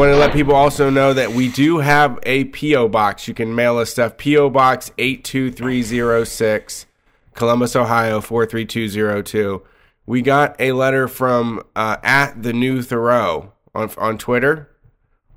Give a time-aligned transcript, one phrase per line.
[0.00, 3.28] want to let people also know that we do have a PO box.
[3.28, 4.16] You can mail us stuff.
[4.16, 6.86] PO Box eight two three zero six,
[7.34, 9.62] Columbus, Ohio four three two zero two.
[10.06, 14.70] We got a letter from uh, at the new Thoreau on on Twitter,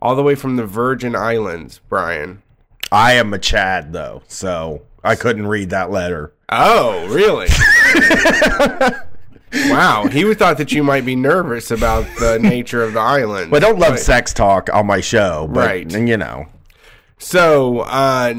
[0.02, 1.82] all the way from the Virgin Islands.
[1.90, 2.42] Brian.
[2.90, 6.34] I am a Chad though, so I couldn't read that letter.
[6.48, 7.48] Oh, really?
[9.54, 10.08] wow.
[10.08, 13.52] He would thought that you might be nervous about the nature of the island.
[13.52, 15.94] But I don't love sex talk on my show, but, Right.
[15.94, 16.48] And you know,
[17.18, 18.36] So, uh,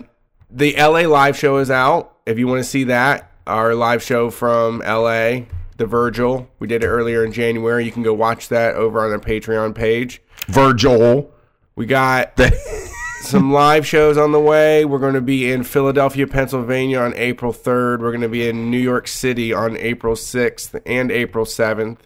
[0.50, 2.16] the LA live show is out.
[2.26, 5.42] If you want to see that, our live show from LA,
[5.76, 7.84] the Virgil, we did it earlier in January.
[7.84, 10.22] You can go watch that over on our Patreon page.
[10.46, 11.30] Virgil.
[11.76, 12.36] We got
[13.24, 14.84] some live shows on the way.
[14.84, 18.00] We're going to be in Philadelphia, Pennsylvania on April 3rd.
[18.00, 21.98] We're going to be in New York City on April 6th and April 7th.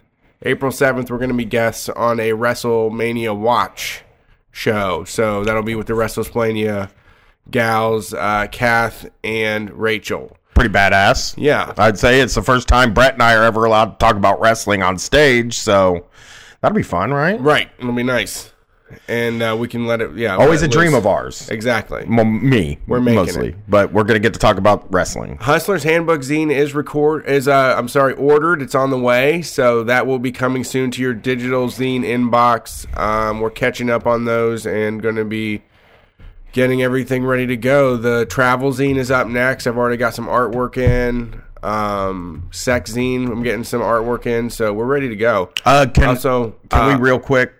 [0.43, 4.03] April 7th, we're going to be guests on a WrestleMania Watch
[4.51, 5.03] show.
[5.03, 6.89] So that'll be with the WrestleMania
[7.51, 10.37] gals, uh, Kath and Rachel.
[10.53, 11.33] pretty badass.
[11.37, 11.73] Yeah.
[11.77, 14.39] I'd say it's the first time Brett and I are ever allowed to talk about
[14.39, 16.05] wrestling on stage, so
[16.61, 17.39] that'll be fun, right?
[17.41, 17.69] Right.
[17.77, 18.53] It'll be nice.
[19.07, 20.35] And uh, we can let it, yeah.
[20.37, 21.49] Always a dream of ours.
[21.49, 22.05] Exactly.
[22.05, 23.55] Me, We're making mostly, it.
[23.67, 25.37] but we're gonna get to talk about wrestling.
[25.37, 28.61] Hustler's Handbook zine is record is uh I'm sorry ordered.
[28.61, 32.85] It's on the way, so that will be coming soon to your digital zine inbox.
[32.97, 35.63] Um, we're catching up on those and going to be
[36.51, 37.97] getting everything ready to go.
[37.97, 39.67] The travel zine is up next.
[39.67, 41.41] I've already got some artwork in.
[41.61, 45.49] Um, sex zine, I'm getting some artwork in, so we're ready to go.
[45.65, 47.51] Uh, can Also, can uh, we real quick,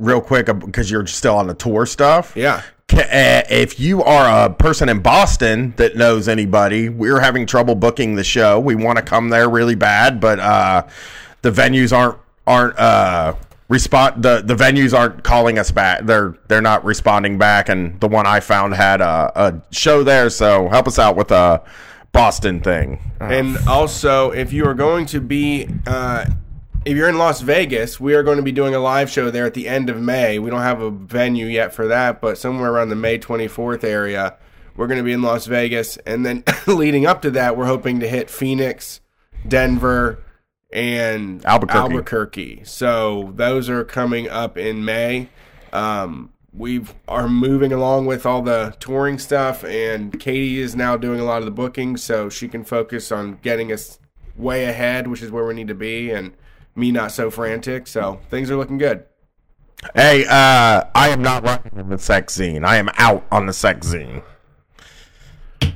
[0.00, 2.32] real quick, because you're still on the tour stuff?
[2.34, 2.62] Yeah.
[2.92, 8.16] Uh, if you are a person in Boston that knows anybody, we're having trouble booking
[8.16, 8.58] the show.
[8.58, 10.88] We want to come there really bad, but uh,
[11.42, 12.18] the venues aren't
[12.48, 13.34] aren't uh,
[13.68, 14.24] respond.
[14.24, 16.04] The the venues aren't calling us back.
[16.04, 17.68] They're they're not responding back.
[17.68, 21.30] And the one I found had a, a show there, so help us out with
[21.30, 21.62] a
[22.10, 22.98] Boston thing.
[23.20, 26.24] And also, if you are going to be, uh,
[26.84, 29.44] if you're in Las Vegas, we are going to be doing a live show there
[29.44, 30.38] at the end of May.
[30.38, 34.36] We don't have a venue yet for that, but somewhere around the May 24th area,
[34.76, 35.98] we're going to be in Las Vegas.
[35.98, 39.00] And then leading up to that, we're hoping to hit Phoenix,
[39.46, 40.24] Denver,
[40.72, 41.78] and Albuquerque.
[41.78, 42.62] Albuquerque.
[42.64, 45.28] So those are coming up in May.
[45.74, 51.20] Um, we are moving along with all the touring stuff, and Katie is now doing
[51.20, 53.98] a lot of the booking, so she can focus on getting us
[54.34, 56.32] way ahead, which is where we need to be, and
[56.80, 57.86] me not so frantic.
[57.86, 59.04] So things are looking good.
[59.94, 62.64] Hey, uh, I am not running in the sex scene.
[62.64, 64.22] I am out on the sex scene.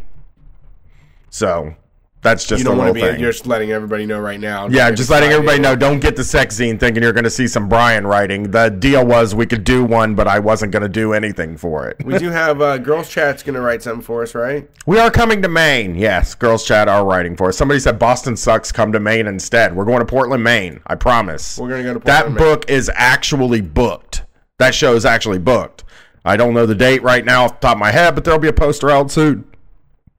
[1.29, 1.75] so
[2.21, 3.01] that's just You don't want to be.
[3.01, 3.19] thing.
[3.19, 4.67] You're just letting everybody know right now.
[4.67, 5.75] yeah, just letting everybody know.
[5.75, 8.51] Don't get the sex scene thinking you're going to see some Brian writing.
[8.51, 11.87] The deal was we could do one, but I wasn't going to do anything for
[11.89, 11.97] it.
[12.05, 14.69] We do have uh, girls chat's going to write something for us, right?
[14.85, 15.95] We are coming to Maine.
[15.95, 17.57] Yes, girls chat are writing for us.
[17.57, 18.71] Somebody said Boston sucks.
[18.71, 19.75] Come to Maine instead.
[19.75, 20.79] We're going to Portland, Maine.
[20.85, 21.57] I promise.
[21.57, 22.43] We're gonna go to that Portland, Maine.
[22.43, 24.23] book is actually booked.
[24.59, 25.83] That show is actually booked.
[26.23, 28.39] I don't know the date right now off the top of my head, but there'll
[28.39, 29.43] be a poster out soon.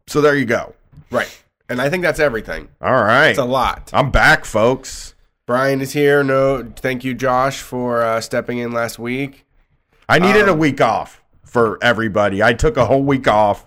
[0.09, 0.75] So there you go.
[1.13, 1.42] Right.
[1.73, 2.69] And I think that's everything.
[2.83, 3.89] All right, It's a lot.
[3.95, 5.15] I'm back, folks.
[5.47, 6.23] Brian is here.
[6.23, 9.47] No, thank you, Josh, for uh, stepping in last week.
[10.07, 12.43] I needed Um, a week off for everybody.
[12.43, 13.67] I took a whole week off.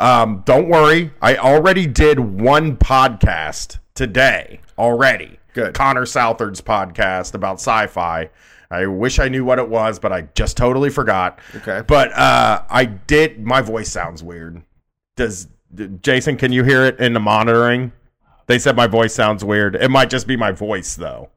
[0.00, 5.38] Um, don't worry, I already did one podcast today already.
[5.52, 5.74] Good.
[5.74, 8.30] Connor Southard's podcast about sci-fi.
[8.68, 11.38] I wish I knew what it was, but I just totally forgot.
[11.54, 11.82] Okay.
[11.86, 13.44] But uh, I did.
[13.46, 14.60] My voice sounds weird.
[15.16, 15.46] Does
[16.02, 16.36] Jason?
[16.36, 17.92] Can you hear it in the monitoring?
[18.46, 19.74] They said my voice sounds weird.
[19.76, 21.30] It might just be my voice though.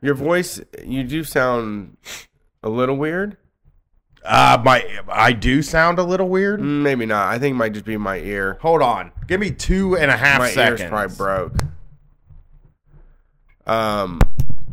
[0.00, 1.96] Your voice, you do sound
[2.62, 3.36] a little weird.
[4.24, 6.60] Uh, my I do sound a little weird.
[6.60, 7.28] Mm, Maybe not.
[7.28, 8.58] I think it might just be my ear.
[8.62, 9.12] Hold on.
[9.26, 10.80] Give me two and a half My seconds.
[10.82, 11.52] ear's probably broke.
[13.66, 14.20] Um,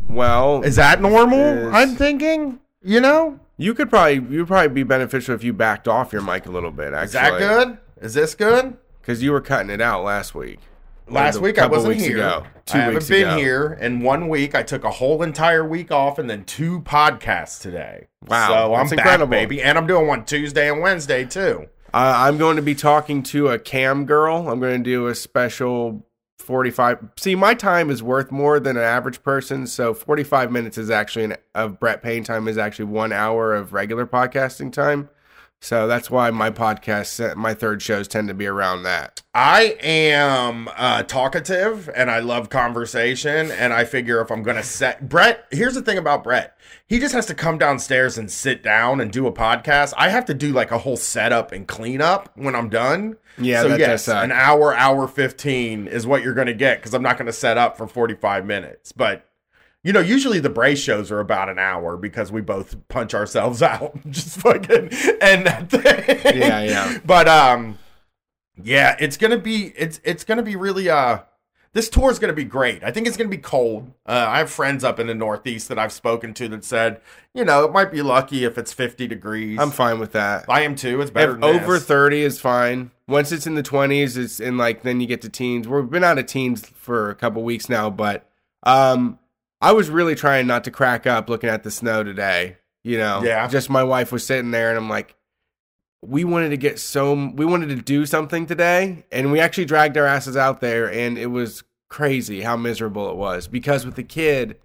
[0.09, 1.39] well, Is that normal?
[1.39, 2.59] Is- I'm thinking.
[2.83, 6.45] You know, you could probably you probably be beneficial if you backed off your mic
[6.47, 6.93] a little bit.
[6.93, 7.77] Actually, is that good?
[8.01, 8.77] Is this good?
[8.99, 10.59] Because you were cutting it out last week.
[11.07, 12.17] Last week I wasn't weeks here.
[12.17, 12.43] ago.
[12.65, 13.37] Two I haven't been ago.
[13.37, 14.55] here in one week.
[14.55, 18.07] I took a whole entire week off and then two podcasts today.
[18.27, 19.31] Wow, So I'm back, incredible.
[19.31, 21.67] baby, and I'm doing one Tuesday and Wednesday too.
[21.93, 24.47] Uh, I'm going to be talking to a cam girl.
[24.47, 26.05] I'm going to do a special
[26.39, 27.09] 45.
[27.17, 29.67] See, my time is worth more than an average person.
[29.67, 33.73] So 45 minutes is actually an, of Brett Payne time is actually one hour of
[33.73, 35.09] regular podcasting time.
[35.63, 39.21] So that's why my podcast, my third shows tend to be around that.
[39.35, 43.51] I am uh, talkative and I love conversation.
[43.51, 46.57] And I figure if I'm going to set Brett, here's the thing about Brett.
[46.87, 49.93] He just has to come downstairs and sit down and do a podcast.
[49.97, 53.17] I have to do like a whole setup and cleanup when I'm done.
[53.37, 57.03] Yeah, so yes, an hour, hour 15 is what you're going to get because I'm
[57.03, 58.91] not going to set up for 45 minutes.
[58.91, 59.27] But
[59.83, 63.61] you know, usually the brace shows are about an hour because we both punch ourselves
[63.63, 64.89] out, just fucking
[65.21, 66.37] end that thing.
[66.39, 66.97] Yeah, yeah.
[67.05, 67.79] But um,
[68.61, 71.19] yeah, it's gonna be it's it's gonna be really uh,
[71.73, 72.83] this tour is gonna be great.
[72.83, 73.91] I think it's gonna be cold.
[74.05, 77.01] Uh, I have friends up in the Northeast that I've spoken to that said,
[77.33, 79.57] you know, it might be lucky if it's 50 degrees.
[79.59, 80.45] I'm fine with that.
[80.47, 81.01] I am too.
[81.01, 81.85] It's better over this.
[81.85, 82.91] 30 is fine.
[83.07, 85.67] Once it's in the 20s, it's in like then you get to teens.
[85.67, 88.27] We've been out of teens for a couple weeks now, but
[88.63, 89.17] um
[89.61, 93.21] I was really trying not to crack up looking at the snow today, you know.
[93.23, 93.47] Yeah.
[93.47, 95.15] Just my wife was sitting there and I'm like
[96.01, 99.97] we wanted to get so we wanted to do something today and we actually dragged
[99.97, 104.03] our asses out there and it was crazy how miserable it was because with the
[104.03, 104.57] kid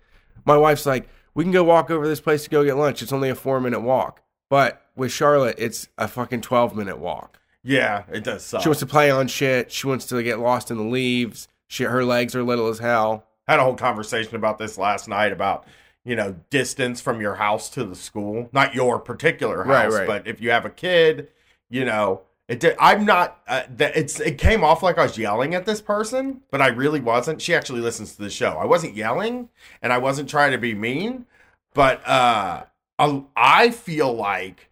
[0.45, 3.13] my wife's like we can go walk over this place to go get lunch it's
[3.13, 7.39] only a 4 minute walk but with Charlotte it's a fucking 12 minute walk
[7.69, 8.63] yeah, it does suck.
[8.63, 11.83] she wants to play on shit she wants to get lost in the leaves she,
[11.85, 15.67] her legs are little as hell had a whole conversation about this last night about
[16.05, 18.49] you know distance from your house to the school.
[18.53, 20.07] Not your particular house right.
[20.07, 21.29] but if you have a kid
[21.69, 25.19] you know it did, i'm not uh, that it's it came off like i was
[25.19, 27.43] yelling at this person but i really wasn't.
[27.43, 28.51] She actually listens to the show.
[28.57, 29.49] I wasn't yelling
[29.83, 31.27] and i wasn't trying to be mean
[31.75, 32.65] but uh
[32.99, 34.71] I- i feel like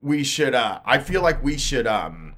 [0.00, 2.36] we should uh i feel like we should um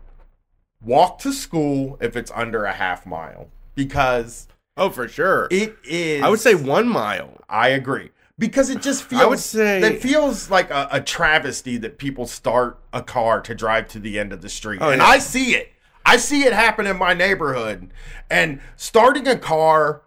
[0.82, 4.48] walk to school if it's under a half mile because
[4.80, 9.04] oh for sure it is I would say 1 mile I agree because it just
[9.04, 9.20] feels.
[9.22, 13.54] I would say- it feels like a, a travesty that people start a car to
[13.54, 15.06] drive to the end of the street, Oh, and yeah.
[15.08, 15.68] I see it.
[16.06, 17.92] I see it happen in my neighborhood,
[18.30, 20.02] and starting a car.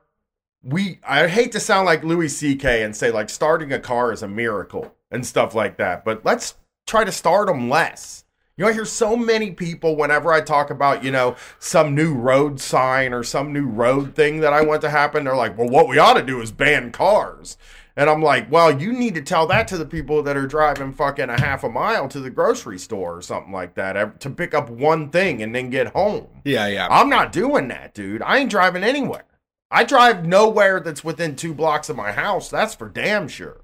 [0.64, 2.82] We I hate to sound like Louis C.K.
[2.84, 6.56] and say like starting a car is a miracle and stuff like that, but let's
[6.88, 8.23] try to start them less.
[8.56, 12.14] You know, I hear so many people whenever I talk about, you know, some new
[12.14, 15.68] road sign or some new road thing that I want to happen, they're like, well,
[15.68, 17.58] what we ought to do is ban cars.
[17.96, 20.94] And I'm like, well, you need to tell that to the people that are driving
[20.94, 24.54] fucking a half a mile to the grocery store or something like that to pick
[24.54, 26.28] up one thing and then get home.
[26.44, 28.22] yeah yeah I'm not doing that, dude.
[28.22, 29.26] I ain't driving anywhere.
[29.72, 32.50] I drive nowhere that's within two blocks of my house.
[32.50, 33.63] That's for damn sure.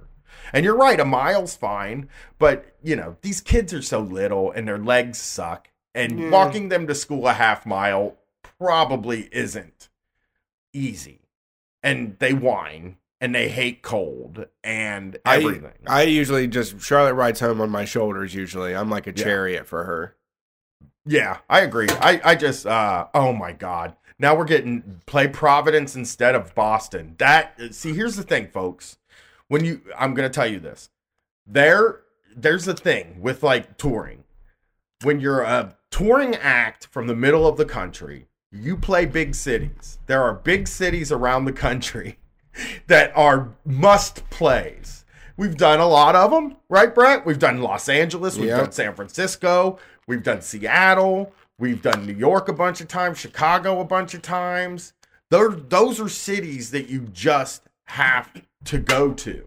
[0.53, 4.67] And you're right, a mile's fine, but you know, these kids are so little and
[4.67, 5.69] their legs suck.
[5.95, 6.29] And Yeah.
[6.29, 8.15] walking them to school a half mile
[8.59, 9.89] probably isn't
[10.73, 11.21] easy.
[11.81, 15.73] And they whine and they hate cold and everything.
[15.87, 18.33] I, I usually just Charlotte rides home on my shoulders.
[18.35, 19.23] Usually, I'm like a Yeah.
[19.23, 20.15] chariot for her.
[21.05, 21.87] Yeah, I agree.
[21.89, 23.95] I, I just uh oh my god.
[24.19, 27.15] Now we're getting play Providence instead of Boston.
[27.17, 28.97] That see here's the thing, folks.
[29.49, 30.89] When you I'm gonna tell you this.
[31.45, 32.01] There
[32.35, 34.23] there's a thing with like touring.
[35.03, 39.99] When you're a touring act from the middle of the country, you play big cities.
[40.05, 42.19] There are big cities around the country
[42.87, 45.03] that are must plays.
[45.37, 47.25] We've done a lot of them, right, Brett?
[47.25, 48.57] We've done Los Angeles, we've Yeah.
[48.57, 53.79] done San Francisco, we've done Seattle, we've done New York a bunch of times, Chicago
[53.79, 54.93] a bunch of times.
[55.29, 58.31] Those those are cities that you just have
[58.65, 59.45] to go to.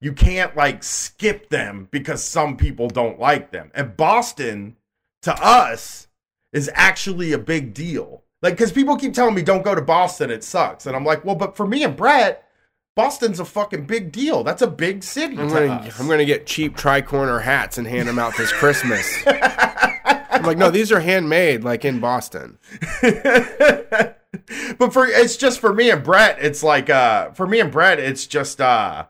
[0.00, 3.70] You can't like skip them because some people don't like them.
[3.74, 4.76] And Boston
[5.22, 6.08] to us
[6.52, 8.22] is actually a big deal.
[8.40, 10.86] Like, because people keep telling me don't go to Boston, it sucks.
[10.86, 12.44] And I'm like, well, but for me and Brett,
[12.94, 14.44] Boston's a fucking big deal.
[14.44, 15.92] That's a big city I'm to gonna.
[15.98, 19.22] I'm gonna get cheap tri-corner hats and hand them out this Christmas.
[19.26, 22.58] I'm like, no, these are handmade, like in Boston.
[24.78, 27.98] but for it's just for me and Brett, it's like uh for me and Brett,
[27.98, 29.06] it's just uh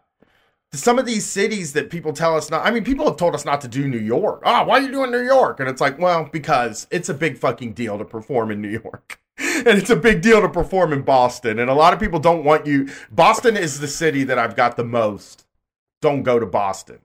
[0.72, 3.44] some of these cities that people tell us not I mean, people have told us
[3.44, 4.42] not to do New York.
[4.44, 5.60] Ah, why are you doing New York?
[5.60, 9.20] And it's like, well, because it's a big fucking deal to perform in New York.
[9.40, 11.58] And it's a big deal to perform in Boston.
[11.58, 14.76] And a lot of people don't want you Boston is the city that I've got
[14.76, 15.46] the most.
[16.00, 16.98] Don't go to Boston.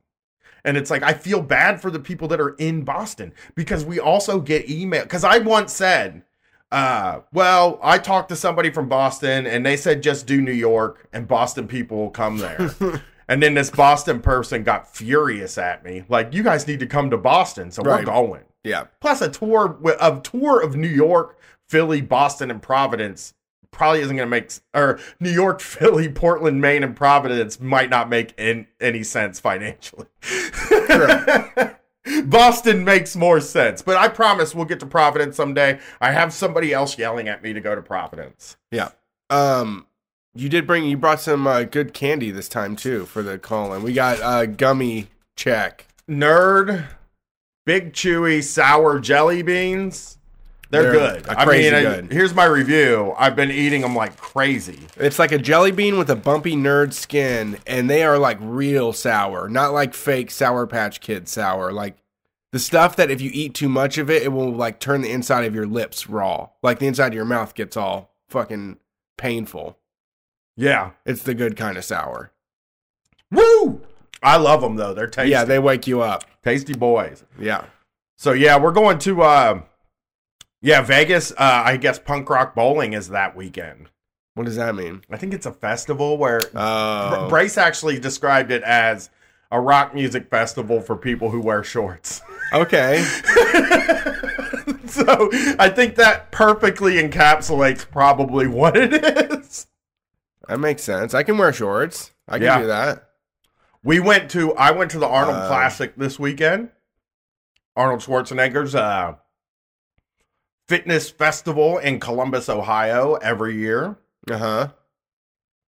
[0.63, 3.99] And it's like I feel bad for the people that are in Boston because we
[3.99, 6.23] also get email because I once said
[6.73, 11.07] uh, well, I talked to somebody from Boston and they said just do New York
[11.13, 12.71] and Boston people will come there.
[13.27, 16.03] and then this Boston person got furious at me.
[16.09, 17.69] Like, you guys need to come to Boston.
[17.69, 17.99] So Right.
[17.99, 18.41] we're going.
[18.63, 18.85] Yeah.
[19.01, 21.37] Plus a tour a tour of New York,
[21.69, 23.35] Philly, Boston, and Providence
[23.69, 28.09] probably isn't going to make or New York, Philly, Portland, Maine, and Providence might not
[28.09, 30.07] make in, any sense financially.
[30.87, 31.79] but
[32.25, 33.81] Boston makes more sense.
[33.81, 35.79] But I promise we'll get to Providence someday.
[36.01, 38.57] I have somebody else yelling at me to go to Providence.
[38.71, 38.89] Yeah.
[39.29, 39.87] Um,
[40.35, 43.73] you did bring you brought some uh, good candy this time too for the call
[43.73, 43.83] in.
[43.83, 45.87] We got uh, gummy check.
[46.09, 46.87] Nerd,
[47.65, 50.17] big chewy sour jelly beans.
[50.73, 51.27] They're, They're good.
[51.29, 53.13] I mean, I- here's my review.
[53.15, 54.79] I've been eating them like crazy.
[54.97, 58.91] It's like a jelly bean with a bumpy nerd skin, and they are like real
[58.91, 61.71] sour, not like fake Sour Patch Kid sour.
[61.71, 61.97] Like
[62.51, 65.11] the stuff that if you eat too much of it, it will like turn the
[65.11, 66.49] inside of your lips raw.
[66.63, 68.77] Like the inside of your mouth gets all fucking
[69.17, 69.77] painful.
[70.57, 70.91] Yeah.
[71.05, 72.31] It's the good kind of sour.
[73.31, 73.81] Woo!
[74.21, 74.93] I love them though.
[74.95, 75.31] They're tasty.
[75.31, 76.23] Yeah, they wake you up.
[76.43, 77.23] tasty boys.
[77.39, 77.65] Yeah.
[78.17, 79.61] So yeah, we're going to uh
[80.63, 83.89] yeah, Vegas, uh I guess punk rock bowling is that weekend.
[84.33, 85.03] What does that mean?
[85.11, 89.11] I think it's a festival where Oh, Bryce actually described it as
[89.51, 92.21] a rock music festival for people who wear shorts.
[92.53, 93.03] okay.
[94.87, 95.29] so
[95.59, 98.93] I think that perfectly encapsulates probably what it
[99.31, 99.67] is.
[100.47, 101.13] That makes sense.
[101.13, 102.11] I can wear shorts.
[102.27, 102.61] I can Yeah.
[102.61, 103.09] do that.
[103.83, 106.69] We went to I went to the Arnold Uh, Classic this weekend.
[107.75, 109.15] Arnold Schwarzenegger's uh
[110.67, 113.97] fitness festival in Columbus, Ohio every year.
[114.29, 114.67] Uh huh.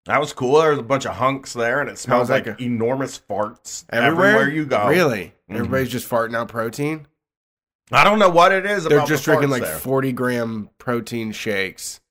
[0.06, 0.60] That was cool.
[0.62, 2.56] There was a bunch of hunks there and it smells like go?
[2.60, 4.28] enormous farts Everywhere?
[4.36, 4.88] everywhere, you go.
[4.88, 5.34] Really?
[5.50, 5.56] Mhm.
[5.56, 7.08] Everybody's just farting out protein.
[7.92, 9.76] I don't know what it is They're just the drinking like there.
[9.78, 12.02] 40 gram protein shakes.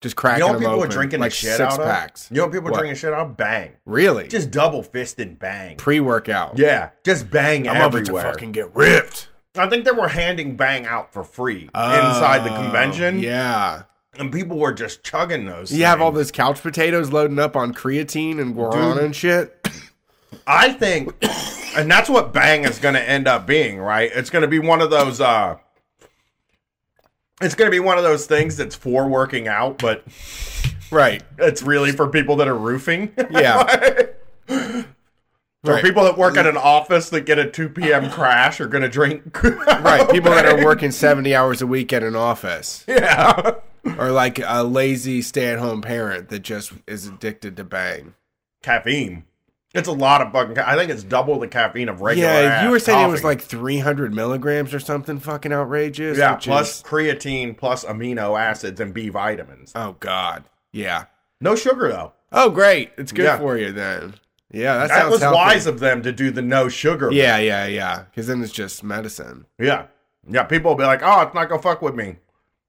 [0.00, 1.86] Just cracking You know people open, are drinking like shit six out of?
[1.86, 2.28] packs.
[2.30, 2.78] You know what people are What?
[2.78, 3.36] drinking shit out of?
[3.36, 3.72] Bang.
[3.84, 4.28] Really?
[4.28, 5.76] Just double fisted bang.
[5.76, 6.56] pre workout.
[6.58, 9.27] Yeah, just bang I'm about to fucking get ripped
[9.58, 13.18] I think they were handing bang out for free inside the Oh, convention.
[13.20, 13.82] Yeah.
[14.18, 15.72] and people were just chugging those.
[15.72, 16.26] You have all things.
[16.28, 19.04] those couch potatoes loading up on creatine and guarana Dude.
[19.04, 19.68] and shit.
[20.46, 21.14] I think,
[21.76, 24.10] and that's what bang is going to end up being, right?
[24.14, 25.20] It's going to be one of those.
[25.20, 25.56] uh
[27.40, 30.04] It's going to be one of those things that's for working out, but
[30.90, 31.22] Right.
[31.38, 33.12] it's really for people that are roofing.
[33.30, 34.06] Yeah.
[35.68, 35.84] For Right.
[35.84, 36.50] people that work at mm.
[36.50, 38.10] an office that get a 2 p.m.
[38.12, 39.36] crash are going to drink.
[39.44, 40.08] Right.
[40.10, 42.84] People that are working 70 hours a week at an office.
[42.88, 43.52] Yeah.
[43.98, 48.14] Or like a lazy stay at home parent that just is addicted to bang.
[48.62, 49.24] Caffeine.
[49.74, 50.58] It's a lot of fucking.
[50.58, 52.28] I think it's double the caffeine of regular.
[52.28, 56.18] Yeah, you were saying it was like 300 milligrams or something fucking outrageous.
[56.18, 59.72] yeah, plus is- creatine, plus amino acids and B vitamins.
[59.74, 60.44] oh God.
[60.72, 61.04] Yeah.
[61.40, 62.12] No sugar though.
[62.32, 62.90] Oh, great.
[62.98, 63.38] It's good Yeah.
[63.38, 64.14] for you then.
[64.50, 65.34] Yeah, that, That was healthy.
[65.36, 67.10] wise of them to do the no sugar.
[67.12, 68.04] Yeah, yeah, yeah.
[68.04, 69.44] Because then it's just medicine.
[69.58, 69.86] yeah,
[70.28, 70.44] yeah.
[70.44, 72.16] People will be like, "Oh, it's not gonna fuck with me.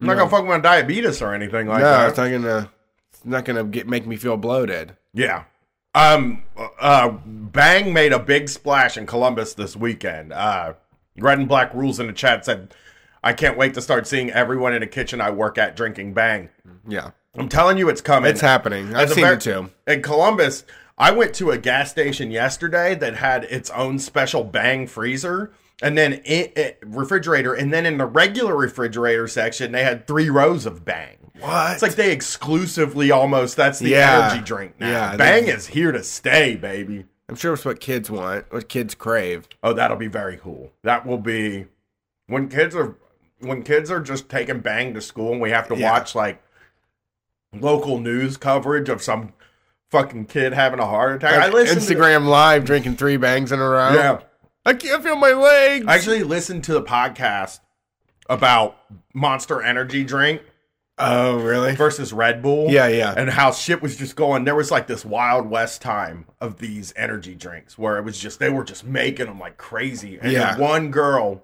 [0.01, 2.69] I'm not gonna fuck with my diabetes or anything like no, that." it's not gonna.
[3.13, 4.97] It's not gonna get make me feel bloated.
[5.13, 5.43] Yeah.
[5.95, 6.43] Um.
[6.79, 7.09] Uh.
[7.25, 10.33] Bang made a big splash in Columbus this weekend.
[10.33, 10.73] Uh.
[11.17, 12.73] Red and Black Rules in the chat said,
[13.23, 16.49] "I can't wait to start seeing everyone in a kitchen I work at drinking Bang."
[16.87, 18.29] Yeah, I'm telling you, it's coming.
[18.29, 18.95] it's happening.
[18.95, 19.69] I've As seen it too.
[19.87, 20.63] In Columbus,
[20.99, 25.51] I went to a gas station yesterday that had its own special Bang freezer.
[25.81, 30.29] And then it, it, refrigerator, and then in the regular refrigerator section, they had three
[30.29, 31.15] rows of Bang.
[31.39, 31.71] What?
[31.71, 34.25] It's like they exclusively almost that's the Yeah.
[34.29, 34.89] energy drink now.
[34.89, 37.05] Yeah, Bang is here to stay, baby.
[37.29, 39.47] I'm sure it's what kids want, what kids crave.
[39.63, 40.73] Oh, that'll be very cool.
[40.83, 41.67] That will be
[42.27, 42.97] when kids are
[43.39, 45.91] when kids are just taking Bang to school and we have to Yeah.
[45.93, 46.43] watch like
[47.53, 49.31] local news coverage of some
[49.89, 51.33] fucking kid having a heart attack.
[51.33, 53.93] I Like listened Instagram live drinking three bangs in a row.
[53.93, 54.19] Yeah,
[54.65, 55.85] I can't feel my legs.
[55.87, 57.59] I actually listened to the podcast
[58.29, 58.77] about
[59.13, 60.41] Monster Energy drink
[60.99, 61.75] oh, really?
[61.75, 62.69] versus Red Bull.
[62.69, 63.13] Yeah, yeah.
[63.15, 64.43] And how shit was just going.
[64.43, 68.39] There was like this wild west time of these energy drinks where it was just
[68.39, 70.19] they were just making them like crazy.
[70.19, 70.57] And Yeah.
[70.57, 71.43] one girl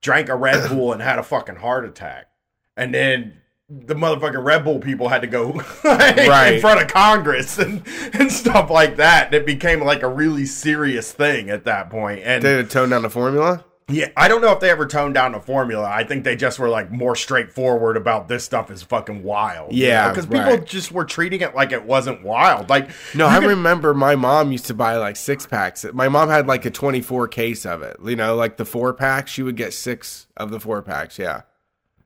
[0.00, 2.26] drank a Red Bull and had a fucking heart attack.
[2.76, 3.41] And then
[3.86, 5.52] the motherfucking Red Bull people had to go
[5.84, 6.54] Right.
[6.54, 9.26] in front of Congress and, and stuff like that.
[9.26, 12.20] And it became like a really serious thing at that point.
[12.24, 13.64] And Did it tone down the formula?
[13.88, 15.86] yeah, I don't know if they ever toned down the formula.
[15.86, 19.72] I think they just were like more straightforward about this stuff is fucking wild.
[19.74, 20.64] Yeah, because people right.
[20.64, 22.70] just were treating it like it wasn't wild.
[22.70, 25.84] Like No, I could- remember my mom used to buy like six packs.
[25.92, 27.96] My mom had like a 24 case of it.
[28.04, 31.18] You know, like the four pack, she would get six of the four packs.
[31.18, 31.42] Yeah.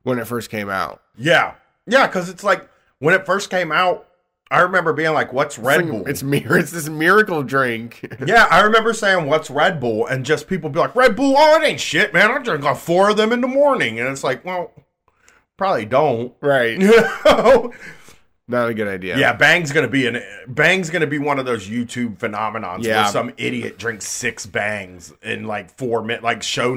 [0.06, 1.02] When it first came out.
[1.18, 1.54] yeah,
[1.86, 2.68] yeah, because it's like
[3.00, 4.06] when it first came out,
[4.50, 8.14] I remember being like, "What's Red It's, Bull?" it's mir- It's this miracle drink.
[8.26, 11.60] yeah, I remember saying, "What's Red Bull?" and just people be like, "Red Bull, oh,
[11.60, 12.30] it ain't shit, man.
[12.30, 14.70] I drink like four of them in the morning," and it's like, well,
[15.56, 16.32] probably don't.
[16.40, 16.78] right.
[18.48, 19.18] Not a good idea.
[19.18, 23.02] Yeah, Bang's gonna be an Bang's gonna be one of those YouTube phenomenons Yeah.
[23.02, 26.72] where some idiot drinks six bangs in like four minutes, like show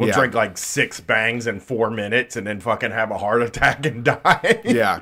[0.00, 0.14] will Yeah.
[0.14, 4.04] drink like six bangs in four minutes and then fucking have a heart attack and
[4.04, 4.60] die.
[4.64, 5.00] yeah.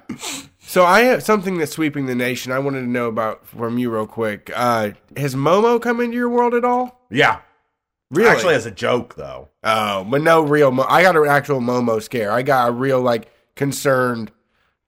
[0.58, 2.52] So I have something that's sweeping the nation.
[2.52, 4.50] I wanted to know about from you real quick.
[4.54, 7.06] Uh, has Momo come into your world at all?
[7.10, 7.40] yeah.
[8.10, 8.30] Really?
[8.30, 9.50] Actually, as a joke though.
[9.64, 10.70] oh, but no real.
[10.70, 12.32] Mo- I got an actual Momo scare.
[12.32, 14.30] I got a real like concerned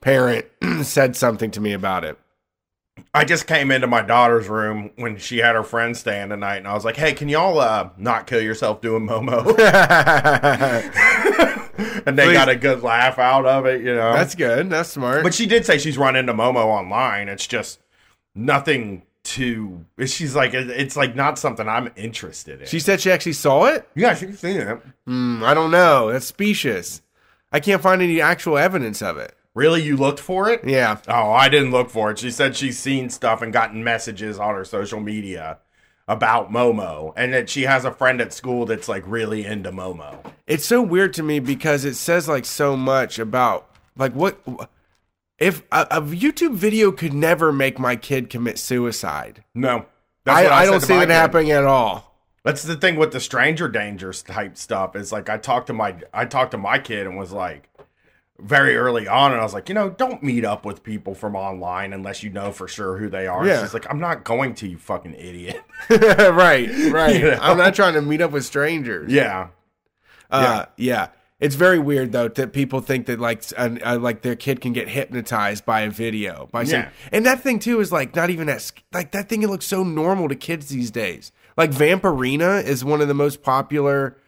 [0.00, 0.46] parent
[0.82, 2.18] said something to me about it.
[3.14, 6.68] I just came into my daughter's room when she had her friends staying tonight, and
[6.68, 9.56] I was like, "Hey, can y'all uh, not kill yourself doing Momo?"
[12.06, 12.32] and they Please.
[12.34, 14.12] got a good laugh out of it, you know.
[14.12, 14.70] That's good.
[14.70, 15.22] That's smart.
[15.22, 17.28] But she did say she's run into Momo online.
[17.28, 17.80] It's just
[18.34, 19.84] nothing to.
[20.06, 22.66] She's like, it's like not something I'm interested in.
[22.66, 23.88] she said she actually saw it.
[23.94, 24.80] yeah, she's seen it.
[25.06, 26.12] Hmm, I don't know.
[26.12, 27.02] That's specious.
[27.52, 29.34] I can't find any actual evidence of it.
[29.54, 30.62] Really, you looked for it?
[30.64, 30.98] Yeah.
[31.08, 32.18] Oh, I didn't look for it.
[32.18, 35.58] She said she's seen stuff and gotten messages on her social media
[36.06, 40.18] about Momo, and that she has a friend at school that's like really into Momo.
[40.46, 44.40] It's so weird to me because it says like so much about like what
[45.38, 49.44] if a, a YouTube video could never make my kid commit suicide.
[49.54, 49.86] No,
[50.26, 51.10] I, what I, said don't see that kid.
[51.10, 52.10] happening at all.
[52.44, 54.96] That's the thing with the stranger danger type stuff.
[54.96, 57.68] Is like I talked to my I talked to my kid and was like
[58.42, 61.34] very early on, and I was like, you know, don't meet up with people from
[61.36, 63.46] online unless you know for sure who they are.
[63.46, 63.62] Yeah.
[63.62, 65.62] She's like, I'm not going to, you fucking idiot.
[65.90, 67.14] right, right.
[67.14, 67.38] You know?
[67.40, 69.12] I'm not trying to meet up with strangers.
[69.12, 69.48] yeah,
[70.30, 71.08] Uh, yeah.
[71.38, 74.90] It's very weird though that people think that like uh, like their kid can get
[74.90, 76.88] hypnotized by a video by some, Yeah.
[77.12, 79.64] and that thing too is like not even that sc- like that thing it looks
[79.64, 81.32] so normal to kids these days.
[81.56, 84.18] Like Vampirina is one of the most popular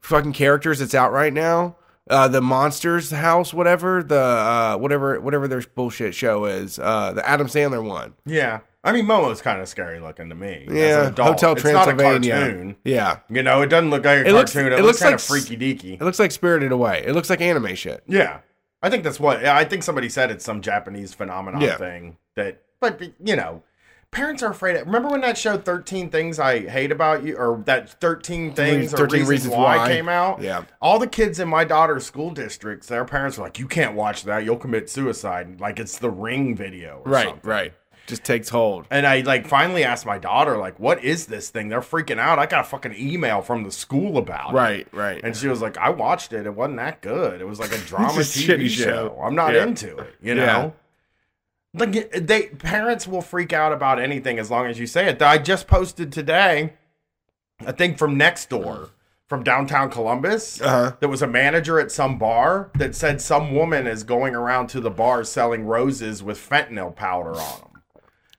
[0.00, 1.76] fucking characters that's out right now.
[2.08, 7.28] Uh, the Monsters House, whatever the uh, whatever whatever their bullshit show is, uh, the
[7.28, 8.14] Adam Sandler one.
[8.26, 8.60] yeah.
[8.82, 10.66] I mean, Momo's kind of scary looking to me.
[10.70, 11.10] Yeah.
[11.10, 12.32] Hotel It's not a Transylvania.
[12.34, 12.76] cartoon.
[12.82, 15.10] Yeah, You know, it doesn't look like a It looks- It, it looks, looks kind
[15.12, 15.92] like of freaky deaky.
[16.00, 17.04] it looks like Spirited Away.
[17.06, 18.02] It looks like anime shit.
[18.06, 18.38] Yeah,
[18.82, 19.44] I think that's what.
[19.44, 21.76] I think somebody said it's some Japanese phenomenon Yeah.
[21.76, 22.62] thing that.
[22.80, 23.62] But you know,
[24.12, 24.76] parents are afraid.
[24.76, 28.92] Of, remember when that show Thirteen Things I Hate About You, or that Thirteen Things
[28.94, 29.88] or 13 Reasons, Reasons Why, Why.
[29.88, 30.40] came out?
[30.42, 30.64] Yeah.
[30.80, 34.24] all the kids in my daughter's school districts, their parents were like, "You can't watch
[34.24, 34.44] that.
[34.44, 37.48] You'll commit suicide." Like it's the Ring video, or Right, something.
[37.50, 37.72] right.
[38.06, 38.86] Just takes hold.
[38.90, 42.40] And I like finally asked my daughter, like, "What is this thing?" They're freaking out.
[42.40, 44.54] I got a fucking email from the school about it.
[44.56, 45.20] Right, right.
[45.22, 46.44] And she was like, I watched it.
[46.44, 47.40] It wasn't that good.
[47.40, 48.84] It was like a drama TV show.
[48.84, 49.20] show.
[49.22, 49.62] I'm not Yeah.
[49.62, 50.14] into it.
[50.20, 50.70] You Yeah.
[51.72, 55.22] Like they parents will freak out about anything as long as you say it.
[55.22, 56.72] I just posted today
[57.64, 58.90] a thing from next door
[59.28, 60.60] from downtown Columbus.
[60.60, 60.96] Uh-huh.
[60.98, 64.80] There was a manager at some bar that said some woman is going around to
[64.80, 67.82] the bar selling roses with fentanyl powder on them.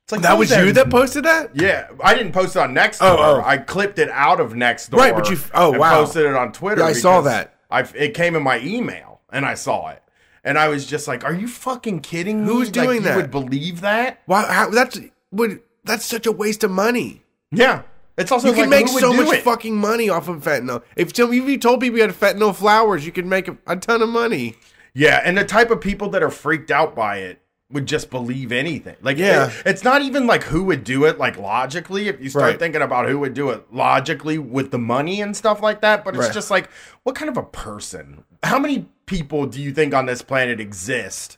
[0.03, 1.51] It's like That was you that posted that?
[1.55, 2.99] yeah, I didn't post it on Nextdoor.
[3.03, 3.41] Oh, oh.
[3.45, 4.97] I clipped it out of Nextdoor.
[4.97, 6.01] Right, but you- oh, wow.
[6.03, 6.81] Posted it on Twitter.
[6.81, 7.55] Yeah, I saw that.
[7.69, 10.03] I it came in my email and I saw it,
[10.43, 12.51] and I was just like, "Are you fucking kidding me?
[12.51, 13.15] Who's Like, doing you that?
[13.17, 14.21] Would believe that?
[14.27, 14.99] Wow, how, that's
[15.31, 17.23] would that's such a waste of money.
[17.51, 17.83] Yeah,
[18.17, 19.43] it's also You can make so much it?
[19.43, 20.83] fucking money off of fentanyl.
[20.95, 24.01] If if you told people you had fentanyl flowers, you could make a, a ton
[24.01, 24.55] of money.
[24.93, 27.40] Yeah, and the type of people that are freaked out by it
[27.71, 28.95] would just believe anything.
[29.01, 29.47] Like, Yeah.
[29.47, 32.07] it- it's not even like who would do it, like logically.
[32.07, 32.59] If you start Right.
[32.59, 36.15] thinking about who would do it logically with the money and stuff like that, but
[36.15, 36.33] it's Right.
[36.33, 36.69] just like,
[37.03, 38.23] what kind of a person?
[38.43, 41.37] How many people do you think on this planet exist?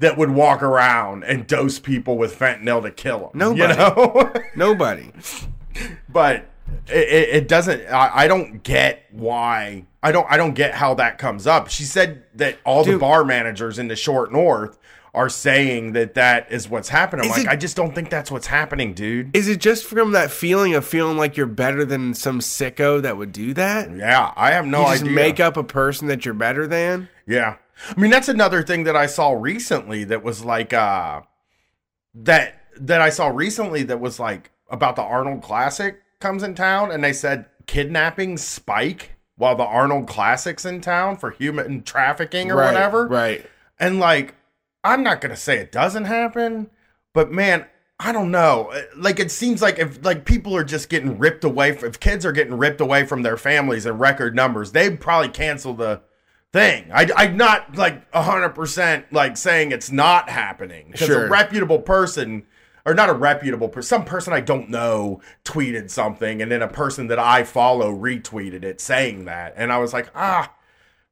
[0.00, 3.30] That would walk around and dose people with fentanyl to kill them.
[3.34, 3.60] Nobody.
[3.72, 4.32] You know?
[4.56, 5.12] Nobody.
[6.08, 6.46] but
[6.88, 10.94] it, it, it doesn't I, I don't get why i don't i don't get how
[10.94, 14.78] that comes up she said that all the bar managers in the short north
[15.14, 18.10] are saying that that is what's happening I'm Is like it- i just don't think
[18.10, 21.84] that's what's happening dude Is it just from that feeling of feeling like you're better
[21.84, 23.90] than some sicko that would do that?
[23.96, 27.08] yeah i have no you just idea make up a person that you're better than?
[27.26, 27.56] Yeah.
[27.96, 31.22] I mean, that's another thing that I saw recently that was like uh
[32.14, 36.90] that that I saw recently that was like about the Arnold Classic comes in town
[36.90, 42.56] and they said kidnapping spike while the Arnold Classic's in town for human trafficking or
[42.56, 43.08] right, whatever.
[43.08, 43.44] Right.
[43.78, 44.34] And like
[44.84, 46.70] I'm not going to say it doesn't happen,
[47.12, 47.66] but man,
[47.98, 48.72] I don't know.
[48.96, 52.32] Like it seems like if like people are just getting ripped away if kids are
[52.32, 56.02] getting ripped away from their families in record numbers, they'd probably cancel the
[56.52, 56.90] thing.
[56.92, 60.88] I, I'm not like 100% like saying it's not happening.
[60.92, 61.26] Because Sure.
[61.26, 62.44] a reputable person,
[62.84, 66.68] or not a reputable person, some person I don't know tweeted something, and then a
[66.68, 69.54] person that I follow retweeted it saying that.
[69.56, 70.52] And I was like, ah,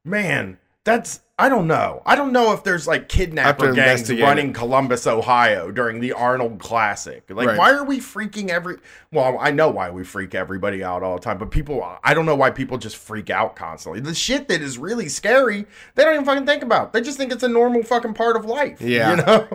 [0.05, 2.03] man, that's I don't know.
[2.05, 6.59] I don't know if there's like kidnapper gangs investigate running Columbus, Ohio during the Arnold
[6.59, 7.23] Classic.
[7.27, 7.57] Like, Right.
[7.57, 8.77] why are we freaking every?
[9.11, 12.27] Well, I know why we freak everybody out all the time, but people, I don't
[12.27, 13.99] know why people just freak out constantly.
[13.99, 15.65] The shit that is really scary,
[15.95, 16.93] they don't even fucking think about.
[16.93, 18.79] They just think it's a normal fucking part of life.
[18.79, 19.09] Yeah.
[19.11, 19.47] you know.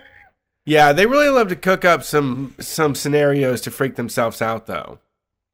[0.68, 4.98] Yeah, they really love to cook up some some scenarios to freak themselves out, though.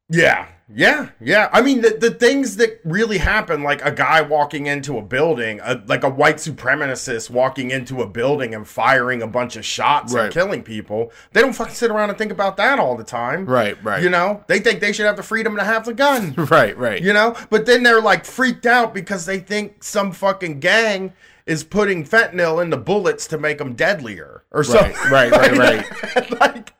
[0.09, 1.49] Yeah, yeah, yeah.
[1.53, 5.61] I mean, the, the things that really happen, like a guy walking into a building,
[5.63, 10.13] a, like a white supremacist walking into a building and firing a bunch of shots
[10.15, 10.25] Right.
[10.25, 13.45] and killing people, they don't fucking sit around and think about that all the time.
[13.47, 14.03] Right, right.
[14.03, 16.35] You know, they think they should have the freedom to have the gun.
[16.53, 17.03] Right, right.
[17.03, 21.13] You know, but then they're like freaked out because they think some fucking gang
[21.47, 25.11] is putting fentanyl in the bullets to make them deadlier or Right, something.
[25.13, 25.59] right, right,
[26.17, 26.41] right.
[26.41, 26.75] like,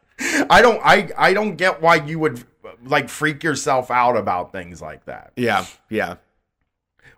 [0.51, 2.45] I don't, I, I don't get why you would
[2.85, 5.33] like freak yourself out about things like that.
[5.37, 6.17] Yeah, yeah.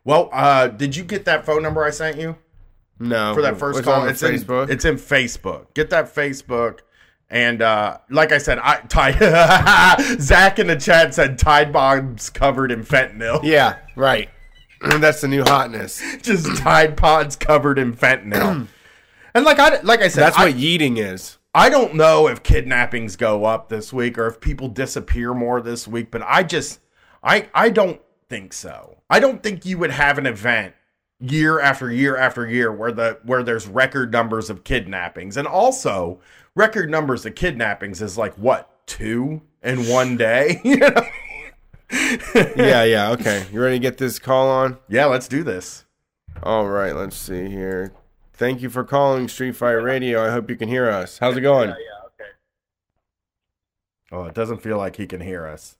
[0.04, 2.36] Well, uh, did you get that phone number I sent you
[2.98, 3.34] No.
[3.34, 4.06] for that first call?
[4.06, 4.64] it's Facebook.
[4.64, 5.72] in it's in Facebook.
[5.74, 6.80] Get that Facebook.
[7.30, 9.18] And uh, like I said, I Tide
[10.20, 13.40] Zach in the chat said Tide Pods covered in fentanyl.
[13.42, 14.28] yeah, right.
[14.80, 16.02] That's the new hotness.
[16.22, 18.68] just Tide Pods covered in fentanyl.
[19.34, 21.38] and like I like I said, That's I, what yeeting is.
[21.54, 25.86] I don't know if kidnappings go up this week or if people disappear more this
[25.86, 26.80] week, but I just
[27.22, 28.98] I I don't think so.
[29.08, 30.74] I don't think you would have an event
[31.20, 35.36] year after year after year where the where there's record numbers of kidnappings.
[35.36, 36.20] And also
[36.56, 40.60] record numbers of kidnappings is like what, two in one day?
[40.64, 41.06] you know?
[42.56, 43.10] Yeah, yeah.
[43.12, 44.78] Okay, you ready to get this call on?
[44.88, 45.84] Yeah, let's do this.
[46.42, 47.92] All right, let's see here.
[48.36, 50.24] Thank you for calling Street Fight Radio.
[50.26, 51.18] I hope you can hear us.
[51.18, 51.68] How's it going?
[51.70, 52.30] Yeah, yeah, okay.
[54.10, 55.76] Oh, it doesn't feel like he can hear us.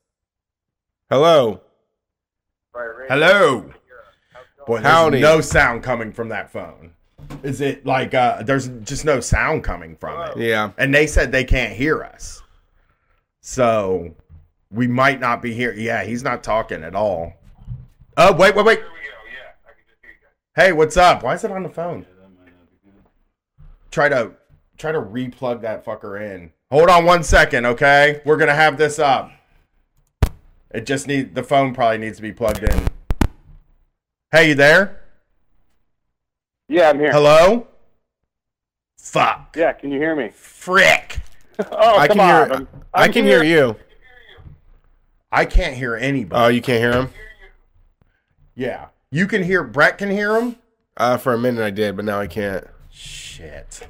[1.10, 1.60] Hello.
[3.08, 3.72] Hello.
[4.66, 5.20] Boy, there's Howdy.
[5.20, 6.92] no sound coming from that phone.
[7.42, 10.38] Is it like uh there's just no sound coming from it?
[10.38, 10.70] Yeah.
[10.78, 12.42] And they said they can't hear us.
[13.40, 14.14] So
[14.70, 15.74] we might not be here.
[15.74, 17.34] Yeah, he's not talking at all.
[18.16, 18.80] Oh, wait, wait, wait.
[20.54, 21.22] Hey, what's up?
[21.24, 22.06] Why is it on the phone?
[23.94, 24.32] Try to
[24.76, 26.50] try to replug that fucker in.
[26.72, 28.20] Hold on one second, okay?
[28.24, 29.30] We're gonna have this up.
[30.72, 32.88] It just need the phone probably needs to be plugged in.
[34.32, 35.00] Hey, you there?
[36.68, 37.12] Yeah, I'm here.
[37.12, 37.68] Hello?
[38.98, 39.54] Fuck.
[39.56, 40.30] Yeah, can you hear me?
[40.34, 41.20] Frick.
[41.70, 42.46] Oh, I come can on.
[42.48, 42.52] hear.
[42.56, 43.44] I'm- I I'm can here.
[43.44, 43.76] hear you.
[45.30, 46.42] I can't hear anybody.
[46.42, 47.10] Oh, you can't hear him?
[48.56, 48.86] yeah.
[49.12, 50.56] You can hear Brett can hear him?
[50.96, 52.66] Uh, for a minute I did, but now I can't.
[53.34, 53.88] Shit.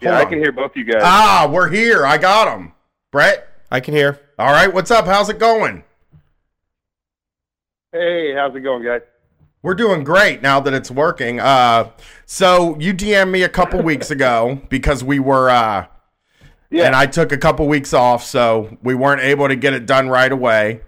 [0.00, 0.30] Yeah, Hold I on.
[0.30, 1.02] can hear both you guys.
[1.04, 2.06] Ah, we're here.
[2.06, 2.72] I got them.
[3.12, 3.46] Brett?
[3.70, 4.18] I can hear.
[4.38, 5.04] All right, what's up?
[5.04, 5.84] How's it going?
[7.92, 9.02] hey, how's it going, guys?
[9.62, 11.40] We're doing great now that it's working.
[11.40, 11.90] Uh,
[12.26, 15.86] so you DM'd me a couple weeks ago because we were, uh,
[16.70, 19.84] Yeah, and I took a couple weeks off, so we weren't able to get it
[19.86, 20.80] done right away.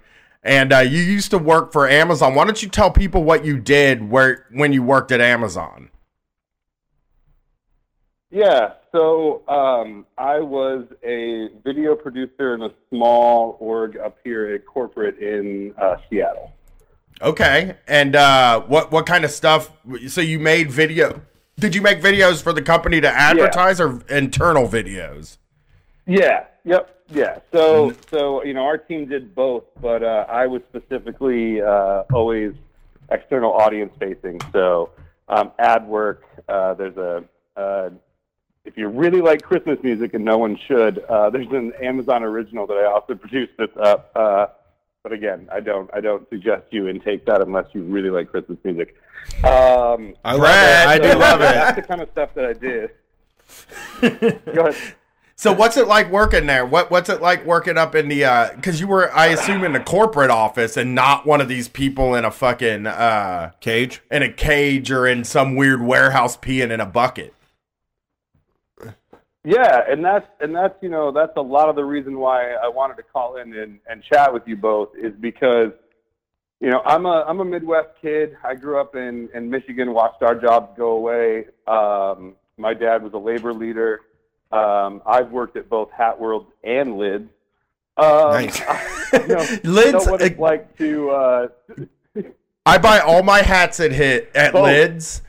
[0.42, 2.34] And uh, you used to work for Amazon.
[2.34, 5.90] Why don't you tell people what you did where when you worked at Amazon?
[8.30, 8.74] Yeah.
[8.92, 15.18] So um, I was a video producer in a small org up here at corporate
[15.18, 16.52] in uh, Seattle.
[17.22, 19.70] Okay, and uh, what what kind of stuff?
[20.08, 21.22] So you made video?
[21.58, 25.38] Did you make videos for the company to advertise or internal videos?
[26.06, 26.44] Yeah.
[26.64, 27.04] Yep.
[27.08, 27.38] Yeah.
[27.52, 32.52] So so you know our team did both, but uh, I was specifically uh, always
[33.10, 34.40] external audience facing.
[34.52, 34.90] So
[35.28, 36.24] um, ad work.
[36.48, 37.24] Uh, there's a
[37.56, 37.90] uh,
[38.66, 42.66] if you really like Christmas music, and no one should, uh, there's an Amazon original
[42.66, 44.10] that I also produced that's up.
[44.14, 44.46] Uh,
[45.02, 48.58] but again, I don't I don't suggest you intake that unless you really like Christmas
[48.64, 48.96] music.
[49.44, 50.88] Um, I love.
[50.88, 51.82] I do so love That's it.
[51.82, 52.90] the kind of stuff that I did.
[54.54, 54.94] Go ahead.
[55.38, 56.64] So what's it like working there?
[56.64, 58.52] What what's it like working up in the?
[58.56, 62.14] Because you were, I assume, in the corporate office and not one of these people
[62.14, 64.00] in a fucking uh, Cage.
[64.10, 67.34] in a cage or in some weird warehouse peeing in a bucket.
[69.46, 72.66] Yeah, and that's and that's you know that's a lot of the reason why I
[72.66, 75.70] wanted to call in and, and chat with you both is because
[76.60, 78.36] you know I'm a I'm a Midwest kid.
[78.42, 81.44] I grew up in in Michigan, watched our jobs go away.
[81.68, 84.00] Um, my dad was a labor leader.
[84.50, 87.30] Um, I've worked at both Hat World and Lids.
[87.96, 88.58] Um, Nice.
[89.12, 91.48] you know, Lids- know what it's like to uh,
[92.66, 94.64] I buy all my hats at hit at Both.
[94.64, 95.22] Lids.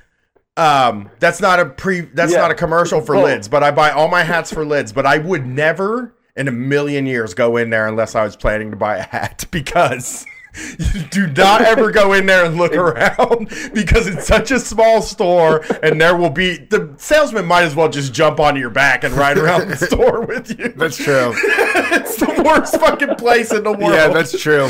[0.57, 2.01] Um, that's not a pre.
[2.01, 2.39] That's Yeah.
[2.41, 3.25] not a commercial for Both.
[3.25, 4.91] Lids, but I buy all my hats for Lids.
[4.91, 8.71] But I would never in a million years go in there unless I was planning
[8.71, 10.25] to buy a hat because
[11.11, 15.63] Do not ever go in there and look around because it's such a small store,
[15.83, 19.13] and there will be the salesman might as well just jump onto your back and
[19.13, 20.69] ride around the store with you.
[20.69, 21.33] That's true.
[21.35, 23.93] it's the worst fucking place in the world.
[23.93, 24.69] Yeah, that's true.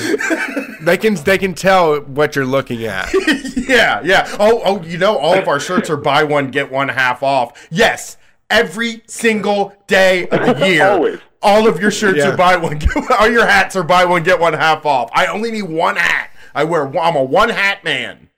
[0.82, 3.10] They can they can tell what you're looking at.
[3.56, 4.36] yeah, yeah.
[4.40, 7.68] Oh, oh, you know, all of our shirts are buy one get one half off.
[7.70, 8.18] Yes,
[8.50, 10.88] every single day of the year.
[10.88, 11.20] Always.
[11.42, 12.30] All of your shirts Yeah.
[12.30, 13.08] are buy one get one.
[13.20, 15.10] All your hats are buy one get one half off.
[15.14, 16.32] I only need one hat.
[16.56, 16.88] I wear.
[16.98, 18.30] I'm a one hat man.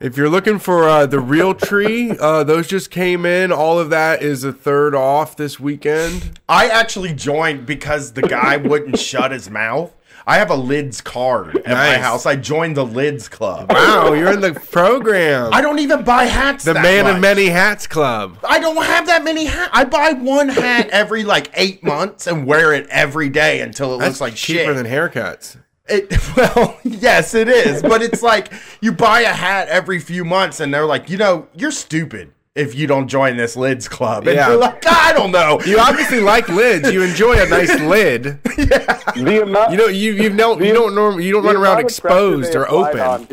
[0.00, 3.50] If you're looking for uh, the Realtree, uh, those just came in.
[3.52, 6.38] All of that is a third off this weekend.
[6.46, 9.94] I actually joined because the guy wouldn't shut his mouth.
[10.26, 12.24] I have a lids card at my house.
[12.24, 13.70] I joined the lids club.
[13.70, 15.52] Wow, you're in the program.
[15.52, 16.64] I don't even buy hats.
[16.64, 17.16] the Man much.
[17.16, 18.38] of Many Hats Club.
[18.42, 19.70] I don't have that many hats.
[19.72, 23.98] I buy one hat every like eight months and wear it every day until it
[23.98, 24.58] That's looks like shit.
[24.58, 24.76] Cheaper shit.
[24.76, 25.58] than haircuts.
[25.86, 30.60] It, well, yes, it is, but it's like you buy a hat every few months,
[30.60, 34.26] and they're like, you know, you're stupid if you don't join this lids club.
[34.28, 34.48] And Yeah.
[34.50, 35.60] you're like, ah, I don't know.
[35.66, 36.90] You obviously like lids.
[36.92, 38.40] You enjoy a nice lid.
[38.44, 41.90] The amount, You know, you you know you don't norm, you don't run around amount
[41.90, 43.00] of pressure exposed or open.
[43.00, 43.28] on-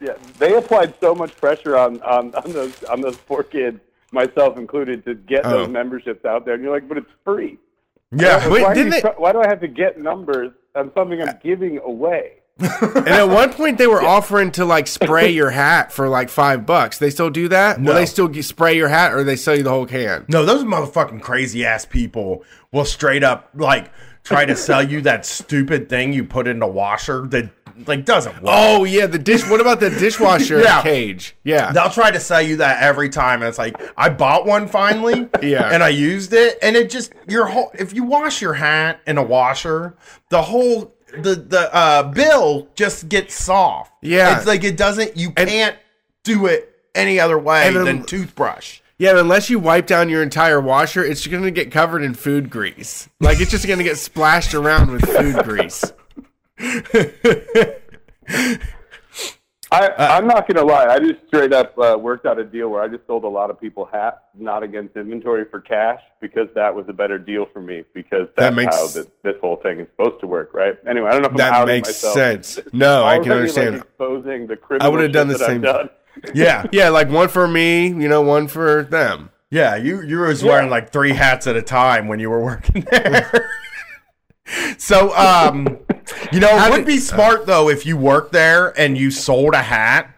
[0.00, 3.80] yeah, they applied so much pressure on, on, on those on those poor kids,
[4.12, 5.50] myself included, to get Oh.
[5.50, 6.54] those memberships out there.
[6.54, 7.58] And you're like, but it's free.
[8.12, 10.92] yeah, Wait, why, are didn't you they- why do I have to get numbers on
[10.94, 12.40] something I'm uh, giving away?
[12.58, 16.64] And at one point, they were offering to like spray your hat for like five
[16.64, 16.98] bucks.
[16.98, 17.80] They still do that?
[17.80, 17.90] No.
[17.92, 20.24] Will they still spray your hat, or they sell you the whole can?
[20.28, 23.90] No, those motherfucking crazy ass people will straight up like
[24.24, 27.50] try to sell you that stupid thing you put in the washer that
[27.86, 28.44] like doesn't work.
[28.46, 29.46] Oh yeah, the dish.
[29.50, 30.80] What about the dishwasher Yeah.
[30.82, 31.36] cage?
[31.44, 34.66] Yeah, They'll try to sell you that every time, and it's like I bought one
[34.66, 35.68] finally, Yeah.
[35.70, 37.70] and I used it, and it just your whole.
[37.78, 39.94] If you wash your hat in a washer,
[40.30, 43.92] the whole the the uh, bill just gets soft.
[44.02, 44.36] Yeah.
[44.38, 45.16] it's like it doesn't.
[45.16, 45.76] You And- can't
[46.24, 48.80] do it any other way than toothbrush.
[48.98, 49.18] yeah.
[49.18, 53.08] Unless you wipe down your entire washer, it's going to get covered in food grease.
[53.20, 55.84] Like it's just going to get splashed around with food grease.
[59.72, 60.86] I, Uh, I'm not going to lie.
[60.86, 63.50] I just straight up uh, worked out a deal where I just sold a lot
[63.50, 67.60] of people hats, not against inventory for cash, because that was a better deal for
[67.60, 67.82] me.
[67.92, 70.76] Because That that's makes- how this, this whole thing is supposed to work, right?
[70.88, 72.14] Anyway, I don't know if I'm That makes myself.
[72.14, 72.58] sense.
[72.72, 73.72] No, I can understand.
[73.76, 75.90] Like, exposing the criminal I would've done the same- done.
[76.34, 79.28] Yeah, Yeah, like one for me, you know, one for them.
[79.50, 79.76] yeah.
[79.76, 83.50] You you was wearing like three hats at a time when you were working there.
[84.78, 85.78] so, um,
[86.32, 89.54] you know, it would did- be smart though if you worked there and you sold
[89.54, 90.12] a hat.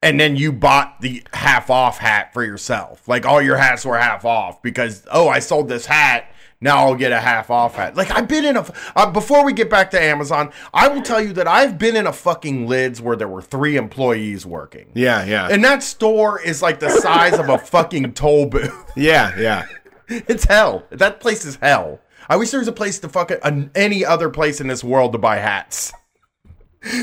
[0.00, 3.08] And then you bought the half off hat for yourself.
[3.08, 6.30] Like all your hats were half off because oh, I sold this hat.
[6.60, 7.96] Now I'll get a half off hat.
[7.96, 8.64] Like I've been in a.
[8.94, 12.06] Uh, before we get back to Amazon, I will tell you that I've been in
[12.06, 14.86] a fucking lids where there were three employees working.
[14.94, 18.92] Yeah, yeah, And that store is like the size of a fucking toll booth.
[18.96, 19.66] yeah, yeah.
[20.08, 20.84] It's hell.
[20.90, 21.98] That place is hell.
[22.28, 24.84] I wish there was a place to fuck it, an, any other place in this
[24.84, 25.92] world to buy hats.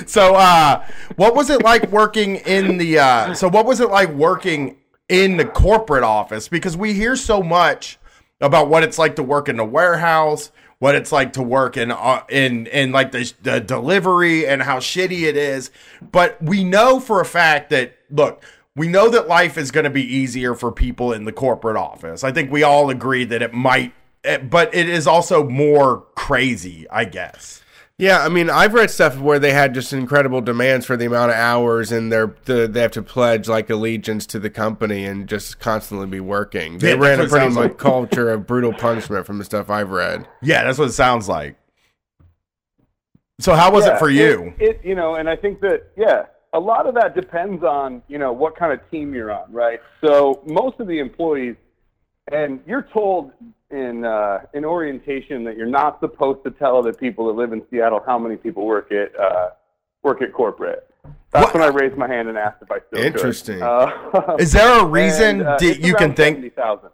[0.08, 0.86] So, uh,
[1.18, 3.00] what was it like working in the?
[3.00, 4.78] Uh, so, what was it like working
[5.10, 6.48] in the corporate office?
[6.48, 8.00] Because we hear so much
[8.40, 11.92] about what it's like to work in the warehouse, what it's like to work in
[11.92, 15.72] uh, in in like the, the delivery, and how shitty it is.
[16.02, 18.44] But we know for a fact that look,
[18.76, 22.24] we know that life is going to be easier for people in the corporate office.
[22.24, 23.94] I think we all agree that it might,
[24.26, 27.64] Eh, but it is also more crazy, I guess.
[27.98, 31.32] Yeah, I mean, I've read stuff where they had just incredible demands for the amount
[31.32, 35.30] of hours, and they're the, they have to pledge like allegiance to the company and
[35.30, 36.80] just constantly be working.
[36.80, 37.78] They Yeah, ran a it pretty sounds much like.
[37.78, 40.28] culture of brutal punishment from the stuff I've read.
[40.42, 41.58] Yeah, that's what it sounds like.
[43.40, 44.54] So how was Yeah, it for you?
[44.60, 48.02] It, it, you know, and I think that yeah, a lot of that depends on
[48.08, 49.82] you know what kind of team you're on, right?
[50.02, 51.56] So most of the employees,
[52.32, 53.32] and you're told
[53.72, 57.62] in uh, in orientation that you're not supposed to tell the people that live in
[57.70, 59.50] Seattle how many people work at uh,
[60.04, 60.90] work at corporate.
[61.32, 61.54] That's What?
[61.54, 63.06] when I raised my hand and asked if I still could.
[63.06, 63.62] Interesting.
[63.62, 66.38] Uh, Is there a reason and, uh, that you can around think?
[66.38, 66.90] 70,000.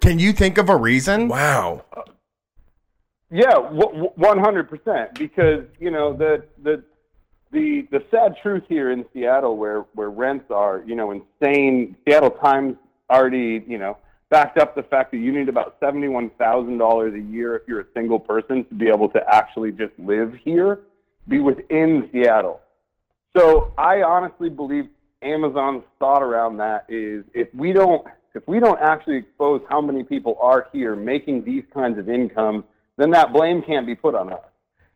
[0.00, 1.28] Can you think of a reason?
[1.28, 1.84] Wow.
[3.30, 5.14] Yeah, one hundred percent.
[5.14, 6.82] Because you know the the
[7.50, 11.96] the the sad truth here in Seattle, where where rents are, you know, insane.
[12.06, 12.76] Seattle Times
[13.10, 13.96] already, you know,
[14.32, 17.62] backed up the fact that you need about seventy one thousand dollars a year if
[17.68, 20.80] you're a single person to be able to actually just live here,
[21.28, 22.58] be within Seattle.
[23.36, 24.88] So I honestly believe
[25.20, 30.02] Amazon's thought around that is if we don't if we don't actually expose how many
[30.02, 32.64] people are here making these kinds of incomes,
[32.96, 34.40] then that blame can't be put on us.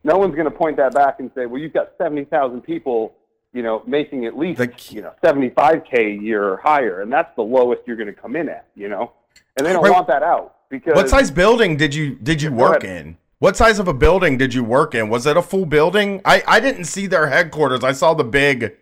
[0.03, 3.13] no one's going to point that back and say, well, you've got 70,000 people,
[3.53, 7.01] you know, making at least, you know, 75K a year or higher.
[7.01, 9.11] And that's the lowest you're going to come in at, you know?
[9.55, 10.95] And they don't Wait, want that out because.
[10.95, 13.05] What size building did you did you work ahead.
[13.05, 13.17] in?
[13.39, 15.09] What size of a building did you work in?
[15.09, 16.21] Was it a full building?
[16.25, 17.83] I, I didn't see their headquarters.
[17.83, 18.75] I saw the big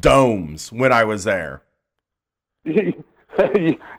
[0.00, 1.62] domes when I was there.
[2.64, 2.92] yeah,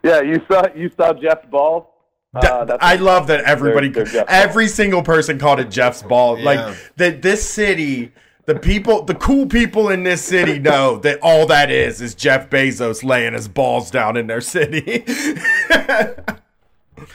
[0.02, 1.94] you saw you saw Jeff's ball.
[2.34, 6.38] Uh, I love that everybody, they're Jeff's every single person called it Jeff's ball.
[6.38, 6.44] Yeah.
[6.44, 8.12] Like that, this city,
[8.48, 12.48] the people, the cool people in this city know that all that is is Jeff
[12.48, 15.04] Bezos laying his balls down in their city.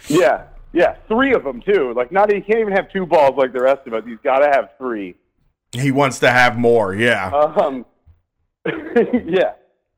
[0.08, 1.94] Yeah, yeah, three of them too.
[1.94, 4.04] Like, not he can't even have two balls like the rest of us.
[4.06, 5.16] He's got to have three.
[5.74, 6.94] he wants to have more.
[6.94, 7.30] Yeah.
[7.32, 7.86] Um,
[8.66, 9.54] yeah.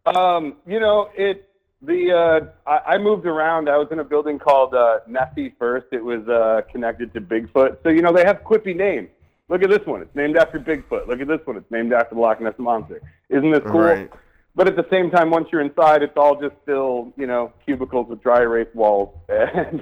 [0.05, 1.49] Um, you know, it.
[1.81, 3.69] The uh, I, I moved around.
[3.69, 5.87] I was in a building called uh, Nessie first.
[5.91, 7.77] It was uh, connected to Bigfoot.
[7.83, 9.09] So you know they have quippy names.
[9.47, 10.01] Look at this one.
[10.01, 11.07] It's named after Bigfoot.
[11.07, 11.57] Look at this one.
[11.57, 13.01] It's named after the Loch Ness monster.
[13.29, 13.81] Isn't this cool?
[13.81, 14.11] Right.
[14.55, 18.07] But at the same time, once you're inside, it's all just still you know cubicles
[18.09, 19.81] with dry erase walls, and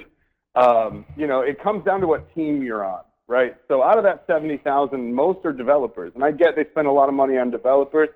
[0.55, 3.55] um, you know it comes down to what team you're on, right?
[3.67, 6.91] So out of that seventy thousand, most are developers, and I get they spend a
[6.91, 8.09] lot of money on developers.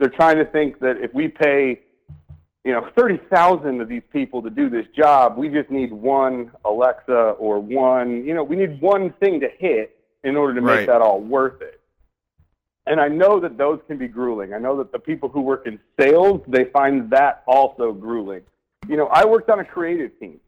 [0.00, 1.80] They're trying to think that if we pay,
[2.64, 6.50] you know, thirty thousand of these people to do this job, we just need one
[6.64, 10.76] Alexa or one, you know, we need one thing to hit in order to make
[10.78, 10.86] Right.
[10.86, 11.80] that all worth it.
[12.86, 14.54] And I know that those can be grueling.
[14.54, 18.42] I know that the people who work in sales, they find that also grueling.
[18.88, 20.40] You know, I worked on a creative team,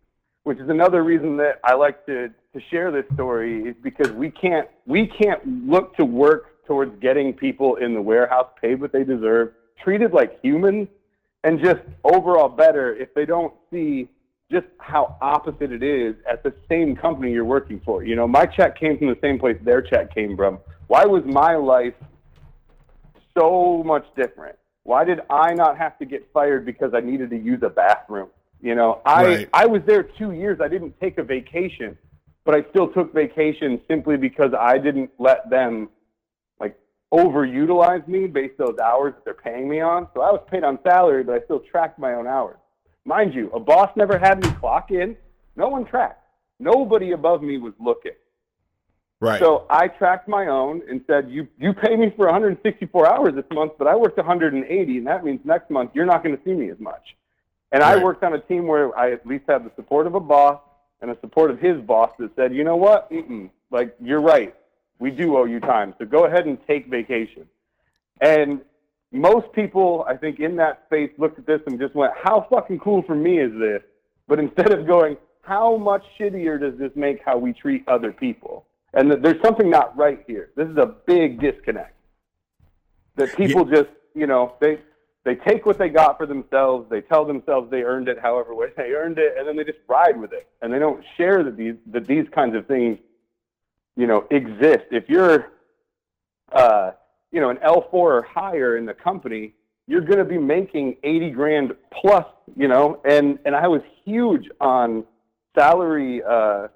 [0.45, 4.31] which is another reason that I like to, to share this story is because we
[4.31, 9.05] can't we can't look to work towards getting people in the warehouse paid what they
[9.05, 9.53] deserve,
[9.83, 10.89] treated like humans,
[11.45, 14.09] and just overall better if they don't see
[14.51, 18.03] just how opposite it is at the same company you're working for.
[18.03, 20.59] You know, my check came from the same place their check came from.
[20.89, 21.95] Why was my life
[23.39, 24.57] so much different?
[24.83, 28.29] Why did I not have to get fired because I needed to use a bathroom?
[28.61, 29.49] You know, I Right.
[29.53, 30.61] I was there 2 years.
[30.61, 31.97] I didn't take a vacation,
[32.45, 35.91] but I still took vacation simply because I didn't let them
[36.59, 36.77] like
[37.13, 40.09] overutilize me based on those hours that they're paying me on.
[40.13, 42.57] So I was paid on salary, but I still tracked my own hours.
[43.05, 45.17] Mind you, a boss never had me clock in.
[45.57, 46.23] No one tracked.
[46.59, 48.13] Nobody above me was looking.
[49.21, 49.39] Right.
[49.39, 53.45] So I tracked my own and said, "You you pay me for 164 hours this
[53.53, 56.55] month, but I worked 180, and that means next month you're not going to see
[56.55, 57.17] me as much."
[57.73, 60.21] And I worked on a team where I at least had the support of a
[60.21, 60.61] boss
[61.01, 63.11] and the support of his boss that said, "You know what?
[63.11, 63.51] Mm-mm.
[63.71, 64.55] Like you're right.
[64.99, 67.47] We do owe you time, so go ahead and take vacation."
[68.23, 68.63] And
[69.13, 72.79] most people, I think, in that space looked at this and just went, "How fucking
[72.79, 73.83] cool for me is this?"
[74.29, 78.67] But instead of going, "How much shittier does this make how we treat other people?"
[78.93, 80.51] And that there's something not right here.
[80.57, 81.95] This is a big disconnect.
[83.17, 84.79] That people just, you know, they
[85.25, 86.89] they take what they got for themselves.
[86.89, 89.79] They tell themselves they earned it, however way they earned it, and then they just
[89.87, 90.49] ride with it.
[90.63, 92.99] And they don't share that these that these kinds of things,
[93.97, 94.87] you know, exist.
[94.91, 95.53] If you're,
[96.53, 96.93] uh,
[97.33, 99.55] you know, an L four or higher in the company,
[99.87, 102.27] you're going to be making eighty grand plus.
[102.57, 105.05] You know, and and I was huge on
[105.57, 106.23] salary.
[106.23, 106.69] Uh,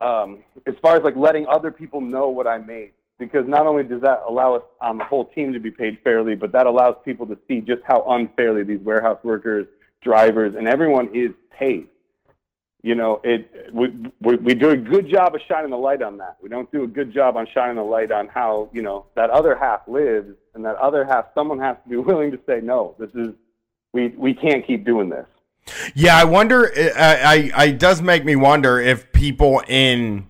[0.00, 3.84] um, as far as like letting other people know what I made, because not only
[3.84, 6.96] does that allow us on the whole team to be paid fairly, but that allows
[7.04, 9.66] people to see just how unfairly these warehouse workers,
[10.02, 11.86] drivers, and everyone is paid.
[12.82, 13.88] You know, it we,
[14.20, 16.36] we we do a good job of shining the light on that.
[16.42, 19.30] We don't do a good job on shining the light on how you know that
[19.30, 22.96] other half lives, and that other half someone has to be willing to say no.
[22.98, 23.34] This is
[23.92, 25.26] we we can't keep doing this.
[25.94, 26.64] Yeah, I wonder.
[26.64, 30.26] It, I, I, does make me wonder if people in.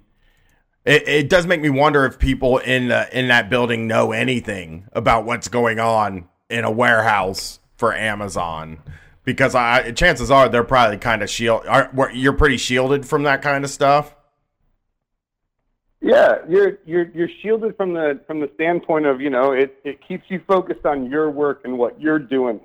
[0.85, 4.89] It, it does make me wonder if people in the, in that building know anything
[4.93, 8.81] about what's going on in a warehouse for Amazon,
[9.25, 11.67] because I chances are they're probably kind of shield.
[11.67, 14.15] Are, you're pretty shielded from that kind of stuff.
[16.01, 20.01] Yeah, you're you're you're shielded from the from the standpoint of you know it it
[20.07, 22.61] keeps you focused on your work and what you're doing.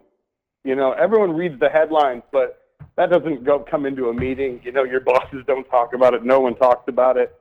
[0.64, 2.62] You know, everyone reads the headlines, but
[2.96, 4.60] that doesn't go come into a meeting.
[4.64, 6.26] You know, your bosses don't talk about it.
[6.26, 7.34] No one talks about it.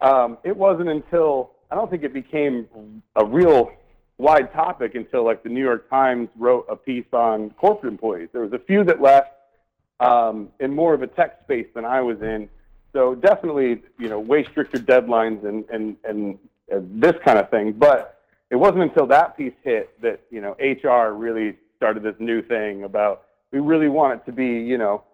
[0.00, 2.66] Um, it wasn't until I don't think it became
[3.14, 3.70] a real
[4.18, 8.28] wide topic until like the New York Times wrote a piece on corporate employees.
[8.32, 9.32] There was a few that left
[10.00, 12.48] um, in more of a tech space than I was in.
[12.92, 16.38] So definitely, you know, way stricter deadlines and and and
[16.72, 17.72] uh, this kind of thing.
[17.72, 22.42] But it wasn't until that piece hit that you know HR really started this new
[22.42, 25.04] thing about we really want it to be you know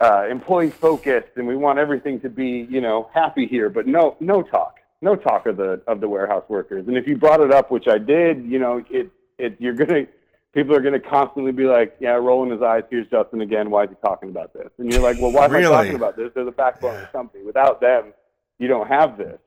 [0.00, 4.16] uh, employee focused and we want everything to be you know happy here, but no
[4.20, 4.77] no talk.
[5.00, 6.86] No talk of the of the warehouse workers.
[6.88, 10.06] And if you brought it up, which I did, you know, it it you're gonna
[10.52, 12.82] people are gonna constantly be like, yeah, rolling his eyes.
[12.90, 13.70] Here's Justin again.
[13.70, 14.68] Why is he talking about this?
[14.78, 15.66] And you're like, well, why am Really?
[15.66, 16.30] I talking about this?
[16.34, 17.44] They're the backbone of the company.
[17.44, 18.12] Without them,
[18.58, 19.38] you don't have this.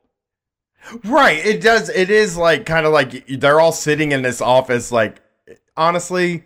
[1.05, 1.45] Right.
[1.45, 1.89] It does.
[1.89, 5.21] It is like kind of like they're all sitting in this office, like
[5.77, 6.45] honestly,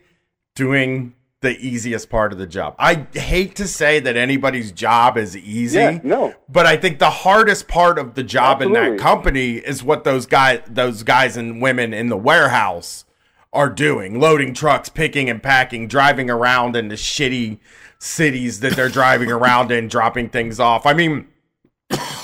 [0.56, 1.14] doing
[1.46, 2.76] the easiest part of the job.
[2.80, 5.78] I hate to say that anybody's job is easy.
[5.78, 6.34] Yeah, no.
[6.50, 10.26] But I think the hardest part of the job in that company is what those
[10.26, 13.06] guys, those guys and women in the warehouse
[13.54, 17.60] are doing: loading trucks, picking and packing, driving around in the shitty
[18.00, 20.86] cities that they're driving around in, dropping things off.
[20.86, 21.28] I mean.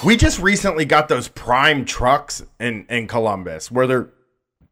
[0.03, 4.09] We just recently got those prime trucks in in Columbus where they're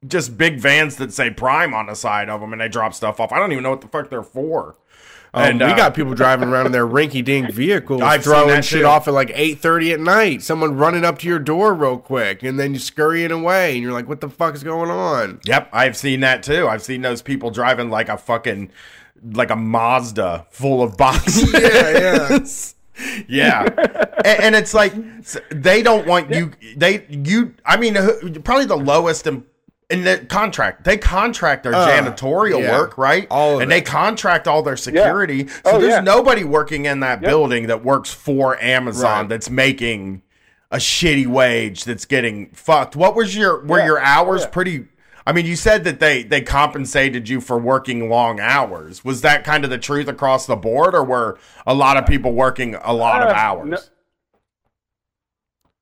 [0.07, 3.19] just big vans that say prime on the side of them and they drop stuff
[3.19, 3.31] off.
[3.31, 4.77] I don't even know what the fuck they're for.
[5.33, 8.65] and And, we uh, got people driving around in their rinky-dink vehicles, I've throwing that
[8.65, 8.87] shit too.
[8.87, 10.41] off at like eight thirty at night.
[10.41, 13.91] Someone running up to your door real quick, and then you scurrying away, and you're
[13.91, 16.67] like, "What the fuck is going on?" Yep, I've seen that too.
[16.67, 18.71] I've seen those people driving like a fucking
[19.33, 21.53] like a Mazda full of boxes.
[21.53, 22.39] Yeah,
[23.29, 23.63] yeah.
[24.25, 24.93] and, and it's like
[25.49, 26.51] they don't want you.
[26.75, 27.53] They you.
[27.65, 27.93] I mean,
[28.41, 29.45] probably the lowest in,
[29.89, 30.83] in the contract.
[30.83, 32.77] They contract their Uh, janitorial yeah.
[32.77, 33.25] work, right?
[33.31, 33.75] All of and it.
[33.75, 35.47] they contract all their security.
[35.47, 35.99] So Oh, there's yeah.
[36.01, 39.29] nobody working in that building that works for Amazon Right.
[39.29, 40.21] that's making
[40.71, 42.95] a shitty wage that's getting fucked.
[42.95, 43.85] What was your were Yeah.
[43.85, 44.47] your hours Yeah.
[44.49, 44.85] pretty
[45.27, 49.03] I mean, you said that they they compensated you for working long hours.
[49.05, 51.37] Was that kind of the truth across the board or were
[51.67, 53.69] a lot of people working a lot of Uh, hours?
[53.69, 53.77] no-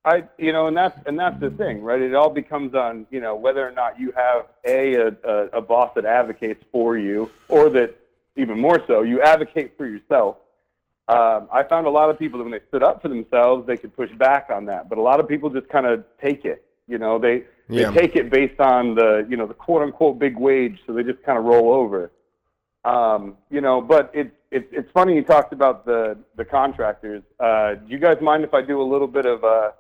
[0.08, 2.02] I, you know, and that's and that's the thing, right?
[2.02, 5.92] It all becomes on, you know, whether or not you have a a, a, boss
[5.96, 7.98] that advocates for you, or that
[8.38, 10.38] even more so, you advocate for yourself.
[11.10, 13.76] Um, I found a lot of people that when they stood up for themselves, they
[13.76, 16.64] could push back on that, but a lot of people just kind of take it.
[16.88, 17.92] You know, they Yeah.
[17.92, 21.04] they take it based on the you know the quote unquote big wage, so they
[21.04, 22.12] just kind of roll over.
[22.86, 27.24] Um, you know, but it's it's it's funny you talked about the the contractors.
[27.42, 29.72] Uh, do you guys mind if I do a little bit of uh,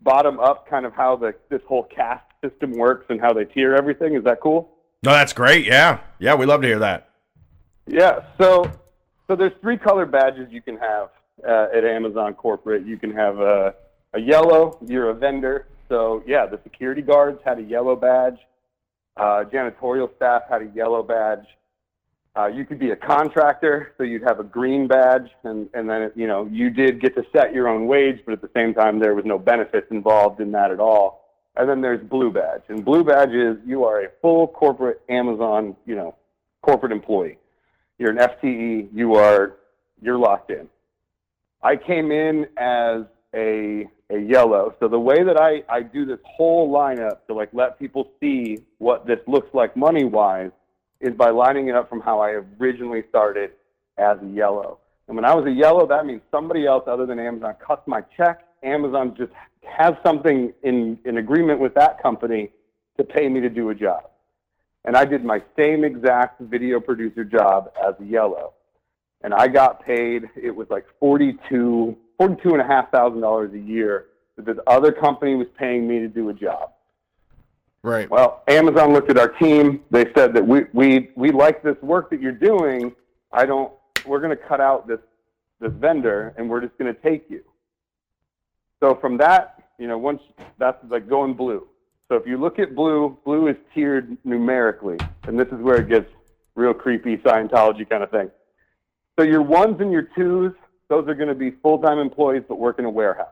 [0.00, 3.74] bottom up, kind of how the this whole caste system works and how they tier
[3.74, 4.14] everything?
[4.14, 4.70] Is that cool?
[5.02, 5.66] No, that's great.
[5.66, 6.00] Yeah.
[6.18, 7.10] Yeah, we love to hear that.
[7.86, 8.24] Yeah.
[8.40, 8.70] So
[9.28, 11.10] so there's three color badges you can have
[11.46, 12.86] uh, at Amazon corporate.
[12.86, 13.74] You can have a
[14.14, 14.78] a yellow.
[14.86, 15.66] You're a vendor.
[15.88, 18.38] So yeah, the security guards had a yellow badge.
[19.16, 21.46] Uh, janitorial staff had a yellow badge.
[22.36, 26.10] Uh, you could be a contractor, so you'd have a green badge, and, and then
[26.14, 28.98] you know you did get to set your own wage, but at the same time
[28.98, 31.22] there was no benefits involved in that at all.
[31.56, 35.74] And then there's blue badge, and blue badge is you are a full corporate Amazon,
[35.86, 36.14] you know,
[36.60, 37.38] corporate employee.
[37.98, 38.88] You're an FTE.
[38.92, 39.56] You are
[40.02, 40.68] you're locked in.
[41.62, 44.74] I came in as a a yellow.
[44.78, 48.58] So the way that I, I do this whole lineup to like let people see
[48.76, 50.50] what this looks like money wise
[51.06, 53.52] is by lining it up from how I originally started
[53.96, 54.78] as a yellow.
[55.08, 58.02] And when I was a yellow, that means somebody else other than Amazon cuts my
[58.16, 58.44] check.
[58.62, 59.32] Amazon just
[59.62, 62.50] has something in, in agreement with that company
[62.96, 64.10] to pay me to do a job.
[64.84, 68.54] And I did my same exact video producer job as a yellow.
[69.22, 73.58] And I got paid, it was like 42, 42 and a half thousand dollars a
[73.58, 76.72] year that this other company was paying me to do a job.
[77.86, 78.10] Right.
[78.10, 79.80] Well, Amazon looked at our team.
[79.92, 82.92] They said that we we we like this work that you're doing.
[83.30, 83.72] I don't.
[84.04, 84.98] We're going to cut out this
[85.60, 87.44] this vendor, and we're just going to take you.
[88.82, 90.20] So from that, you know, once
[90.58, 91.68] that's like going blue.
[92.08, 95.88] So if you look at blue, blue is tiered numerically, and this is where it
[95.88, 96.10] gets
[96.56, 98.32] real creepy Scientology kind of thing.
[99.16, 100.54] So your ones and your twos,
[100.88, 103.28] those are going to be full-time employees but work in a warehouse.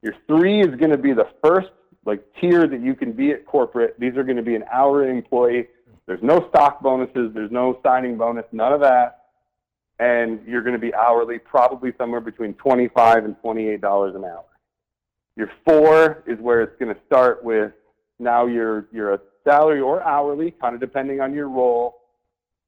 [0.00, 1.68] Your three is going to be the first
[2.06, 3.98] like tier that you can be at corporate.
[3.98, 5.66] These are going to be an hourly employee.
[6.06, 7.32] There's no stock bonuses.
[7.34, 8.44] There's no signing bonus.
[8.52, 9.24] None of that.
[9.98, 14.44] And you're going to be hourly, probably somewhere between twenty-five and twenty-eight dollars an hour.
[15.36, 17.72] Your four is where it's going to start with.
[18.18, 22.02] Now you're you're a salary or hourly, kind of depending on your role.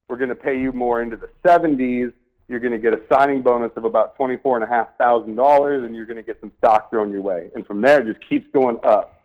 [0.08, 2.12] We're going to pay you more into the 70s.
[2.48, 5.84] You're going to get a signing bonus of about twenty-four and a half thousand dollars,
[5.84, 7.50] and you're going to get some stock thrown your way.
[7.54, 9.17] And from there, it just keeps going up.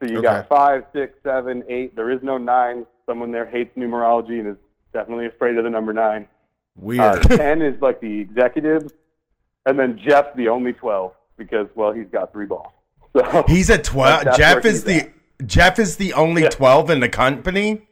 [0.00, 0.22] So you Okay.
[0.26, 1.96] got five, six, seven, eight.
[1.96, 2.86] There is no nine.
[3.06, 4.56] Someone there hates numerology and is
[4.92, 6.26] definitely afraid of the number nine.
[6.76, 7.00] Weird.
[7.00, 8.92] Uh, Ten is like the executive,
[9.66, 12.72] and then Jeff's the only twelve because well, he's got three balls.
[13.16, 14.36] So He's a 12.
[14.36, 15.10] Jeff is he's the
[15.46, 16.50] Jeff is the only Yeah.
[16.50, 17.88] 12 in the company.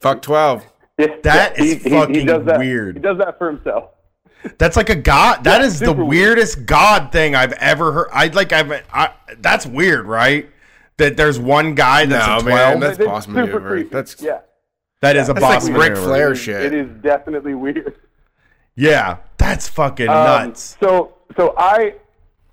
[0.00, 0.64] Fuck twelve.
[0.98, 2.96] Yeah, That is fucking does that, weird.
[2.96, 3.90] He does that for himself.
[4.58, 5.44] That's like a god.
[5.44, 6.28] That Yeah, is the super weird.
[6.36, 8.08] weirdest god thing I've ever heard.
[8.12, 10.48] I like I've I, that's weird, right?
[10.98, 13.60] That there's one guy that's No, a man, that's It's boss super maneuver.
[13.60, 13.88] creepy.
[13.88, 14.40] That's- yeah.
[15.00, 15.96] that is a That's boss like Ric.
[15.96, 16.66] Flair shit.
[16.66, 17.94] It is definitely weird.
[18.74, 20.76] Yeah, that's fucking Um, nuts.
[20.80, 21.94] So so I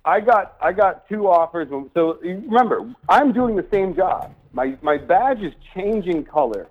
[0.04, 1.68] I got I got two offers.
[1.94, 4.32] So remember, I'm doing the same job.
[4.52, 6.66] My my badge is changing color,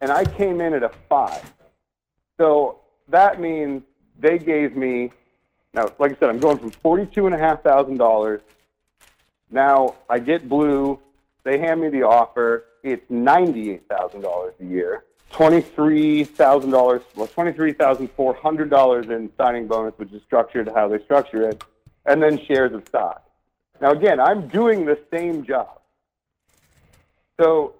[0.00, 1.42] and I came in at a five.
[2.38, 3.82] So that means
[4.18, 5.12] they gave me
[5.74, 8.40] now, like I said, I'm going from forty two and a half thousand dollars.
[9.50, 10.98] Now I get blue.
[11.48, 12.66] They hand me the offer.
[12.82, 15.04] It's ninety eight thousand dollars a year.
[15.30, 20.70] Twenty-three thousand dollars, well, twenty-three thousand four hundred dollars in signing bonus, which is structured
[20.74, 21.64] how they structure it,
[22.04, 23.26] and then shares of stock.
[23.80, 25.80] Now, again, I'm doing the same job,
[27.40, 27.76] so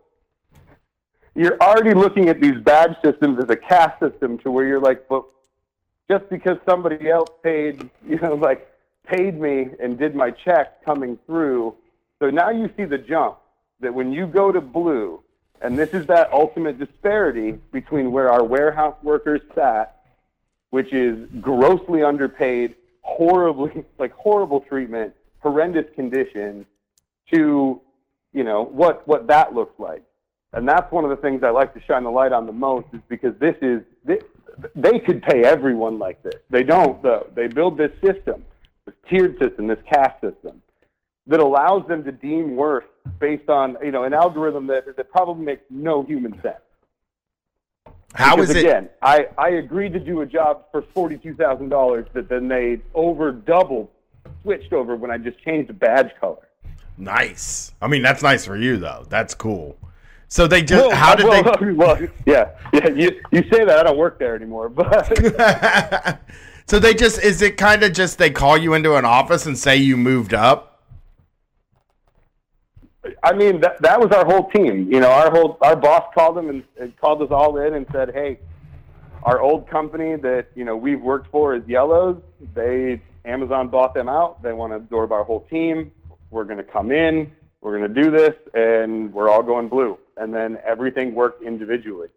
[1.35, 5.07] you're already looking at these badge systems as a caste system, to where you're like,
[5.11, 5.27] but
[6.11, 8.66] just because somebody else paid, you know, like
[9.05, 11.75] paid me and did my check coming through,
[12.19, 13.37] so now you see the jump
[13.81, 15.22] that when you go to blue
[15.61, 20.03] and this is that ultimate disparity between where our warehouse workers sat,
[20.70, 26.66] which is grossly underpaid, horribly, like horrible treatment, horrendous conditions,
[27.33, 27.81] to,
[28.33, 30.03] you know, what, what that looks like.
[30.53, 32.87] And that's one of the things I like to shine the light on the most
[32.93, 34.22] is because this is, this,
[34.74, 36.41] they could pay everyone like this.
[36.49, 37.26] They don't, though.
[37.35, 38.45] They build this system,
[38.87, 40.62] this tiered system, this caste system
[41.29, 42.85] that allows them to deem worth
[43.20, 46.57] based on you know an algorithm that that probably makes no human sense.
[48.14, 48.64] How because is it?
[48.64, 52.49] again, I I agreed to do a job for forty two thousand dollars that then
[52.49, 53.89] they over doubled
[54.43, 56.49] switched over when I just changed the badge color.
[56.97, 57.72] Nice.
[57.81, 59.05] I mean, that's nice for you though.
[59.09, 59.76] That's cool.
[60.29, 61.72] So they just Well, how did well, they?
[61.72, 62.89] Well, yeah, yeah.
[62.89, 66.18] You you say that I don't work there anymore, but
[66.66, 69.57] so they just is it kind of just they call you into an office and
[69.57, 70.78] say you moved up?
[73.23, 74.91] I mean, that, that was our whole team.
[74.93, 77.87] You know, our whole our boss called them and, and called us all in and
[77.93, 78.39] said, "Hey,
[79.23, 82.21] our old company that you know we've worked for is Yellows.
[82.55, 84.43] They Amazon bought them out.
[84.43, 85.93] They want to absorb our whole team.
[86.31, 87.33] We're going to come in.
[87.61, 89.99] We're going to do this, and we're all going blue.
[90.17, 92.09] And then everything worked individually.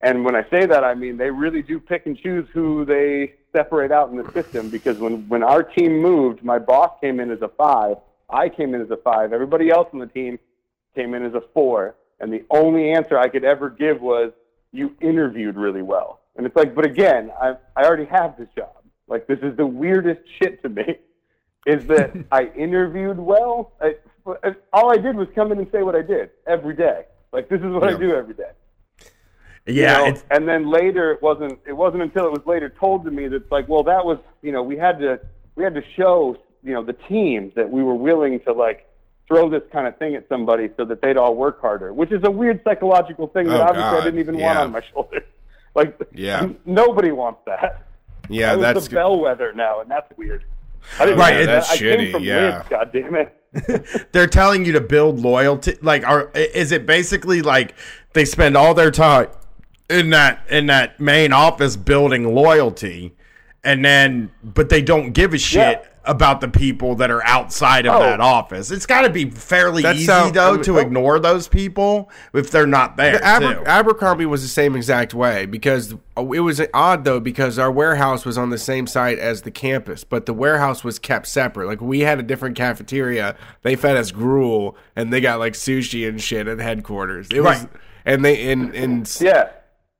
[0.00, 3.34] And when I say that, I mean they really do pick and choose who they
[3.52, 4.70] separate out in the system.
[4.70, 7.96] Because when when our team moved, my boss came in as a five.
[8.30, 9.32] I came in as a five.
[9.32, 10.38] Everybody else on the team
[10.94, 11.96] came in as a four.
[12.20, 14.32] And the only answer I could ever give was,
[14.72, 18.74] "You interviewed really well." And it's like, but again, I I already have this job.
[19.06, 20.98] Like this is the weirdest shit to me,
[21.66, 23.72] is that I interviewed well.
[23.80, 23.94] I,
[24.72, 27.04] all I did was come in and say what I did every day.
[27.32, 28.50] Like this is what I do every day.
[29.66, 32.68] You Yeah, know, it's, and then later it wasn't it wasn't until it was later
[32.68, 35.20] told to me that it's like well that was you know we had to
[35.54, 38.86] we had to show you know the team that we were willing to like
[39.26, 42.22] throw this kind of thing at somebody so that they'd all work harder which is
[42.24, 45.22] a weird psychological thing that Oh, obviously God, I didn't even want on my shoulders
[45.74, 46.48] like Yeah.
[46.64, 47.82] nobody wants that
[48.28, 50.44] Yeah, that's the bellwether now and that's weird
[50.98, 51.46] I didn't Right, that.
[51.46, 52.56] that's shitty, yeah.
[52.58, 53.34] Lids, God damn it
[54.12, 55.74] they're telling you to build loyalty.
[55.80, 57.74] Like, are is it basically like
[58.12, 59.28] they spend all their time
[59.88, 63.16] in that in that main office building loyalty,
[63.64, 65.88] and then but they don't give a shit Yeah.
[66.08, 68.00] About the people that are outside of Oh.
[68.00, 68.70] that office.
[68.70, 70.80] It's got to be fairly That's easy how- though I mean- to oh.
[70.80, 73.18] ignore those people if they're not there.
[73.18, 73.64] The Aber- too.
[73.66, 78.24] Abercrombie was the same exact way because uh, it was odd though because our warehouse
[78.24, 81.66] was on the same site as the campus, but the warehouse was kept separate.
[81.66, 83.36] Like we had a different cafeteria.
[83.62, 87.28] They fed us gruel and they got like sushi and shit at headquarters.
[87.30, 87.68] It was Right.
[88.06, 89.50] and they and and yeah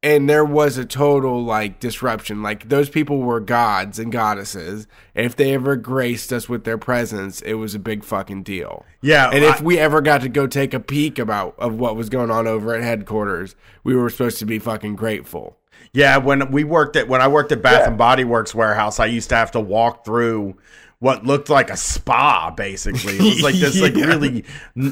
[0.03, 2.43] and there was a total like disruption.
[2.43, 4.87] Like those people were gods and goddesses.
[5.15, 8.85] And if they ever graced us with their presence, it was a big fucking deal.
[9.01, 12.09] Yeah, And if we ever got to go take a peek about of what was
[12.09, 15.57] going on over at headquarters, we were supposed to be fucking grateful.
[15.93, 17.89] Yeah, when we worked at when I worked at Bath Yeah.
[17.89, 20.57] and Body Works warehouse, I used to have to walk through
[21.01, 22.51] what looked like a spa.
[22.51, 24.45] Basically, it was like this like really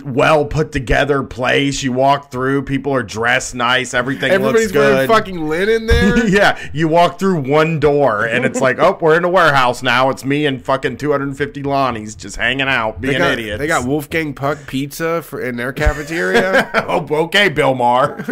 [0.05, 1.83] well put together place.
[1.83, 4.95] You walk through, people are dressed nice, everything Everybody's looks good.
[4.95, 6.27] wearing fucking linen there.
[6.29, 10.11] yeah, you walk through one door and it's like, oh, we're in a warehouse now.
[10.11, 13.59] It's me and fucking 250 Lonnies just hanging out, being They got, idiots.
[13.59, 16.71] they got Wolfgang Puck pizza for in their cafeteria.
[16.89, 18.25] oh, okay, Bill Maher.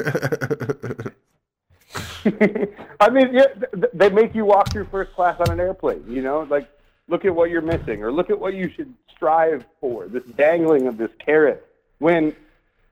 [3.01, 6.05] I mean, yeah, th- th- they make you walk through first class on an airplane.
[6.09, 6.69] You know, like
[7.09, 10.09] look at what you're missing, or look at what you should strive for.
[10.09, 11.67] This dangling of this carrot.
[11.99, 12.35] When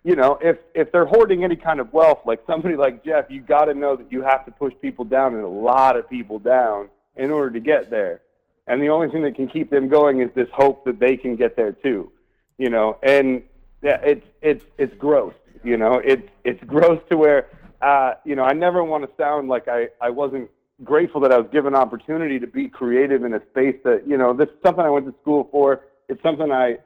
[0.05, 3.41] you know, if if they're hoarding any kind of wealth, like somebody like Jeff, you
[3.41, 6.39] got to know that you have to push people down and a lot of people
[6.39, 8.21] down in order to get there.
[8.67, 11.37] And the only thing that can keep them going is this hope that they can
[11.37, 12.11] get there too.
[12.59, 13.43] You know, and
[13.83, 15.35] yeah, it's it's it's gross.
[15.63, 17.49] You know, it's it's gross to where
[17.81, 20.51] uh, you know I never want to sound like I I wasn't
[20.85, 24.33] grateful that I was given opportunity to be creative in a space that you know
[24.33, 25.83] this is something I went to school for.
[26.09, 26.79] It's something I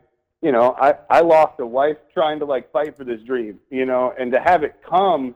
[0.43, 3.59] you know I I lost a wife trying to like fight for this dream.
[3.71, 5.35] You know, and to have it come,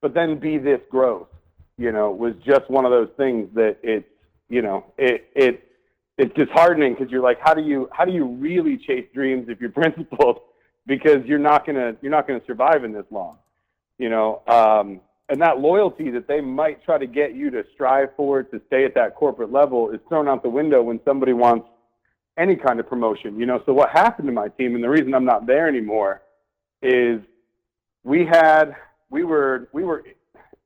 [0.00, 1.28] but then be this growth.
[1.78, 4.08] You know, was just one of those things that it's
[4.48, 5.62] you know it it
[6.18, 9.60] it's disheartening because you're like, how do you how do you really chase dreams if
[9.60, 10.40] you're principled?
[10.86, 13.38] Because you're not gonna you're not gonna survive in this long,
[13.98, 14.42] you know.
[14.46, 18.60] Um, and that loyalty that they might try to get you to strive for to
[18.68, 21.66] stay at that corporate level is thrown out the window when somebody wants
[22.38, 23.62] any kind of promotion, you know.
[23.66, 26.22] So what happened to my team, and the reason I'm not there anymore,
[26.82, 27.20] is
[28.04, 28.76] we had
[29.10, 30.04] we were we were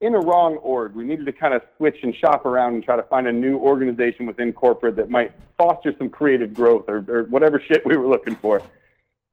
[0.01, 0.95] in a wrong org.
[0.95, 3.59] We needed to kind of switch and shop around and try to find a new
[3.59, 8.09] organization within corporate that might foster some creative growth or, or whatever shit we were
[8.09, 8.63] looking for.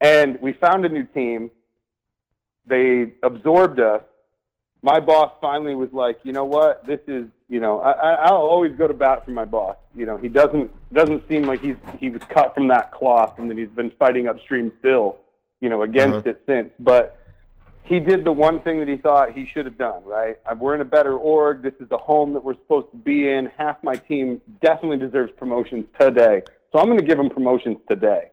[0.02, 1.50] And we found a new team.
[2.66, 4.04] They absorbed us.
[4.82, 6.86] My boss finally was like, you know what?
[6.86, 9.76] This is, you know, I, I'll always go to bat for my boss.
[9.96, 13.50] You know, he doesn't doesn't seem like he's he was cut from that cloth and
[13.50, 15.18] that he's been fighting upstream still,
[15.62, 16.30] you know, against uh-huh.
[16.30, 16.70] it since.
[16.80, 17.20] But
[17.84, 20.36] he did the one thing that he thought he should have done, right?
[20.58, 21.64] We're in a better org.
[21.64, 23.50] This is the home that we're supposed to be in.
[23.58, 26.44] Half my team definitely deserves promotions today.
[26.72, 28.32] So I'm going to give him promotions today.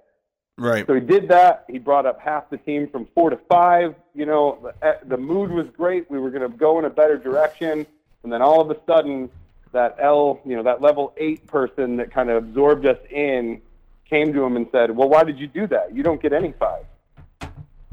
[0.57, 0.87] Right.
[0.87, 1.65] So he did that.
[1.69, 3.95] He brought up half the team from four to five.
[4.15, 6.09] You know, the, eh, the mood was great.
[6.11, 7.87] We were going to go in a better direction.
[8.23, 9.31] And then all of a sudden,
[9.73, 13.61] that L, you know, that level eight person that kind of absorbed us in
[14.09, 15.95] came to him and said, Well, why did you do that?
[15.95, 16.85] You don't get any five.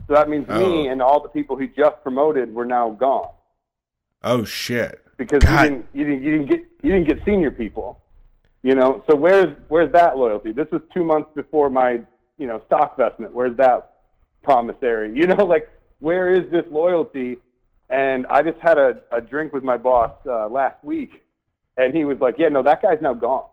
[0.07, 0.59] So that means oh.
[0.59, 3.29] me and all the people he just promoted were now gone.
[4.23, 5.03] Oh shit!
[5.17, 7.99] Because you didn't, you didn't, you didn't get, you didn't get senior people.
[8.61, 10.51] You know, so where's where's that loyalty?
[10.51, 12.01] This was two months before my,
[12.41, 13.33] you know, stock vestment.
[13.33, 13.91] Where's that
[14.43, 15.13] promissory?
[15.15, 15.69] You know, like
[15.99, 17.37] where is this loyalty?
[17.89, 21.23] And I just had a, a drink with my boss uh, last week,
[21.77, 23.45] and he was like, "Yeah, no, that guy's now gone.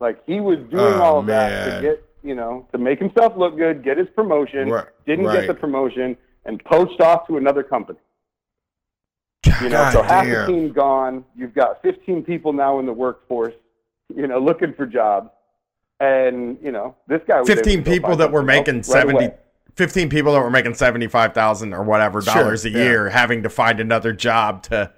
[0.00, 1.50] Like he was doing oh, all of man.
[1.50, 4.86] that to get you know, to make himself look good, get his promotion, right.
[5.06, 5.40] didn't right.
[5.40, 7.98] get the promotion, and poached off to another company.
[9.44, 10.46] God you know, so half damn.
[10.46, 11.24] the team gone.
[11.34, 13.54] You've got 15 people now in the workforce,
[14.14, 15.30] you know, looking for jobs.
[16.00, 19.34] And, you know, this guy 15 people that were making right 70 away.
[19.76, 23.12] 15 people that were making 75,000 or whatever dollars sure, a year yeah.
[23.12, 24.92] having to find another job to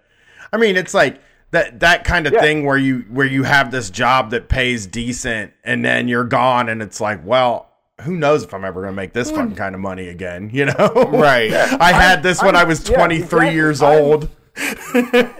[0.52, 2.40] I mean, it's like that that kind of yeah.
[2.40, 6.68] thing where you where you have this job that pays decent and then you're gone
[6.68, 7.72] and it's like well
[8.02, 9.36] who knows if I'm ever going to make this mm.
[9.36, 11.08] fucking kind of money again, you know?
[11.12, 11.50] Right.
[11.50, 11.76] Yeah.
[11.78, 13.54] I had this I'm, when I was 23 yeah, exactly.
[13.54, 14.28] years old.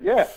[0.00, 0.28] yeah.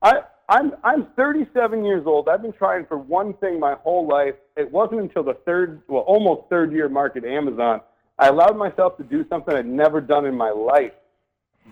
[0.00, 2.28] I I'm I'm 37 years old.
[2.28, 4.34] I've been trying for one thing my whole life.
[4.56, 7.80] It wasn't until the third, well, almost third year mark at Amazon,
[8.18, 10.92] I allowed myself to do something I'd never done in my life: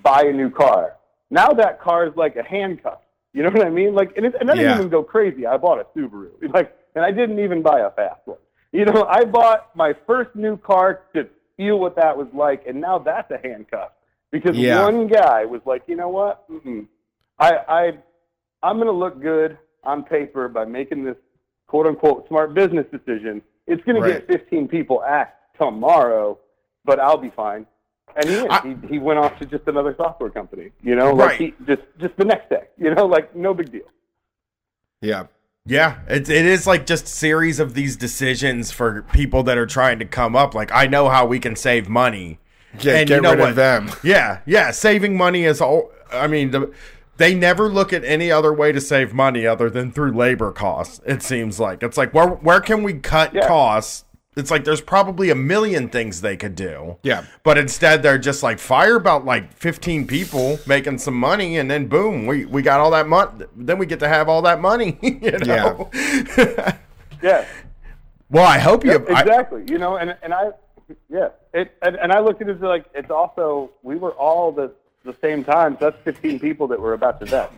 [0.02, 0.96] buy a new car.
[1.30, 3.00] Now that car is like a handcuff.
[3.32, 3.94] You know what I mean?
[3.94, 4.78] Like, and, it, and I didn't yeah.
[4.78, 5.46] even go crazy.
[5.46, 6.30] I bought a Subaru.
[6.54, 8.38] Like, and I didn't even buy a fast one.
[8.72, 12.80] You know, I bought my first new car to feel what that was like, and
[12.80, 13.90] now that's a handcuff
[14.30, 14.82] because yeah.
[14.82, 16.48] one guy was like, you know what?
[16.50, 16.86] Mm-mm.
[17.38, 17.92] I, I,
[18.66, 21.16] I'm going to look good on paper by making this
[21.68, 23.40] quote unquote smart business decision.
[23.68, 24.26] It's going right.
[24.26, 26.38] to get 15 people asked tomorrow,
[26.84, 27.66] but I'll be fine.
[28.16, 30.70] And he, I, he he went off to just another software company.
[30.82, 31.40] You know, like right.
[31.40, 32.64] he just just the next day.
[32.78, 33.88] You know, like no big deal.
[35.00, 35.26] Yeah.
[35.68, 39.98] Yeah, it, it is like just series of these decisions for people that are trying
[39.98, 40.54] to come up.
[40.54, 42.38] Like, I know how we can save money.
[42.80, 43.50] Yeah, and get you know rid what?
[43.50, 43.90] of them.
[44.04, 44.70] Yeah, yeah.
[44.70, 45.90] Saving money is all.
[46.12, 46.72] I mean, the,
[47.16, 51.00] they never look at any other way to save money other than through labor costs.
[51.06, 53.46] It seems like it's like where where can we cut yeah.
[53.46, 54.04] costs
[54.36, 56.98] it's like there's probably a million things they could do.
[57.02, 57.24] Yeah.
[57.42, 61.88] But instead they're just like fire about like 15 people making some money and then
[61.88, 63.46] boom, we, we got all that money.
[63.56, 65.90] Then we get to have all that money, you know?
[65.92, 66.76] Yeah.
[67.22, 67.46] yeah.
[68.28, 69.62] Well, I hope you yep, exactly.
[69.62, 70.50] I, you know, and and I
[71.08, 74.50] yeah, it and, and I looked at it as like it's also we were all
[74.50, 74.72] the
[75.06, 75.76] the same time.
[75.78, 77.52] So that's 15 people that were about to death.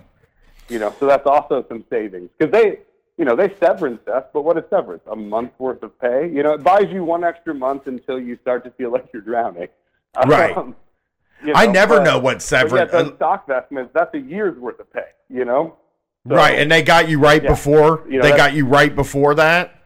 [0.68, 2.80] You know, so that's also some savings because they
[3.18, 5.02] you know, they severance us, but what is severance?
[5.10, 6.30] A month's worth of pay?
[6.32, 9.22] You know, it buys you one extra month until you start to feel like you're
[9.22, 9.68] drowning.
[10.26, 10.56] Right.
[10.56, 10.76] Um,
[11.42, 12.90] you know, I never but, know what severance.
[12.92, 15.76] Yeah, stock vestments, that's a year's worth of pay, you know?
[16.28, 17.50] So, right, and they got you right yeah.
[17.50, 19.82] before, you know, they got you right before that?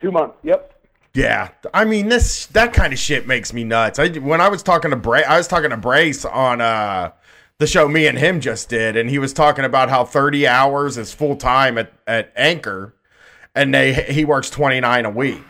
[0.00, 0.79] Two months, yep.
[1.12, 3.98] Yeah, I mean this that kind of shit makes me nuts.
[3.98, 7.10] I when I was talking to Bray, I was talking to Brace on uh
[7.58, 10.96] the show me and him just did, and he was talking about how 30 hours
[10.96, 12.94] is full time at, at Anchor,
[13.54, 15.44] and they he works 29 a week,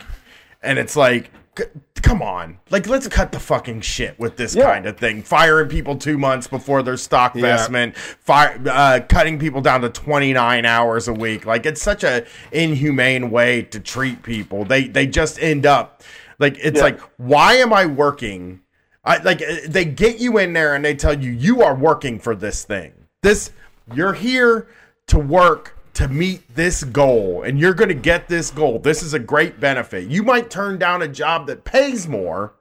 [0.63, 1.65] and it's like c-
[2.03, 2.59] come on.
[2.71, 4.65] Like, let's cut the fucking shit with this Yeah.
[4.73, 5.23] kind of thing.
[5.23, 7.43] Firing people two months before their stock Yeah.
[7.43, 11.47] vestment, fire, uh, cutting people down to 29 hours a week.
[11.47, 14.65] Like, it's such a inhumane way to treat people.
[14.65, 16.03] They, they just end up
[16.39, 16.85] like, it's Yeah.
[16.85, 18.61] like, why am I working?
[19.05, 22.19] I like, uh, they get you in there and they tell you, you are working
[22.19, 22.93] for this thing.
[23.23, 23.51] This,
[23.95, 24.67] you're here
[25.09, 28.79] to work to meet this goal and you're going to get this goal.
[28.79, 30.09] This is a great benefit.
[30.09, 32.53] You might turn down a job that pays more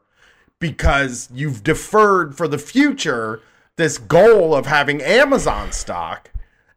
[0.59, 3.41] because you've deferred for the future
[3.75, 6.31] this goal of having Amazon stock.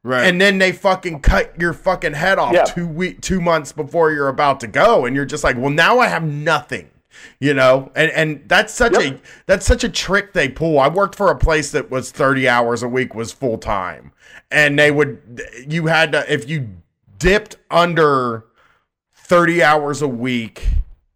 [0.05, 0.27] Right.
[0.27, 2.65] And then they fucking cut your fucking head off Yeah.
[2.65, 5.99] two week, two months before you're about to go, and you're just like, well, now
[6.01, 6.91] I have nothing,
[7.41, 7.91] you know.
[7.95, 9.03] And and that's such Yep.
[9.15, 10.79] a that's such a trick they pull.
[10.79, 14.13] I worked for a place that was 30 hours a week was full time,
[14.51, 16.69] and they would you had to if you
[17.19, 18.45] dipped under
[19.15, 20.69] 30 hours a week,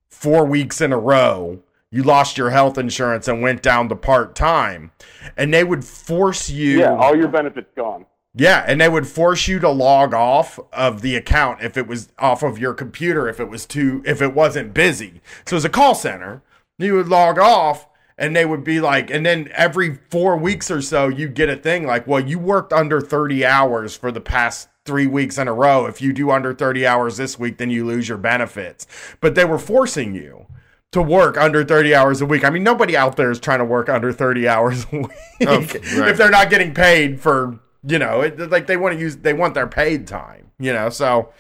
[0.09, 4.34] four weeks in a row, you lost your health insurance and went down to part
[4.34, 4.90] time,
[5.36, 6.78] and they would force you.
[6.80, 8.07] Yeah, all your benefits gone.
[8.39, 12.11] Yeah, and they would force you to log off of the account if it was
[12.18, 15.22] off of your computer if it was too if it wasn't busy.
[15.47, 16.43] So as a call center,
[16.78, 20.82] you would log off and they would be like and then every 4 weeks or
[20.82, 24.68] so you'd get a thing like, "Well, you worked under 30 hours for the past
[24.84, 25.87] 3 weeks in a row.
[25.87, 28.87] If you do under 30 hours this week, then you lose your benefits."
[29.22, 30.45] But they were forcing you
[30.93, 32.45] to work under 30 hours a week.
[32.45, 35.11] I mean, nobody out there is trying to work under 30 hours a week
[35.47, 36.11] Oh, right.
[36.11, 39.32] if they're not getting paid for, you know, it, like they want to use they
[39.32, 40.90] want their paid time, you know.
[40.90, 41.32] So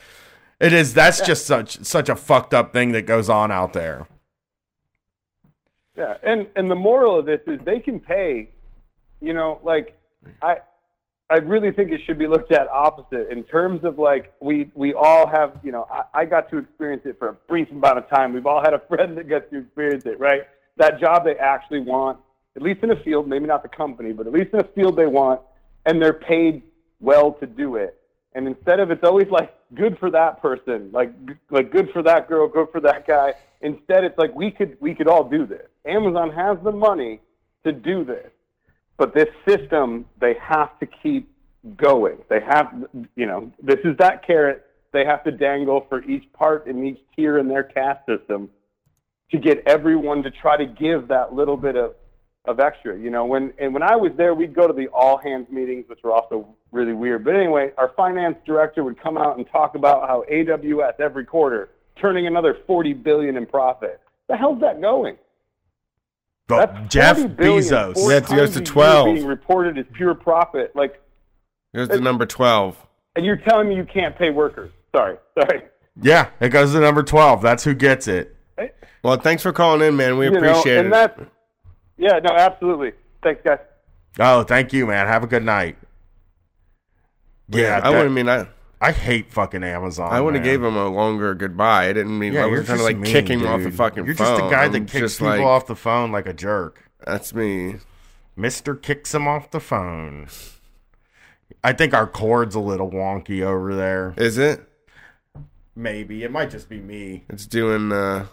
[0.60, 4.06] it is that's just such such a fucked up thing that goes on out there.
[5.96, 8.50] Yeah, and and the moral of this is they can pay.
[9.20, 9.98] You know, like
[10.42, 10.58] I,
[11.30, 14.94] I really think it should be looked at opposite in terms of like we we
[14.94, 15.58] all have.
[15.62, 18.32] You know, I, I got to experience it for a brief amount of time.
[18.32, 20.42] We've all had a friend that gets to experience it, right?
[20.76, 22.18] That job they actually want,
[22.54, 24.96] at least in a field, maybe not the company, but at least in a field
[24.96, 25.40] they want,
[25.86, 26.62] and they're paid
[27.00, 27.98] well to do it.
[28.34, 31.10] And instead of it's always like good for that person, like
[31.50, 33.32] like good for that girl, good for that guy.
[33.62, 35.66] Instead, it's like we could we could all do this.
[35.86, 37.20] Amazon has the money
[37.64, 38.30] to do this,
[38.98, 41.32] but this system they have to keep
[41.76, 42.18] going.
[42.28, 42.84] They have
[43.14, 47.00] you know this is that carrot they have to dangle for each part in each
[47.14, 48.50] tier in their caste system
[49.30, 51.94] to get everyone to try to give that little bit of
[52.46, 52.98] of extra.
[52.98, 55.88] You know, when and when I was there, we'd go to the all hands meetings,
[55.88, 57.24] which were also really weird.
[57.24, 61.70] But anyway, our finance director would come out and talk about how AWS every quarter
[62.00, 64.00] turning another forty billion in profit.
[64.28, 65.16] The hell's that going?
[66.48, 67.94] But That's Jeff Bezos.
[67.94, 69.14] four Yeah, it goes to 12.
[69.14, 70.76] being reported as pure profit.
[70.76, 71.00] Like,
[71.72, 72.76] Here's the number 12.
[73.16, 74.70] and you're telling me you can't pay workers?
[74.94, 75.62] Sorry, sorry.
[76.00, 77.42] Yeah, it goes to number 12.
[77.42, 78.36] That's who gets it.
[79.02, 80.18] Well, thanks for calling in, man.
[80.18, 81.28] We You know, appreciate and it.
[81.98, 82.92] That's yeah, no, absolutely.
[83.22, 83.58] Thanks, guys.
[84.18, 85.06] Oh, thank you, man.
[85.06, 85.76] Have a good night.
[87.48, 88.48] Yeah, I that- wouldn't mean I.
[88.78, 90.12] I hate fucking Amazon.
[90.12, 90.52] I would have man.
[90.52, 91.88] gave him a longer goodbye.
[91.88, 93.70] I didn't mean Yeah, I you're was trying to like mean, kick him off the
[93.70, 94.26] fucking You're phone.
[94.26, 96.90] just the guy I'm that kicks just people like, off the phone like a jerk.
[97.06, 97.76] That's me.
[98.36, 100.28] Mister kicks him off the phone.
[101.64, 104.12] I think our cord's a little wonky over there.
[104.18, 104.60] Is it?
[105.74, 107.24] Maybe it might just be me.
[107.30, 107.92] It's doing.
[107.92, 108.26] uh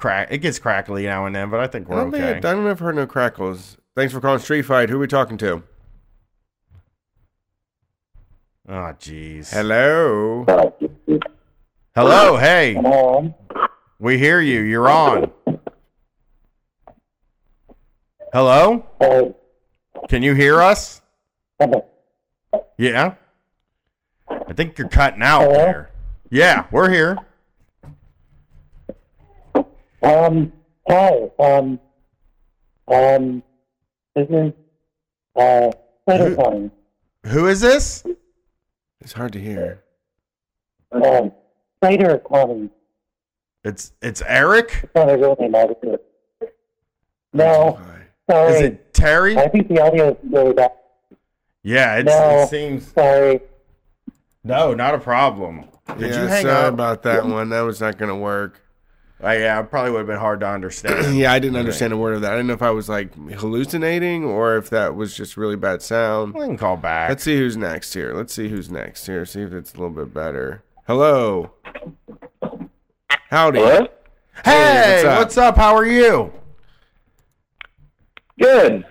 [0.00, 0.28] Crack.
[0.30, 2.34] It gets crackly now and then, but I think we're don't think okay.
[2.34, 3.76] I, I don't ever heard no crackles.
[3.94, 4.88] Thanks for calling Street Fight.
[4.88, 5.62] Who are we talking to?
[8.66, 9.52] Oh, jeez.
[9.52, 10.46] Hello.
[11.94, 12.36] Hello.
[12.38, 13.34] Hey, Um,
[13.98, 14.60] we hear you.
[14.60, 15.30] You're on.
[18.32, 18.86] Hello.
[19.00, 19.24] uh,
[20.08, 21.02] Can you hear us?
[22.78, 23.14] Yeah.
[24.30, 25.52] I think you're cutting out Hello?
[25.54, 25.90] there.
[26.30, 27.18] Yeah, we're here.
[30.02, 30.52] Um,
[30.88, 31.80] hi, um,
[32.88, 33.42] um,
[34.14, 34.52] this is,
[35.36, 35.70] uh,
[36.08, 36.70] Peter calling.
[37.26, 38.04] Who is this?
[39.00, 39.82] It's hard to hear.
[40.92, 41.32] Um,
[41.82, 42.70] Peter calling.
[43.64, 44.80] It's it's Eric.
[44.82, 45.98] It's not a real name, obviously.
[47.32, 48.00] No, Hi.
[48.30, 48.52] sorry.
[48.54, 49.36] Is it Terry?
[49.36, 50.72] I think the audio is really bad.
[51.62, 52.40] Yeah, it's, No.
[52.40, 52.90] it seems.
[52.92, 53.40] Sorry.
[54.42, 55.66] No, not a problem.
[55.98, 56.74] Did yeah, you hang sorry up?
[56.74, 57.50] about that one.
[57.50, 58.62] That was not going to work.
[59.22, 61.14] Oh, yeah, it probably would have been hard to understand.
[61.18, 62.32] yeah, I didn't understand a word of that.
[62.32, 65.82] I didn't know if I was like hallucinating or if that was just really bad
[65.82, 66.32] sound.
[66.32, 67.10] we can call back.
[67.10, 68.14] Let's see who's next here.
[68.14, 69.26] Let's see who's next here.
[69.26, 70.62] See if it's a little bit better.
[70.86, 71.52] Hello.
[73.28, 73.58] Howdy.
[73.58, 73.88] Hello?
[74.44, 75.18] hey, what's up?
[75.18, 75.56] what's up?
[75.56, 76.32] How are you?
[78.40, 78.86] Good.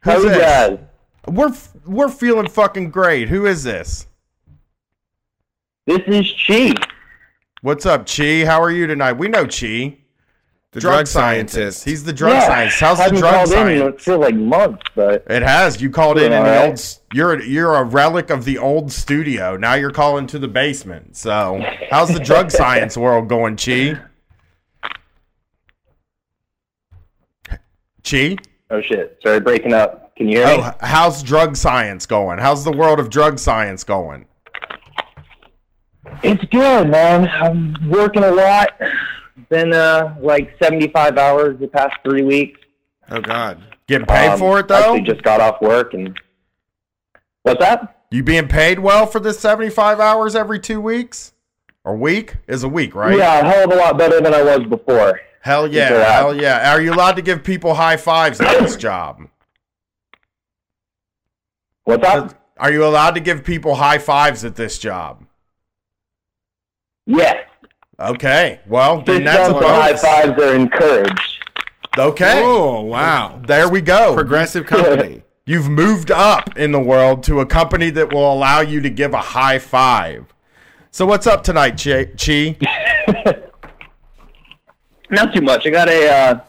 [0.00, 0.80] How Who's you this?
[1.28, 3.28] We're f- we're feeling fucking great.
[3.28, 4.08] Who is this?
[5.86, 6.74] This is Chi.
[7.64, 8.44] What's up, Chi?
[8.44, 9.14] How are you tonight?
[9.14, 9.96] We know Chi.
[10.72, 11.82] The drug, scientist.
[11.82, 12.46] He's the drug yeah.
[12.46, 12.78] scientist.
[12.78, 13.94] How's the Haven't drug science?
[13.94, 15.80] it feels like months, but It has.
[15.80, 16.68] You called in in the right.
[16.68, 16.98] old.
[17.14, 19.56] You're you're a relic of the old studio.
[19.56, 21.16] Now you're calling to the basement.
[21.16, 23.98] So how's the drug science world going, Chi?
[28.02, 28.36] Chi?
[28.68, 29.18] Oh shit!
[29.22, 30.14] Sorry, breaking up.
[30.16, 30.62] Can you hear me?
[30.62, 32.40] Oh, how's drug science going?
[32.40, 34.26] How's the world of drug science going?
[36.22, 37.28] It's good, man.
[37.28, 38.70] I'm working a lot.
[39.48, 42.60] Been uh like 75 hours the past three weeks.
[43.10, 43.62] Oh God.
[43.86, 44.94] Getting paid Um, for it though?
[44.94, 46.18] Actually, just got off work and
[47.42, 47.90] what's that?
[48.10, 51.32] you being paid well for this 75 hours every two weeks?
[51.84, 53.18] A week is a week, right?
[53.18, 55.20] Yeah, a hell of a lot better than I was before.
[55.42, 56.12] Hell yeah, Consider that.
[56.14, 56.72] hell yeah.
[56.72, 59.28] Are you allowed to give people high fives at this job?
[61.84, 62.34] What's that?
[62.56, 65.26] Are you allowed to give people high fives at this job?
[67.06, 67.46] Yes.
[67.98, 68.60] Okay.
[68.66, 71.44] Well, then Fist that's a bumps and high fives are encouraged.
[71.96, 72.42] Okay.
[72.42, 73.40] Oh wow.
[73.46, 74.14] There we go.
[74.14, 75.22] Progressive company.
[75.46, 79.12] You've moved up in the world to a company that will allow you to give
[79.12, 80.34] a high five.
[80.90, 82.06] So what's up tonight, Chi?
[82.16, 82.56] Chi?
[85.10, 85.66] Not too much.
[85.66, 86.40] I got a uh,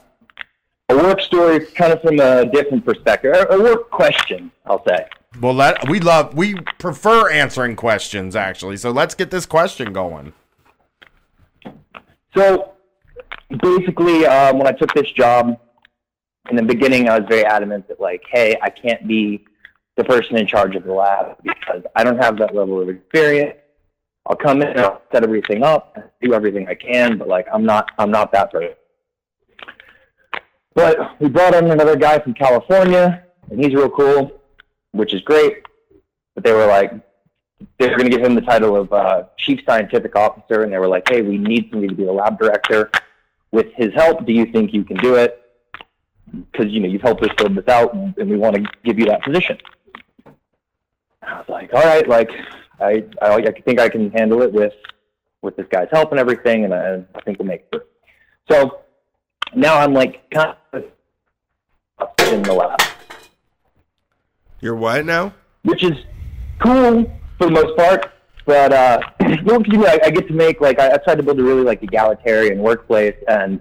[0.90, 3.34] a work story, kind of from a different perspective.
[3.34, 5.06] A a work question, I'll say.
[5.42, 8.78] Well, let we love we prefer answering questions actually.
[8.78, 10.34] So let's get this question going.
[12.36, 12.74] So
[13.62, 15.58] basically, um, when I took this job,
[16.50, 19.46] in the beginning, I was very adamant that, like, hey, I can't be
[19.98, 23.58] the person in charge of the lab because I don't have that level of experience.
[24.28, 27.48] I'll come in, and I'll set everything up, and do everything I can, but like,
[27.54, 28.76] I'm not, I'm not that person.
[30.74, 34.42] But we brought in another guy from California, and he's real cool,
[34.92, 35.64] which is great.
[36.34, 36.92] But they were like,
[37.78, 40.78] they were going to give him the title of uh, chief scientific officer, and they
[40.78, 42.90] were like, "Hey, we need somebody to be the lab director.
[43.52, 45.42] With his help, do you think you can do it?
[46.52, 49.00] Because you know you've helped us build this out, and, and we want to give
[49.00, 49.58] you that position."
[51.22, 52.30] I was like, "All right, like
[52.80, 54.74] I, I, I think I can handle it with
[55.42, 57.82] with this guy's help and everything, and I, I think we'll make it through."
[58.50, 58.82] So
[59.56, 60.84] now I'm like kind of
[62.28, 62.80] in the lab
[64.60, 65.34] You're what now?
[65.64, 65.98] which is
[66.60, 68.12] cool for the most part.
[68.46, 70.98] But uh, you know, 'cause, you know, I, I get to make like I, I
[70.98, 73.60] tried to build a really like egalitarian workplace, and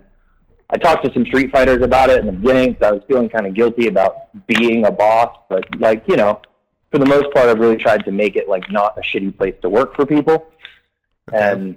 [0.70, 2.76] I talked to some street fighters about it in the beginning.
[2.80, 4.14] So I was feeling kind of guilty about
[4.46, 6.42] being a boss, but like you know,
[6.90, 9.54] for the most part, I've really tried to make it like not a shitty place
[9.62, 10.48] to work for people,
[11.32, 11.76] and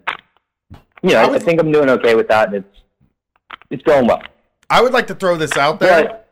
[1.02, 2.78] you know, I I, would- I think I'm doing okay with that, and it's
[3.70, 4.22] it's going well.
[4.70, 6.04] I would like to throw this out there.
[6.04, 6.28] But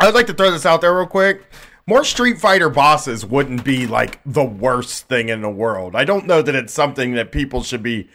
[0.00, 1.44] I would like to throw this out there real quick.
[1.88, 5.94] More Street Fighter bosses wouldn't be like the worst thing in the world.
[5.94, 8.08] I don't know that it's something that people should be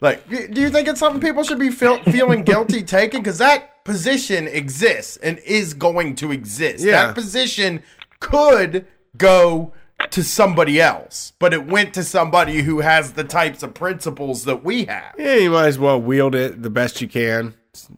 [0.00, 0.28] like.
[0.28, 3.20] Do you think it's something people should be feel, feeling guilty taking?
[3.20, 6.84] Because that position exists and is going to exist.
[6.84, 7.06] Yeah.
[7.06, 7.84] That position
[8.18, 9.72] could go
[10.10, 14.64] to somebody else, but it went to somebody who has the types of principles that
[14.64, 15.14] we have.
[15.16, 17.54] Yeah, you might as well wield it the best you can.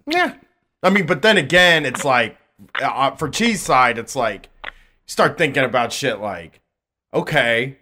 [0.06, 0.34] Yeah.
[0.82, 2.36] I mean, but then again, it's like
[2.82, 4.50] uh, for Chi's side, it's like
[5.06, 6.60] start thinking about shit like,
[7.12, 7.78] okay,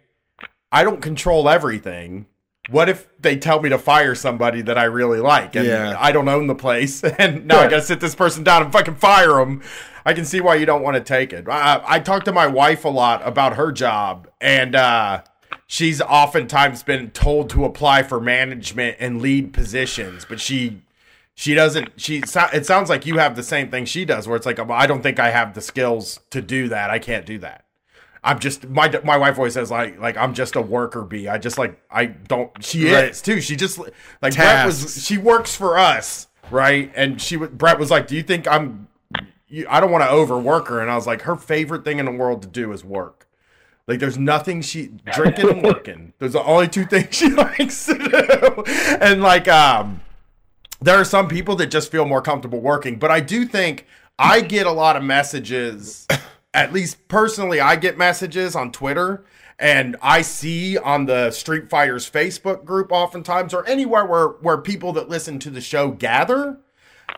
[0.71, 2.27] I don't control everything.
[2.71, 5.97] What if they tell me to fire somebody that I really like and Yeah.
[5.99, 8.97] I don't own the place and now I gotta sit this person down and fucking
[8.97, 9.63] fire them?
[10.05, 11.49] I can see why you don't want to take it.
[11.49, 15.23] I, I talk to my wife a lot about her job and uh,
[15.67, 20.83] she's oftentimes been told to apply for management and lead positions, but she
[21.35, 22.19] she doesn't she
[22.53, 25.03] it sounds like you have the same thing she does where it's like i don't
[25.03, 26.91] think i have the skills to do that.
[26.91, 27.65] I can't do that.
[28.25, 31.29] I'm just my my wife always says like like i'm just a worker bee.
[31.29, 33.11] I just like i don't she Right.
[33.11, 33.41] is too.
[33.41, 33.79] She just
[34.21, 36.93] like brett was she works for us right?
[36.95, 38.89] And she brett was like do you think i'm
[39.49, 40.81] you, i don't want to overwork her?
[40.81, 43.27] And i was like her favorite thing in the world to do is work.
[43.89, 46.13] Like there's nothing she drinking and working.
[46.19, 48.63] Those are the only two things she likes to do.
[49.01, 50.01] And like um
[50.83, 53.87] there are some people that just feel more comfortable working, but I do think
[54.19, 56.07] I get a lot of messages,
[56.55, 59.25] at least personally, I get messages on Twitter
[59.59, 64.93] and I see on the Street Fighters Facebook group oftentimes or anywhere where, where people
[64.95, 66.59] that listen to the show gather.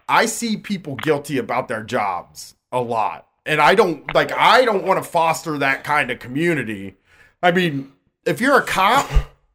[0.08, 3.26] I see people guilty about their jobs a lot.
[3.46, 6.96] And I don't like I don't want to foster that kind of community.
[7.42, 7.92] I mean,
[8.24, 9.10] if you're a cop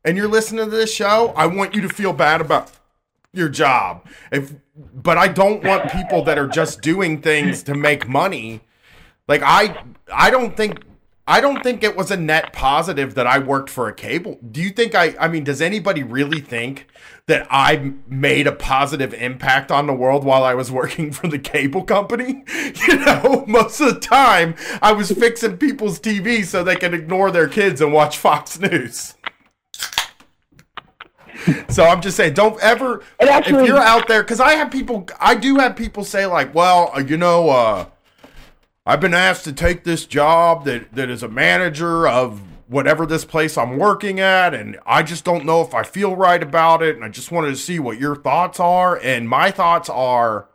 [0.05, 2.71] and you're listening to this show, I want you to feel bad about
[3.33, 4.07] your job.
[4.31, 4.53] If
[4.93, 8.61] but I don't want people that are just doing things to make money.
[9.27, 10.83] Like I I don't think
[11.27, 14.39] I don't think it was a net positive that I worked for a cable.
[14.51, 16.87] Do you think I I mean does anybody really think
[17.27, 21.39] that I made a positive impact on the world while I was working for the
[21.39, 22.43] cable company?
[22.87, 27.29] You know, most of the time I was fixing people's TV so they could ignore
[27.29, 29.15] their kids and watch Fox News.
[31.69, 33.03] So I'm just saying, don't ever.
[33.19, 36.53] Actually- if you're out there, because I have people, I do have people say like,
[36.53, 37.85] well, uh, you know, uh,
[38.85, 43.25] I've been asked to take this job that that is a manager of whatever this
[43.25, 46.95] place I'm working at, and I just don't know if I feel right about it,
[46.95, 48.97] and I just wanted to see what your thoughts are.
[48.97, 50.47] And my thoughts are,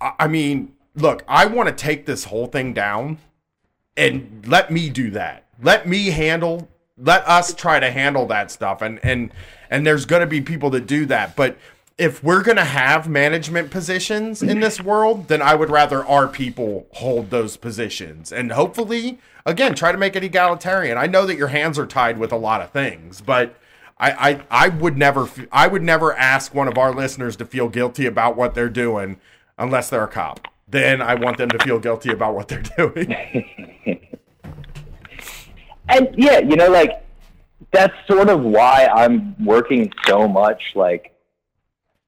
[0.00, 3.18] I, I mean, look, I want to take this whole thing down
[3.96, 5.46] and let me do that.
[5.60, 6.68] Let me handle
[7.02, 9.32] let us try to handle that stuff and and
[9.70, 11.56] and there's going to be people that do that but
[11.98, 16.28] if we're going to have management positions in this world then i would rather our
[16.28, 21.36] people hold those positions and hopefully again try to make it egalitarian i know that
[21.36, 23.56] your hands are tied with a lot of things but
[23.98, 27.68] I, I, I would never i would never ask one of our listeners to feel
[27.68, 29.18] guilty about what they're doing
[29.58, 30.48] unless they're a cop.
[30.68, 34.08] Then I want them to feel guilty about what they're doing.
[35.92, 37.04] and yeah, you know, like
[37.70, 40.72] that's sort of why I'm working so much.
[40.74, 41.14] Like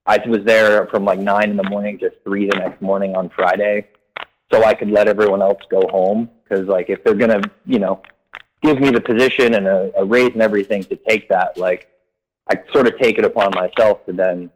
[0.06, 3.28] I was there from like nine in the morning to three the next morning on
[3.30, 3.88] Friday,
[4.52, 6.30] so I could let everyone else go home.
[6.42, 8.02] Because like if they're gonna, you know,
[8.62, 11.88] give me the position and a, a raise and everything to take that, like
[12.48, 14.50] I sort of take it upon myself to then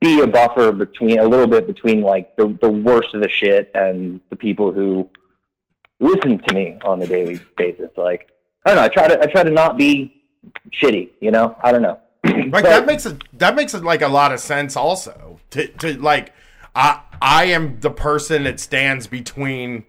[0.00, 3.70] be a buffer between a little bit between like the, the worst of the shit
[3.74, 5.08] and the people who
[6.04, 7.90] listen to me on a daily basis.
[7.96, 8.28] Like
[8.64, 10.22] I don't know, I try to I try to not be
[10.80, 11.56] shitty, you know?
[11.62, 11.98] I don't know.
[12.24, 15.40] Like But- that makes it that makes it like a lot of sense also.
[15.50, 16.32] To to like
[16.74, 19.84] I I am the person that stands between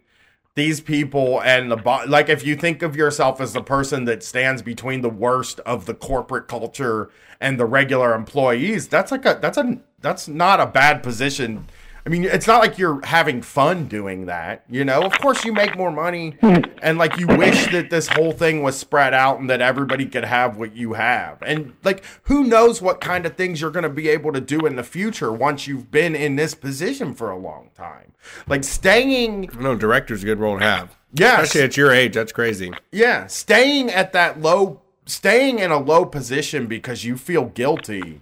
[0.56, 4.24] these people and the bo- like if you think of yourself as the person that
[4.24, 7.10] stands between the worst of the corporate culture
[7.42, 11.66] and the regular employees that's like a that's a that's not a bad position
[12.06, 15.52] i mean it's not like you're having fun doing that you know of course you
[15.54, 16.38] make more money
[16.82, 20.26] and like you wish that this whole thing was spread out and that everybody could
[20.26, 23.90] have what you have and like who knows what kind of things you're going to
[23.90, 27.38] be able to do in the future once you've been in this position for a
[27.38, 28.12] long time
[28.48, 30.96] like staying No, director's a good role to have.
[31.14, 32.14] Yeah, Especially at your age.
[32.16, 32.74] That's crazy.
[32.92, 38.22] yeah, staying at that low, staying in a low position because you feel guilty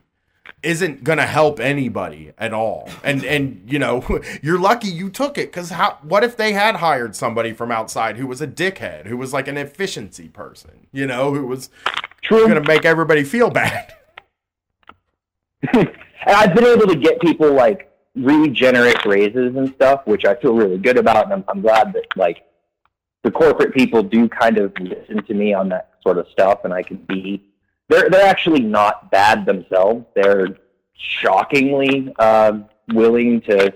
[0.63, 2.89] isn't gonna help anybody at all.
[3.03, 5.97] And and you know, you're lucky you took it because how?
[6.01, 9.47] What if they had hired somebody from outside who was a dickhead, who was like
[9.47, 11.69] an efficiency person, you know, who was
[12.21, 12.47] True.
[12.47, 13.93] gonna make everybody feel bad?
[15.73, 15.89] and
[16.25, 20.53] I've been able to get people like really generous raises and stuff, which I feel
[20.53, 22.43] really good about, and I'm, I'm glad that like
[23.23, 26.73] the corporate people do kind of listen to me on that sort of stuff, and
[26.73, 27.43] I can be.
[27.93, 30.05] They're they're actually not bad themselves.
[30.15, 30.47] They're
[30.95, 32.59] shockingly uh,
[32.91, 33.71] willing to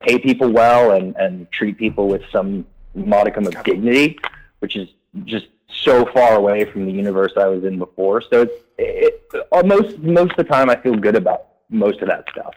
[0.00, 4.18] pay people well and and treat people with some modicum of dignity,
[4.60, 4.88] which is
[5.24, 8.22] just so far away from the universe I was in before.
[8.22, 12.08] So it's it, uh, most most of the time I feel good about most of
[12.08, 12.54] that stuff.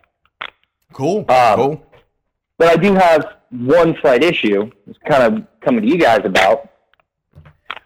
[0.91, 1.85] Cool, Um, cool.
[2.59, 4.69] But I do have one slight issue.
[4.87, 6.69] It's kind of coming to you guys about,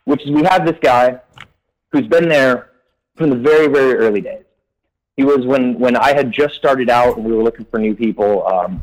[0.03, 1.21] which is we have this guy
[1.93, 2.71] who's been there
[3.17, 4.43] from the very very early days.
[5.15, 7.95] He was when when I had just started out and we were looking for new
[7.95, 8.47] people.
[8.47, 8.81] Um,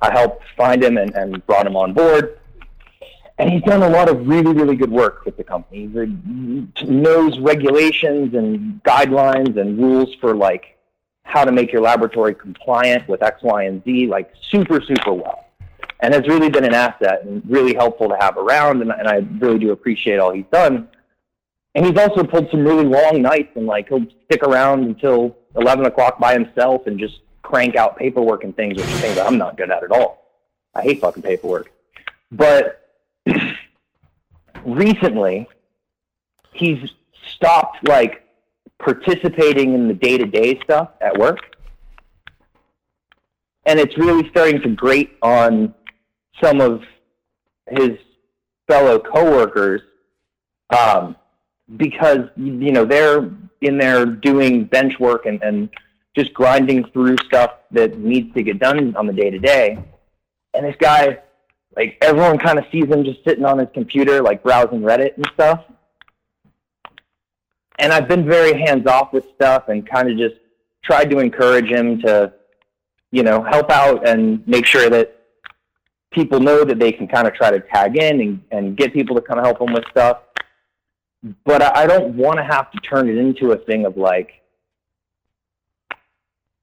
[0.00, 2.38] I helped find him and, and brought him on board.
[3.38, 5.88] And he's done a lot of really, really good work with the company.
[6.76, 10.78] He knows regulations and guidelines and rules for like
[11.24, 15.46] how to make your laboratory compliant with X, Y, and Z, like super, super well.
[16.00, 18.82] And has really been an asset and really helpful to have around.
[18.82, 20.88] And, and I really do appreciate all he's done.
[21.74, 25.86] And he's also pulled some really long nights and like he'll stick around until 11
[25.86, 29.70] o'clock by himself and just crank out paperwork and things, which things I'm not good
[29.70, 30.24] at at all.
[30.74, 31.70] I hate fucking paperwork.
[32.30, 32.88] But
[34.64, 35.48] recently,
[36.52, 36.90] he's
[37.34, 38.24] stopped like
[38.78, 41.38] participating in the day to day stuff at work.
[43.66, 45.74] And it's really starting to grate on
[46.42, 46.82] some of
[47.70, 47.98] his
[48.68, 49.80] fellow coworkers
[50.76, 51.16] um,
[51.76, 55.68] because you know they're in there doing bench work and, and
[56.14, 59.78] just grinding through stuff that needs to get done on the day to day.
[60.52, 61.18] And this guy,
[61.76, 65.28] like everyone kind of sees him just sitting on his computer, like browsing Reddit and
[65.34, 65.64] stuff.
[67.78, 70.36] And I've been very hands off with stuff and kind of just
[70.84, 72.32] tried to encourage him to,
[73.10, 75.16] you know, help out and make sure that
[76.12, 79.16] people know that they can kind of try to tag in and, and get people
[79.16, 80.18] to kind of help them with stuff.
[81.44, 84.42] But I, I don't want to have to turn it into a thing of like,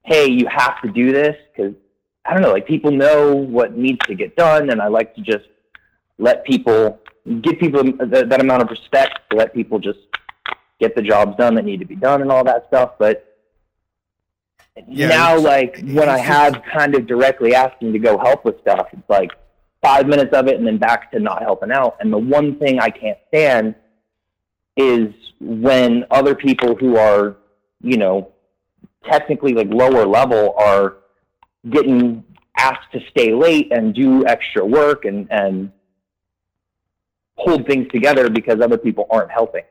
[0.04, 1.74] hey, you have to do this because
[2.24, 5.20] I don't know, like people know what needs to get done, and I like to
[5.20, 5.46] just
[6.18, 7.00] let people
[7.40, 9.98] give people that, that amount of respect to let people just
[10.80, 12.92] get the jobs done that need to be done and all that stuff.
[12.98, 13.36] But
[14.88, 18.88] Yeah, now, like when I have kind of directly asking to go help with stuff,
[18.92, 19.30] it's like
[19.82, 21.96] five minutes of it and then back to not helping out.
[22.00, 23.74] And the one thing I can't stand
[24.76, 27.36] is when other people who are,
[27.80, 28.32] you know,
[29.04, 30.96] technically like lower level are
[31.70, 32.24] getting
[32.56, 35.72] asked to stay late and do extra work and and
[37.36, 39.62] hold things together because other people aren't helping.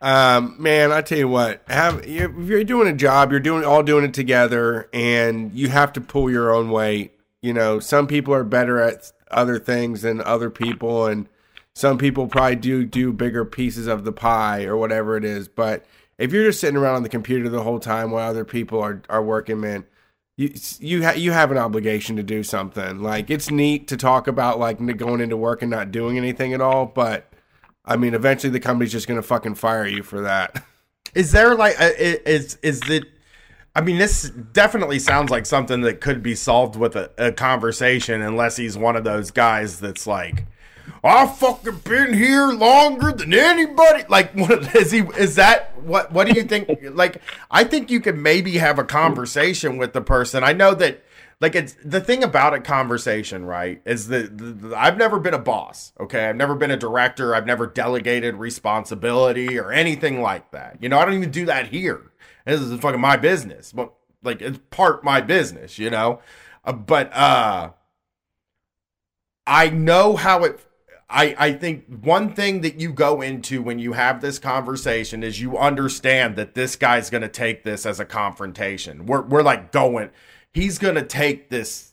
[0.00, 3.84] Um, man, I tell you what, have if you're doing a job, you're doing all
[3.84, 7.12] doing it together, and you have to pull your own weight.
[7.40, 11.28] You know, some people are better at other things than other people, and
[11.74, 15.48] some people probably do do bigger pieces of the pie or whatever it is.
[15.48, 15.86] But
[16.18, 19.02] if you're just sitting around on the computer the whole time while other people are
[19.08, 19.84] are working, man,
[20.36, 23.00] you you ha- you have an obligation to do something.
[23.00, 26.60] Like it's neat to talk about like going into work and not doing anything at
[26.60, 27.32] all, but
[27.84, 30.62] I mean, eventually the company's just gonna fucking fire you for that.
[31.14, 33.04] Is there like a- is is it?
[33.74, 38.22] I mean, this definitely sounds like something that could be solved with a, a conversation,
[38.22, 40.46] unless he's one of those guys that's like,
[41.04, 45.00] "I've fucking been here longer than anybody." Like, what is he?
[45.00, 46.12] Is that what?
[46.12, 46.68] What do you think?
[46.92, 47.20] like,
[47.50, 50.44] I think you could maybe have a conversation with the person.
[50.44, 51.02] I know that.
[51.40, 53.82] Like it's the thing about a conversation, right?
[53.84, 55.92] Is that I've never been a boss.
[55.98, 57.34] Okay, I've never been a director.
[57.34, 60.76] I've never delegated responsibility or anything like that.
[60.80, 62.12] You know, I don't even do that here.
[62.46, 65.80] This is fucking my business, but like it's part my business.
[65.80, 66.20] You know,
[66.64, 67.70] uh, but uh,
[69.46, 70.60] I know how it.
[71.12, 75.40] I, I think one thing that you go into when you have this conversation is
[75.40, 79.06] you understand that this guy's going to take this as a confrontation.
[79.06, 80.10] We're, we're like going,
[80.52, 81.92] he's going to take this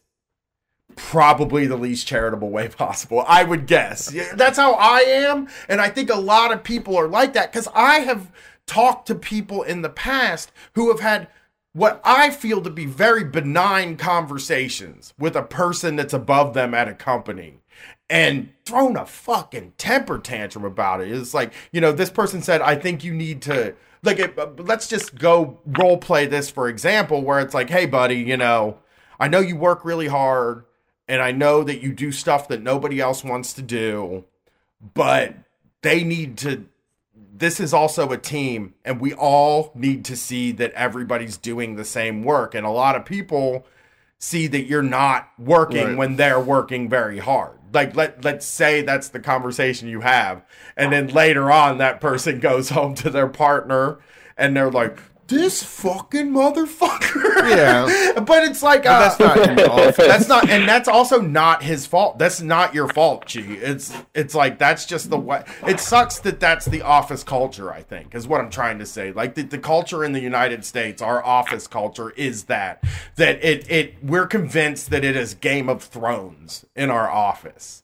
[0.96, 4.14] probably the least charitable way possible, I would guess.
[4.36, 5.48] That's how I am.
[5.68, 8.32] And I think a lot of people are like that because I have
[8.66, 11.28] talked to people in the past who have had
[11.74, 16.88] what I feel to be very benign conversations with a person that's above them at
[16.88, 17.59] a company
[18.10, 21.12] and thrown a fucking temper tantrum about it.
[21.12, 24.88] It's like, you know, this person said, I think you need to, like, it, let's
[24.88, 28.80] just go role play this, for example, where it's like, hey, buddy, you know,
[29.20, 30.66] I know you work really hard
[31.08, 34.26] and I know that you do stuff that nobody else wants to do,
[34.94, 35.36] but
[35.82, 36.66] they need to.
[37.32, 41.86] This is also a team, and we all need to see that everybody's doing the
[41.86, 42.54] same work.
[42.54, 43.66] And a lot of people
[44.18, 45.98] see that you're not working Right.
[45.98, 47.59] when they're working very hard.
[47.72, 50.44] Like let let's say that's the conversation you have,
[50.76, 54.00] and then later on that person goes home to their partner,
[54.38, 55.00] and they're like,
[55.30, 58.20] "This fucking motherfucker." Yeah.
[58.26, 59.96] but it's like uh, that's not in the office.
[60.08, 64.36] that's not and that's also not his fault that's not your fault g it's it's
[64.36, 68.28] like that's just the way it sucks that that's the office culture i think is
[68.28, 71.66] what i'm trying to say like the, the culture in the united states our office
[71.68, 72.84] culture is that
[73.16, 77.84] that it it we're convinced that it is game of thrones in our office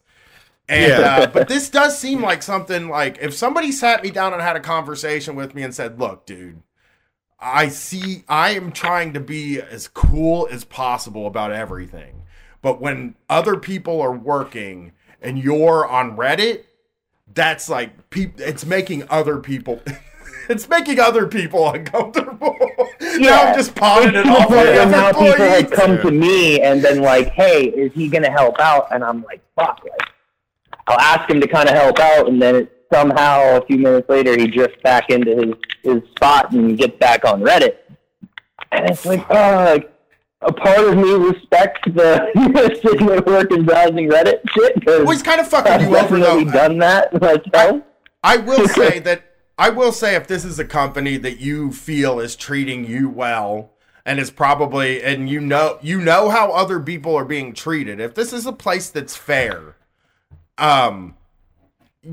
[0.68, 1.16] and Yeah.
[1.22, 4.56] uh, but this does seem like something like if somebody sat me down and had
[4.56, 6.62] a conversation with me and said look dude
[7.38, 12.22] I see I am trying to be as cool as possible about everything.
[12.62, 16.64] But when other people are working and you're on Reddit,
[17.32, 19.82] that's like peop- it's making other people
[20.48, 22.56] it's making other people uncomfortable.
[23.00, 25.70] now I'm just pawning it off and now other people employees.
[25.70, 29.22] come to me and been like, "Hey, is he going to help out?" And I'm
[29.24, 30.08] like, "Fuck!" Like,
[30.86, 34.08] I'll ask him to kind of help out, and then it, somehow a few minutes
[34.08, 37.76] later he drifts back into his his spot and gets back on Reddit.
[38.72, 39.34] And it's like, oh,
[39.64, 39.92] like
[40.42, 45.22] a part of me respects the sitting at work and browsing Reddit shit Well, he's
[45.22, 46.44] kind of fucking you over though.
[46.44, 47.82] done that myself.
[48.22, 49.22] I will say that
[49.58, 53.72] I will say if this is a company that you feel is treating you well
[54.04, 57.98] and is probably and you know you know how other people are being treated.
[58.00, 59.76] If this is a place that's fair,
[60.58, 61.16] um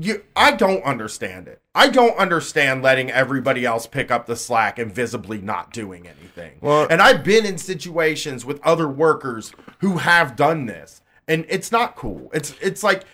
[0.00, 1.60] you I don't understand it.
[1.74, 6.58] I don't understand letting everybody else pick up the slack and visibly not doing anything.
[6.60, 11.72] Well- and I've been in situations with other workers who have done this and it's
[11.72, 12.30] not cool.
[12.32, 13.04] It's it's like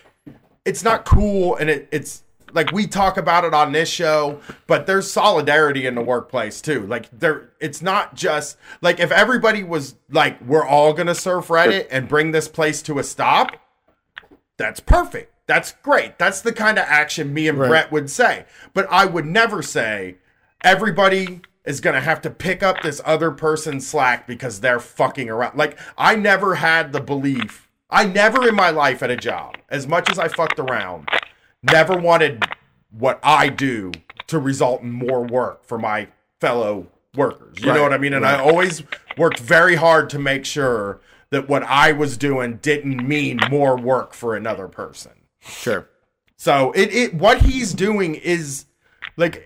[0.65, 4.85] it's not cool and it, it's like we talk about it on this show, but
[4.85, 6.85] there's solidarity in the workplace too.
[6.85, 11.47] Like there it's not just like if everybody was like we're all going to surf
[11.47, 13.53] Reddit and bring this place to a stop,
[14.57, 15.30] that's perfect.
[15.51, 16.17] That's great.
[16.17, 17.67] That's the kind of action me and Right.
[17.67, 18.45] Brett would say.
[18.73, 20.15] But I would never say
[20.63, 25.29] everybody is going to have to pick up this other person's slack because they're fucking
[25.29, 25.57] around.
[25.57, 27.67] Like I never had the belief.
[27.89, 31.09] I never in my life at a job, as much as I fucked around,
[31.61, 32.45] never wanted
[32.89, 33.91] what I do
[34.27, 36.07] to result in more work for my
[36.39, 37.57] fellow workers.
[37.59, 38.13] You know what I mean?
[38.13, 38.83] And I always
[39.17, 44.13] worked very hard to make sure that what I was doing didn't mean more work
[44.13, 45.11] for another person.
[45.41, 45.89] Sure.
[46.37, 48.65] So it, it what he's doing is
[49.17, 49.45] like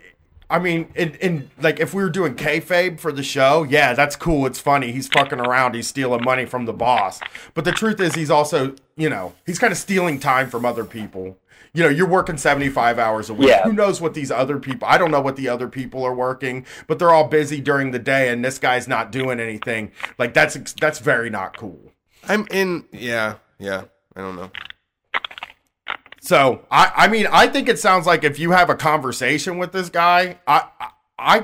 [0.49, 4.15] I mean, in, in like if we were doing kayfabe for the show, yeah, that's
[4.15, 4.45] cool.
[4.45, 4.91] It's funny.
[4.91, 5.73] He's fucking around.
[5.73, 7.19] He's stealing money from the boss.
[7.53, 10.85] But the truth is, he's also, you know, he's kind of stealing time from other
[10.85, 11.37] people.
[11.73, 13.49] You know, you're working 75 hours a week.
[13.49, 13.63] Yeah.
[13.63, 14.87] Who knows what these other people?
[14.87, 17.99] I don't know what the other people are working, but they're all busy during the
[17.99, 19.91] day, and this guy's not doing anything.
[20.17, 21.91] Like that's that's very not cool.
[22.27, 22.85] I'm in.
[22.91, 23.35] Yeah.
[23.59, 23.85] Yeah.
[24.15, 24.51] I don't know.
[26.25, 29.71] So I, I mean, I think it sounds like if you have a conversation with
[29.71, 30.69] this guy, I,
[31.19, 31.43] I,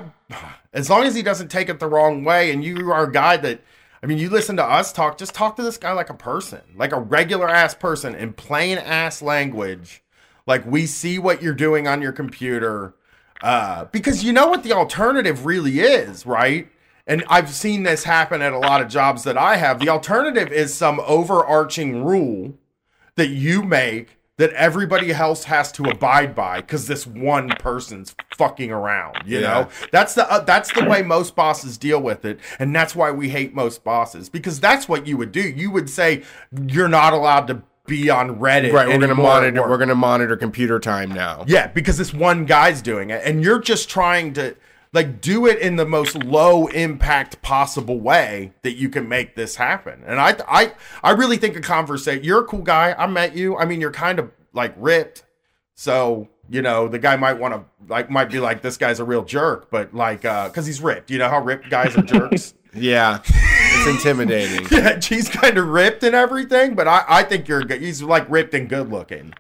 [0.73, 3.37] as long as he doesn't take it the wrong way, and you are a guy
[3.37, 3.61] that,
[4.01, 6.61] I mean, you listen to us talk, just talk to this guy like a person,
[6.75, 10.01] like a regular ass person in plain ass language.
[10.47, 12.95] Like we see what you're doing on your computer,
[13.43, 16.67] uh, because you know what the alternative really is, right?
[17.05, 19.79] And I've seen this happen at a lot of jobs that I have.
[19.79, 22.55] The alternative is some overarching rule
[23.13, 28.71] that you make that everybody else has to abide by because this one person's fucking
[28.71, 29.15] around.
[29.23, 29.47] You Yeah.
[29.53, 33.11] know, that's the uh, that's the way most bosses deal with it, and that's why
[33.11, 35.41] we hate most bosses because that's what you would do.
[35.41, 36.23] You would say
[36.67, 38.73] you're not allowed to be on Reddit.
[38.73, 38.87] Right.
[38.87, 39.61] We're gonna monitor.
[39.69, 41.43] We're gonna monitor computer time now.
[41.47, 44.55] Yeah, because this one guy's doing it, and you're just trying to
[44.93, 49.55] like do it in the most low impact possible way that you can make this
[49.55, 50.03] happen.
[50.05, 52.23] And I, I, I really think a conversation.
[52.23, 52.93] You're a cool guy.
[52.97, 53.57] I met you.
[53.57, 55.23] I mean, you're kind of like ripped,
[55.75, 59.05] so you know the guy might want to like might be like this guy's a
[59.05, 61.09] real jerk, but like uh because he's ripped.
[61.09, 62.53] You know how ripped guys are jerks.
[62.73, 63.19] Yeah.
[63.25, 64.65] It's intimidating.
[64.71, 67.81] yeah, he's kind of ripped and everything, but I, I think you're good.
[67.81, 69.33] He's like ripped and good looking.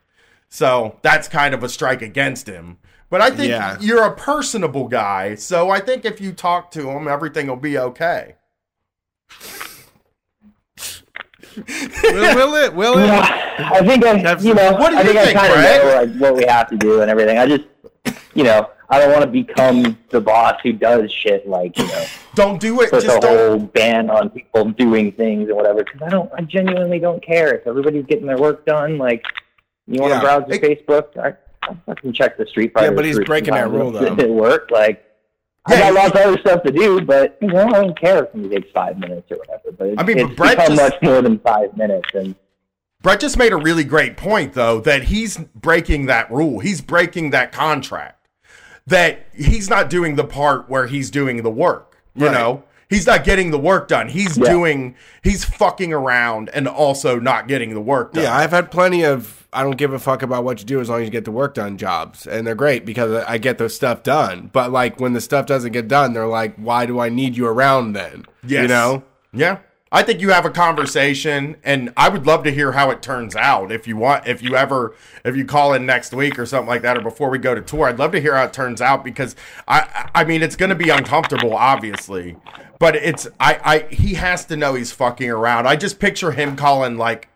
[0.49, 2.77] So that's kind of a strike against him.
[3.11, 3.77] But I think Yeah.
[3.81, 5.35] you're a personable guy.
[5.35, 8.35] So I think if you talk to him, everything will be okay.
[11.57, 12.73] will, will it?
[12.73, 13.09] Will it?
[13.09, 15.59] I think I, That's- you know, What do I you think, think, I kind of
[15.85, 17.37] know like what we have to do and everything.
[17.37, 17.63] I just,
[18.33, 22.05] you know, I don't want to become the boss who does shit like you know
[22.35, 22.89] Don't do it.
[22.91, 23.37] puts Just a don't.
[23.37, 25.83] whole ban on people doing things and whatever.
[25.83, 28.97] Because I don't, I genuinely don't care if everybody's getting their work done.
[28.97, 29.23] Like,
[29.87, 30.21] you want to Yeah.
[30.21, 31.17] browse your It- Facebook?
[31.17, 31.33] I,
[31.63, 32.87] I fucking check the Street Fighter.
[32.87, 34.05] Yeah, but he's breaking that sometimes rule, though.
[34.23, 35.05] At work, like.
[35.67, 38.33] I got lots of other stuff to do, but you know, I don't care if
[38.33, 39.71] it takes five minutes or whatever.
[39.77, 42.33] But it, I mean, but it's Brett become just- much more than five minutes, and
[43.03, 46.59] Brett just made a really great point, though, that he's breaking that rule.
[46.61, 48.27] He's breaking that contract.
[48.87, 51.97] That he's not doing the part where he's doing the work.
[52.15, 52.33] You Right.
[52.33, 54.09] know, he's not getting the work done.
[54.09, 54.49] He's Yeah.
[54.51, 58.23] doing, he's fucking around and also not getting the work done.
[58.23, 60.89] Yeah, I've had plenty of I don't give a fuck about what you do as
[60.89, 62.25] long as you get the work done jobs.
[62.25, 64.49] And they're great because I get the stuff done.
[64.53, 67.47] But like when the stuff doesn't get done, they're like, why do I need you
[67.47, 68.25] around then?
[68.45, 68.63] Yes.
[68.63, 69.03] You know?
[69.33, 69.59] Yeah.
[69.93, 73.35] I think you have a conversation and I would love to hear how it turns
[73.35, 73.73] out.
[73.73, 74.95] If you want if you ever
[75.25, 77.61] if you call in next week or something like that or before we go to
[77.61, 79.35] tour, I'd love to hear how it turns out because
[79.67, 82.37] I I mean it's gonna be uncomfortable, obviously.
[82.79, 83.59] But it's I,
[83.89, 85.67] I he has to know he's fucking around.
[85.67, 87.27] I just picture him calling like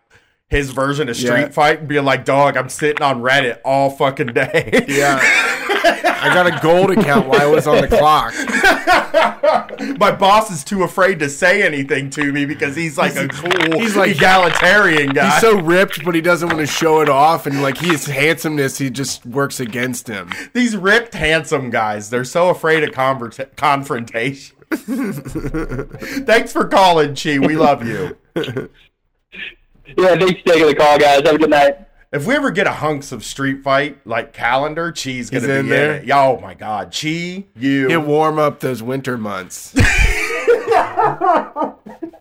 [0.48, 1.48] his version of Street Yeah.
[1.48, 4.84] Fight and being like, dog, I'm sitting on Reddit all fucking day.
[4.88, 5.18] Yeah.
[5.88, 8.32] I got a gold account while I was on the clock.
[9.98, 13.78] My boss is too afraid to say anything to me because he's like a cool
[13.80, 15.30] he's like- egalitarian guy.
[15.30, 17.46] He's so ripped, but he doesn't want to show it off.
[17.46, 20.30] And like his handsomeness, he just works against him.
[20.52, 24.56] These ripped, handsome guys, they're so afraid of convert- confrontation.
[24.70, 27.38] Thanks for calling, Chi.
[27.38, 28.16] We love you.
[29.96, 31.22] Yeah, thanks for taking the call, guys.
[31.24, 31.78] Have a good night.
[32.12, 35.52] If we ever get a hunks of Street Fight like calendar, Chi's gonna He's be
[35.52, 35.94] in in there?
[35.96, 36.04] it.
[36.06, 39.74] Yeah, Oh my God, Chi, you, He'll warm up those winter months.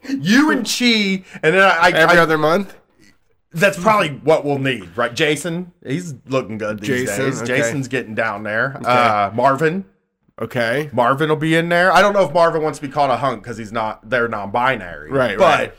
[0.10, 2.76] you and Chi, and then I, Every I, other month?
[3.52, 5.14] that's probably what we'll need, right?
[5.14, 7.42] Jason, he's looking good these Jason, days.
[7.42, 7.58] okay.
[7.58, 8.78] Jason's getting down there.
[8.86, 9.86] Uh, Marvin,
[10.42, 10.90] Okay.
[10.92, 11.90] Marvin will be in there.
[11.94, 14.10] I don't know if Marvin wants to be called a hunk because he's not.
[14.10, 15.74] They're non-binary, Right, But right.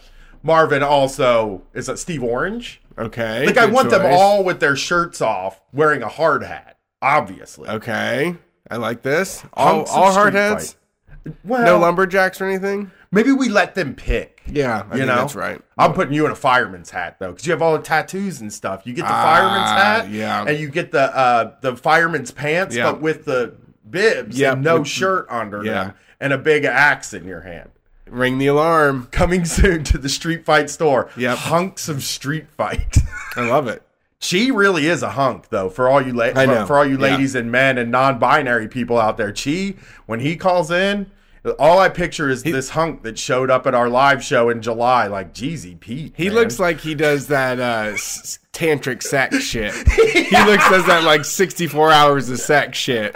[0.47, 2.81] Marvin also is that Steve Orange.
[2.97, 3.45] Okay.
[3.45, 6.79] Like I want them all with their shirts off, wearing a hard hat.
[7.03, 7.69] obviously.
[7.69, 8.37] Okay.
[8.71, 9.45] I like this.
[9.55, 10.77] All, all hardheads?
[11.25, 11.35] fight.
[11.45, 12.91] Well, No lumberjacks or anything?
[13.13, 14.43] Maybe we let them pick.
[14.47, 15.61] Yeah, I you know, that's right.
[15.79, 18.53] I'm putting you in a fireman's hat though, because you have all the tattoos and
[18.53, 18.87] stuff.
[18.87, 20.45] You get the Ah, fireman's hat, yeah.
[20.47, 22.91] and you get the uh, the fireman's pants, Yeah.
[22.93, 23.55] but with the
[23.89, 25.73] bibs Yep, and no with- shirt under yeah.
[25.85, 27.71] them, and a big axe in your hand.
[28.09, 29.09] Ring the alarm.
[29.11, 31.11] Coming soon to the Street Fight store.
[31.17, 31.39] Yep.
[31.39, 32.99] hunks of Street Fight.
[33.37, 33.83] I love it.
[34.19, 35.69] She really is a hunk, though.
[35.69, 36.67] For all you la- I know.
[36.67, 37.11] for all you Yeah.
[37.11, 39.75] ladies and men and non-binary people out there, Chi,
[40.07, 41.11] when he calls in,
[41.55, 45.07] all I picture is this hunk that showed up at our live show in July.
[45.07, 46.13] Like, Jeezy Pete.
[46.17, 46.35] He man.
[46.35, 49.73] looks like he does that uh, s- tantric sex shit.
[49.93, 53.15] He looks does that like 64 hours of sex shit.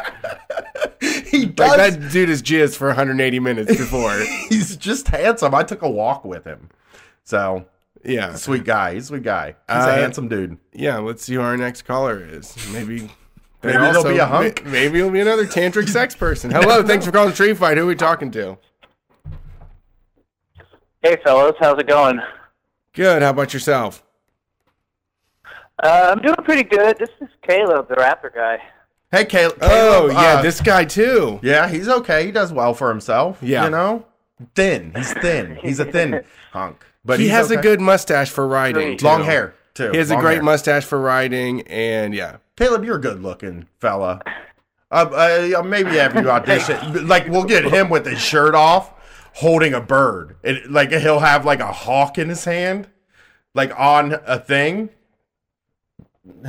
[1.01, 1.69] he does.
[1.77, 4.16] Like that dude is jizz for 180 minutes before.
[4.48, 5.55] He's just handsome.
[5.55, 6.69] I took a walk with him,
[7.24, 7.66] so
[8.05, 8.35] Yeah.
[8.35, 8.94] sweet guy.
[8.94, 9.47] He's a sweet guy.
[9.69, 10.59] He's Uh, a handsome dude.
[10.73, 12.55] Yeah, let's see who our next caller is.
[12.73, 13.11] Maybe
[13.62, 14.65] Maybe there'll be a hunk.
[14.65, 16.51] Maybe it'll be another tantric sex person.
[16.51, 17.77] Hello, thanks for calling Street Fight.
[17.77, 18.57] Who are we talking to?
[21.03, 22.20] Hey, fellas, how's it going?
[22.95, 23.23] Good.
[23.23, 24.03] How about yourself?
[25.82, 26.99] Uh, I'm doing pretty good.
[26.99, 28.59] This is Caleb, the rapper guy.
[29.11, 29.59] Hey, Caleb.
[29.62, 31.41] Oh, Caleb, yeah, uh, this guy too.
[31.43, 32.27] Yeah, he's okay.
[32.27, 33.39] He does well for himself.
[33.43, 33.65] Yeah.
[33.65, 34.05] you know,
[34.55, 34.93] thin.
[34.95, 35.57] He's thin.
[35.62, 36.23] He's a thin
[36.53, 38.99] hunk, but he he's has a good mustache for riding.
[38.99, 39.05] Too.
[39.07, 39.91] long hair too.
[39.91, 40.43] He has a great hair.
[40.43, 44.20] mustache for riding, and yeah, Caleb, you're a good looking fella.
[44.91, 47.07] Uh, uh, maybe have you audition.
[47.09, 48.93] like we'll get him with his shirt off,
[49.37, 50.37] holding a bird.
[50.43, 52.87] It, like he'll have like a hawk in his hand,
[53.55, 54.91] like on a thing.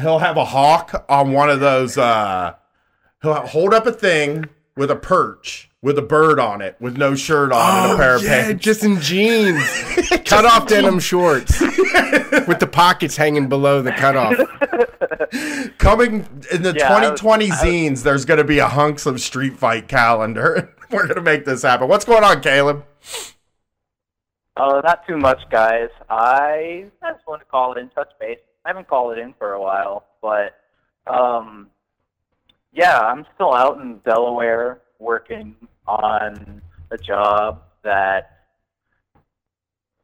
[0.02, 1.98] He'll have a hawk on one of those.
[1.98, 2.56] Uh,
[3.22, 7.16] he'll hold up a thing with a perch with a bird on it, with no
[7.16, 8.64] shirt on and a pair of Oh, yeah, pants.
[8.64, 9.64] just in jeans,
[10.26, 14.36] cut off denim shorts with the pockets hanging below the cutoff.
[15.80, 19.20] Coming in the Yeah, I was- 2020 zines, there's going to be a hunks of
[19.20, 20.74] street fight calendar.
[20.92, 21.88] We're going to make this happen.
[21.88, 22.86] What's going on, Caleb?
[24.58, 25.88] Oh, not too much, guys.
[26.10, 28.38] I, I just want to call it in, touch base.
[28.66, 30.60] I haven't called it in for a while, but
[31.08, 31.70] um,
[32.74, 35.56] yeah, I'm still out in Delaware working
[36.00, 36.62] on
[36.92, 38.40] a job that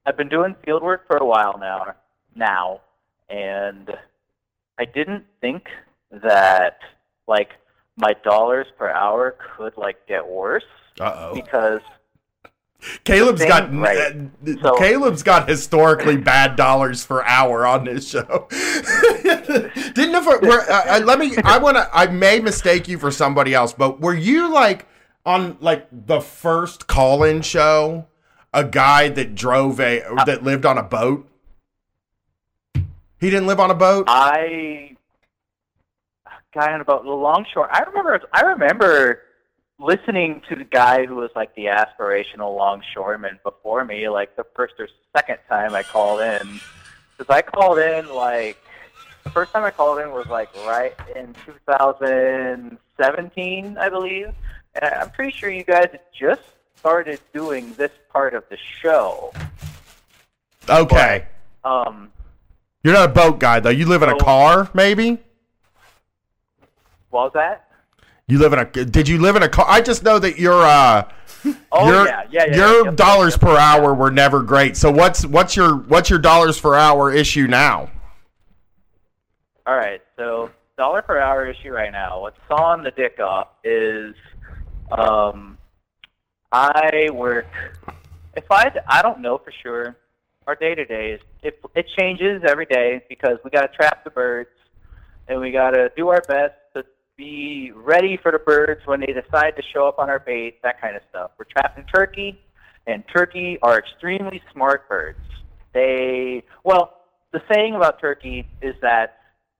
[0.06, 1.94] I've been doing field work for a while now.
[2.36, 2.82] Now,
[3.30, 3.90] and
[4.80, 5.68] I didn't think
[6.12, 6.80] that
[7.28, 7.50] like
[7.98, 10.64] my dollars per hour could like get worse
[11.00, 11.36] Uh oh.
[11.36, 11.82] because
[13.04, 13.98] Caleb's got right.
[13.98, 18.48] uh, So- Caleb's got historically bad dollars per hour on this show.
[18.52, 21.36] Didn't if we're, uh, uh, let me.
[21.44, 21.90] I want to.
[21.92, 24.88] I may mistake you for somebody else, but were you like
[25.28, 28.08] on like the first call-in show?
[28.54, 31.30] A guy that drove a uh, that lived on a boat.
[32.74, 34.06] He didn't live on a boat.
[34.08, 34.96] I
[36.54, 37.72] guy on about the longshore.
[37.72, 38.20] I remember.
[38.34, 39.22] I remember
[39.80, 44.74] listening to the guy who was like the aspirational longshoreman before me, like the first
[44.80, 46.60] or second time I called in.
[47.16, 48.58] Because I called in like
[49.24, 54.34] the first time I called in was like right in 2017, I believe,
[54.82, 56.42] and I- I'm pretty sure you guys had just
[56.76, 59.34] started doing this part of the show.
[60.70, 61.26] Okay.
[61.64, 62.12] Um,
[62.84, 63.70] You're not a boat guy though.
[63.70, 65.20] You live in a car, maybe.
[67.10, 67.68] what was that?
[68.28, 68.66] You live in a.
[68.66, 69.66] Did you live in a car?
[69.68, 71.10] I just know that your uh,
[71.72, 72.56] Oh your yeah, yeah, yeah.
[72.56, 73.60] your yep, dollars yep, per yep.
[73.60, 74.76] hour were never great.
[74.76, 77.90] So what's what's your what's your dollars per hour issue now?
[79.66, 82.22] All right, so dollar per hour issue right now.
[82.22, 84.16] What's sawing the dick off is,
[84.92, 85.58] um,
[86.52, 87.48] I work.
[88.36, 89.98] If I I don't know for sure,
[90.46, 94.04] our day to day is it it changes every day because we got to trap
[94.04, 94.50] the birds,
[95.28, 96.86] and we got to do our best to
[97.18, 100.62] be ready for the birds when they decide to show up on our bait.
[100.64, 101.32] That kind of stuff.
[101.38, 102.40] We're trapping turkey,
[102.86, 105.20] and turkey are extremely smart birds.
[105.74, 107.02] They well,
[107.32, 109.18] the saying about turkey is that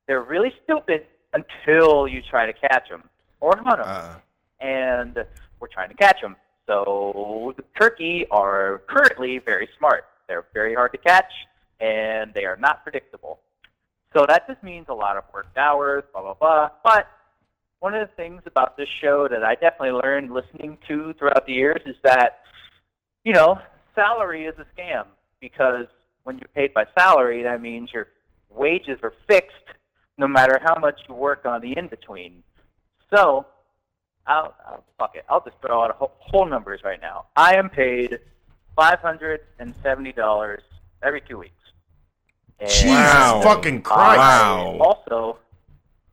[0.08, 3.04] they're really stupid until you try to catch them
[3.42, 3.86] or hunt them.
[3.86, 4.16] Uh,
[4.60, 5.18] and
[5.60, 6.36] we're trying to catch them.
[6.68, 10.06] So the turkey are currently very smart.
[10.28, 11.32] They're very hard to catch,
[11.80, 13.40] and they are not predictable.
[14.16, 16.70] So that just means a lot of worked hours, blah blah blah.
[16.84, 17.08] But
[17.80, 21.54] one of the things about this show that I definitely learned listening to throughout the
[21.54, 22.40] years is that,
[23.24, 23.60] you know,
[23.94, 25.06] salary is a scam
[25.40, 25.86] because
[26.24, 28.08] when you're paid by salary, that means your
[28.50, 29.54] wages are fixed
[30.18, 32.42] no matter how much you work on the in between.
[33.14, 33.46] So,
[34.28, 35.26] I'll, I'll fuck it.
[35.30, 37.26] I'll just throw out a whole, whole numbers right now.
[37.36, 38.20] I am paid
[38.76, 40.62] five hundred and seventy dollars
[41.02, 41.54] every two weeks.
[42.60, 43.42] And Jesus Wow.
[43.44, 44.18] fucking Christ!
[44.18, 44.78] Wow.
[44.80, 45.40] Also,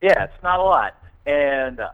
[0.01, 0.95] yeah, it's not a lot.
[1.25, 1.89] and uh,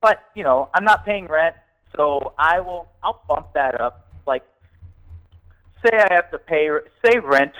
[0.00, 1.54] but you know I'm not paying rent,
[1.96, 4.08] so I will I'll bump that up.
[4.26, 4.42] Like
[5.84, 6.68] say I have to pay
[7.04, 7.52] say rent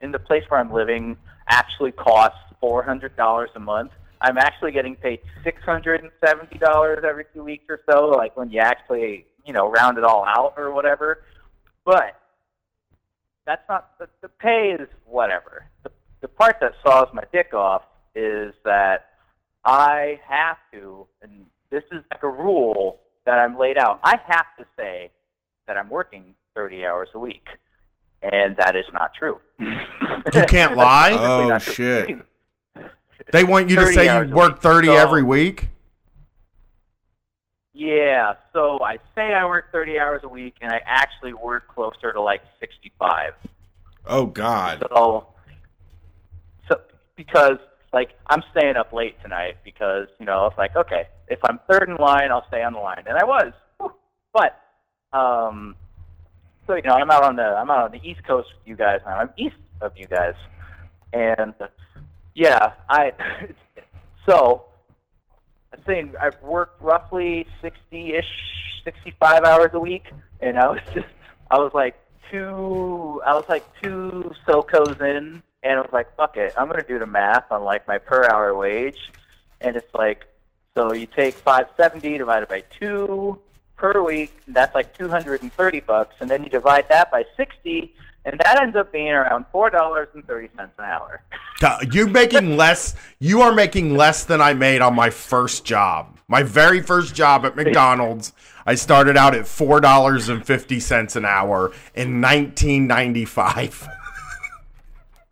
[0.00, 1.16] in the place where I'm living
[1.48, 3.90] actually costs four hundred dollars a month.
[4.20, 8.36] I'm actually getting paid six hundred and seventy dollars every two weeks or so, like
[8.36, 11.24] when you actually you know round it all out or whatever.
[11.84, 12.20] But
[13.46, 15.66] that's not the, the pay is whatever.
[15.82, 15.90] The,
[16.20, 17.82] the part that saws my dick off
[18.14, 19.10] is that
[19.64, 24.00] I have to, and this is like a rule that I'm laid out.
[24.04, 25.10] I have to say
[25.66, 27.46] that I'm working 30 hours a week,
[28.22, 29.38] and that is not true.
[29.58, 31.12] You can't lie?
[31.12, 31.74] Oh, not true.
[31.74, 32.18] shit.
[33.32, 35.68] They want you to say you work 30 So- every week?
[37.72, 42.12] Yeah, so I say I work 30 hours a week, and I actually work closer
[42.12, 43.32] to like 65.
[44.06, 44.84] Oh God.
[44.90, 45.28] So,
[46.68, 46.80] so
[47.16, 47.56] because
[47.92, 51.88] like I'm staying up late tonight because you know it's like okay, if I'm third
[51.88, 53.52] in line, I'll stay on the line, and I was,
[54.32, 54.60] but
[55.16, 55.74] um,
[56.66, 58.76] so you know I'm out on the I'm out on the East Coast with you
[58.76, 59.16] guys now.
[59.16, 60.34] I'm east of you guys,
[61.12, 61.54] and
[62.40, 63.12] yeah, I
[64.26, 64.64] so
[65.74, 68.24] I think I've worked roughly 60-ish,
[68.82, 70.10] 65 hours a week,
[70.40, 71.06] and I was just
[71.50, 71.96] I was like
[72.30, 76.82] two I was like two SOCOs in and I was like, fuck it, I'm gonna
[76.82, 78.98] do the math on like my per hour wage
[79.60, 80.24] and it's like
[80.74, 83.38] so you take five seventy divided by two
[83.76, 87.24] per week, that's like two hundred and thirty bucks, and then you divide that by
[87.36, 87.94] sixty
[88.24, 91.22] and that ends up being around four dollars and thirty cents an hour.
[91.90, 92.94] You're making less?
[93.18, 96.18] You are making less than I made on my first job.
[96.28, 98.32] My very first job at McDonald's.
[98.66, 103.88] I started out at four dollars and fifty cents an hour in 1995.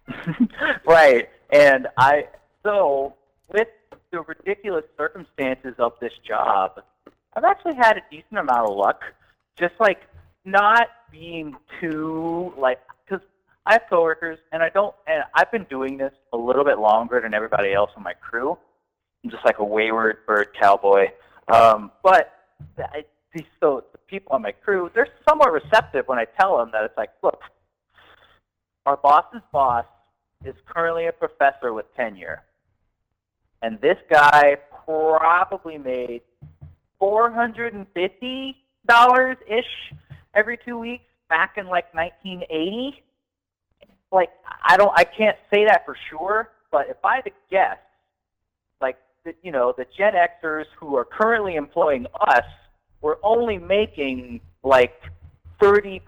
[0.87, 1.29] right.
[1.51, 2.27] And I
[2.63, 3.15] so
[3.53, 3.69] with
[4.11, 6.83] the ridiculous circumstances of this job,
[7.37, 9.03] I've actually had a decent amount of luck.
[9.57, 10.01] Just like
[10.45, 13.25] not being too like because
[13.67, 17.21] I have coworkers and I don't and I've been doing this a little bit longer
[17.21, 18.57] than everybody else on my crew.
[19.25, 21.07] I'm just like a wayward bird cowboy.
[21.53, 22.33] Um, but
[22.79, 23.05] I,
[23.61, 26.97] so the people on my crew, they're somewhat receptive when I tell them that it's
[26.97, 27.41] like, look,
[28.87, 29.85] our boss's boss
[30.45, 32.43] is currently a professor with tenure.
[33.63, 36.23] And this guy probably made
[36.99, 38.57] four hundred and fifty
[38.87, 39.95] dollars ish
[40.35, 43.03] every two weeks back in like nineteen eighty.
[44.11, 44.31] Like
[44.65, 47.79] I don't I can't say that for sure, but if I had to guess,
[48.81, 52.45] like the, you know, the Gen Xers who are currently employing us
[53.01, 55.01] were only making like
[55.61, 56.01] 30%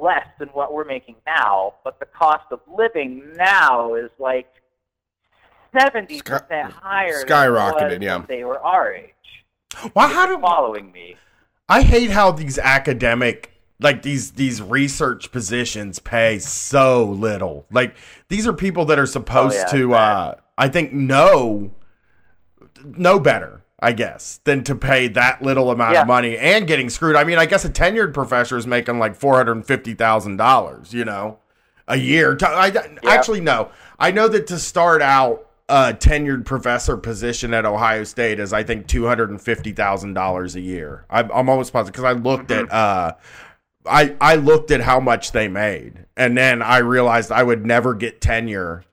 [0.00, 4.48] less than what we're making now, but the cost of living now is like
[5.74, 8.24] 70% Sky- higher skyrocketed, than yeah.
[8.28, 9.10] they were our age.
[9.92, 10.08] Why?
[10.08, 11.16] How do Following me.
[11.68, 17.66] I hate how these academic like these these research positions pay so little.
[17.72, 17.96] Like
[18.28, 21.72] these are people that are supposed Oh, yeah, to uh I think know
[22.84, 26.02] know better, I guess, than to pay that little amount Yeah.
[26.02, 27.16] of money and getting screwed.
[27.16, 30.36] I mean, I guess a tenured professor is making like four hundred and fifty thousand
[30.36, 31.38] dollars, you know,
[31.88, 32.36] a year.
[32.42, 32.72] I,
[33.06, 33.70] Actually, no.
[33.98, 38.62] I know that to start out a tenured professor position at Ohio State is, I
[38.62, 41.06] think, two hundred and fifty thousand dollars a year.
[41.10, 42.72] I'm, I'm almost positive because I looked at.
[42.72, 43.14] Uh,
[43.84, 47.94] I, I looked at how much they made, and then I realized I would never
[47.94, 48.84] get tenure,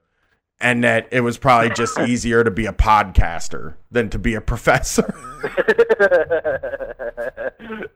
[0.59, 4.41] and that it was probably just easier to be a podcaster than to be a
[4.41, 5.13] professor.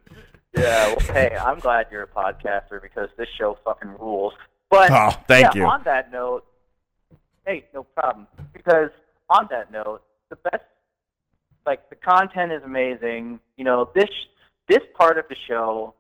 [0.56, 4.34] yeah, well, hey, I'm glad you're a podcaster because this show fucking rules.
[4.70, 5.66] But Oh, thank yeah, you.
[5.66, 6.46] On that note,
[7.46, 8.28] hey, no problem.
[8.64, 8.90] Because
[9.30, 10.64] on that note, the best,
[11.66, 13.40] like the content is amazing.
[13.58, 14.10] You know, this
[14.68, 15.94] this part of the show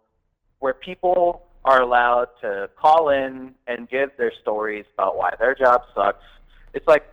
[0.59, 5.81] where people are allowed to call in and give their stories about why their job
[5.95, 6.23] sucks.
[6.73, 7.03] It's like,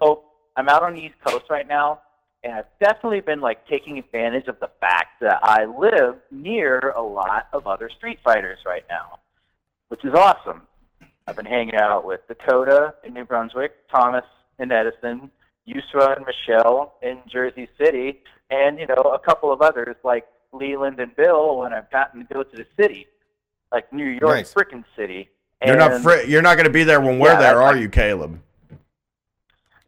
[0.00, 0.24] so
[0.56, 2.00] I'm out on the East Coast right now,
[2.44, 7.02] and I've definitely been like taking advantage of the fact that I live near a
[7.02, 9.18] lot of other street fighters right now,
[9.88, 10.62] which is awesome.
[11.26, 14.24] I've been hanging out with Dakota in New Brunswick, Thomas
[14.58, 15.30] in Edison,
[15.68, 18.20] Yusra and Michelle in Jersey City,
[18.50, 22.34] and you know a couple of others like Leland and Bill when I've gotten to
[22.34, 23.06] go to the city,
[23.72, 24.54] like New York Nice.
[24.54, 25.28] frickin' city.
[25.64, 27.76] You're not And- fri- you're not going to be there when we're Yeah, there, are
[27.76, 28.40] you, Caleb?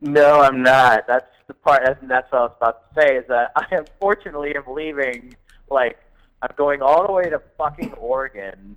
[0.00, 1.06] No, I'm not.
[1.06, 1.82] That's the part.
[1.84, 2.00] That's
[2.32, 3.16] what I was about to say.
[3.16, 5.34] Is that I unfortunately am leaving.
[5.70, 5.98] Like
[6.42, 8.76] I'm going all the way to fucking Oregon,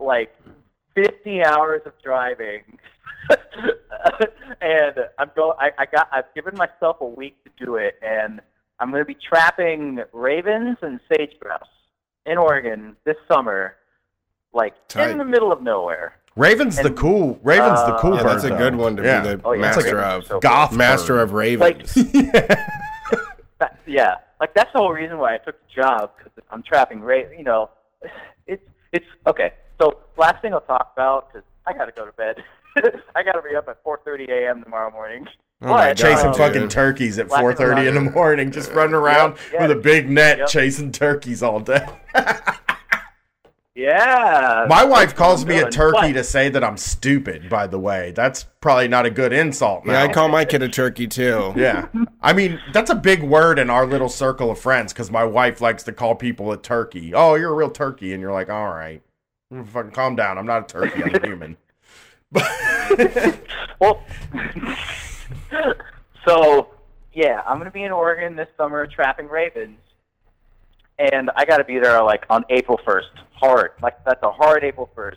[0.00, 0.34] like
[1.04, 2.62] 50 hours of driving.
[4.60, 5.56] and I'm going.
[5.58, 8.40] I, I got I've given myself a week to do it and
[8.80, 11.62] I'm going to be trapping ravens and sage grouse
[12.26, 13.74] in Oregon this summer
[14.52, 15.10] like Tight.
[15.10, 16.14] in the middle of nowhere.
[16.36, 17.38] Raven's the cool.
[17.42, 18.30] Raven's the Uh, cool Yeah, bird.
[18.32, 18.56] that's a though.
[18.58, 19.20] good one to yeah.
[19.20, 20.26] be the Oh, yeah, master Ravens of.
[20.28, 21.94] so Goth master of ravens.
[23.58, 27.00] That, yeah, like that's the whole reason why I took the job because I'm trapping
[27.00, 27.70] ra You know,
[28.46, 28.62] it's
[28.92, 29.52] it's okay.
[29.78, 32.42] So last thing I'll talk about because I got to go to bed.
[33.16, 34.62] I got to be up at 4:30 a.m.
[34.62, 35.26] tomorrow morning.
[35.62, 36.70] Oh my But, chasing um, fucking dude.
[36.70, 39.62] turkeys at 4:30 in the morning, just running around yeah.
[39.62, 40.48] with a big net Yep.
[40.48, 41.86] chasing turkeys all day.
[43.74, 44.66] Yeah.
[44.68, 47.48] My wife calls I'm me a turkey But- to say that I'm stupid.
[47.48, 49.84] By the way, that's probably not a good insult.
[49.86, 51.52] Yeah, I call my kid a turkey too.
[51.56, 51.86] Yeah,
[52.20, 55.60] I mean that's a big word in our little circle of friends because my wife
[55.60, 57.14] likes to call people a turkey.
[57.14, 59.00] Oh, you're a real turkey, and you're like, all right,
[59.50, 60.38] fucking calm down.
[60.38, 61.02] I'm not a turkey.
[61.02, 61.56] I'm a human.
[63.80, 64.02] Well,
[66.26, 66.70] so
[67.12, 69.78] yeah, I'm gonna be in Oregon this summer trapping ravens,
[70.98, 73.02] and I got to be there like on April 1st.
[73.34, 75.16] Hard, like that's a hard April 1st.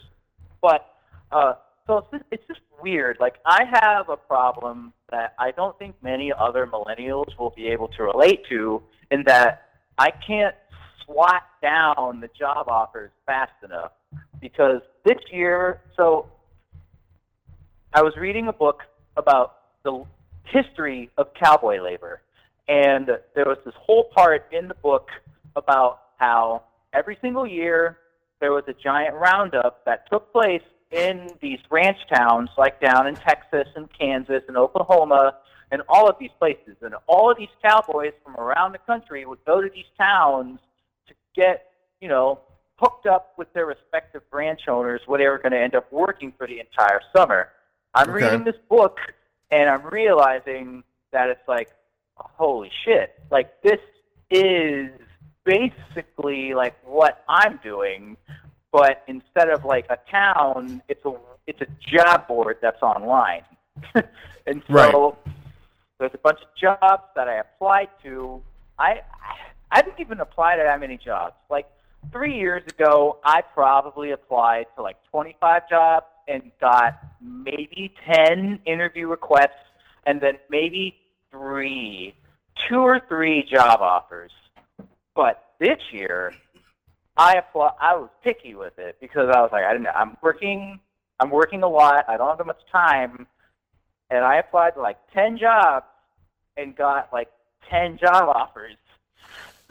[0.62, 0.94] But
[1.32, 1.54] uh,
[1.88, 3.18] so it's just, it's just weird.
[3.20, 7.88] Like I have a problem that I don't think many other millennials will be able
[7.90, 10.56] to relate to, in that I can't
[11.04, 13.92] swat down the job offers fast enough
[14.40, 16.28] because this year, so
[17.94, 18.84] I was reading a book
[19.18, 20.04] about the
[20.46, 22.22] history of cowboy labor,
[22.68, 25.10] and there was this whole part in the book
[25.56, 26.64] about how
[26.94, 27.98] every single year
[28.40, 30.62] there was a giant roundup that took place
[30.92, 35.38] in these ranch towns, like down in Texas and Kansas and Oklahoma
[35.72, 36.76] and all of these places.
[36.82, 40.60] And all of these cowboys from around the country would go to these towns
[41.08, 41.72] to get,
[42.02, 42.40] you know,
[42.82, 46.34] hooked up with their respective branch owners where they were going to end up working
[46.38, 47.50] for the entire summer.
[47.94, 48.26] I'm Okay.
[48.26, 48.98] reading this book
[49.52, 51.70] and I'm realizing that it's like,
[52.16, 53.80] holy shit, like this
[54.32, 54.90] is
[55.44, 58.18] basically like what I'm doing,
[58.72, 61.14] but instead of like a town, it's a
[61.48, 63.44] it's a job board that's online.
[64.46, 65.18] and so
[66.00, 68.42] there's a bunch of jobs that I applied to.
[68.80, 69.02] I
[69.72, 71.36] I didn't even apply to that many jobs.
[71.50, 71.68] Like
[72.12, 79.08] three years ago, I probably applied to like 25 jobs and got maybe 10 interview
[79.08, 79.50] requests,
[80.06, 80.96] and then maybe
[81.32, 82.14] three,
[82.70, 84.32] two or three job offers.
[85.16, 86.34] But this year,
[87.18, 87.72] I apply.
[87.80, 90.80] I was picky with it because I was like, I don't Know, I'm working.
[91.20, 92.06] I'm working a lot.
[92.08, 93.28] I don't have that much time,
[94.10, 95.86] and I applied to like 10 jobs
[96.58, 97.30] and got like
[97.70, 98.76] 10 job offers.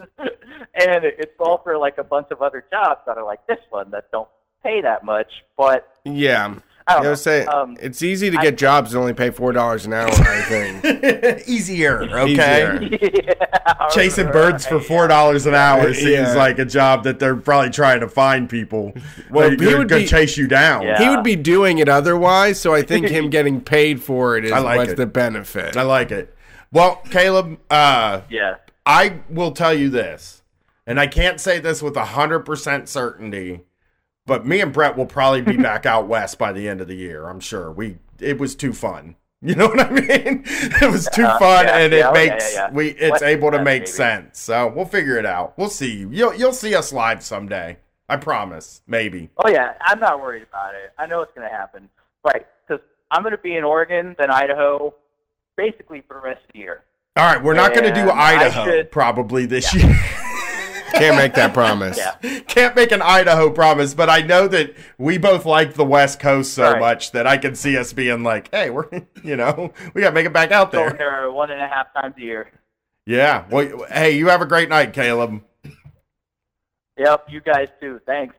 [0.19, 3.91] and it's all for like a bunch of other jobs that are like this one
[3.91, 4.29] that don't
[4.63, 5.31] pay that much.
[5.57, 6.55] But Yeah.
[6.87, 7.11] I don't I know.
[7.11, 9.93] was saying Um, it's easy to I- get jobs that only pay four dollars an
[9.93, 10.09] hour.
[10.11, 11.47] I think.
[11.49, 12.79] Easier, okay.
[12.87, 12.99] Easier.
[13.25, 17.71] yeah, Chasing birds for four dollars an hour seems like a job that they're probably
[17.71, 18.93] trying to find people.
[18.95, 20.83] Well, Well, he they're would gonna be- chase you down.
[20.83, 20.99] Yeah.
[21.03, 24.53] He would be doing it otherwise, so I think him getting paid for it is
[24.53, 24.97] I like what's it.
[24.97, 25.77] the benefit.
[25.77, 26.35] I like it.
[26.73, 28.57] Well, Caleb, uh, Yeah.
[28.87, 30.43] I will tell you this,
[30.87, 33.61] and I can't say this with hundred percent certainty,
[34.27, 36.97] but me and Brett will probably be back out west by the end of the
[36.97, 37.29] year.
[37.29, 37.71] I'm sure.
[37.71, 39.17] We it was too fun.
[39.43, 40.43] You know what I mean?
[40.45, 43.65] It was too Uh, fun, yeah, and yeah, it makes yeah, we it's able to
[43.65, 43.91] make baby.
[43.91, 44.39] sense.
[44.39, 45.57] So we'll figure it out.
[45.57, 46.11] We'll see you.
[46.11, 47.79] You'll you'll see us live someday.
[48.07, 48.83] I promise.
[48.87, 49.31] Maybe.
[49.39, 50.93] Oh yeah, I'm not worried about it.
[50.99, 51.89] I know it's going to happen.
[52.23, 54.93] Right, because I'm going to be in Oregon, then Idaho,
[55.57, 56.83] basically for the rest of the year.
[57.21, 59.85] All right, we're not going to do Idaho should- probably this year.
[60.95, 61.99] Can't make that promise.
[62.23, 62.41] Yeah.
[62.41, 66.55] Can't make an Idaho promise, but I know that we both like the West Coast
[66.55, 66.81] so Right.
[66.81, 68.89] much that I can see us being like, hey, we're,
[69.23, 70.95] you know, we got to make it back out there.
[70.95, 72.51] there one and a half times a year.
[73.05, 73.45] Yeah.
[73.51, 75.43] Well, hey, you have a great night, Caleb.
[76.97, 78.01] Yep, you guys too.
[78.07, 78.35] Thanks.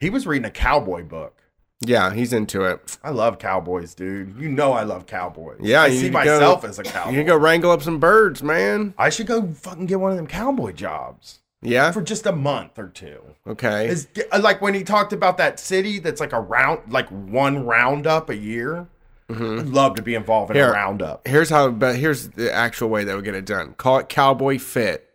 [0.00, 1.41] He was reading a cowboy book.
[1.84, 2.98] Yeah, he's into it.
[3.02, 4.36] I love cowboys, dude.
[4.38, 5.58] You know I love cowboys.
[5.60, 7.10] Yeah, I you see to go- myself as a cowboy.
[7.10, 8.94] You can go wrangle up some birds, man.
[8.98, 11.90] I should go fucking get one of them cowboy jobs Yeah.
[11.92, 13.20] for just a month or two.
[13.46, 13.88] Okay.
[13.88, 17.64] Is uh, like when he talked about that city that's like a round, like one
[17.66, 18.86] roundup a year.
[19.28, 19.60] Mm-hmm.
[19.60, 20.68] I'd love to be involved in Here.
[20.68, 21.26] a roundup.
[21.26, 21.70] Here's how.
[21.70, 23.72] But here's the actual way that would get it done.
[23.74, 25.08] Call it Cowboy Fit,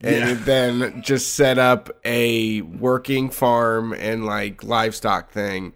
[0.00, 0.34] and Yeah.
[0.44, 5.74] then just set up a working farm and like livestock thing.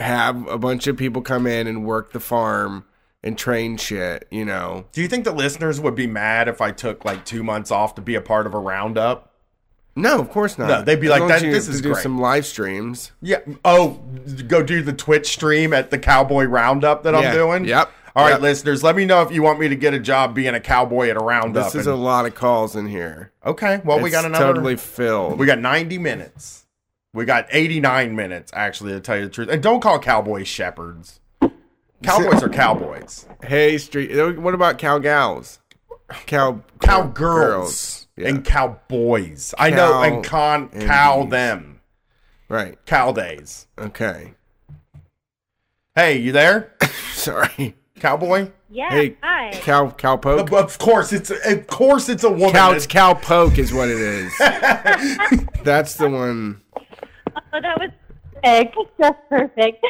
[0.00, 2.84] Have a bunch of people come in and work the farm
[3.22, 4.26] and train shit.
[4.30, 4.86] You know.
[4.92, 7.94] Do you think the listeners would be mad if I took like two months off
[7.96, 9.32] to be a part of a roundup?
[9.98, 10.68] No, of course not.
[10.68, 13.12] No, they'd be As like, "That- this is do great." some live streams.
[13.22, 13.38] Yeah.
[13.64, 14.00] Oh,
[14.46, 17.20] go do the Twitch stream at the Cowboy Roundup that Yeah.
[17.20, 17.64] I'm doing.
[17.64, 17.90] Yep.
[18.14, 18.40] All right, Yep.
[18.42, 21.08] listeners, let me know if you want me to get a job being a cowboy
[21.08, 21.64] at a roundup.
[21.64, 23.32] This is and- a lot of calls in here.
[23.44, 23.80] okay.
[23.84, 24.44] Well, we It's got another.
[24.44, 25.38] totally filled.
[25.38, 26.65] We got 90 minutes.
[27.16, 29.48] We got 89 minutes, actually, to tell you the truth.
[29.48, 31.20] And don't call cowboys shepherds.
[32.02, 33.26] Cowboys are cowboys.
[33.42, 34.14] hey, street.
[34.38, 35.60] What about cow gals?
[36.26, 38.28] Cow Cowgirls Yeah.
[38.28, 39.54] and cowboys.
[39.58, 41.30] I know, and con and cow bees.
[41.30, 41.80] them.
[42.50, 42.78] Right.
[42.84, 43.66] Cow days.
[43.78, 44.34] Okay.
[45.94, 46.74] Hey, you there?
[47.14, 47.74] Sorry.
[47.98, 48.50] Cowboy?
[48.68, 48.90] Yeah.
[48.90, 49.52] Hey, hi.
[49.54, 50.52] cow cow poke.
[50.52, 52.52] Of, of course, it's of course it's a woman.
[52.52, 54.36] Cow It's- cow poke is what it is.
[55.64, 56.60] That's the one.
[57.52, 57.90] Oh, that was
[58.42, 58.76] perfect.
[58.98, 59.84] Just perfect.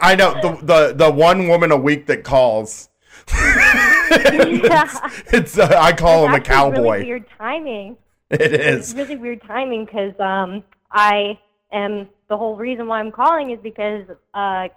[0.00, 2.88] I know the, the the one woman a week that calls.
[3.32, 5.10] yeah.
[5.32, 6.98] It's uh, I call him a cowboy.
[6.98, 7.96] Really weird timing.
[8.30, 11.38] It It's really weird timing because um, I
[11.72, 14.04] am the whole reason why I'm calling is because
[14.34, 14.68] uh,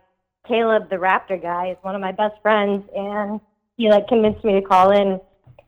[0.47, 3.39] Caleb, the Raptor guy, is one of my best friends, and
[3.77, 5.19] he like convinced me to call in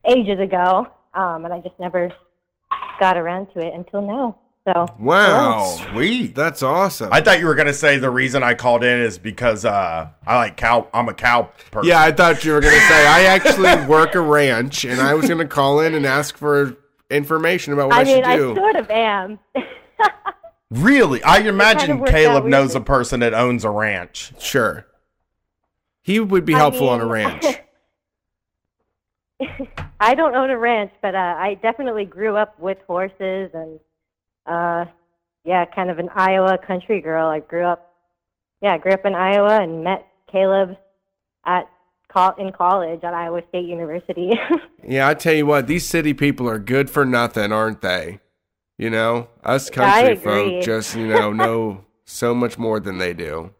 [0.06, 2.12] ages ago, um, and I just never
[3.00, 4.38] got around to it until now.
[4.74, 5.78] So Wow.
[5.92, 6.36] Sweet.
[6.36, 7.10] That's awesome.
[7.12, 10.36] I thought you were gonna say the reason I called in is because uh, I
[10.36, 10.88] like cow.
[10.94, 11.90] I'm a cow person.
[11.90, 15.14] yeah, I thought you were going to say I actually work a ranch, and I
[15.14, 16.78] was going to call in and ask for
[17.10, 18.56] information about what I, I mean, should I do.
[18.56, 19.40] sort of am.
[20.72, 24.34] Really, I imagine worked out Caleb knows a person that owns a ranch.
[24.40, 24.86] Sure.
[26.04, 27.44] He would be I helpful on a ranch.
[30.00, 33.80] I don't own a ranch, but uh, I definitely grew up with horses and,
[34.50, 34.86] uh,
[35.46, 37.28] yeah, kind of an Iowa country girl.
[37.28, 37.94] I grew up,
[38.62, 40.78] yeah, I grew up in Iowa and met Caleb
[41.46, 41.70] at
[42.12, 44.32] col- in college at Iowa State University.
[44.88, 48.22] Yeah, I tell you what, these city people are good for nothing, aren't they?
[48.78, 50.24] You know, us country agree.
[50.24, 53.52] folk just, you know, know so much more than they do.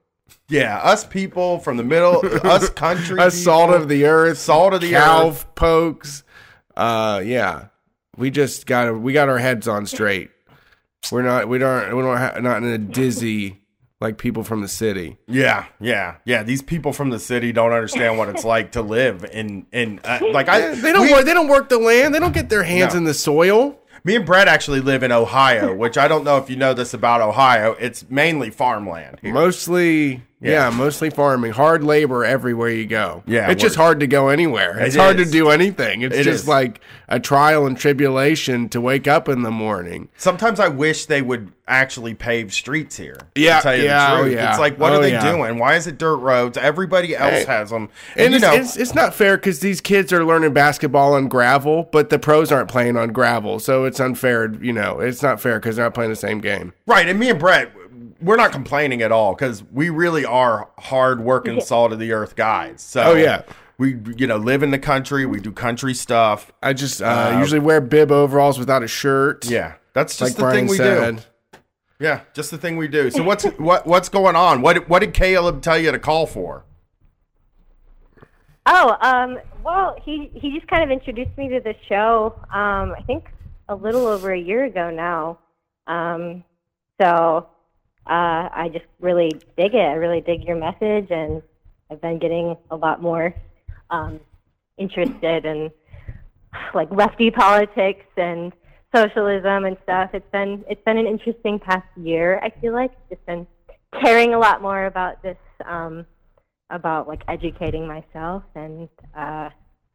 [0.48, 4.80] Yeah, us people from the middle, us country, Us salt of the earth, salt of
[4.82, 5.46] the cow earth.
[5.56, 6.24] pokes.
[6.76, 7.66] Uh, yeah,
[8.16, 10.32] we just got we got our heads on straight.
[11.12, 13.62] We're not we don't we don't ha- not in a dizzy
[14.02, 15.18] like people from the city.
[15.28, 16.44] Yeah, yeah, yeah.
[16.44, 20.20] These people from the city don't understand what it's like to live in in uh,
[20.32, 20.76] like I.
[20.76, 22.14] They don't we- work, they don't work the land.
[22.16, 23.00] They don't get their hands No.
[23.00, 23.78] in the soil.
[24.06, 26.94] Me and Brett actually live in Ohio, which I don't know if you know this
[26.94, 27.74] about Ohio.
[27.80, 29.34] It's mainly farmland here.
[29.34, 30.70] Mostly, Yeah.
[30.70, 30.76] yeah.
[30.78, 31.52] mostly farming.
[31.52, 33.24] Hard labor everywhere you go.
[33.28, 34.80] Yeah, it's just hard to go anywhere.
[34.80, 35.28] It's It hard is.
[35.28, 36.02] to do anything.
[36.02, 36.48] It's It just is.
[36.48, 36.80] like
[37.10, 40.10] a trial and tribulation to wake up in the morning.
[40.18, 43.18] Sometimes I wish they would actually pave streets here.
[43.36, 44.50] Yeah, yeah, oh, yeah.
[44.50, 45.32] It's like, what Oh, are they yeah.
[45.32, 45.60] doing?
[45.60, 46.58] Why is it dirt roads?
[46.58, 47.46] Everybody else Hey.
[47.46, 47.90] has them.
[48.16, 51.14] And, And, you it's, know, it's it's not fair because these kids are learning basketball
[51.14, 54.52] on gravel, but the pros aren't playing on gravel, so it's unfair.
[54.62, 56.74] You know, it's not fair because they're not playing the same game.
[56.88, 57.08] right.
[57.08, 57.72] And me and Brett,
[58.22, 62.36] we're not complaining at all because we really are hard working, salt of the earth
[62.36, 62.82] guys.
[62.82, 63.44] So, Oh, yeah.
[63.78, 65.26] we you know live in the country.
[65.26, 66.52] We do country stuff.
[66.62, 69.46] I just uh, usually wear bib overalls without a shirt.
[69.50, 71.16] Yeah, that's just like the Brian thing we said.
[71.18, 71.22] do.
[72.02, 73.10] Yeah, just the thing we do.
[73.12, 74.62] So what's what what's going on?
[74.62, 76.64] What what did Caleb tell you to call for?
[78.66, 82.36] Oh, um, well, he he just kind of introduced me to the show.
[82.54, 83.26] Um, I think
[83.68, 85.40] a little over a year ago now.
[85.88, 86.44] Um,
[87.02, 87.48] so
[88.10, 89.78] uh, I just really dig it.
[89.78, 91.42] I really dig your message, and
[91.92, 93.34] I've been getting a lot more
[93.90, 94.20] um,
[94.78, 95.72] interested in
[96.74, 98.52] like lefty politics and
[98.96, 100.10] socialism and stuff.
[100.14, 102.40] It's been it's been an interesting past year.
[102.44, 103.46] I feel like just been
[104.04, 105.38] caring a lot more about this.
[105.66, 106.06] Um,
[106.72, 108.88] about like educating myself and
[109.18, 109.50] uh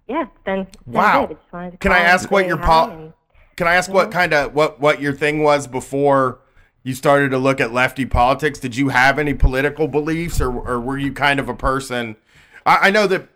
[0.08, 1.26] yeah it's been, it's been Wow.
[1.26, 1.36] good.
[1.36, 3.12] I just wanted to Can I ask what your po- and-
[3.56, 6.40] Can I ask what kind of what what your thing was before
[6.84, 8.60] you started to look at lefty politics?
[8.60, 12.14] Did you have any political beliefs, or or were you kind of a person?
[12.64, 13.26] I, I know that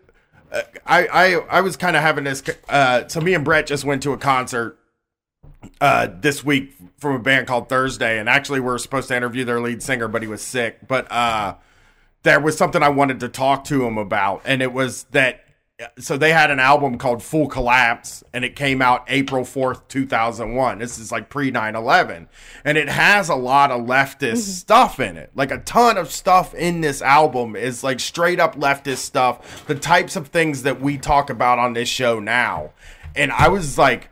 [0.52, 2.42] uh, I I I was kind of having this.
[2.68, 4.78] Uh, so me and Brett just went to a concert
[5.80, 9.44] uh, this week from a band called Thursday, and actually we are supposed to interview
[9.44, 10.86] their lead singer, but he was sick.
[10.86, 11.56] But uh,
[12.22, 15.44] there was something I wanted to talk to him about, and it was that.
[15.98, 20.06] So they had an album called Full Collapse, and it came out April fourth, two
[20.06, 20.78] thousand one.
[20.78, 22.26] This is like pre 9-11.
[22.64, 24.38] and it has a lot of leftist mm-hmm.
[24.38, 25.30] stuff in it.
[25.36, 29.76] Like a ton of stuff in this album is like straight up leftist stuff, the
[29.76, 32.72] types of things that we talk about on this show now.
[33.14, 34.10] And I was like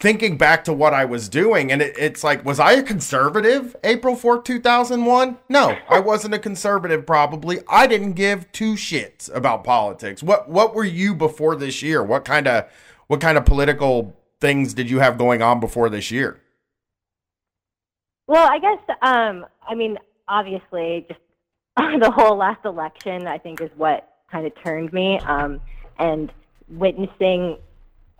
[0.00, 3.76] thinking back to what I was doing, and it, it's like, was I a conservative
[3.84, 5.38] April 4th, 2001?
[5.48, 7.60] No, I wasn't a conservative, probably.
[7.68, 10.22] I didn't give two shits about politics.
[10.22, 12.02] What what were you before this year?
[12.02, 12.68] What kind of
[13.06, 16.40] what kind of political things did you have going on before this year?
[18.26, 21.20] Well, I guess um, I mean obviously just
[22.00, 25.60] the whole last election I think is what kind of turned me um,
[25.98, 26.32] and
[26.68, 27.58] witnessing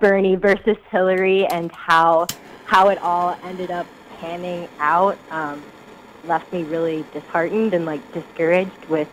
[0.00, 2.26] Bernie versus Hillary and how
[2.64, 3.86] how it all ended up
[4.18, 5.62] panning out um,
[6.24, 9.08] left me really disheartened and like discouraged with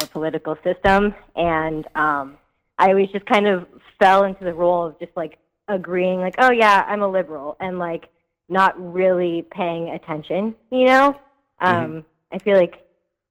[0.00, 1.14] our political system.
[1.36, 2.38] And um,
[2.78, 3.66] I always just kind of
[3.98, 5.38] fell into the role of just like
[5.68, 8.08] agreeing like oh yeah I'm a liberal and like
[8.48, 11.20] not really paying attention you know?
[11.60, 12.84] Um, I feel like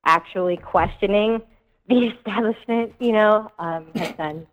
[0.05, 1.41] actually questioning
[1.89, 3.51] the establishment you know?
[3.59, 4.47] Um, has been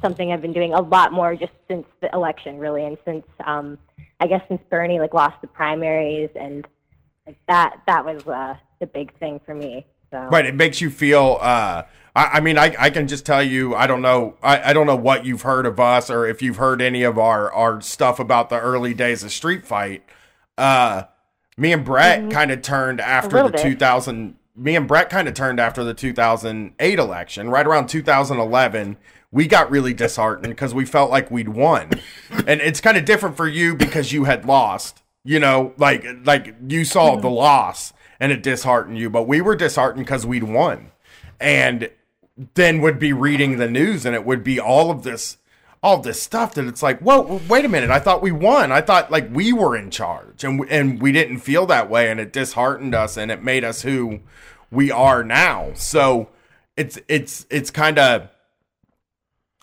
[0.00, 3.78] something I've been doing a lot more just since the election, really, and since um,
[4.20, 6.66] I guess since Bernie like lost the primaries, and
[7.26, 9.86] like that that was uh, the big thing for me.
[10.10, 10.46] So Right.
[10.46, 11.38] It makes you feel.
[11.40, 11.82] Uh,
[12.16, 13.74] I, I mean, I, I can just tell you.
[13.74, 14.36] I don't know.
[14.42, 17.18] I, I don't know what you've heard of us, or if you've heard any of
[17.18, 20.02] our our stuff about the early days of Street Fight.
[20.56, 21.04] Uh,
[21.56, 23.60] me and Brett kind of turned after the bit.
[23.60, 24.36] 2000.
[24.56, 27.50] Me and Brett kind of turned after the 2008 election.
[27.50, 28.96] Right around 2011,
[29.30, 31.90] we got really disheartened because we felt like we'd won,
[32.30, 35.02] and it's kind of different for you because you had lost.
[35.24, 37.22] You know, like like you saw mm-hmm.
[37.22, 40.92] the loss and it disheartened you, but we were disheartened because we'd won,
[41.38, 41.90] and
[42.54, 45.38] then would be reading the news and it would be all of this
[45.82, 47.90] all this stuff that it's like whoa wait a minute.
[47.90, 48.72] I thought we won.
[48.72, 50.44] I thought like we were in charge.
[50.44, 53.82] And and we didn't feel that way and it disheartened us and it made us
[53.82, 54.20] who
[54.70, 55.72] we are now.
[55.74, 56.28] So
[56.76, 58.28] it's it's it's kind of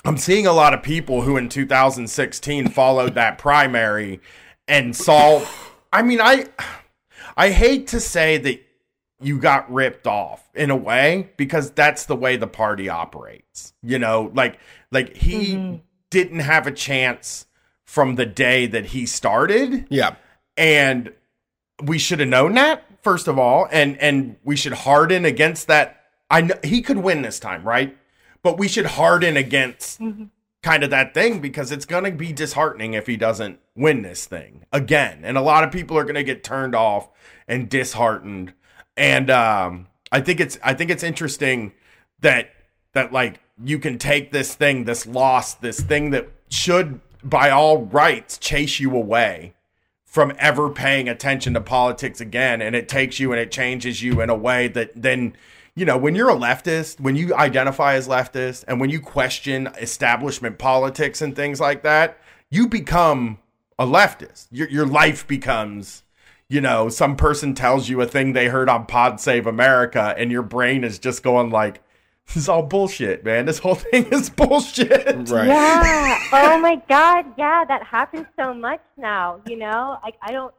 [0.06, 4.20] i'm seeing a lot of people who in 2016 followed that primary
[4.68, 5.46] and saw
[5.92, 6.46] i mean i
[7.38, 8.66] i hate to say that
[9.22, 13.74] you got ripped off in a way because that's the way the party operates.
[13.82, 14.60] You know, like
[14.92, 15.76] like he mm-hmm.
[16.10, 17.46] didn't have a chance
[17.86, 20.16] from the day that he started Yeah.
[20.58, 21.14] and
[21.84, 26.02] we should have known that first of all and and we should harden against that
[26.30, 27.96] I know he could win this time, right?
[28.46, 30.00] But we should harden against
[30.62, 34.28] kind of that thing because it's going to be disheartening if he doesn't win this
[34.28, 35.22] thing again.
[35.24, 37.10] And a lot of people are going to get turned off
[37.48, 38.54] and disheartened.
[38.96, 41.74] And um I think it's I think it's interesting
[42.20, 42.52] that
[42.94, 47.80] that like you can take this thing, this loss, this thing that should by all
[47.86, 49.56] rights chase you away
[50.06, 54.22] from ever paying attention to politics again and it takes you and it changes you
[54.22, 55.36] in a way that then
[55.76, 59.68] you know when you're a leftist when you identify as leftist and when you question
[59.80, 62.18] establishment politics and things like that
[62.50, 63.38] you become
[63.78, 66.04] a leftist your, your life becomes
[66.48, 70.32] you know some person tells you a thing they heard on pod save america and
[70.32, 71.82] your brain is just going like
[72.28, 75.48] this is all bullshit man this whole thing is bullshit Right.
[75.48, 76.20] Yeah.
[76.34, 77.26] oh my God.
[77.38, 79.42] Yeah, that happens so much now.
[79.48, 80.54] You know, like I don't.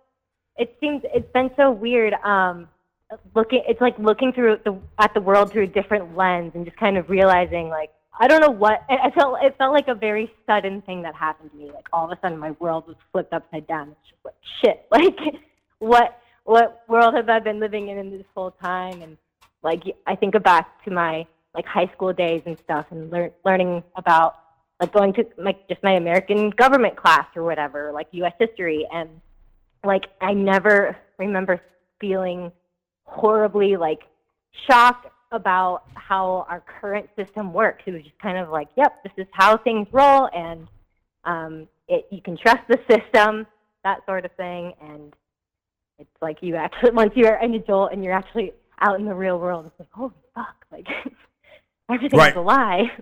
[0.57, 2.15] It seems it's been so weird.
[2.25, 2.69] Um,
[3.35, 6.77] looking, it's like looking through the at the world through a different lens and just
[6.77, 8.83] kind of realizing like I don't know what.
[8.89, 11.71] I felt it felt like a very sudden thing that happened to me.
[11.71, 13.91] Like all of a sudden my world was flipped upside down.
[13.91, 14.87] It's just like shit.
[14.91, 15.35] Like
[15.79, 19.03] what what world have I been living in in this whole time?
[19.03, 19.19] And
[19.63, 23.83] like I think back to my like high school days and stuff and lear- learning
[23.97, 24.37] about
[24.81, 28.33] like going to like just my American government class or whatever, like U.S.
[28.39, 29.09] history, and
[29.85, 31.61] like I never remember
[32.01, 32.53] feeling
[33.07, 34.03] horribly like
[34.69, 37.83] shocked about how our current system works.
[37.87, 40.69] It was just kind of like, yep, this is how things roll, and
[41.25, 43.47] um, it you can trust the system,
[43.85, 45.15] that sort of thing, and
[45.99, 49.39] it's like you actually once you're an adult and you're actually out in the real
[49.39, 50.87] world, it's like, holy fuck, like
[51.91, 52.37] everything's Right.
[52.37, 52.93] a lie.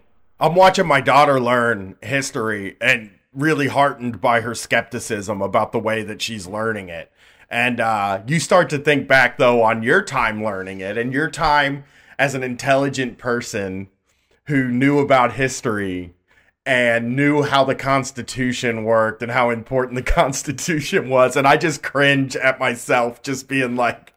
[0.40, 6.02] I'm watching my daughter learn history and really heartened by her skepticism about the way
[6.04, 7.10] that she's learning it.
[7.50, 11.30] And uh, you start to think back, though, on your time learning it and your
[11.30, 11.84] time
[12.18, 13.88] as an intelligent person
[14.46, 16.14] who knew about history
[16.66, 21.36] and knew how the Constitution worked and how important the Constitution was.
[21.36, 24.14] And I just cringe at myself just being like,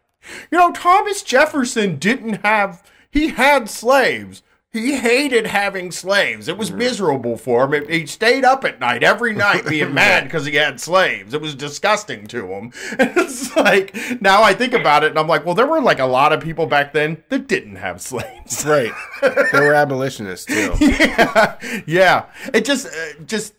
[0.50, 4.42] you know, Thomas Jefferson didn't have, he had slaves.
[4.70, 6.46] He hated having slaves.
[6.46, 7.88] It was miserable for him.
[7.88, 11.32] He stayed up at night every night being mad because he had slaves.
[11.32, 12.72] It was disgusting to him.
[12.98, 16.00] And it's like, now I think about it and I'm like, well, there were like
[16.00, 18.64] a lot of people back then that didn't have slaves.
[18.66, 18.92] Right.
[19.22, 20.74] they were abolitionists too.
[20.80, 22.26] yeah, yeah.
[22.52, 23.54] It just, uh, just,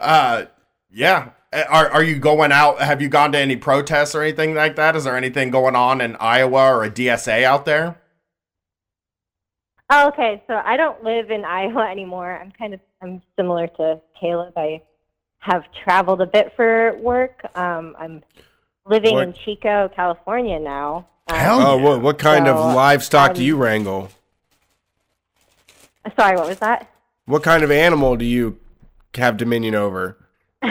[0.00, 0.46] uh,
[0.90, 1.30] yeah.
[1.52, 2.80] Are are you going out?
[2.80, 4.96] Have you gone to any protests or anything like that?
[4.96, 8.00] Is there anything going on in Iowa or a DSA out there?
[9.94, 10.42] Oh, okay.
[10.46, 12.38] So I don't live in Iowa anymore.
[12.40, 14.54] I'm kind of I'm similar to Caleb.
[14.56, 14.80] I
[15.40, 17.40] have traveled a bit for work.
[17.56, 18.22] Um, I'm
[18.86, 21.06] living What- in Chico, California now.
[21.28, 21.84] Um, Hell Oh, yeah.
[21.84, 24.08] what, what kind of So, livestock do um, you wrangle?
[26.18, 26.88] Sorry, what was that?
[27.26, 28.58] What kind of animal do you
[29.14, 30.16] have dominion over?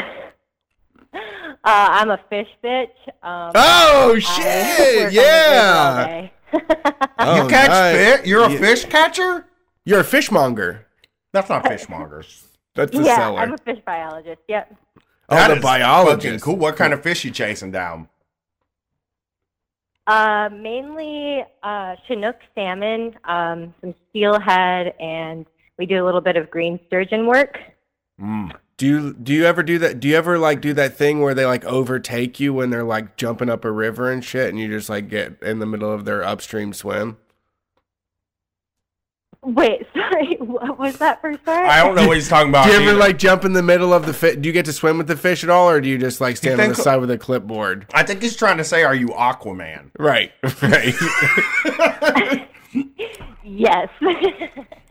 [1.64, 2.88] Uh, I'm a fish bitch.
[3.22, 4.98] Um, Oh I shit!
[4.98, 6.27] work on the Yeah.
[6.53, 7.06] River all day.
[7.19, 7.95] Oh, you catch nice.
[8.18, 8.28] fish?
[8.28, 8.60] You're a Yeah.
[8.60, 9.45] fish catcher?
[9.86, 10.88] You're a fishmonger.
[11.34, 12.23] That's not fishmonger.
[12.76, 13.40] That's the yeah, seller.
[13.40, 14.41] I'm a fish biologist.
[14.48, 14.76] Yep.
[15.30, 16.44] oh, That the is biologist.
[16.44, 16.56] Cool.
[16.57, 18.07] What kind of fish you chasing down?
[20.07, 25.45] Uh, mainly uh, Chinook salmon, um, some steelhead, and
[25.78, 27.57] we do a little bit of green sturgeon work.
[28.19, 28.52] Mm.
[28.82, 29.99] Do you do you ever do that?
[29.99, 33.16] Do you ever like do that thing where they like overtake you when they're like
[33.16, 36.03] jumping up a river and shit, and you just like get in the middle of
[36.03, 37.18] their upstream swim?
[39.44, 41.64] Wait, sorry, what was that first part?
[41.64, 42.66] I don't know what he's talking about.
[42.66, 42.98] Do you ever either.
[42.98, 44.38] like jump in the middle of the fish?
[44.38, 46.38] Do you get to swim with the fish at all, or do you just like
[46.38, 47.86] stand on the side with a clipboard?
[47.94, 50.32] I think he's trying to say, "Are you Aquaman?" Right,
[50.64, 52.49] right.
[53.57, 53.90] Yes.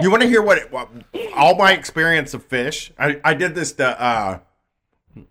[0.01, 0.89] You want to hear what, it, what
[1.35, 2.93] all my experience of fish?
[2.99, 4.39] I, I did this to uh,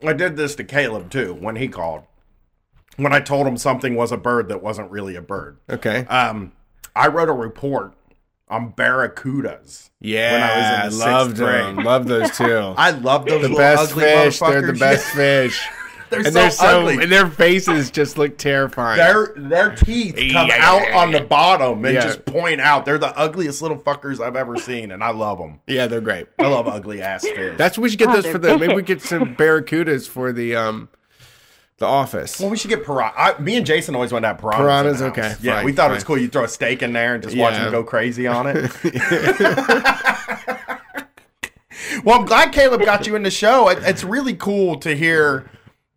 [0.04, 2.04] I did this to Caleb too when he called.
[2.98, 5.58] When I told him something was a bird that wasn't really a bird.
[5.70, 6.06] okay.
[6.08, 6.52] Um,
[6.96, 7.94] I wrote a report
[8.50, 9.90] on barracudas.
[10.02, 11.66] Yeah, when I was in I the sixth loved grade.
[11.78, 11.86] them.
[11.86, 12.58] Love those too.
[12.78, 14.40] I love those the best ugly fish.
[14.40, 15.68] They're the best fish.
[16.10, 17.04] They're and so they're so ugly.
[17.04, 18.98] and their faces just look terrifying.
[18.98, 20.58] Their their teeth come Yeah.
[20.60, 22.02] out on the bottom and Yeah.
[22.02, 22.86] just point out.
[22.86, 25.60] They're the ugliest little fuckers I've ever seen, and I love them.
[25.68, 26.28] yeah, they're great.
[26.40, 27.56] I love ugly ass fish.
[27.58, 28.58] That's what we should get Oh, those for the.
[28.58, 30.90] Maybe we get some barracudas for the um,
[31.78, 32.40] the office.
[32.40, 33.36] well, we should get piranha.
[33.42, 34.98] me and Jason always wanted to have piranhas.
[34.98, 35.32] Piranhas, in the house.
[35.34, 36.18] okay, Yeah, fine, we thought it was cool.
[36.18, 38.70] You throw a steak in there and just watch them go crazy on it.
[42.04, 43.70] well, I'm glad Caleb got you in the show.
[43.70, 45.50] It, it's really cool to hear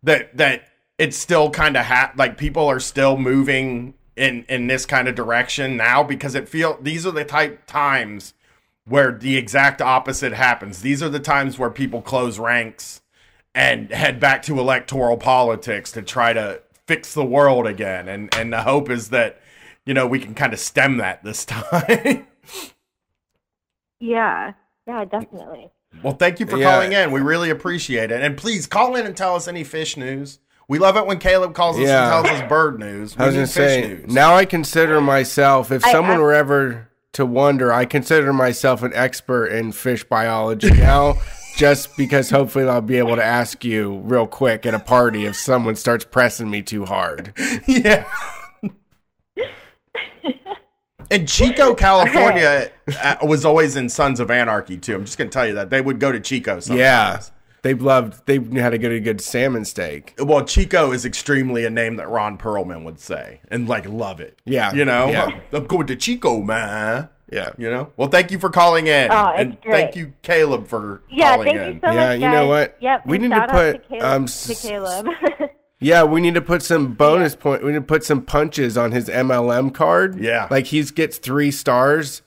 [0.03, 0.63] that that
[0.97, 5.15] it's still kind of ha- like people are still moving in in this kind of
[5.15, 8.33] direction now because it feel these are the type times
[8.85, 10.81] where the exact opposite happens.
[10.81, 13.01] These are the times where people close ranks
[13.55, 18.07] and head back to electoral politics to try to fix the world again.
[18.07, 19.41] And and the hope is that
[19.85, 22.27] you know we can kind of stem that this time.
[23.99, 24.53] yeah.
[24.87, 25.72] Yeah, definitely.
[26.01, 26.71] Well, thank you for Yeah.
[26.71, 27.11] calling in.
[27.11, 28.21] We really appreciate it.
[28.21, 30.39] And please call in and tell us any fish news.
[30.67, 32.17] We love it when Caleb calls us Yeah.
[32.17, 33.17] and tells us bird news.
[33.17, 34.13] We I was gonna fish say news.
[34.13, 35.71] now I consider myself.
[35.71, 40.03] If I- someone I- were ever to wonder, I consider myself an expert in fish
[40.05, 41.17] biology now.
[41.57, 45.35] Just because hopefully I'll be able to ask you real quick at a party if
[45.35, 47.31] someone starts pressing me too hard.
[47.67, 48.05] yeah.
[51.09, 52.71] In Chico, California,
[53.01, 54.95] uh, was always in Sons of Anarchy too.
[54.95, 56.59] I'm just gonna tell you that they would go to Chico.
[56.59, 56.79] Sometimes.
[56.79, 57.21] Yeah,
[57.61, 58.25] they loved.
[58.25, 60.13] They had a good, good salmon steak.
[60.19, 64.37] Well, Chico is extremely a name that Ron Perlman would say and like love it.
[64.45, 65.39] Yeah, You know, yeah.
[65.53, 67.09] I'm going to Chico, man.
[67.31, 67.91] Yeah, You know.
[67.97, 69.71] Well, thank you for calling in, Oh, it's and great.
[69.71, 71.73] thank you, Caleb, for Yeah, calling thank in.
[71.75, 72.19] you so Yeah, much.
[72.19, 72.77] you know what?
[72.79, 73.05] Yep.
[73.07, 74.03] We need to put, to Caleb.
[74.03, 75.07] um, to Caleb.
[75.83, 76.03] yeah.
[76.03, 77.63] We need to put some bonus point.
[77.63, 80.19] We need to put some punches on his MLM card.
[80.19, 80.47] Yeah.
[80.49, 82.21] like he gets three stars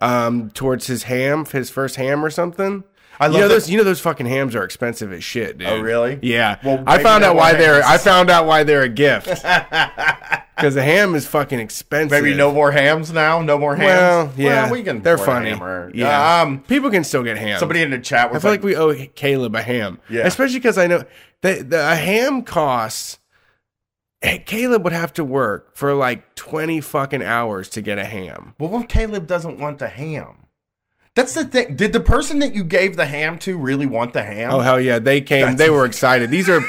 [0.00, 2.84] um, towards his ham, his first ham or something.
[3.20, 3.70] I you love know that- those.
[3.70, 5.66] You know those fucking hams are expensive as shit, dude.
[5.68, 6.20] Oh, really?
[6.22, 6.58] Yeah.
[6.62, 7.82] Well, I found out why more they're.
[7.82, 9.28] I found out why they're a gift.
[10.58, 12.10] Because the ham is fucking expensive.
[12.20, 13.40] Maybe no more hams now.
[13.42, 13.86] No more hams.
[13.86, 15.02] Well, yeah, Well, we can.
[15.02, 15.50] They're funny.
[15.50, 15.92] hammer.
[15.94, 16.62] Yeah, Um.
[16.62, 17.60] people can still get ham.
[17.60, 20.00] Somebody in the chat I feel like, like we owe Caleb a ham.
[20.10, 20.26] Yeah.
[20.26, 21.04] Especially because I know
[21.42, 23.18] that the, a ham costs.
[24.22, 28.54] eh, Caleb would have to work for like twenty fucking hours to get a ham.
[28.58, 30.46] "Well, what if Caleb doesn't want the ham?"
[31.14, 31.74] That's the thing.
[31.74, 34.52] Did the person that you gave the ham to really want the ham?
[34.52, 35.56] Oh hell yeah, they came.
[35.56, 36.30] They were excited.
[36.30, 36.60] These are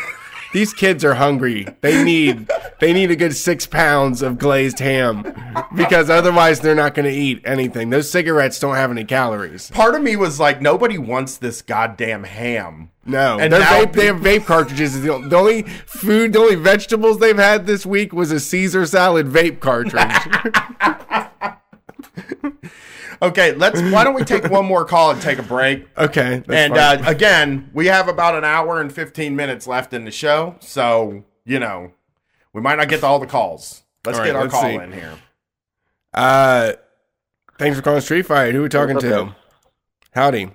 [0.54, 1.68] these kids are hungry.
[1.82, 2.50] They need
[2.80, 5.24] they need a good six pounds of glazed ham
[5.76, 7.90] because otherwise they're not going to eat anything.
[7.90, 9.70] Those cigarettes don't have any calories.
[9.72, 12.92] Part of me was like, nobody wants this goddamn ham.
[13.06, 15.02] No, And Their now vape, they have vape cartridges.
[15.02, 19.60] The only food, the only vegetables they've had this week was a Caesar salad vape
[19.60, 19.96] cartridge.
[23.22, 23.82] Okay, let's.
[23.82, 25.88] Why don't we take one more call and take a break?
[25.98, 30.12] okay, and uh, again, we have about an hour and fifteen minutes left in the
[30.12, 31.91] show, so you know
[32.54, 33.84] we might not get to all the calls.
[34.06, 34.76] Let's All get our let's call see.
[34.76, 35.14] in here.
[36.14, 36.74] uh,
[37.58, 38.54] thanks for calling Street Fight.
[38.54, 39.26] Who are we talking What's to?
[39.26, 39.36] man?
[40.12, 40.52] Howdy.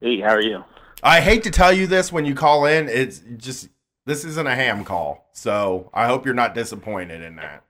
[0.00, 0.64] Hey, how are you?
[1.02, 2.88] I hate to tell you this when you call in.
[2.88, 3.68] It's just
[4.06, 7.64] this isn't a ham call, so I hope you're not disappointed in that.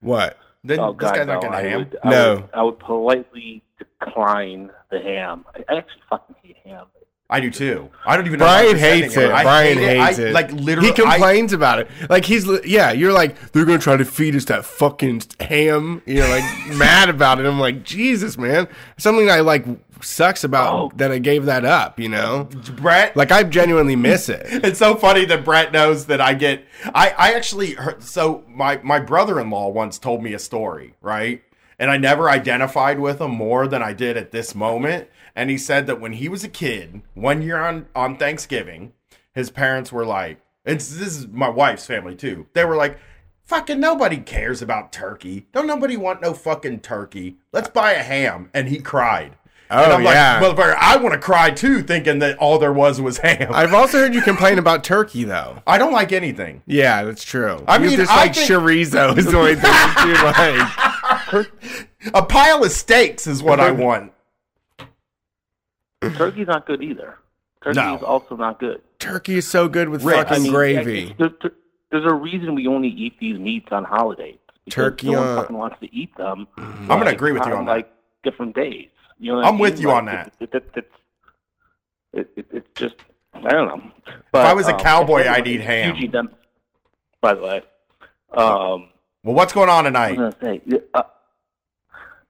[0.00, 0.38] What?
[0.62, 1.32] Then oh this God, guy's no!
[1.34, 1.78] not getting a I ham.
[1.78, 5.44] would, I Would, I would politely decline the ham.
[5.54, 6.86] I, I actually fucking hate ham.
[7.30, 7.88] I do too.
[8.04, 8.44] I don't even know.
[8.44, 9.30] Brian hates it.
[9.30, 10.32] I Brian hate hates I, it.
[10.32, 11.88] Like literally, he complains about it.
[12.08, 12.90] Like he's yeah.
[12.90, 16.02] You're like they're gonna try to feed us that fucking ham.
[16.06, 16.44] You're like
[16.76, 17.46] mad about it.
[17.46, 18.66] I'm like Jesus, man.
[18.98, 19.64] Something I like
[20.02, 20.90] sucks about Oh.
[20.96, 22.00] that I gave that up.
[22.00, 23.16] You know, Brett.
[23.16, 24.42] like I genuinely miss it.
[24.64, 26.64] it's so funny that Brett knows that I get.
[26.86, 30.94] I I actually heard, so my my brother in law once told me a story,
[31.00, 31.42] right?
[31.78, 35.08] And I never identified with him more than I did at this moment.
[35.40, 38.92] And he said that when he was a kid, one year on on Thanksgiving,
[39.34, 42.98] his parents were like, "It's this is my wife's family too." They were like.
[43.44, 45.48] Fucking nobody cares about turkey.
[45.52, 47.38] Don't nobody want no fucking turkey.
[47.52, 48.48] Let's buy a ham.
[48.54, 49.36] And he cried.
[49.68, 50.38] and Oh, I'm yeah.
[50.40, 53.50] like, motherfucker, I want to cry too, thinking that all there was was ham.
[53.52, 55.60] I've also heard you complain about turkey though.
[55.66, 56.62] I don't like anything.
[56.66, 57.64] Yeah, that's true.
[57.66, 59.72] I You mean, just I like think- chorizo is the only thing
[60.06, 60.14] you
[61.42, 61.48] like.
[62.14, 64.12] A pile of steaks is what I want.
[66.02, 67.18] Turkey's not good either.
[67.62, 67.96] Turkey No.
[67.96, 68.80] is also not good.
[68.98, 71.14] Turkey is so good with Rick, fucking I mean, gravy.
[71.18, 71.52] There, there-
[71.90, 74.38] there's a reason we only eat these meats on holidays.
[74.70, 76.46] Turkey No one on- fucking wants to eat them.
[76.56, 77.72] I'm gonna agree with you on that.
[77.72, 78.88] Like different days.
[79.18, 80.32] You know what I I'm with you Like, on that.
[80.38, 80.90] It, it, it,
[82.12, 82.94] it, it, it's just
[83.34, 83.90] I don't know.
[84.30, 85.94] But, I was a um, cowboy, I'd eat is ham.
[85.96, 86.30] hugely dem-
[87.20, 87.62] by the way,
[88.32, 88.90] um,
[89.24, 90.62] Well, what's going on I was tonight?
[90.68, 91.02] say, uh,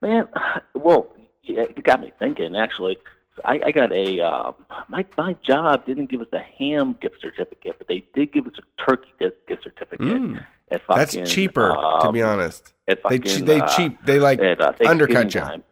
[0.01, 0.27] man.
[0.73, 2.55] Well, yeah, it got me thinking.
[2.55, 2.97] Actually,
[3.45, 4.51] I, I got a uh,
[4.87, 8.53] my my job didn't give us a ham gift certificate, but they did give us
[8.57, 9.99] a turkey gift certificate.
[9.99, 10.45] Mm.
[10.69, 12.73] At That's fucking, cheaper, to um, be honest.
[12.87, 13.97] At They they uh, cheap.
[14.05, 15.41] They like at, uh, undercut you.
[15.41, 15.63] time.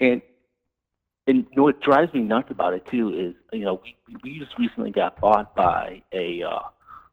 [0.00, 0.22] And
[1.26, 4.38] and you know what drives me nuts about it too is you know we we
[4.38, 6.60] just recently got bought by a uh,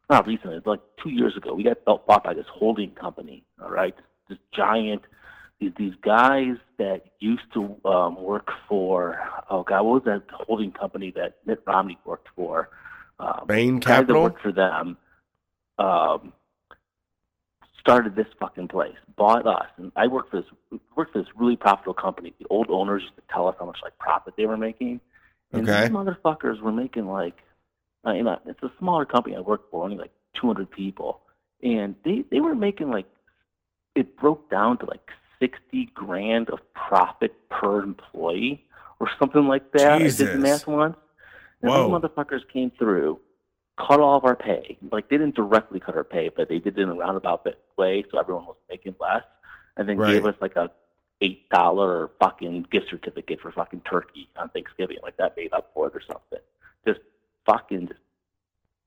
[0.10, 3.44] not recently it's like two years ago we got bought bought by this holding company
[3.62, 3.96] all right
[4.30, 5.04] this giant
[5.60, 9.20] these, these guys that used to um, work for
[9.50, 12.70] oh god what was that holding company that Mitt Romney worked for
[13.20, 14.24] um, Bain Capital.
[14.24, 14.98] worked for them
[15.80, 16.34] um,
[17.80, 21.56] started this fucking place, bought us, and I worked for this worked for this really
[21.56, 22.34] profitable company.
[22.40, 25.00] The old owners used to tell us how much like profit they were making,
[25.54, 25.84] and Okay.
[25.84, 27.38] these motherfuckers were making like,
[28.06, 31.22] uh, you know, it's a smaller company I worked for, only like 200 people,
[31.64, 33.08] and they they were making like,
[33.96, 35.08] it broke down to like
[35.40, 38.66] 60 grand of profit per employee
[39.00, 39.94] or something like that.
[39.94, 40.98] I did the math once.
[41.62, 41.84] And Whoa.
[42.00, 43.20] these motherfuckers came through,
[43.78, 44.78] cut all of our pay.
[44.92, 47.46] Like they didn't directly cut our pay, but they did it in a roundabout
[47.78, 49.24] way, so everyone was making less,
[49.76, 50.14] and then Right.
[50.14, 50.72] gave us like a
[51.22, 54.98] eight dollar fucking gift certificate for fucking turkey on Thanksgiving.
[55.02, 56.40] Like that made up for it or something.
[56.86, 57.00] Just
[57.46, 57.90] fucking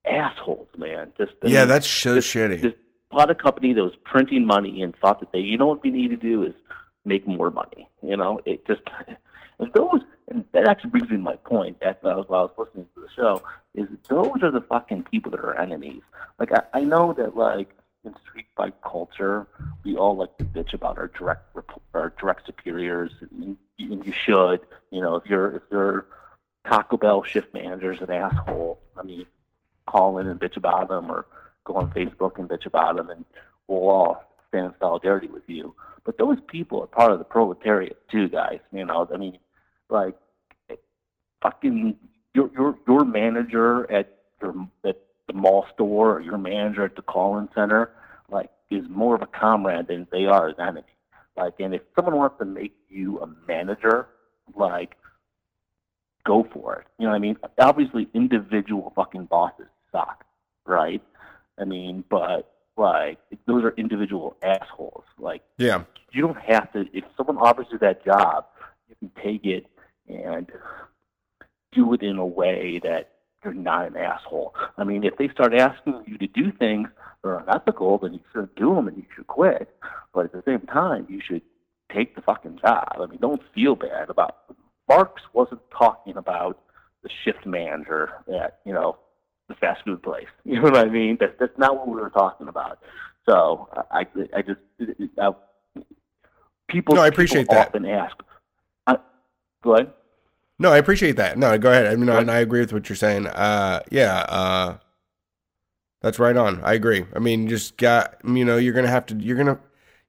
[0.05, 1.13] assholes, man.
[1.19, 2.61] Just Yeah, that's so just- shitty.
[2.63, 2.77] Just
[3.11, 5.91] bought a company that was printing money and thought that they, you know, what we
[5.91, 6.55] need to do is
[7.05, 7.89] make more money.
[8.03, 8.83] You know, it just
[9.59, 11.81] and those and that actually brings me to my point.
[11.81, 13.43] That uh, while I was listening to the show,
[13.75, 16.03] is those are the fucking people that are enemies.
[16.39, 17.71] Like I, I know that like
[18.05, 19.47] in street fight culture,
[19.85, 21.55] we all like to bitch about our direct
[21.95, 24.61] our direct superiors, and you, you should.
[24.91, 26.07] You know, if you're if your
[26.67, 29.27] Taco Bell shift manager's an asshole, I mean,
[29.87, 31.27] call in and bitch about them, or
[31.65, 33.25] go on Facebook and bitch about them, and
[33.69, 35.75] we'll all stand in solidarity with you.
[36.05, 38.61] But those people are part of the proletariat too, guys.
[38.73, 39.39] You know, I mean,
[39.89, 40.17] like
[41.43, 41.97] fucking
[42.35, 44.97] your your your manager at your at
[45.27, 47.93] the mall store or your manager at the call-in center,
[48.31, 50.83] like, is more of a comrade than they are an enemy.
[51.37, 54.09] Like, and if someone wants to make you a manager,
[54.57, 54.97] like,
[56.27, 56.87] go for it.
[56.99, 57.37] You know what I mean?
[57.59, 60.25] Obviously, individual fucking bosses suck,
[60.67, 61.03] right?
[61.61, 65.05] I mean, but like, those are individual assholes.
[65.19, 65.85] Like, Yeah.
[66.13, 66.87] you don't have to.
[66.97, 68.47] If someone offers you that job,
[68.89, 69.67] you can take it
[70.09, 70.51] and
[71.73, 73.11] do it in a way that
[73.45, 74.55] you're not an asshole.
[74.77, 76.89] I mean, if they start asking you to do things
[77.23, 79.75] that are unethical, then you should do them and you should quit.
[80.13, 81.43] But at the same time, you should
[81.93, 82.97] take the fucking job.
[83.01, 84.37] I mean, don't feel bad about.
[84.89, 86.61] Marx wasn't talking about
[87.03, 88.99] the shift manager that you know
[89.51, 90.27] the fast food place.
[90.45, 91.19] You know what I mean?
[91.21, 92.79] That, that's not what we were talking about.
[93.29, 94.61] So I, I just
[95.21, 95.31] I,
[96.69, 96.95] people.
[96.95, 97.69] No, I appreciate people that.
[97.69, 98.17] Often ask.
[98.87, 98.97] I,
[99.63, 99.93] go ahead.
[100.59, 101.39] No, I appreciate that.
[101.39, 101.87] No, go ahead.
[101.87, 103.27] I mean, and I agree with what you're saying.
[103.27, 104.77] Uh, yeah, uh,
[106.03, 106.63] that's right on.
[106.63, 107.07] I agree.
[107.15, 109.59] I mean, just got, you know, you're gonna have to, you're gonna,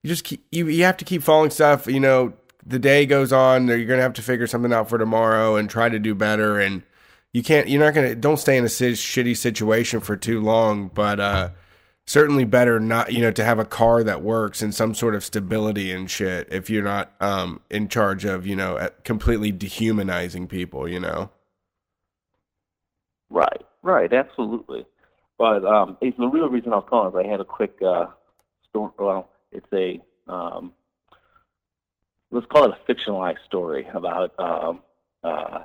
[0.04, 1.88] you just keep, you, you have to keep following stuff.
[1.88, 2.34] You know,
[2.66, 5.88] the day goes on, you're gonna have to figure something out for tomorrow and try
[5.88, 6.60] to do better.
[6.60, 6.84] And
[7.34, 10.90] you can't, you're not gonna, don't stay in a shitty situation for too long.
[10.94, 11.50] But uh,
[12.06, 15.24] certainly better not, you know, to have a car that works and some sort of
[15.24, 16.48] stability and shit.
[16.52, 21.30] If you're not um in charge of, you know, completely dehumanizing people, you know.
[23.30, 24.86] Right, right, absolutely.
[25.38, 28.08] But um, it's the real reason I was calling is I had a quick uh,
[28.70, 28.92] story.
[29.00, 30.00] Well, it's a
[30.32, 30.74] um,
[32.30, 34.82] let's call it a fictionalized story about um,
[35.24, 35.64] uh,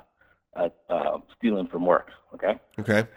[0.57, 2.09] uh, uh, stealing from work.
[2.33, 3.07] Okay, Okay.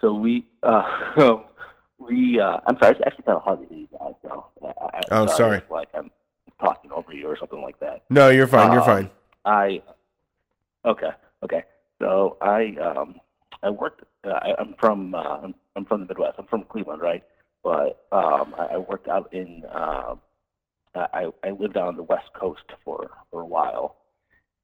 [0.00, 0.82] so we uh,
[1.98, 4.14] we uh, I'm sorry, it's actually kind of hard to hear you guys.
[4.22, 5.62] So I, Oh, sorry.
[5.70, 6.10] Like I'm
[6.60, 8.04] talking over you or something like that.
[8.10, 8.72] No, you're fine.
[8.72, 9.10] You're Uh, fine.
[9.44, 9.82] I
[10.84, 11.10] okay,
[11.42, 11.64] okay.
[12.00, 13.20] So I um
[13.62, 14.02] I worked.
[14.24, 16.34] Uh, I, I'm from uh, I'm, I'm from the Midwest.
[16.38, 17.22] I'm from Cleveland, right?
[17.62, 19.64] But um, I, I worked out in.
[19.72, 20.14] Uh,
[20.94, 23.96] I I lived out on the West Coast for for a while,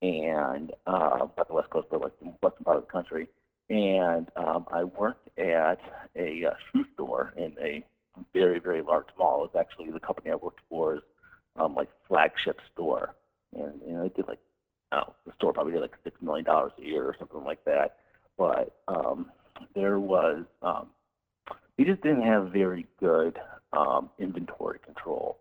[0.03, 3.29] and uh, not the West Coast, but the western part of the country.
[3.71, 5.79] And um, I worked at
[6.17, 7.85] a uh, shoe store in a
[8.35, 9.45] very very large mall.
[9.45, 11.03] It's actually the company I worked for is
[11.57, 13.15] um, like flagship store,
[13.57, 14.41] and you know it did like
[14.91, 17.97] oh, the store probably did like six million dollars a year or something like that.
[18.37, 19.31] But um,
[19.75, 20.89] there was um,
[21.79, 23.39] they just didn't have very good
[23.73, 25.39] um, inventory control.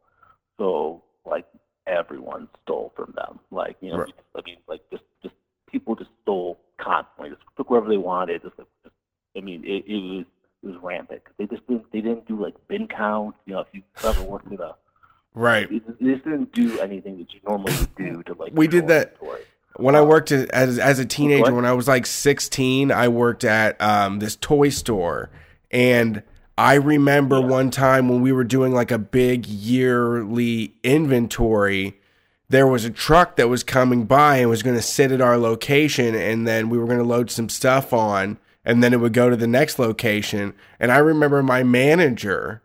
[0.58, 1.46] So like
[1.88, 3.40] everyone stole from them.
[3.52, 4.14] Like you know, Right.
[4.36, 5.36] I mean, like just just
[5.72, 7.30] people just stole constantly.
[7.30, 8.42] Just took wherever they wanted.
[8.44, 8.96] Just, like, just
[9.38, 10.26] I mean, it, it was
[10.64, 11.22] it was rampant.
[11.38, 13.38] They just didn't they didn't do like bin counts.
[13.46, 14.76] You know, if you ever worked with a
[15.34, 15.70] Right.
[15.70, 18.52] they just- they just didn't do anything that you normally would do to like.
[18.54, 19.42] We did that- inventory.
[19.78, 21.54] When I worked as as, a teenager, What?
[21.54, 25.30] when I was like 16, I worked at um, this toy store,
[25.72, 26.24] and
[26.58, 32.00] I remember one time when we were doing like a big yearly inventory.
[32.50, 35.38] There was a truck that was coming by and was going to sit at our
[35.38, 39.14] location, and then we were going to load some stuff on, and then it would
[39.14, 40.54] go to the next location.
[40.80, 42.62] And I remember my manager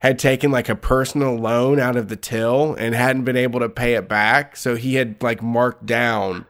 [0.00, 3.68] had taken like a personal loan out of the till and hadn't been able to
[3.68, 6.46] pay it back, so he had like marked down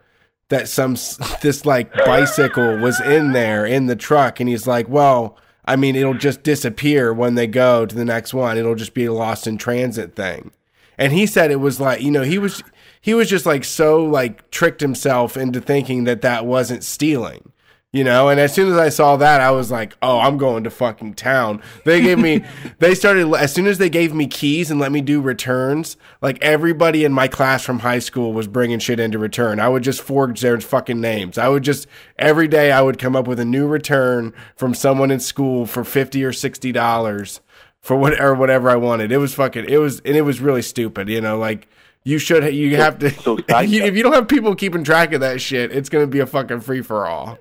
[0.48, 0.94] that some
[1.42, 5.36] this like bicycle was in there in the truck and he's like well
[5.68, 8.56] i mean it'll just disappear when they go to the next one.
[8.58, 10.50] It'll just be a lost in transit thing.
[10.96, 12.62] And he said it was like you know he was
[13.00, 17.52] he was just like so like tricked himself into thinking that that wasn't stealing
[17.92, 18.28] you know?
[18.28, 21.14] And as soon as i saw that i was like oh i'm going to fucking
[21.14, 21.62] town.
[21.84, 22.44] They gave me
[22.78, 26.38] they started as soon as they gave me keys and let me do returns like
[26.42, 29.60] everybody in my class from high school was bringing shit into return.
[29.60, 31.38] I would just forge their fucking names.
[31.38, 31.86] I would just
[32.18, 35.84] every day i would come up with a new return from someone in school for
[35.84, 37.40] 50 or 60 dollars
[37.80, 39.12] for whatever whatever i wanted.
[39.12, 41.38] It was fucking it was and it was really stupid you know?
[41.38, 41.68] Like
[42.04, 45.40] you should you have to so if you don't have people keeping track of that
[45.40, 47.38] shit it's gonna be a fucking free for all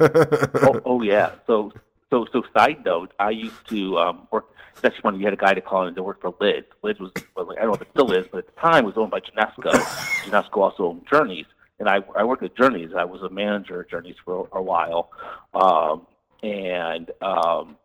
[0.00, 1.32] oh, oh yeah.
[1.46, 1.72] So
[2.10, 4.46] so so side note, I used to um, work.
[4.82, 5.18] Actually funny.
[5.18, 6.66] You had a guy to call in to work for Lids.
[6.82, 8.84] Lids was well, like, I don't know if it still is, but at the time
[8.84, 9.70] it was owned by Genesco.
[10.24, 11.46] Genesco also owned Journeys,
[11.78, 12.90] and I I worked at Journeys.
[12.96, 15.10] I was a manager at Journeys for a while,
[15.54, 16.06] um,
[16.42, 17.76] and um,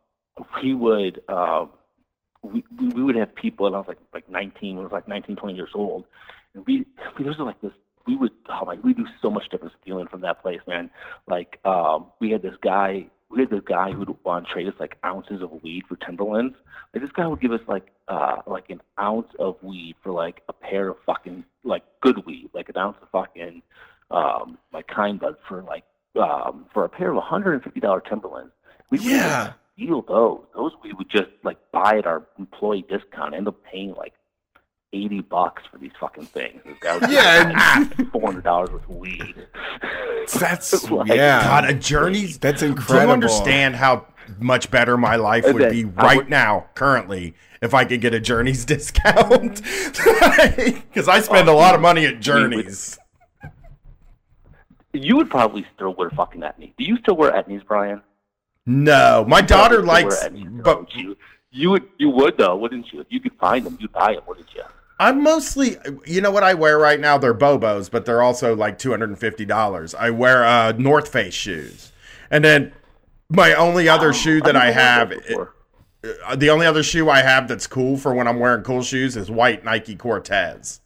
[0.61, 1.21] we would.
[1.27, 1.69] Um,
[2.41, 5.07] we, we we would have people, and I was like like 19, I was like
[5.07, 6.05] 19, 20 years old,
[6.53, 6.85] and we,
[7.17, 7.71] we there was like this.
[8.07, 10.89] We would oh my, we do so much different stealing from that place, man.
[11.27, 14.73] Like um, we had this guy, we had this guy who'd want to trade us
[14.79, 16.55] like ounces of weed for Timberlands.
[16.93, 20.41] Like this guy would give us like uh like an ounce of weed for like
[20.49, 23.61] a pair of fucking like good weed, like an ounce of fucking
[24.11, 25.83] um like kind bud for like
[26.21, 28.53] um for a pair of 150 dollar Timberlands.
[28.91, 29.53] We would Yeah.
[29.73, 30.41] steal those.
[30.55, 34.13] Those we would just like buy at our employee discount, end up paying like
[34.93, 36.61] eighty bucks for these fucking things.
[36.65, 37.51] This guy was Yeah.
[37.55, 39.35] Ah, four hundred dollars worth of weed.
[40.39, 42.37] that's Like, yeah God, a journey's.
[42.37, 44.05] that's Do incredible you understand how
[44.39, 48.13] much better my life would Okay, be right would- now, currently, if I could get
[48.13, 49.61] a Journeys discount?
[49.61, 52.97] Because I spend a oh, lot of money at Journeys.
[54.93, 56.73] You would probably still wear fucking etnies.
[56.77, 58.01] Do you still wear etnies, Brian?
[58.65, 61.15] No, my daughter likes, wear etnies, but you
[61.51, 63.01] you would you would though, wouldn't you?
[63.01, 64.63] If you could find them, you'd buy them, wouldn't you?
[64.99, 67.17] I'm mostly, you know what I wear right now?
[67.17, 69.95] They're Bobos, but they're also like $250.
[69.95, 71.91] I wear uh, North Face shoes.
[72.31, 72.71] And then
[73.29, 75.55] my only other shoe that I never have, worn those before.
[76.25, 79.17] uh, the only other shoe I have that's cool for when I'm wearing cool shoes
[79.17, 80.79] is white Nike Cortez.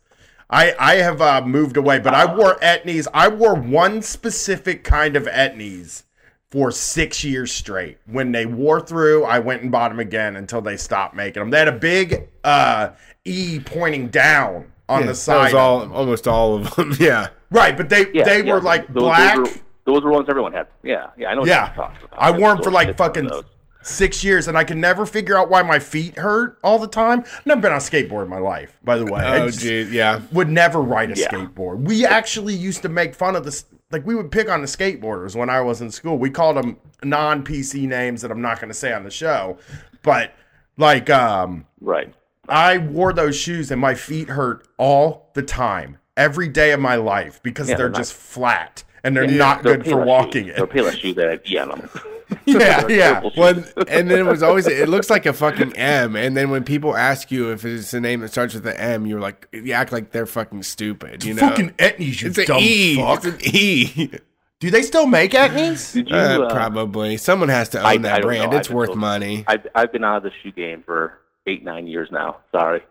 [0.49, 3.07] I, I have uh, moved away, but I wore etnies.
[3.14, 6.03] I wore one specific kind of etnies
[6.52, 7.98] for six years straight.
[8.08, 11.50] When they wore through, I went and bought them again until they stopped making them.
[11.52, 12.90] They had a big uh,
[13.26, 15.44] E pointing down on Yeah, the that side.
[15.46, 18.54] was all almost all of them yeah right, but they Yeah, they yeah.
[18.54, 19.36] were like Those- black.
[19.36, 20.68] Those were, those were ones everyone had.
[20.84, 21.42] Yeah, yeah, I know.
[21.42, 21.68] What Yeah.
[21.68, 22.20] you're talking about.
[22.22, 23.44] I wore 'em for, like, shit, one of fucking- those.
[23.81, 27.23] Six years, and I can never figure out why my feet hurt all the time.
[27.45, 29.22] Never been on a skateboard in my life, by the way.
[29.23, 30.19] Oh, just dude, yeah.
[30.34, 31.30] would never ride a Yeah.
[31.30, 31.80] skateboard.
[31.88, 33.65] We actually used to make fun of this.
[33.91, 36.18] Like we would pick on the skateboarders when I was in school.
[36.18, 39.57] We called them non PC names that I'm not going to say on the show,
[40.03, 40.34] but
[40.77, 42.14] like um, Right.
[42.49, 46.95] I wore those shoes and my feet hurt all the time, every day of my
[46.95, 50.03] life because Yeah, they're they're not- just flat and they're Yeah, not they're good for
[50.03, 50.56] walking shoes.
[50.57, 50.95] They're in.
[50.97, 51.89] Shoes that have on them.
[52.45, 53.14] Yeah, yeah.
[53.15, 53.38] purple shoes.
[53.76, 56.64] Well, and then it was always it looks like a fucking M, and then when
[56.64, 59.72] people ask you if it's a name that starts with an M, you're like you
[59.73, 61.23] act like they're fucking stupid.
[61.23, 62.95] You know, Fucking Etnies, you it's an dumb E.
[62.97, 63.26] fuck.
[63.26, 64.11] It's an E.
[64.60, 65.95] Do they still make Etnies?
[65.95, 66.15] You?
[66.15, 68.51] Uh, uh, probably someone has to own I- that I brand.
[68.51, 68.57] know.
[68.57, 69.43] It's worth told- money.
[69.47, 72.38] I've I've been out of the shoe game for eight nine years now.
[72.51, 72.81] Sorry.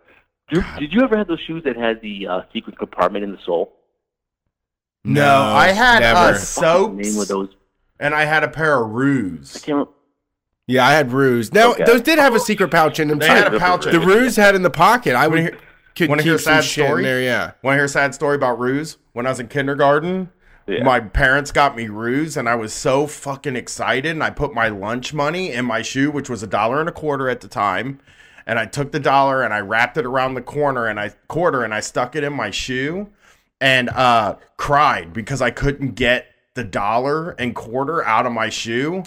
[0.50, 3.38] Did, did you ever have those shoes that had the uh, secret compartment in the
[3.44, 3.74] sole?
[5.04, 6.32] No, I had uh, never.
[6.32, 7.48] What's the name of those?
[8.00, 9.60] And I had a pair of I Roos.
[9.64, 9.88] can't.
[10.66, 11.52] Yeah, I had Roos.
[11.52, 11.84] Now Okay.
[11.84, 13.18] those did have a secret pouch in them.
[13.18, 13.32] They too.
[13.32, 14.04] had a pouch The it.
[14.06, 15.14] Roos had in the pocket.
[15.14, 15.56] I would hear-
[15.96, 17.02] could wanna keep hear a sad story?
[17.02, 17.20] there.
[17.20, 17.52] Yeah.
[17.62, 18.98] Want to hear a sad story about Roos?
[19.14, 20.28] When I was in kindergarten,
[20.66, 20.84] Yeah.
[20.84, 24.10] my parents got me Roos, and I was so fucking excited.
[24.12, 26.92] And I put my lunch money in my shoe, which was a dollar and a
[26.92, 27.98] quarter at the time.
[28.46, 31.64] And I took the dollar and I wrapped it around the corner and I quarter
[31.64, 33.08] and I stuck it in my shoe
[33.60, 36.27] and uh cried because I couldn't get
[36.58, 39.04] the dollar and quarter out of my shoe.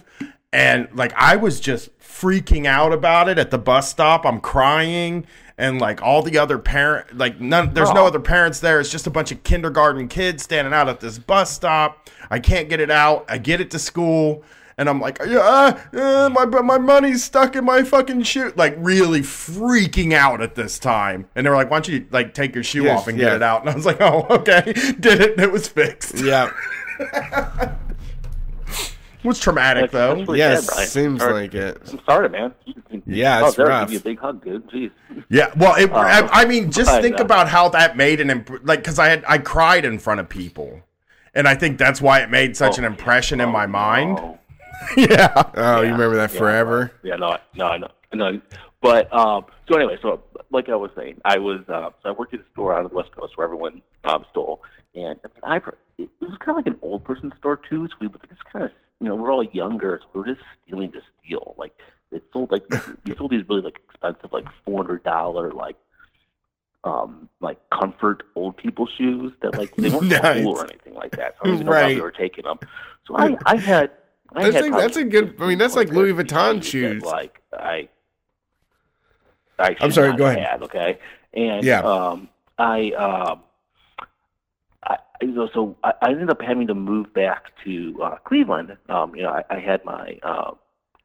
[0.53, 4.25] And like I was just freaking out about it at the bus stop.
[4.25, 8.07] I'm crying and like all the other parent like none there's no oh.
[8.07, 8.79] other parents there.
[8.79, 12.09] It's just a bunch of kindergarten kids standing out at this bus stop.
[12.29, 13.25] I can't get it out.
[13.27, 14.45] I get it to school
[14.77, 18.51] and I'm like, yeah, my my money's stuck in my fucking shoe.
[18.55, 21.27] Like really freaking out at this time.
[21.35, 23.25] And they were like, why don't you like take your shoe Yes, off and yeah.
[23.25, 23.61] get it out?
[23.61, 24.73] And I was like, oh, okay.
[24.99, 25.31] Did it.
[25.33, 26.15] and It was fixed.
[26.15, 26.51] Yeah.
[29.23, 30.15] It was traumatic That's- though.
[30.15, 30.87] that's really Yes, sad, Brian.
[30.89, 31.33] seems Sorry.
[31.33, 31.81] like it.
[31.91, 32.53] I'm sorry, man.
[33.05, 33.87] Yeah, oh, it's there, rough.
[33.87, 34.67] Give you a big hug, dude.
[34.71, 34.89] Jeez.
[35.29, 35.97] Yeah, well, it, Uh,
[36.31, 37.25] I, I mean, just I think know.
[37.25, 40.27] about how that made an imp- like because I had I cried in front of
[40.29, 40.81] people,
[41.35, 44.15] and I think that's why it made such Oh, an impression in oh, my mind.
[44.15, 44.39] no.
[44.97, 46.39] yeah, Oh, you remember that Yeah.
[46.39, 46.91] forever?
[47.03, 47.39] Yeah, no, I-
[47.77, 48.41] no, no.
[48.81, 52.33] But um, so anyway, so like I was saying, I was uh, so I worked
[52.33, 54.63] at a store out of the West Coast where everyone um, stole,
[54.95, 55.61] and I mean,
[55.97, 57.87] it was kind of like an old person store too.
[57.87, 60.41] So we were just kind of you know we're all younger, so we we're just
[60.65, 61.55] stealing to steal.
[61.57, 61.77] Like
[62.11, 62.63] it sold like
[63.05, 65.75] we sold these really like expensive like four hundred dollar like
[66.83, 70.41] um like comfort old people shoes that like they weren't Nice.
[70.43, 71.35] cool or anything like that.
[71.35, 71.95] So I don't even know Right.
[71.95, 72.57] we were taking them.
[73.07, 73.91] So I I had.
[74.33, 77.03] I That's had like- that's a good- I mean, that's like Louis Vuitton that, shoes.
[77.03, 77.89] Like I,
[79.59, 80.39] I I'm sorry, go ahead.
[80.39, 80.99] had, okay,
[81.33, 81.81] and Yeah.
[81.81, 83.41] um, I um, I
[85.21, 88.75] you know, so I, I ended up having to move back to uh, Cleveland.
[88.89, 90.51] Um, you know, I, I had my uh,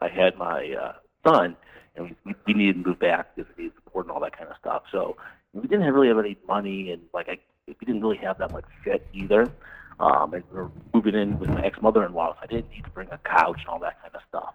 [0.00, 0.92] I had my uh,
[1.26, 1.56] son,
[1.94, 4.50] and we, we needed to move back because we needed support and all that kind
[4.50, 4.82] of stuff.
[4.92, 5.16] So
[5.52, 8.64] we didn't really have any money, and like I, we didn't really have that much
[8.84, 9.50] fit either.
[9.98, 12.90] Um, and we were moving in with my ex mother-in-law, so I didn't need to
[12.90, 14.54] bring a couch and all that kind of stuff.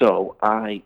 [0.00, 0.82] So I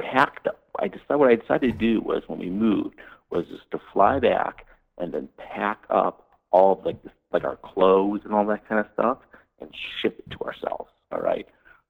[0.00, 0.60] packed up.
[0.80, 2.96] I decided what I decided to do was when we moved
[3.30, 4.66] was just to fly back
[4.98, 8.80] and then pack up all of like this, like our clothes and all that kind
[8.80, 9.18] of stuff
[9.60, 9.68] and
[10.00, 10.90] ship it to ourselves.
[11.12, 11.46] All right.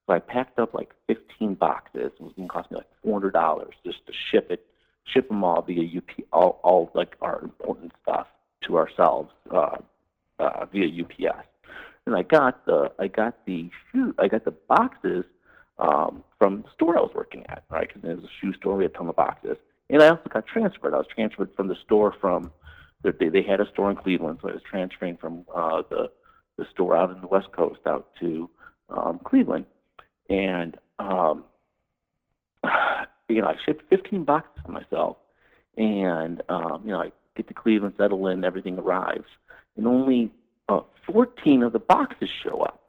[0.07, 2.13] So I packed up like 15 boxes.
[2.19, 4.67] It was going to cost me like $400 just to ship it,
[5.05, 8.27] ship them all via UP, all, all like our important stuff
[8.67, 9.77] to ourselves uh,
[10.39, 11.47] uh, via UPS.
[12.07, 15.25] And I got the I got the shoe I got the boxes
[15.79, 17.89] um, from the store I was working at, right?
[17.89, 18.77] Because it was a shoe store.
[18.77, 19.57] We had a ton of boxes.
[19.89, 20.93] And I also got transferred.
[20.93, 22.51] I was transferred from the store from
[23.13, 26.11] they they had a store in Cleveland, so I was transferring from uh, the
[26.57, 28.49] the store out in the West Coast out to
[28.89, 29.67] um, Cleveland,
[30.29, 31.45] and um,
[33.29, 35.17] you know I shipped 15 boxes for myself,
[35.77, 39.29] and um, you know I get to Cleveland, settle in, everything arrives,
[39.77, 40.31] and only
[40.69, 42.81] uh, 14 of the boxes show up.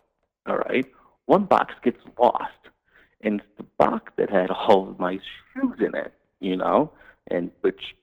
[0.48, 0.86] All right,
[1.26, 2.52] one box gets lost,
[3.22, 5.20] and it's the box that had all of my
[5.54, 6.14] shoes in it.
[6.40, 6.92] You know,
[7.32, 7.96] and which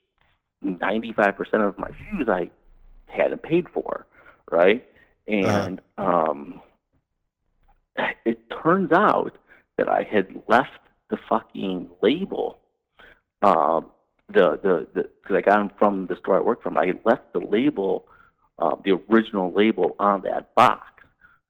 [0.64, 2.50] 95% of my shoes I
[3.06, 4.06] hadn't paid for,
[4.50, 4.84] right?
[5.26, 6.60] And um,
[8.24, 9.36] it turns out
[9.76, 10.70] that I had left
[11.10, 12.58] the fucking label,
[13.42, 13.86] um,
[14.28, 16.78] the the the because I got them from the store I worked from.
[16.78, 18.06] I had left the label,
[18.58, 20.88] uh, the original label on that box.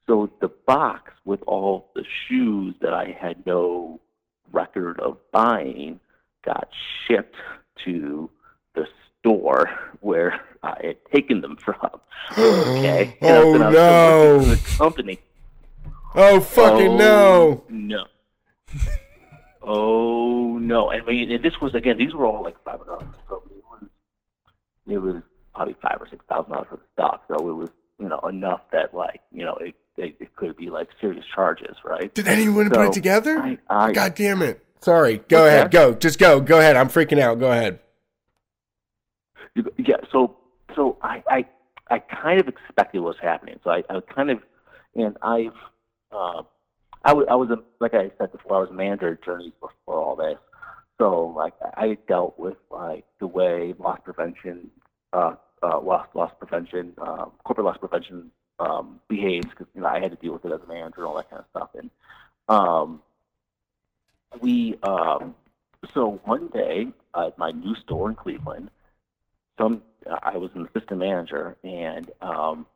[0.07, 4.01] So the box with all the shoes that I had no
[4.53, 6.01] record of buying
[6.45, 6.69] got
[7.07, 7.37] shipped
[7.85, 8.29] to
[8.75, 8.87] the
[9.21, 9.71] store
[10.01, 11.77] where I had taken them from.
[12.39, 13.17] Okay.
[13.23, 14.55] Oh, and I was- Oh, and no.
[14.55, 15.19] The company.
[16.15, 17.65] Oh fucking Oh, no!
[17.69, 18.05] No.
[19.63, 20.91] Oh no!
[20.91, 21.97] I mean, and this was again.
[21.97, 23.05] These were all like five dollars.
[23.29, 23.89] So it was,
[24.89, 25.23] it was
[25.55, 27.23] probably five or six thousand dollars for the stock.
[27.29, 30.69] So it was, you know, enough that like, you know, it it, it could be
[30.69, 32.13] like serious charges, right?
[32.15, 33.39] Did anyone put it together?
[33.39, 34.65] I, I, God damn it.
[34.81, 35.19] Sorry.
[35.29, 35.71] Go What's ahead.
[35.71, 35.95] Go.
[35.95, 36.41] Just go.
[36.41, 36.77] Go ahead.
[36.77, 37.39] I'm freaking out.
[37.39, 37.79] Go ahead.
[39.55, 40.37] Yeah, so
[40.75, 41.45] so I I,
[41.91, 43.59] I kind of expected what was happening.
[43.65, 44.41] So I, I kind of
[44.95, 45.57] and I've
[46.11, 46.43] uh,
[47.05, 50.39] I was a, like I said before I was a manager Journeys before all this.
[50.99, 54.71] So like I dealt with like the way loss prevention
[55.13, 60.01] uh, uh, loss loss prevention uh, corporate loss prevention um, behaves because you know I
[60.01, 61.91] had to deal with it as a manager and all that kind of stuff and
[62.49, 63.03] um,
[64.41, 65.35] we um,
[65.93, 68.71] so one day at my new store in Cleveland
[69.59, 69.83] some
[70.23, 72.67] I was an assistant manager and um,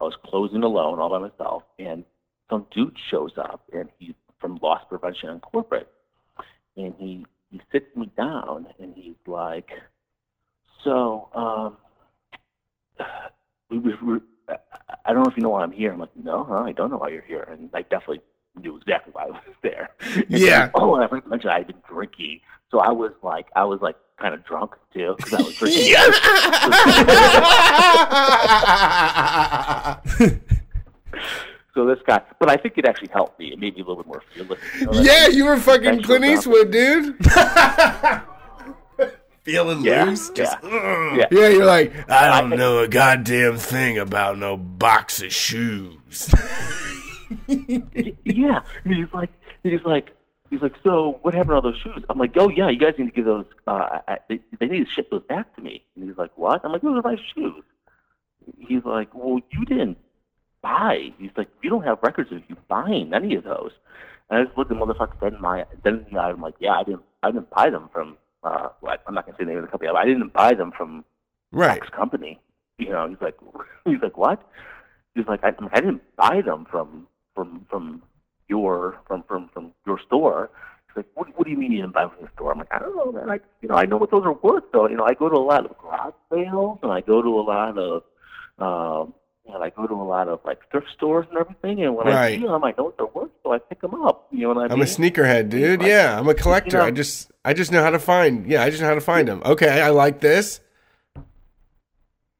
[0.00, 2.04] I was closing a loan all by myself and
[2.50, 5.90] some dude shows up and he's from loss prevention and corporate
[6.76, 9.70] and he he sits me down and he's like
[10.84, 11.76] so um
[13.70, 14.18] we, we, we,
[14.48, 14.56] I-
[15.04, 15.92] I don't know if you know why I'm here.
[15.92, 17.48] I'm like, no, huh, I don't know why you're here.
[17.50, 18.20] And I definitely
[18.60, 19.90] knew exactly why I was there.
[20.14, 20.60] And Yeah.
[20.66, 22.40] then, oh, and I forgot to mention I had been drinking.
[22.70, 25.94] So I was like, I was like kind of drunk too because I was drinking.
[31.74, 33.50] So this guy, but I think it actually helped me.
[33.50, 34.58] It made me a little bit more fearless.
[34.78, 37.16] You know, yeah, you were fucking Clint Eastwood, dude.
[39.44, 40.28] Feeling Yeah, loose.
[40.28, 40.70] yeah, Just, ugh.
[41.16, 41.24] yeah.
[41.30, 46.28] Yeah, you're like, I don't I- know a goddamn thing about no box of shoes.
[47.48, 48.60] yeah.
[48.84, 49.30] He's like,
[49.62, 50.14] he's like,
[50.52, 52.04] he's like, so what happened to all those shoes?
[52.10, 53.46] I'm like, oh yeah, you guys need to give those.
[53.66, 55.82] Uh, I, they, they need to ship those back to me.
[55.96, 56.60] And he's like, what?
[56.62, 57.64] I'm like, those are my shoes.
[58.58, 59.96] He's like, well, you didn't
[60.60, 61.12] buy.
[61.18, 63.70] He's like, you don't have records of you buying any of those.
[64.28, 66.30] And I just looked at the motherfucker dead in my dead in the eye.
[66.30, 68.18] I'm like, yeah, I didn't, I didn't buy them from.
[68.44, 69.02] Uh, what?
[69.06, 69.90] I'm not gonna say the name of the company.
[69.96, 71.04] I didn't buy them from
[71.52, 71.76] Right.
[71.80, 72.40] X company.
[72.78, 73.36] You know, he's like,
[73.84, 74.42] he's like, what?
[75.14, 78.02] He's like, I, I didn't buy them from from from
[78.48, 80.50] your from from from your store.
[80.88, 82.52] He's like, what, what do you mean you didn't buy from the store?
[82.52, 83.30] I'm like, I don't know, man.
[83.30, 84.64] I you know, I know what those are worth.
[84.72, 84.88] though.
[84.88, 87.42] you know, I go to a lot of garage sales and I go to a
[87.42, 88.02] lot of
[88.58, 89.14] um,
[89.46, 91.82] you know, I go to a lot of like thrift stores and everything.
[91.82, 92.40] And when I Right.
[92.40, 94.28] see them, I know what they're worth, so I pick them up.
[94.30, 95.80] You know what I I'm a sneakerhead, dude.
[95.80, 96.76] Like, Yeah, I'm a collector.
[96.76, 98.46] you know- I just, I just know how to find.
[98.46, 99.42] Yeah, I just know how to find them.
[99.44, 100.60] Okay, I like this.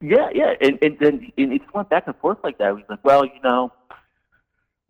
[0.01, 2.77] Yeah, yeah, and and then and it went back and forth like that.
[2.77, 3.73] He's like, well, you know,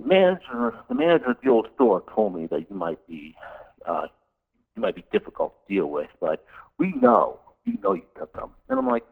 [0.03, 3.35] manager, the manager at the old store told me that you might be,
[3.87, 4.07] uh,
[4.77, 6.45] you might be difficult to deal with, but
[6.79, 8.51] we know, we know you took them.
[8.69, 9.05] And I'm like,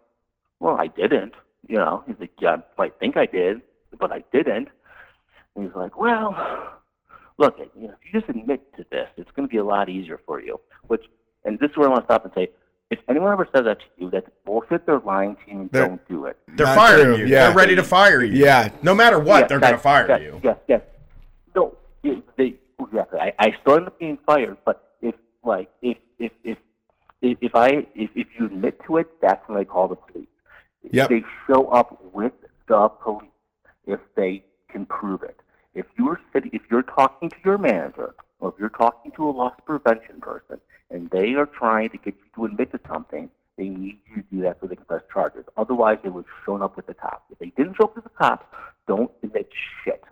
[0.58, 1.34] well, I didn't.
[1.68, 3.60] You know, he's like, yeah, I think I did,
[3.98, 4.68] but I didn't.
[5.54, 6.34] And he's like, well,
[7.38, 9.88] look, you know, if you just admit to this, it's going to be a lot
[9.88, 10.60] easier for you.
[10.86, 11.04] Which,
[11.44, 12.48] and this is where I want to stop and say,
[12.90, 14.84] if anyone ever says that to you, that's bullshit.
[14.84, 15.68] They're lying to you.
[15.72, 16.36] They're- Don't do it.
[16.48, 17.26] They're Not firing true, you.
[17.26, 17.46] yeah.
[17.46, 18.44] They're ready to fire you.
[18.44, 18.70] Yeah.
[18.82, 20.40] No matter what, Yeah, they're going to that- fire that- you.
[20.42, 20.82] Yes, yes.
[21.54, 23.20] No, it- they exactly.
[23.20, 25.14] I, I still end up being fired, but if
[25.44, 26.58] like if if if
[27.22, 30.26] if, if I if, if you admit to it, that's when they call the police.
[30.90, 31.08] Yep.
[31.10, 32.32] They show up with
[32.66, 33.30] the police
[33.86, 35.38] if they can prove it.
[35.74, 39.30] If you're sitting, if you're talking to your manager, or if you're talking to a
[39.30, 40.58] loss prevention person,
[40.90, 44.28] and they are trying to get you to admit to something, they need you to
[44.32, 45.44] do that so they can press charges.
[45.56, 47.22] Otherwise, they would have shown up with the cops.
[47.30, 48.46] If they didn't show up with the cops,
[48.88, 49.48] don't admit
[49.84, 50.02] shit.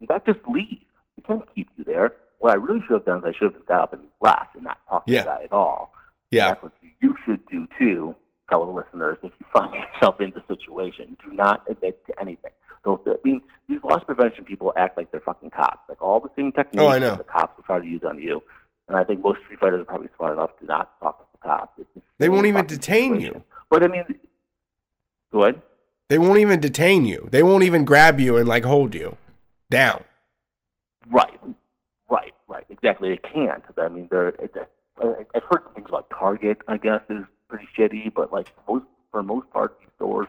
[0.00, 0.78] In fact, just leave.
[1.16, 2.12] We can't keep you there.
[2.40, 4.54] What I really should have done is I should have just got up and left
[4.54, 5.22] and not talked Yeah.
[5.22, 5.92] to guy at all.
[6.30, 6.48] Yeah.
[6.48, 8.14] That's what you should do too,
[8.50, 11.16] fellow listeners, if you find yourself in the situation.
[11.24, 12.50] Do not admit to anything.
[12.84, 15.88] So, I mean, these loss prevention people act like they're fucking cops.
[15.88, 17.10] Like all the same techniques Oh, I know.
[17.10, 18.42] that the cops will try to use on you.
[18.88, 21.48] And I think most street fighters are probably smart enough to not talk to the
[21.48, 21.80] cops.
[22.18, 23.34] They won't even detain situation.
[23.34, 23.42] you.
[23.68, 24.04] But I mean,
[25.32, 25.60] go ahead.
[26.08, 27.28] They won't even detain you.
[27.32, 29.16] They won't even grab you and like hold you
[29.70, 30.04] down.
[31.10, 31.38] Right,
[32.08, 32.64] right, right.
[32.70, 33.08] Exactly.
[33.10, 33.62] They can't.
[33.76, 34.28] I mean, they're.
[34.28, 34.66] It's a,
[35.02, 36.58] I- I've heard things like Target.
[36.68, 40.28] I guess is pretty shitty, but like most for most part, these stores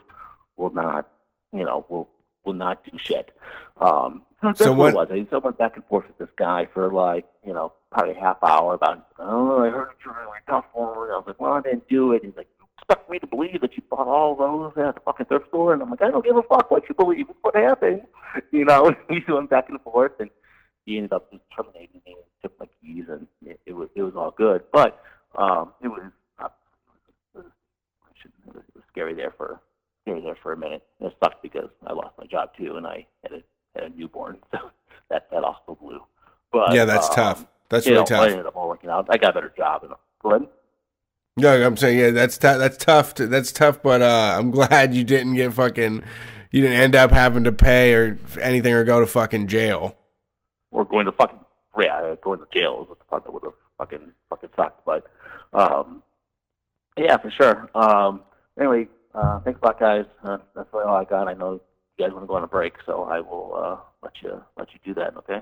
[0.55, 1.07] will not.
[1.53, 2.09] You know, will
[2.43, 3.35] will not do shit.
[3.79, 5.19] Um, so So what, what- was.
[5.19, 8.15] I so I went back and forth with this guy for like you know probably
[8.15, 9.07] a half hour about.
[9.19, 11.13] Oh, I heard you were really tough for it.
[11.13, 12.23] I was like, well, I didn't do it.
[12.23, 12.47] He's like.
[12.59, 15.73] "You Expect me to believe that you bought all those at the fucking thrift store,
[15.73, 17.29] and I'm like, I don't give a fuck what you believe.
[17.29, 18.03] It's what happened,
[18.51, 18.95] you know.
[19.09, 20.29] we went back and forth, and
[20.85, 24.03] he ended up just terminating me and took my keys, and it, it was it
[24.03, 24.63] was all good.
[24.71, 25.01] But
[25.37, 26.01] um, it was
[26.39, 26.45] uh,
[27.35, 27.45] it was,
[28.45, 29.59] it was, it was scary there for
[30.03, 30.83] scary there for a minute.
[30.99, 33.43] And it sucked because I lost my job too, and I had a
[33.75, 34.71] had a newborn, so
[35.09, 35.99] that that also blew.
[36.51, 37.45] But yeah, that's um, tough.
[37.69, 38.29] That's really know, I tough.
[38.29, 39.83] ended up You I got a better job.
[39.83, 39.97] Know.
[40.21, 40.47] Go ahead.
[41.35, 43.13] No, I'm saying yeah, that's tou- that's tough.
[43.15, 46.03] To, that's tough, but uh, I'm glad you didn't get fucking.
[46.51, 49.97] You didn't end up having to pay or anything or go to fucking jail.
[50.71, 51.39] Or going to fucking
[51.79, 54.85] yeah, going to jail is what the fuck that would have fucking fucking sucked.
[54.85, 55.05] But
[55.53, 56.01] um,
[56.97, 57.69] yeah, for sure.
[57.75, 58.21] Um,
[58.59, 60.05] anyway, uh, thanks a lot, guys.
[60.23, 61.27] Uh, that's really all I got.
[61.27, 61.53] I know
[61.97, 64.69] you guys want to go on a break, so I will uh, let you let
[64.73, 65.15] you do that.
[65.17, 65.41] Okay.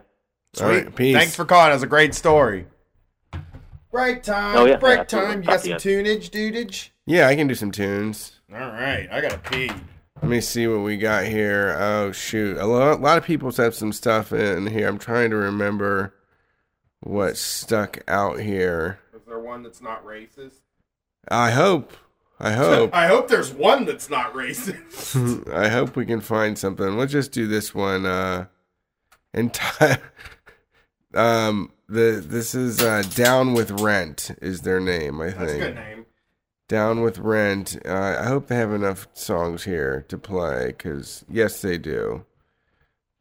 [0.62, 1.16] All right, peace.
[1.16, 1.72] Thanks for calling.
[1.72, 2.68] It was a great story.
[3.92, 4.58] Break time.
[4.58, 5.34] Oh, yeah, break absolutely.
[5.34, 5.42] time.
[5.44, 6.90] You got some to you tunage, dudage?
[7.06, 8.40] Yeah, I can do some tunes.
[8.52, 9.08] All right.
[9.12, 9.72] I got to pee.
[10.22, 11.76] Let me see what we got here.
[11.78, 14.88] Oh shoot, a lot, a lot of people said some stuff in here.
[14.88, 16.16] I'm trying to remember
[17.02, 19.00] what stuck out here.
[19.14, 20.62] Is there one that's not racist?
[21.28, 21.92] I hope.
[22.40, 22.96] I hope.
[22.96, 25.54] I hope there's one that's not racist.
[25.54, 26.98] I hope we can find something.
[26.98, 28.06] Let's just do this one.
[28.06, 28.46] Uh,
[29.34, 30.00] entire.
[31.16, 35.22] Um, the this is uh, down with rent is their name.
[35.22, 35.40] I think.
[35.40, 36.06] That's a good name.
[36.68, 37.78] down with rent.
[37.86, 42.26] Uh, I hope they have enough songs here to play because yes, they do.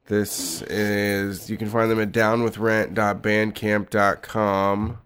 [0.07, 4.99] This is you can find them at downwithrent.bandcamp.com.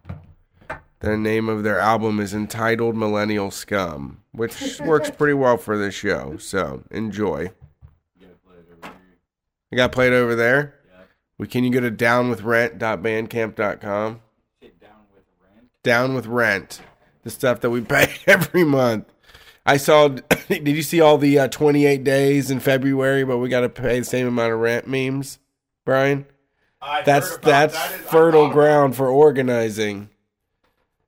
[1.01, 5.95] The name of their album is entitled Millennial Scum, which works pretty well for this
[5.95, 6.37] show.
[6.39, 7.53] So enjoy.
[9.71, 10.78] You got played over there?
[11.39, 14.21] We can you go to downwithrent.bandcamp.com?
[15.85, 16.81] Down with rent.
[17.23, 19.07] The stuff that we pay every month.
[19.65, 20.09] I saw.
[20.49, 24.01] Did you see all the uh, 28 days in February, but we got to pay
[24.01, 25.39] the same amount of rent memes,
[25.85, 26.27] Brian?
[26.81, 27.91] I That's that's that.
[28.11, 30.11] Fertile ground for organizing.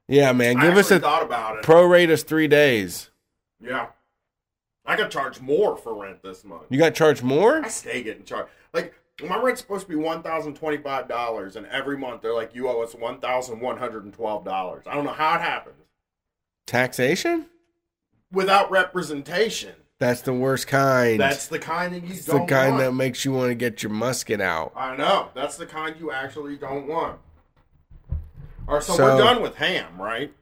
[0.08, 0.58] Yeah, man.
[0.58, 1.64] Give us a thought about it.
[1.64, 3.10] prorate us three days.
[3.60, 3.86] yeah.
[4.86, 6.64] I got charged more for rent this month.
[6.68, 7.64] You got charged more?
[7.64, 8.50] I stay getting charged.
[8.72, 12.54] Like my rent's supposed to be one thousand twenty-five dollars, and every month they're like,
[12.54, 15.40] "You owe us one thousand one hundred and twelve dollars." I don't know how it
[15.40, 15.76] happens
[16.66, 17.46] Taxation?
[18.32, 19.74] without representation.
[19.98, 21.20] That's the worst kind.
[21.20, 22.84] That's the kind that you It's the don't kind want.
[22.84, 24.72] that makes you want to get your musket out.
[24.74, 25.28] I know.
[25.34, 27.18] That's the kind you actually don't want.
[28.68, 30.32] All right, so, So- we're done with ham, right?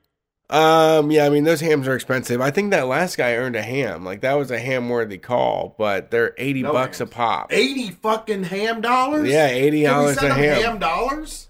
[0.50, 2.40] Um, yeah, I mean those hams are expensive.
[2.40, 4.04] I think that last guy earned a ham.
[4.04, 7.10] Like that was a ham worthy call, but they're eighty No bucks hams.
[7.10, 7.52] a pop.
[7.52, 9.28] Eighty fucking ham dollars.
[9.28, 10.62] Yeah, eighty dollars a ham.
[10.62, 11.48] ham dollars.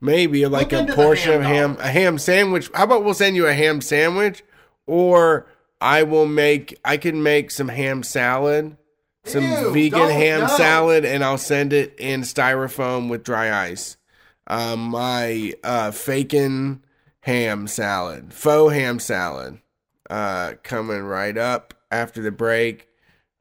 [0.00, 1.86] Maybe like Look a portion ham of ham, dollars.
[1.88, 2.70] a ham sandwich.
[2.72, 4.42] How about we'll send you a ham sandwich,
[4.86, 5.46] or
[5.78, 6.78] I will make.
[6.82, 8.78] I can make some ham salad,
[9.24, 10.46] some Ew, vegan ham no.
[10.46, 13.98] salad, and I'll send it in styrofoam with dry ice.
[14.46, 16.82] Um, my uh, fakin
[17.20, 19.60] ham salad, faux ham salad,
[20.08, 22.88] uh, coming right up after the break.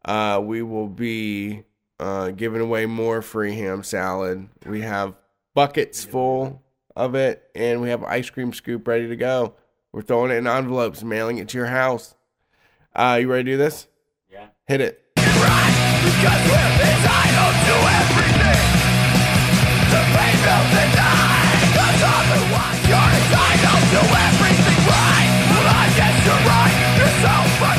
[0.06, 1.64] Uh, we will be
[2.00, 4.48] uh, giving away more free ham salad.
[4.66, 5.16] We have
[5.54, 6.62] buckets full
[6.96, 9.56] of it, and we have ice cream scoop ready to go.
[9.92, 12.16] We're throwing it in envelopes, mailing it to your house.
[12.96, 13.88] Uh, you ready to do this?
[14.32, 14.48] Yeah.
[14.68, 15.04] Hit it.
[23.32, 26.76] I don't do everything right, Well, I guess you're right.
[26.98, 27.79] You're so funny.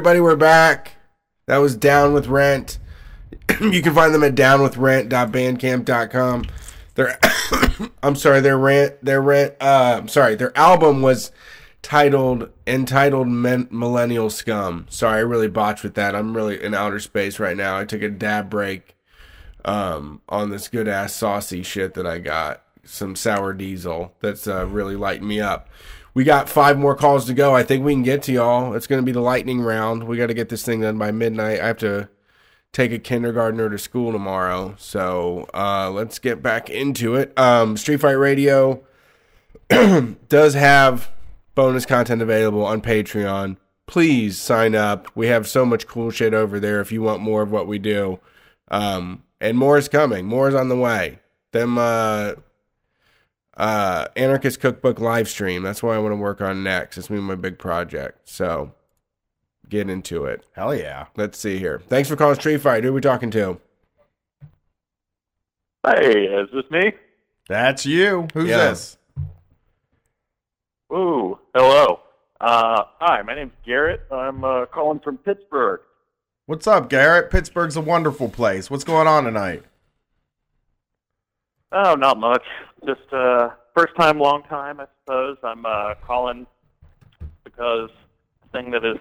[0.00, 0.92] Everybody, we're back.
[1.44, 2.78] That was Down with Rent.
[3.60, 6.46] you can find them at downwithrent.bandcamp.com.
[6.94, 7.18] Their
[8.02, 11.32] I'm sorry, their rent their rent uh I'm sorry, their album was
[11.82, 14.86] titled entitled Men- Millennial Scum.
[14.88, 16.16] Sorry, I really botched with that.
[16.16, 17.76] I'm really in outer space right now.
[17.76, 18.96] I took a dab break
[19.66, 22.62] um on this good ass saucy shit that I got.
[22.84, 25.68] Some sour diesel that's uh, really lighting me up.
[26.12, 27.54] We got five more calls to go.
[27.54, 28.74] I think we can get to y'all.
[28.74, 30.04] It's going to be the lightning round.
[30.04, 31.60] We got to get this thing done by midnight.
[31.60, 32.08] I have to
[32.72, 34.74] take a kindergartner to school tomorrow.
[34.78, 37.36] So uh, let's get back into it.
[37.38, 38.82] Um, Street Fight Radio
[40.28, 41.10] does have
[41.54, 43.56] bonus content available on Patreon.
[43.86, 45.08] Please sign up.
[45.16, 47.78] We have so much cool shit over there if you want more of what we
[47.78, 48.20] do.
[48.70, 50.26] Um, and more is coming.
[50.26, 51.18] More is on the way.
[51.52, 52.34] Them uh,
[53.60, 55.62] uh, Anarchist Cookbook live stream.
[55.62, 56.96] That's what I want to work on next.
[56.96, 58.26] It's me my big project.
[58.28, 58.72] So
[59.68, 60.44] get into it.
[60.52, 61.06] Hell yeah.
[61.16, 61.80] Let's see here.
[61.88, 62.84] Thanks for calling Street Fight.
[62.84, 63.60] Who are we talking to?
[65.86, 66.92] Hey, is this me?
[67.48, 68.28] That's you.
[68.34, 68.56] Who's Yeah.
[68.70, 68.96] this?
[70.92, 72.00] Ooh, hello.
[72.40, 74.00] Uh, hi, my name's Garrett.
[74.10, 75.80] I'm uh, calling from Pittsburgh.
[76.46, 77.30] What's up, Garrett?
[77.30, 78.70] Pittsburgh's a wonderful place.
[78.70, 79.62] What's going on tonight?
[81.72, 82.42] Oh, not much.
[82.86, 85.36] Just uh, first time, long time, I suppose.
[85.42, 86.46] I'm uh, calling
[87.44, 87.90] because
[88.42, 88.98] the thing that is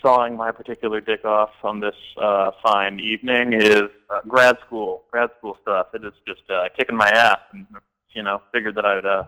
[0.00, 5.30] sawing my particular dick off on this uh, fine evening is uh, grad school, grad
[5.38, 5.88] school stuff.
[5.94, 7.66] It is just uh, kicking my ass, and
[8.12, 9.24] you know, figured that I would uh,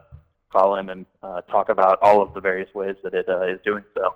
[0.50, 3.60] call in and uh, talk about all of the various ways that it uh, is
[3.64, 4.14] doing so.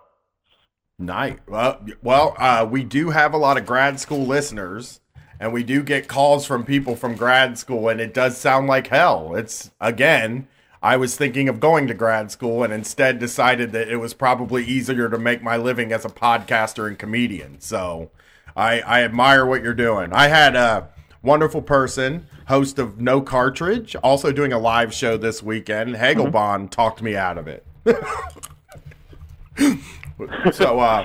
[0.99, 1.41] Night.
[1.47, 5.01] Well, well, uh, we do have a lot of grad school listeners,
[5.43, 8.87] and we do get calls from people from grad school, and it does sound like
[8.87, 9.35] hell.
[9.35, 10.47] It's again,
[10.81, 14.65] I was thinking of going to grad school, and instead decided that it was probably
[14.65, 17.61] easier to make my living as a podcaster and comedian.
[17.61, 18.13] So,
[18.57, 20.13] I I admire what you're doing.
[20.13, 20.91] I had a
[21.23, 25.97] wonderful person, host of No Cartridge, also doing a live show this weekend.
[25.97, 27.67] Hagelbon talked me out of it.
[30.53, 31.05] so, uh,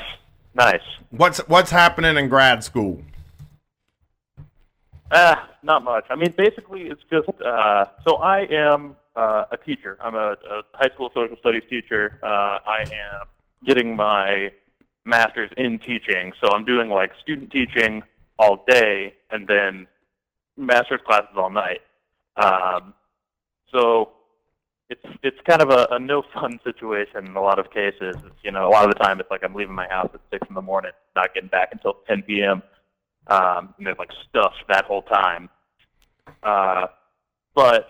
[0.54, 0.82] Nice.
[1.10, 3.02] What's what's happening in grad school?
[5.12, 6.06] Ah, not much.
[6.10, 9.98] I mean, basically, it's just uh, so I am uh, a teacher.
[10.02, 12.20] I'm a, a high school social studies teacher.
[12.22, 13.28] Uh, I am
[13.66, 14.52] getting my
[15.06, 18.04] master's in teaching, so I'm doing like student teaching
[18.38, 19.88] all day and then
[20.58, 21.82] master's classes all night.
[22.36, 22.94] Um,
[23.72, 24.12] so
[24.90, 28.16] it's it's kind of a, a no fun situation in a lot of cases.
[28.26, 30.22] It's, you know, a lot of the time it's like I'm leaving my house at
[30.32, 32.62] six in the morning, not getting back until 10 p.m.
[33.30, 35.50] Um, and there's like stuff that whole time.
[36.44, 36.88] Uh,
[37.54, 37.90] but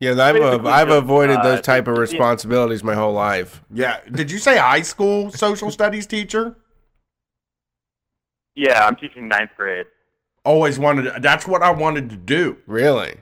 [0.00, 2.00] Yeah, I've Basically I've just, avoided uh, those type of yeah.
[2.00, 3.62] responsibilities my whole life.
[3.72, 6.56] Yeah, did you say high school social studies teacher?
[8.56, 9.86] yeah, I'm teaching ninth grade.
[10.44, 11.22] Always wanted.
[11.22, 12.58] That's what I wanted to do.
[12.66, 13.16] Really?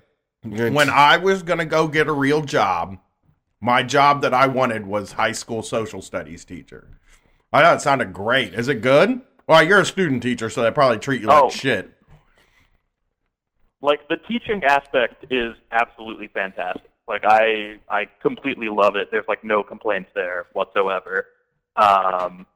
[0.45, 2.99] when I was going to go get a real job,
[3.63, 6.99] my job that I wanted was high school social studies teacher.
[7.51, 8.53] I thought it sounded great.
[8.53, 9.23] Is it good?
[9.47, 11.51] Well, you're a student teacher, so they probably treat you like Oh.
[11.51, 11.91] shit.
[13.83, 16.91] like the teaching aspect is absolutely fantastic.
[17.07, 19.11] Like I I completely love it.
[19.11, 21.27] There's like no complaints there whatsoever.
[21.77, 22.47] Um,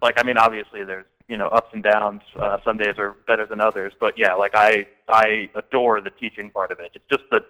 [0.00, 2.22] like I mean, obviously there's you know ups and downs.
[2.38, 6.48] Uh, some days are better than others, but yeah, like I I adore the teaching
[6.50, 6.92] part of it.
[6.94, 7.44] It's just the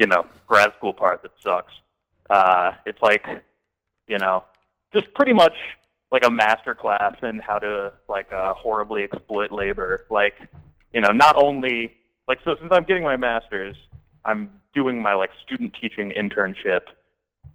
[0.00, 1.72] you know grad school part that sucks.
[2.28, 3.24] Uh, it's like
[4.08, 4.42] you know
[4.92, 5.54] just pretty much
[6.10, 10.06] like a master class in how to like uh, horribly exploit labor.
[10.10, 10.34] Like
[10.92, 11.92] you know not only
[12.28, 13.76] like so since I'm getting my master's,
[14.24, 16.82] I'm doing my like student teaching internship.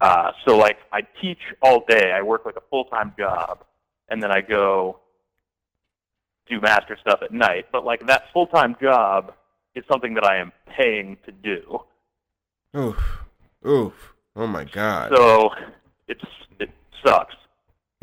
[0.02, 2.12] Uh, so like I teach all day.
[2.12, 3.64] I work like a full time job,
[4.10, 5.00] and then I go
[6.48, 7.68] do master stuff at night.
[7.72, 9.34] But like that full time job
[9.76, 11.82] is something that I am paying to do.
[12.78, 13.20] Oof.
[13.68, 14.14] Oof.
[14.36, 15.12] Oh my god.
[15.16, 15.50] So
[16.08, 16.24] it's
[16.60, 16.70] it
[17.06, 17.36] sucks.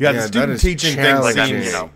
[0.03, 1.45] Yeah, Yeah, the student teaching thing challenging.
[1.45, 1.89] seems, you know,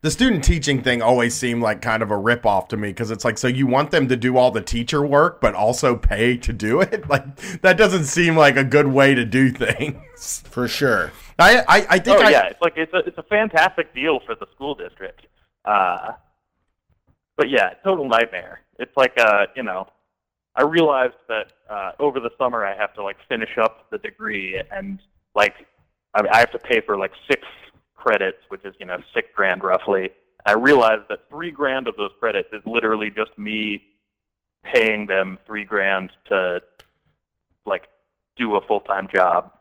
[0.00, 3.24] the student teaching thing always seemed like kind of a ripoff to me because it's
[3.24, 6.52] like, so you want them to do all the teacher work, but also pay to
[6.52, 7.08] do it?
[7.08, 10.42] Like, that doesn't seem like a good way to do things.
[10.46, 11.10] For sure.
[11.38, 14.18] I, I, I think oh I, yeah, it's like it's a it's a fantastic deal
[14.26, 15.26] for the school district.
[15.64, 16.12] Uh,
[17.36, 18.62] but yeah, total nightmare.
[18.80, 19.86] It's like uh, you know,
[20.56, 24.60] I realized that uh, over the summer I have to like finish up the degree
[24.72, 24.98] and
[25.36, 25.54] like
[26.14, 27.42] I, mean, I have to pay for like six
[27.94, 30.10] credits, which is you know six grand roughly.
[30.46, 33.82] I realized that three grand of those credits is literally just me
[34.64, 36.60] paying them three grand to
[37.66, 37.88] like
[38.36, 39.52] do a full time job.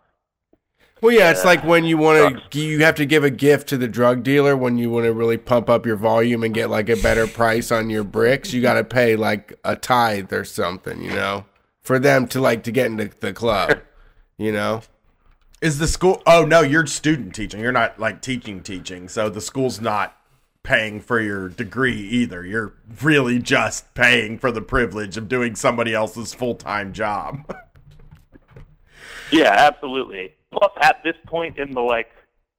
[1.01, 3.77] Well, yeah, it's like when you want to, you have to give a gift to
[3.77, 6.90] the drug dealer when you want to really pump up your volume and get like
[6.90, 8.51] a better price on your bricks.
[8.51, 11.45] You got to pay like a tithe or something, you know,
[11.82, 13.80] for them to like to get into the club,
[14.40, 14.82] you know.
[15.61, 17.60] Is the school, oh no, you're student teaching.
[17.60, 19.08] You're not like teaching, teaching.
[19.08, 20.16] So the school's not
[20.64, 22.45] paying for your degree either.
[22.45, 27.50] You're really just paying for the privilege of doing somebody else's full time job.
[29.32, 30.34] Yeah, absolutely.
[30.52, 32.10] Plus, at this point in the like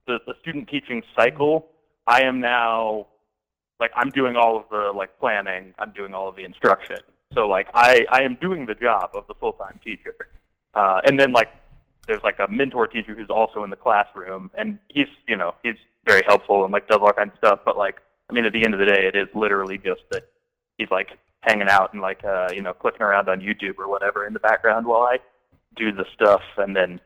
[0.07, 1.69] the, the student teaching cycle,
[2.07, 3.07] I am now
[3.81, 5.73] like I'm doing all of the like planning.
[5.79, 6.99] I'm doing all of the instruction.
[7.35, 10.15] So like I I am doing the job of the full time teacher.
[10.75, 11.49] Uh, and then like
[12.09, 15.77] there's like a mentor teacher who's also in the classroom, and he's you know he's
[16.05, 17.61] very helpful and like does all kinds of stuff.
[17.65, 20.25] But like I mean, at the end of the day, it is literally just that
[20.79, 24.27] he's like hanging out and like uh, you know clicking around on YouTube or whatever
[24.27, 25.19] in the background while I
[25.77, 27.01] do the stuff, and then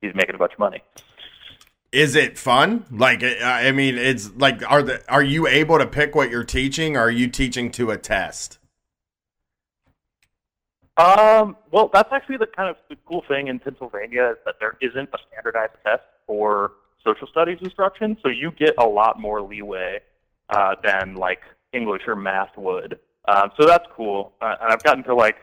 [0.00, 0.82] he's making a bunch of money.
[1.92, 2.84] Is it fun?
[2.90, 6.96] Like, I mean, it's like, are the are you able to pick what you're teaching?
[6.96, 8.58] Or are you teaching to a test?
[10.96, 14.76] Um, well, that's actually the kind of the cool thing in Pennsylvania is that there
[14.80, 16.72] isn't a standardized test for
[17.04, 20.00] social studies instruction, so you get a lot more leeway
[20.48, 21.40] uh, than like
[21.72, 22.98] English or math would.
[23.28, 25.36] Um, so that's cool, uh, and I've gotten to like,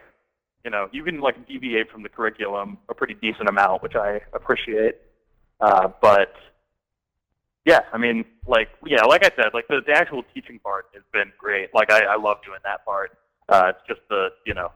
[0.64, 4.20] you know, you can like deviate from the curriculum a pretty decent amount, which I
[4.32, 4.96] appreciate.
[5.60, 6.34] Uh, but
[7.64, 11.02] yeah, I mean, like, yeah, like I said, like the, the actual teaching part has
[11.12, 11.72] been great.
[11.74, 13.16] Like, I, I love doing that part.
[13.48, 14.72] Uh, it's just the, you know,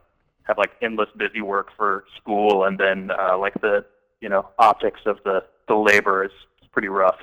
[0.49, 3.85] have like endless busy work for school, and then uh, like the,
[4.19, 6.31] you know, optics of the the labor is
[6.73, 7.17] pretty rough.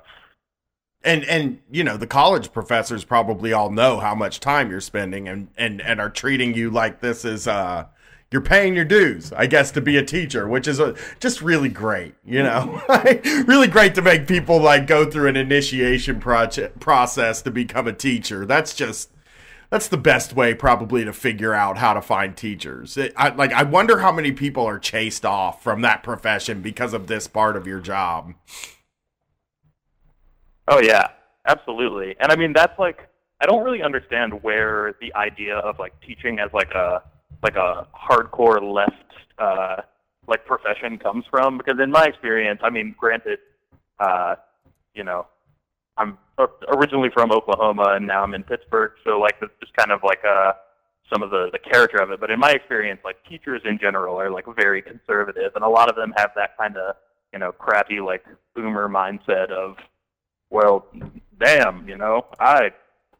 [1.02, 5.28] And and you know, the college professors probably all know how much time you're spending,
[5.28, 7.86] and and and are treating you like this is uh.
[8.32, 11.68] You're paying your dues, I guess, to be a teacher, which is a, just really
[11.68, 12.82] great, you know,
[13.46, 17.92] really great to make people like go through an initiation project process to become a
[17.92, 18.44] teacher.
[18.44, 19.10] That's just
[19.70, 22.96] that's the best way probably to figure out how to find teachers.
[22.96, 26.92] It, I, like I wonder how many people are chased off from that profession because
[26.92, 28.34] of this part of your job.
[30.68, 31.08] Oh yeah,
[31.46, 32.16] absolutely.
[32.20, 33.08] And I mean that's like
[33.40, 37.02] I don't really understand where the idea of like teaching as like a
[37.42, 38.92] like a hardcore left
[39.38, 39.82] uh
[40.28, 43.38] like profession comes from because in my experience, I mean granted
[43.98, 44.36] uh
[44.94, 45.26] you know,
[45.96, 46.18] I'm
[46.68, 50.20] originally from Oklahoma and now I'm in Pittsburgh, so like it's just kind of like
[50.24, 50.52] uh
[51.12, 54.20] some of the the character of it, but in my experience like teachers in general
[54.20, 56.96] are like very conservative and a lot of them have that kind of,
[57.32, 58.24] you know, crappy like
[58.54, 59.76] boomer mindset of
[60.50, 60.86] well,
[61.40, 62.70] damn, you know, I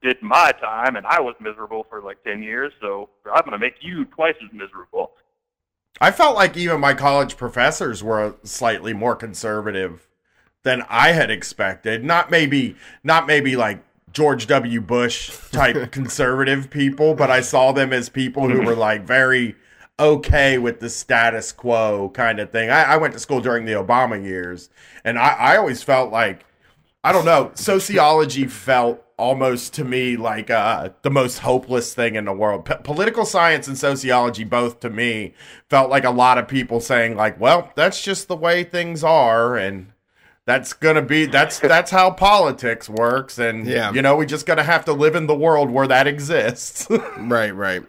[0.03, 3.77] did my time and I was miserable for like 10 years, so I'm to make
[3.81, 5.13] you twice as miserable.
[6.01, 10.07] I felt like even my college professors were slightly more conservative
[10.67, 12.05] than I had expected.
[12.05, 14.81] Not maybe not maybe like George W.
[14.81, 19.55] Bush type conservative people, but I saw them as people who were like very
[20.01, 22.69] okay with the status quo kind of thing.
[22.69, 24.69] I, I went to school during the Obama years,
[25.05, 26.45] and I, I always felt like
[27.05, 27.53] I don't know.
[27.55, 32.65] Sociology felt almost to me like uh, the most hopeless thing in the world.
[32.65, 35.33] P- political science and sociology, both to me,
[35.71, 39.57] felt like a lot of people saying like, "Well, that's just the way things are,"
[39.57, 39.93] and
[40.47, 43.93] that's gonna be that's that's how politics works, and Yeah.
[43.93, 46.89] you know, we just gonna have to live in the world where that exists.
[47.19, 47.83] Right, right.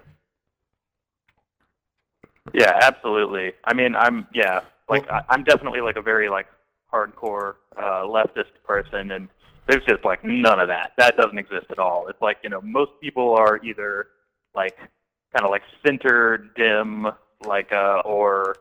[2.53, 3.53] Yeah, absolutely.
[3.65, 6.47] I mean, I'm yeah, like I, I'm definitely like a very like
[6.91, 9.27] hardcore uh, leftist person, and
[9.67, 10.93] there's just like none of that.
[10.97, 12.07] That doesn't exist at all.
[12.07, 14.07] It's like you know, most people are either
[14.55, 17.07] like kind of like center dim,
[17.45, 18.55] like uh, or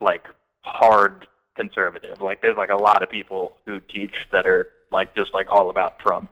[0.00, 0.24] like
[0.62, 2.20] hard conservative.
[2.20, 5.70] Like there's like a lot of people who teach that are like just like all
[5.70, 6.30] about Trump.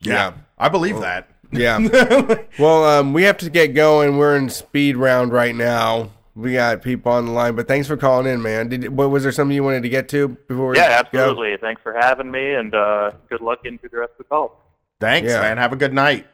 [0.00, 1.28] yeah, I believe that.
[1.52, 1.78] Yeah.
[2.58, 4.18] well, um, we have to get going.
[4.18, 6.10] We're in speed round right now.
[6.34, 8.68] We got people on the line, but thanks for calling in, man.
[8.68, 10.70] Did what was there something you wanted to get to before?
[10.72, 11.18] we Yeah, go?
[11.18, 11.56] absolutely.
[11.60, 14.60] Thanks for having me, and uh, good luck into the rest of the call.
[15.00, 15.40] Thanks, Yeah.
[15.40, 15.56] man.
[15.56, 16.26] Have a good night.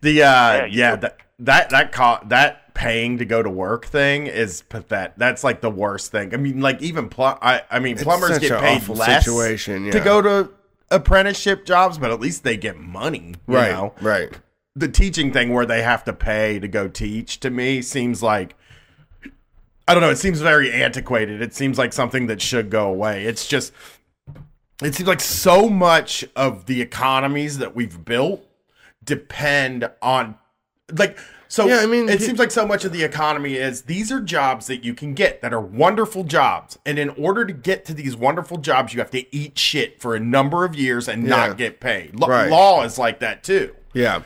[0.00, 4.26] the uh you yeah, that that that co- that paying to go to work thing
[4.26, 5.14] is pathetic.
[5.16, 6.32] That's like the worst thing.
[6.34, 10.22] I mean, like even pl- I I mean plumbers get paid less situation, to go
[10.22, 10.50] to
[10.90, 13.34] apprenticeship jobs, but at least they get money.
[13.48, 13.94] You Right, know?
[14.00, 14.30] right.
[14.74, 18.54] The teaching thing where they have to pay to go teach to me seems like
[19.88, 20.10] I don't know.
[20.10, 21.42] It seems very antiquated.
[21.42, 23.24] It seems like something that should go away.
[23.26, 23.72] It's just,
[24.80, 28.46] it seems like so much of the economies that we've built
[29.04, 30.36] depend on,
[30.96, 31.18] like,
[31.52, 34.20] so Yeah, I mean, it seems like so much of the economy is these are
[34.20, 36.78] jobs that you can get that are wonderful jobs.
[36.86, 40.14] And in order to get to these wonderful jobs, you have to eat shit for
[40.16, 41.28] a number of years and Yeah.
[41.48, 42.18] not get paid.
[42.18, 42.48] Lo- Right.
[42.50, 43.76] Law is like that too.
[43.92, 44.22] Yeah.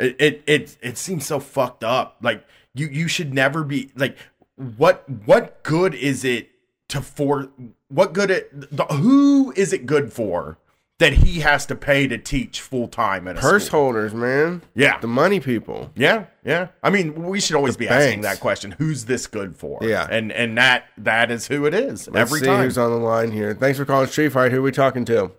[0.00, 2.16] It, it it it seems so fucked up.
[2.22, 2.42] Like
[2.74, 4.16] you you should never be like
[4.56, 6.48] what what good is it
[6.88, 7.50] to for
[7.88, 10.56] what good it the, who is it good for
[10.98, 13.80] that he has to pay to teach full time at a Purse school?
[13.80, 14.62] holders, man.
[14.74, 14.98] Yeah.
[14.98, 15.90] The money people.
[15.94, 16.68] Yeah, yeah.
[16.82, 19.78] I mean, we should always The be asking that question: Who's this good for?
[19.82, 20.06] Yeah.
[20.10, 22.64] and and that that is who it is Let's every see time.
[22.64, 23.52] who's on the line here.
[23.54, 24.52] Thanks for calling Street Fight.
[24.52, 25.32] Who are we talking to?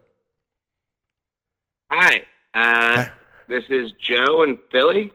[1.91, 3.05] Hi, uh,
[3.47, 5.11] this is Joe in Philly.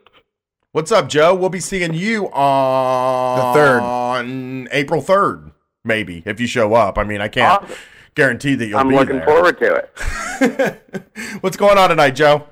[0.72, 1.34] What's up, Joe?
[1.34, 3.80] We'll be seeing you on The third.
[3.82, 5.52] on April third,
[5.84, 6.96] maybe if you show up.
[6.96, 7.76] I mean, I can't Awesome.
[8.14, 8.98] Guarantee that you'll be there.
[9.00, 9.26] I'm be looking there.
[9.26, 11.12] forward to it.
[11.40, 12.46] What's going on tonight, Joe?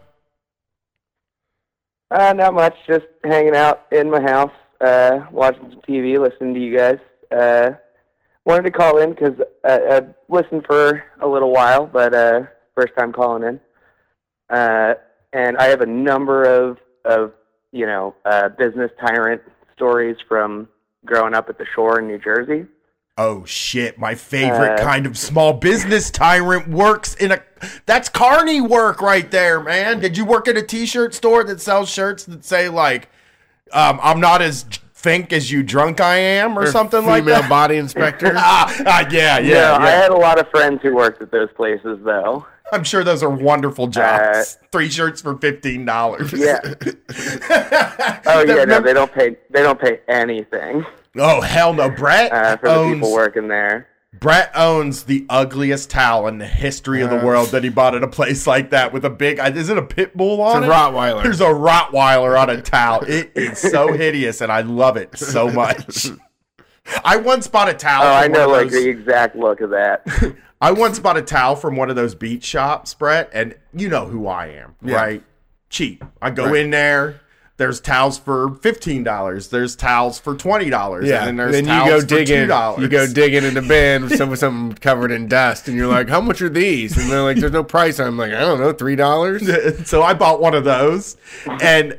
[2.10, 6.60] Uh, not much, just hanging out in my house, uh, watching some TV, listening to
[6.60, 6.98] you guys.
[7.30, 7.70] Uh,
[8.44, 12.42] wanted to call in because uh, I've listened for a little while, but uh,
[12.74, 13.60] first time calling in.
[14.48, 14.94] Uh,
[15.32, 17.32] and I have a number of, of
[17.70, 19.42] you know, uh, business tyrant
[19.76, 20.68] stories from
[21.04, 22.66] growing up at the shore in New Jersey.
[23.18, 23.98] Oh shit!
[23.98, 27.42] My favorite Uh, kind of small business tyrant works in a.
[27.84, 30.00] That's carny work right there, man.
[30.00, 33.10] Did you work at a T-shirt store that sells shirts that say like,
[33.72, 34.64] um, "I'm not as
[34.94, 37.36] think as you drunk I am" or, Or something like that?
[37.42, 38.32] female body inspector.
[38.36, 41.50] ah, ah, yeah, yeah, No, I had a lot of friends who worked at those
[41.56, 42.46] places, though.
[42.72, 44.56] I'm sure those are wonderful jobs.
[44.72, 46.32] Three shirts for fifteen dollars.
[46.32, 46.60] Uh, Yeah.
[48.26, 49.36] Oh yeah, no, they don't pay.
[49.50, 52.94] They don't pay anything Oh hell no, Brett uh, for the owns.
[52.94, 53.88] people working there.
[54.18, 57.94] Brett owns the ugliest towel in the history of the Uh, world that he bought
[57.94, 59.38] at a place like that with a big.
[59.38, 60.70] Is it a pit bull on It's it?
[60.70, 61.22] a Rottweiler.
[61.22, 63.02] There's a Rottweiler on a towel.
[63.04, 66.08] It is so hideous, and I love it so much.
[67.04, 68.04] I once bought a towel.
[68.04, 70.06] Oh, I from one know, of like those- the exact look of that.
[70.60, 74.06] I once bought a towel from one of those beach shops, Brett, and you know
[74.06, 74.96] who I am, Yeah.
[74.96, 75.24] right?
[75.70, 76.04] Cheap.
[76.20, 76.56] I go Right.
[76.56, 77.20] in there.
[77.60, 79.48] There's towels for fifteen dollars.
[79.48, 81.06] There's towels for twenty dollars.
[81.06, 82.48] Yeah, and then there's then you go digging.
[82.80, 86.08] You go digging in the bin with some something covered in dust, and you're like,
[86.08, 88.72] "How much are these?" And they're like, "There's no price." I'm like, "I don't know,
[88.72, 89.46] three dollars."
[89.86, 91.18] so I bought one of those,
[91.60, 91.98] and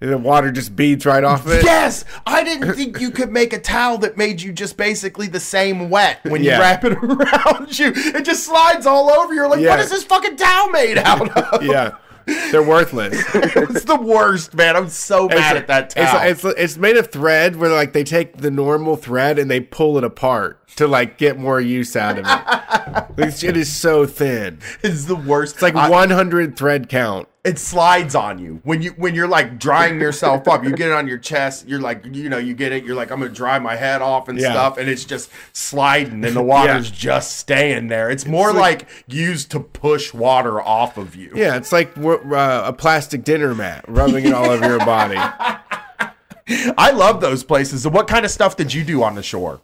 [0.00, 1.62] the water just beads right off of it.
[1.64, 5.40] Yes, I didn't think you could make a towel that made you just basically the
[5.40, 7.92] same wet when you wrap it around you.
[7.94, 9.34] It just slides all over.
[9.34, 9.70] You're like, Yeah.
[9.72, 11.62] what is this fucking towel made out of?
[11.66, 11.96] Yeah,
[12.26, 13.14] they're worthless.
[13.34, 14.76] it's the worst, man.
[14.76, 16.28] I'm so mad at that towel.
[16.28, 19.60] It's, it's it's made of thread where like they take the normal thread and they
[19.60, 23.06] pull it apart to like get more use out of it.
[23.16, 24.58] This shit is so thin.
[24.82, 25.54] It's the worst.
[25.54, 27.28] It's like I- 100 thread count.
[27.46, 30.64] It slides on you when you when you're like drying yourself up.
[30.64, 31.68] You get it on your chest.
[31.68, 32.84] You're like, you know, you get it.
[32.84, 34.50] You're like, I'm gonna dry my head off and Yeah.
[34.52, 38.10] stuff, and it's just sliding, and the water's just staying there.
[38.10, 41.30] It's more like, used to push water off of you.
[41.34, 45.16] Yeah, it's like uh, a plastic dinner mat rubbing it all over your body.
[46.78, 47.82] I love those places.
[47.82, 49.60] So what kind of stuff did you do on the shore?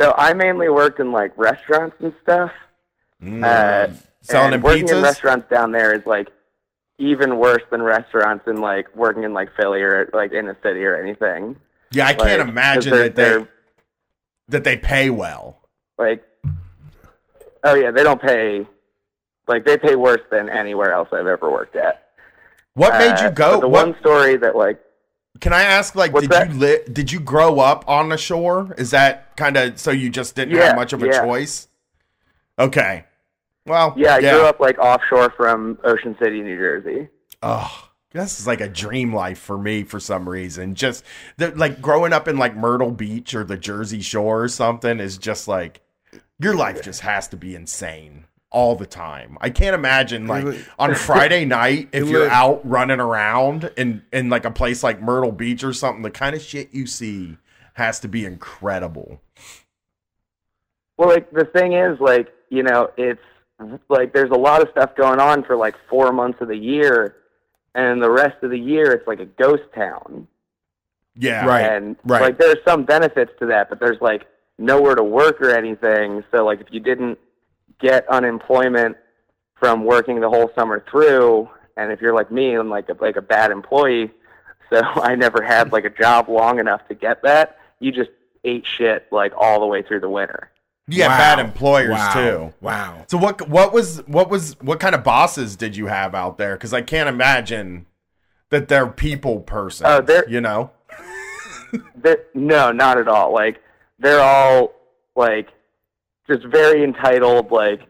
[0.00, 2.52] So I mainly worked in like restaurants and stuff.
[3.22, 3.92] Mm, Uh,
[4.28, 6.28] selling and in working in restaurants down there is like
[6.98, 10.84] even worse than restaurants in like working in like Philly or like in a city
[10.84, 11.56] or anything.
[11.92, 13.46] Yeah, I Like, can't imagine that they
[14.48, 15.58] that they pay well.
[15.98, 16.24] like
[17.64, 18.66] oh yeah they don't pay
[19.46, 22.08] like they pay worse than anywhere else i've ever worked at
[22.74, 23.60] What made Uh, you go?
[23.60, 24.80] the what, one story that like
[25.40, 25.94] can I ask?
[25.94, 26.48] Like, did that?
[26.52, 28.74] you li- did you grow up on the shore?
[28.76, 31.20] Is that kind of so you just didn't Yeah, have much of a yeah.
[31.24, 31.68] choice?
[32.58, 33.04] Okay.
[33.68, 37.08] Well, yeah i grew up like offshore from ocean city new jersey
[37.42, 40.74] Oh, this is like a dream life for me for some reason.
[40.74, 41.04] Just
[41.36, 45.18] the, like growing up in like Myrtle Beach or the Jersey Shore or something is
[45.18, 45.80] just like
[46.40, 49.38] your life just has to be insane all the time.
[49.40, 50.46] I can't imagine like
[50.80, 55.00] on Friday night if You you're out running around in in like a place like
[55.00, 56.02] Myrtle Beach or something.
[56.02, 57.36] The kind of shit you see
[57.74, 59.20] has to be incredible.
[60.96, 63.20] well like the thing is like you know it's
[63.60, 63.78] Uh-huh.
[63.88, 67.16] like there's a lot of stuff going on for like four months of the year
[67.74, 70.28] and the rest of the year it's like a ghost town.
[71.16, 71.44] Yeah.
[71.44, 72.22] Right, and right.
[72.22, 74.26] like there's some benefits to that but there's like
[74.58, 76.22] nowhere to work or anything.
[76.30, 77.18] So like if you didn't
[77.80, 78.96] get unemployment
[79.58, 83.16] from working the whole summer through and if you're like me and like a, like
[83.16, 84.10] a bad employee
[84.72, 88.10] so i never had like a job long enough to get that you just
[88.44, 90.50] ate shit like all the way through the winter
[90.90, 91.18] Yeah, Wow.
[91.18, 92.12] bad employers Wow.
[92.14, 92.54] too.
[92.60, 93.04] Wow.
[93.08, 96.54] So what what was what was what kind of bosses did you have out there?
[96.54, 97.86] Because I can't imagine
[98.50, 99.86] that they're people person.
[99.86, 100.70] Oh, they're- you know.
[101.96, 103.32] They're, no, not at all.
[103.34, 103.62] Like
[103.98, 104.72] they're all
[105.14, 105.48] like
[106.26, 107.80] just very entitled, like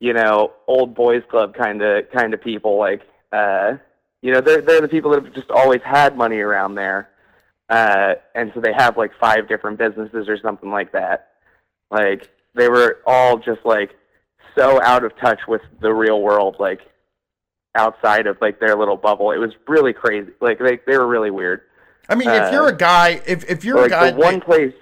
[0.00, 2.78] you know, old boys club kind of kind of people.
[2.78, 3.02] Like
[3.32, 3.74] uh,
[4.22, 7.10] you know, they're they're the people that have just always had money around there,
[7.68, 11.32] uh, and so they have like five different businesses or something like that.
[11.90, 13.90] Like they were all just like
[14.56, 16.80] so out of touch with the real world, like
[17.74, 19.30] outside of like their little bubble.
[19.30, 20.32] It was really crazy.
[20.40, 21.62] Like they they were really weird.
[22.08, 24.74] I mean, Uh, if you're a guy, if if you're a guy, the one place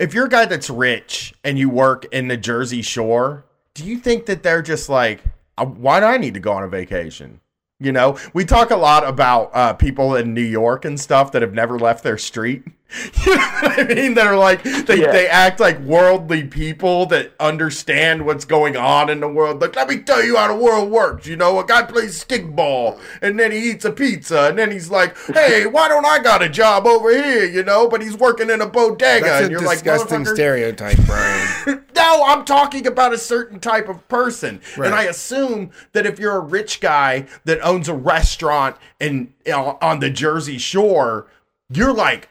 [0.00, 3.98] if you're a guy that's rich and you work in the Jersey Shore, do you
[3.98, 5.22] think that they're just like,
[5.58, 7.40] "Uh, why do I need to go on a vacation?
[7.78, 11.42] You know, we talk a lot about uh, people in New York and stuff that
[11.42, 12.64] have never left their street.
[13.26, 14.14] You know what I mean?
[14.14, 15.12] That are like they, Yeah.
[15.12, 19.60] they act like worldly people that understand what's going on in the world.
[19.60, 21.26] Like, let me tell you how the world works.
[21.26, 24.90] You know, a guy plays stickball and then he eats a pizza and then he's
[24.90, 28.50] like, "Hey, why don't I got a job over here?" You know, but he's working
[28.50, 31.84] in a bodega, That's and a you're like, disgusting "Motherfucker." stereotype, Brian.
[31.96, 34.62] No, I'm talking about a certain type of person.
[34.76, 34.86] Right.
[34.86, 39.52] And I assume that if you're a rich guy that owns a restaurant in you
[39.52, 41.26] know, on the Jersey Shore,
[41.70, 42.30] you're like,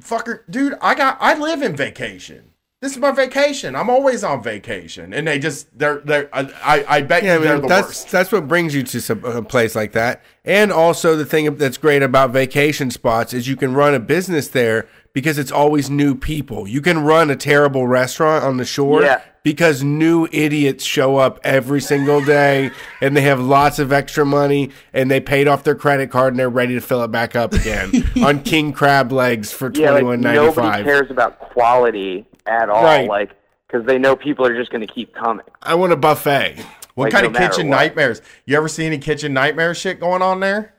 [0.00, 2.46] fucker, dude, I got I live in vacation.
[2.82, 3.76] This is my vacation.
[3.76, 5.12] I'm always on vacation.
[5.12, 8.10] And they just they're they're I I, bet Yeah, you they're the that's worst.
[8.10, 10.22] that's what brings you to some, a place like that.
[10.46, 14.48] And also, the thing that's great about vacation spots is you can run a business
[14.48, 16.68] there because it's always new people.
[16.68, 19.20] You can run a terrible restaurant on the shore Yeah.
[19.42, 24.70] because new idiots show up every single day and they have lots of extra money
[24.92, 27.52] and they paid off their credit card and they're ready to fill it back up
[27.52, 27.90] again
[28.24, 30.84] on king crab legs for yeah, twenty like one ninety nobody five.
[30.84, 32.84] cares about quality at all.
[32.84, 33.08] Right.
[33.08, 33.30] Like
[33.66, 35.46] because they know people are just going to keep coming.
[35.62, 36.56] I want a buffet.
[36.94, 37.76] What like, kind no of kitchen what.
[37.76, 38.20] nightmares?
[38.44, 40.74] You ever see any kitchen nightmare shit going on there?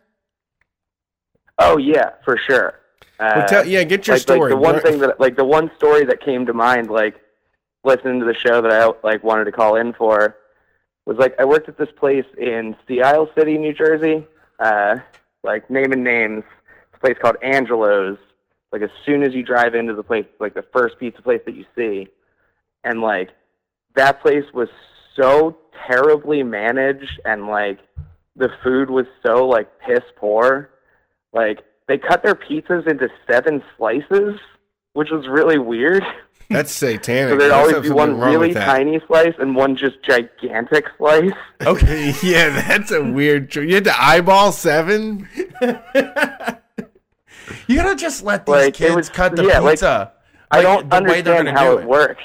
[1.57, 2.73] Oh yeah, for sure.
[3.21, 4.39] Uh, Well, tell- yeah, get your like, story.
[4.39, 7.15] Like the one thing that, like the one story that came to mind, like
[7.83, 10.37] listening to the show that I like wanted to call in for,
[11.05, 14.25] was like I worked at this place in Sea Isle City, New Jersey.
[14.59, 14.97] Uh,
[15.43, 16.43] like naming names,
[16.87, 18.17] it's a place called Angelo's.
[18.71, 21.55] Like as soon as you drive into the place, like the first pizza place that
[21.55, 22.07] you see,
[22.83, 23.29] and like
[23.95, 24.69] that place was
[25.15, 27.79] so terribly managed, and like
[28.35, 30.69] the food was so like piss poor.
[31.33, 31.59] Like
[31.91, 34.39] they cut their pizzas into seven slices,
[34.93, 36.03] which was really weird.
[36.49, 37.33] That's satanic.
[37.33, 41.31] So there'd always be one really tiny slice and one just gigantic slice.
[41.65, 42.13] Okay.
[42.23, 43.51] yeah, that's a weird.
[43.51, 45.27] Tr- you had to eyeball seven.
[47.67, 50.13] You gotta just let these Like, kids was- cut the yeah, like, pizza.
[50.51, 52.23] I don't the way they're understand gonna how do it works.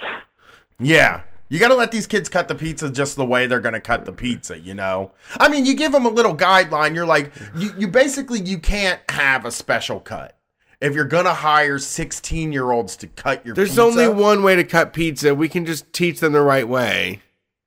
[0.78, 1.23] Yeah.
[1.49, 3.81] You got to let these kids cut the pizza just the way they're going to
[3.81, 5.12] cut the pizza, you know?
[5.39, 6.94] I mean, you give them a little guideline.
[6.94, 10.36] You're like, you, you basically, you can't have a special cut.
[10.81, 14.42] If you're going to hire 16 year olds to cut your There's pizza, only one
[14.42, 15.34] way to cut pizza.
[15.34, 17.23] We can just teach them the right way.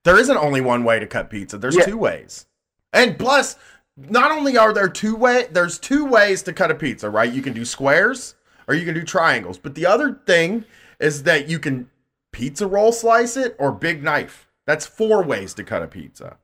[0.06, 1.58] there isn't only one way to cut pizza.
[1.58, 1.86] There's Yeah.
[1.86, 2.46] two ways.
[2.94, 3.56] And plus,
[3.98, 7.32] not only are there two way there's two ways to cut a pizza, right?
[7.32, 8.36] You can do squares
[8.68, 9.58] or you can do triangles.
[9.58, 10.64] But the other thing
[11.00, 11.90] is that you can
[12.40, 14.48] pizza roll slice it or big knife.
[14.66, 16.38] That's four ways to cut a pizza.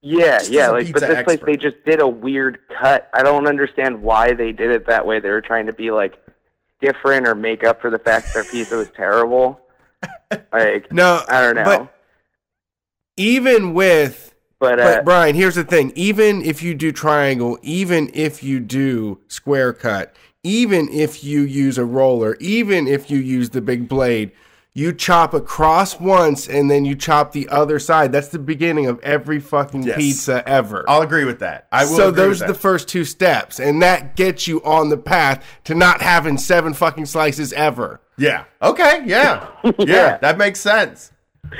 [0.00, 0.68] Yeah, Just yeah.
[0.68, 3.08] Like, but this place they just did a weird cut.
[3.14, 5.18] I don't understand why they did it that way.
[5.18, 6.14] They were trying to be like
[6.80, 9.60] different or make up for the fact that their pizza was terrible.
[10.52, 11.64] Like, No, I don't know.
[11.64, 11.94] But
[13.16, 18.10] even with, But, uh, but Brian, here's the thing: even if you do triangle, even
[18.12, 23.50] if you do square cut, even if you use a roller, even if you use
[23.50, 24.32] the big blade,
[24.76, 28.10] you chop across once and then you chop the other side.
[28.10, 29.96] That's the beginning of every fucking Yes.
[29.96, 30.84] pizza ever.
[30.88, 31.68] I'll agree with that.
[31.70, 34.60] I will so agree those with are the first two steps, and that gets you
[34.64, 38.00] on the path to not having seven fucking slices ever.
[38.18, 38.44] Yeah.
[38.60, 39.02] Okay.
[39.06, 39.46] Yeah.
[39.64, 39.72] yeah.
[39.78, 40.16] Yeah.
[40.18, 41.12] That makes sense.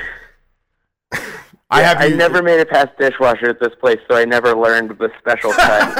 [1.13, 1.21] I
[1.69, 1.97] I have.
[2.01, 5.51] I never made it past dishwasher at this place, so I never learned the special
[5.53, 5.97] cut.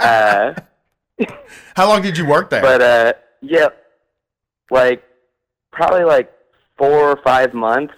[0.00, 0.54] uh,
[1.76, 2.62] How long did you work there?
[2.62, 3.68] but uh, yeah,
[4.70, 5.02] like
[5.72, 6.30] probably like
[6.78, 7.94] four or five months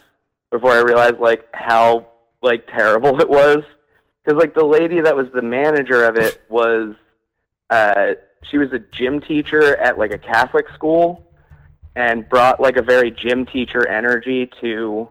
[0.50, 2.08] before I realized like how
[2.42, 3.62] like terrible it was.
[4.24, 6.94] Because like the lady that was the manager of it was,
[7.70, 11.26] uh, she was a gym teacher at like a Catholic school,
[11.96, 15.08] and brought like a very gym teacher energy to,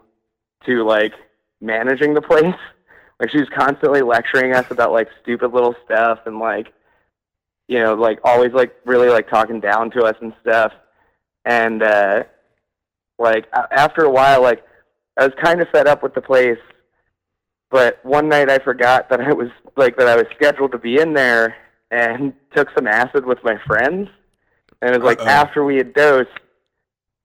[0.65, 1.13] to like
[1.61, 2.55] managing the place.
[3.21, 6.71] Like she was constantly lecturing us about like stupid little stuff and like
[7.67, 10.71] you know, like always like really like talking down to us and stuff.
[11.43, 12.23] And uh
[13.19, 14.63] like after a while like
[15.17, 16.57] I was kind of fed up with the place.
[17.69, 20.99] But one night I forgot that I was like that I was scheduled to be
[20.99, 21.55] in there
[21.91, 24.09] and took some acid with my friends.
[24.81, 25.27] And it was like Uh-oh.
[25.27, 26.29] after we had dosed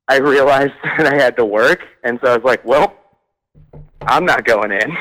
[0.09, 2.97] I realized that I had to work and so I was like, Well,
[4.03, 4.97] I'm not going in.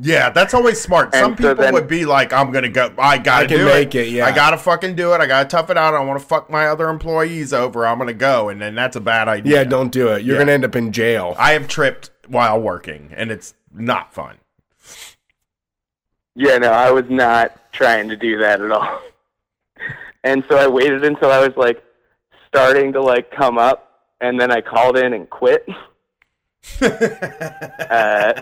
[0.00, 1.14] Yeah, that's always smart.
[1.14, 2.92] Some And so people then- would be like, "I'm gonna go.
[2.98, 4.26] I gotta I can do make it, yeah.
[4.26, 5.20] I gotta fucking do it.
[5.20, 5.94] I gotta tough it out.
[5.94, 7.86] I want to fuck my other employees over.
[7.86, 9.56] I'm gonna go." And then that's a bad idea.
[9.58, 10.22] Yeah, don't do it.
[10.22, 10.42] You're Yeah.
[10.42, 11.34] gonna end up in jail.
[11.38, 14.36] I have tripped while working, and it's not fun.
[16.34, 19.00] Yeah, no, I was not trying to do that at all.
[20.22, 21.82] And so I waited until I was like
[22.46, 25.66] starting to like come up, and then I called in and quit.
[26.82, 28.32] uh,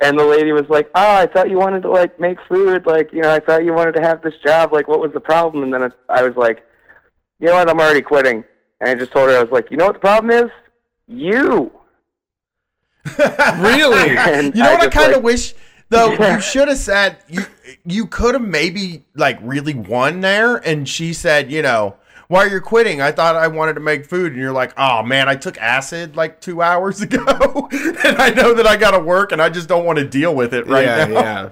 [0.00, 2.86] and the lady was like, "Oh, I thought you wanted to like make food.
[2.86, 4.72] Like, you know, I thought you wanted to have this job.
[4.72, 6.64] Like, what was the problem?" And then I, I was like,
[7.40, 7.68] "You know what?
[7.70, 8.44] I'm already quitting."
[8.80, 10.50] And I just told her I was like, "You know what the problem is?
[11.06, 11.70] You."
[13.58, 14.16] really?
[14.16, 15.54] And You know what I kind of like- wish
[15.88, 16.12] though.
[16.18, 16.36] Yeah.
[16.36, 17.42] You should have said you.
[17.84, 21.96] You could have maybe like really won there, and she said, you know.
[22.28, 23.00] Why you're quitting?
[23.00, 26.16] I thought I wanted to make food, and you're like, "Oh man, I took acid
[26.16, 29.68] like two hours ago, and I know that I got to work, and I just
[29.68, 31.50] don't want to deal with it right yeah, now." yeah.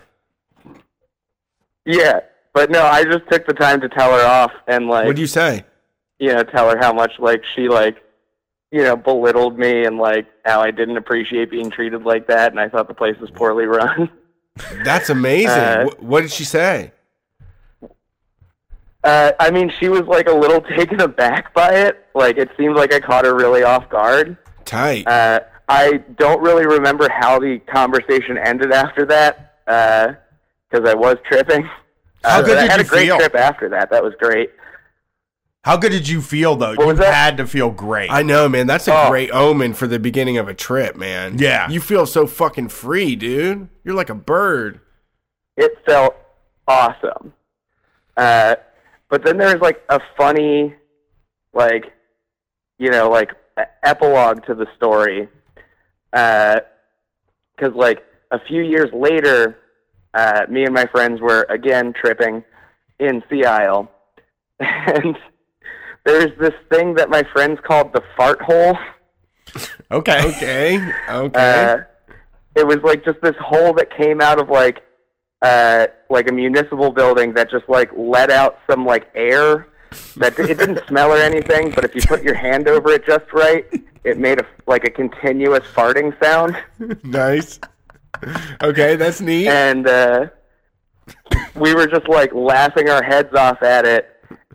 [1.84, 2.20] Yeah,
[2.52, 5.26] but no, I just took the time to tell her off and like What'd you
[5.26, 5.64] say?
[6.18, 7.96] you know, tell her how much like she like
[8.70, 12.58] you know, belittled me and like how I didn't appreciate being treated like that and
[12.58, 14.10] I thought the place was poorly run.
[14.84, 15.48] That's amazing.
[15.48, 16.92] Uh, what did she say?
[19.04, 22.06] Uh I mean she was like a little taken aback by it.
[22.14, 24.36] Like it seemed like I caught her really off guard.
[24.64, 25.06] Tight.
[25.06, 30.12] Uh I don't really remember how the conversation ended after that, uh,
[30.70, 31.64] because I was tripping.
[32.24, 33.16] Uh, How good but I did had you a great feel?
[33.18, 33.90] trip after that.
[33.90, 34.50] That was great.
[35.64, 36.70] How good did you feel though?
[36.74, 37.14] What you was that?
[37.14, 38.10] had to feel great.
[38.10, 38.66] I know, man.
[38.66, 39.08] That's a Oh.
[39.08, 41.38] great omen for the beginning of a trip, man.
[41.38, 41.68] Yeah.
[41.70, 43.68] You feel so fucking free, dude.
[43.84, 44.80] You're like a bird.
[45.56, 46.16] it felt
[46.66, 47.32] awesome.
[48.16, 48.56] Uh,
[49.12, 50.74] but then there's like a funny,
[51.52, 51.92] like,
[52.78, 53.28] you know, like
[53.84, 55.28] epilogue to the story.
[56.10, 59.58] Because like a few years later,
[60.14, 62.42] uh, me and my friends were again tripping
[63.00, 63.90] in Sea Isle,
[64.60, 65.18] and
[66.06, 68.78] there's this thing that my friends called the fart hole.
[69.90, 70.26] okay.
[70.26, 70.92] Okay.
[71.10, 71.64] Okay.
[71.64, 71.76] Uh,
[72.56, 74.82] it was like just this hole that came out of like
[75.42, 79.68] uh like a municipal building that just like let out some like air
[80.16, 83.30] that it didn't smell or anything but if you put your hand over it just
[83.32, 83.66] right
[84.04, 86.56] it made a like a continuous farting sound
[87.04, 87.58] nice.
[88.62, 89.48] Okay, that's neat.
[89.48, 90.26] and uh
[91.56, 94.08] we were just like laughing our heads off at it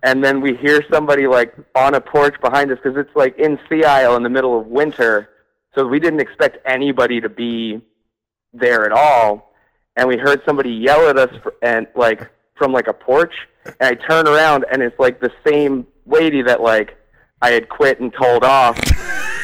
[0.04, 3.60] and then we hear somebody like on a porch behind us because it's like in
[3.70, 5.30] Sea Isle in the middle of winter
[5.76, 7.82] so we didn't expect anybody to be
[8.54, 9.54] there at all
[9.98, 13.34] and we heard somebody yell at us fr- and like from like a porch
[13.66, 16.98] and I turn around and it's like the same lady that like
[17.42, 18.78] I had quit and told off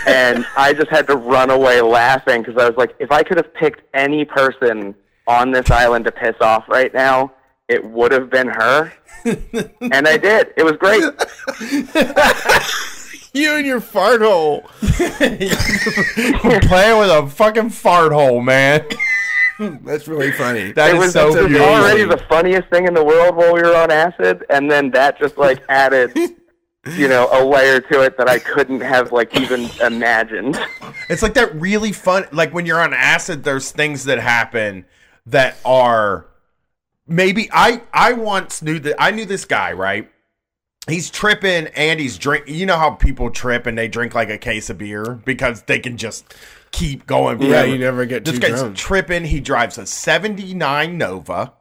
[0.07, 3.37] and I just had to run away laughing because I was like if I could
[3.37, 4.95] have picked any person
[5.27, 7.31] on this island to piss off right now,
[7.69, 8.91] it would have been her.
[9.23, 10.53] and I did.
[10.57, 11.03] It was great.
[13.35, 14.61] You and your fart hole.
[14.81, 15.39] Playing
[16.99, 18.85] with a fucking fart hole, man.
[19.83, 20.71] That's really funny.
[20.71, 21.67] That it is was so just beautiful.
[21.67, 25.19] already the funniest thing in the world while we were on acid, and then that
[25.19, 26.17] just like added,
[26.95, 30.59] you know, a layer to it that I couldn't have like even imagined.
[31.09, 32.25] It's like that really fun.
[32.31, 34.85] Like when you're on acid, there's things that happen
[35.25, 36.27] that are
[37.07, 40.09] maybe I I once knew that I knew this guy right.
[40.87, 42.47] He's tripping and he's drink.
[42.47, 45.79] You know how people trip and they drink like a case of beer because they
[45.79, 46.33] can just
[46.73, 47.41] keep going.
[47.41, 47.67] Yeah, forever.
[47.67, 48.75] you never get This guy's drunk.
[48.75, 49.23] tripping.
[49.23, 51.53] He drives a '79 Nova.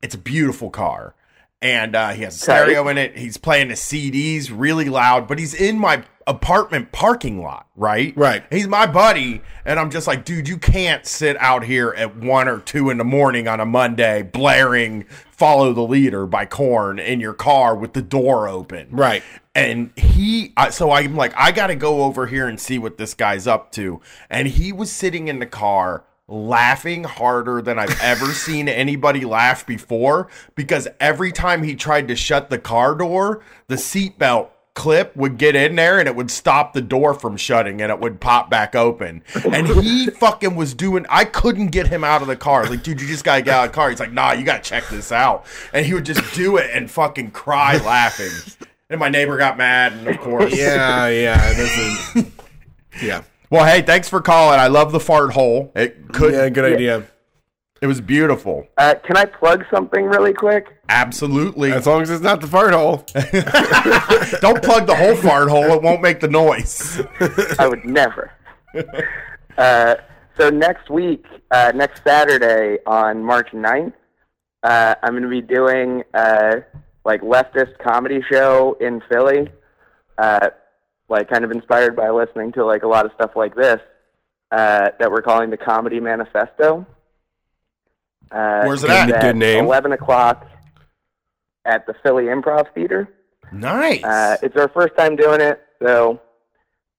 [0.00, 1.16] It's a beautiful car,
[1.60, 3.18] and uh, he has a stereo in it.
[3.18, 8.12] He's playing the CDs really loud, but he's in my apartment parking lot, right?
[8.16, 8.44] Right.
[8.50, 12.46] He's my buddy, and I'm just like, dude, you can't sit out here at one
[12.46, 17.18] or two in the morning on a Monday blaring "Follow the Leader" by Korn in
[17.18, 19.22] your car with the door open, Right.
[19.54, 23.46] and he so i'm like i gotta go over here and see what this guy's
[23.46, 24.00] up to
[24.30, 29.66] and he was sitting in the car laughing harder than i've ever seen anybody laugh
[29.66, 34.48] before because every time he tried to shut the car door the seatbelt
[34.78, 37.98] clip would get in there and it would stop the door from shutting and it
[37.98, 42.28] would pop back open and he fucking was doing i couldn't get him out of
[42.28, 44.32] the car like dude you just gotta get out of the car he's like nah
[44.32, 48.30] you gotta check this out and he would just do it and fucking cry laughing
[48.90, 51.50] and my neighbor got mad, and of course, Yeah, yeah.
[51.50, 51.56] It
[52.14, 52.32] doesn't.
[53.02, 53.22] Yeah.
[53.50, 54.58] Well, hey, thanks for calling.
[54.58, 55.70] I love the fart hole.
[55.74, 56.32] It could.
[56.32, 57.06] Yeah, good idea.
[57.80, 58.66] It was beautiful.
[58.76, 60.77] Uh, can I plug something really quick?
[60.88, 61.72] Absolutely.
[61.72, 63.04] As long as it's not the fart hole.
[64.40, 65.64] Don't plug the whole fart hole.
[65.72, 67.00] It won't make the noise.
[67.58, 68.32] I would never.
[69.58, 69.96] Uh,
[70.38, 73.92] so next week, uh, next Saturday on March 9th,
[74.62, 76.56] uh, I'm going to be doing uh,
[77.04, 79.48] like leftist comedy show in Philly,
[80.16, 80.50] uh,
[81.08, 83.80] like kind of inspired by listening to like a lot of stuff like this
[84.52, 86.86] uh, that we're calling the Comedy Manifesto.
[88.30, 89.20] Uh, Where's it at?
[89.20, 89.64] Good name.
[89.64, 90.46] 11 o'clock
[91.68, 93.08] at the Philly Improv Theater.
[93.52, 94.02] Nice.
[94.02, 96.20] Uh, it's our first time doing it, so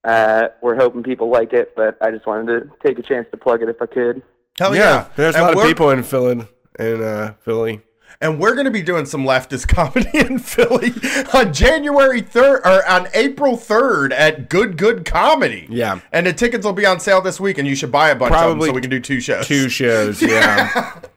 [0.04, 1.76] uh, we're hoping people like it.
[1.76, 4.22] But I just wanted to take a chance to plug it if I could.
[4.58, 4.82] Hell yeah.
[4.82, 5.08] yeah.
[5.16, 6.46] There's a lot of people in Philly.
[6.80, 7.82] In uh, Philly.
[8.22, 10.92] And we're going to be doing some leftist comedy in Philly
[11.34, 15.68] on January 3rd or on April 3rd at Good Good Comedy.
[15.70, 16.02] Yeah.
[16.12, 18.34] And the tickets will be on sale this week, and you should buy a bunch
[18.34, 19.48] of Probably them so we can do two shows.
[19.48, 20.22] Two shows.
[20.22, 21.00] Yeah.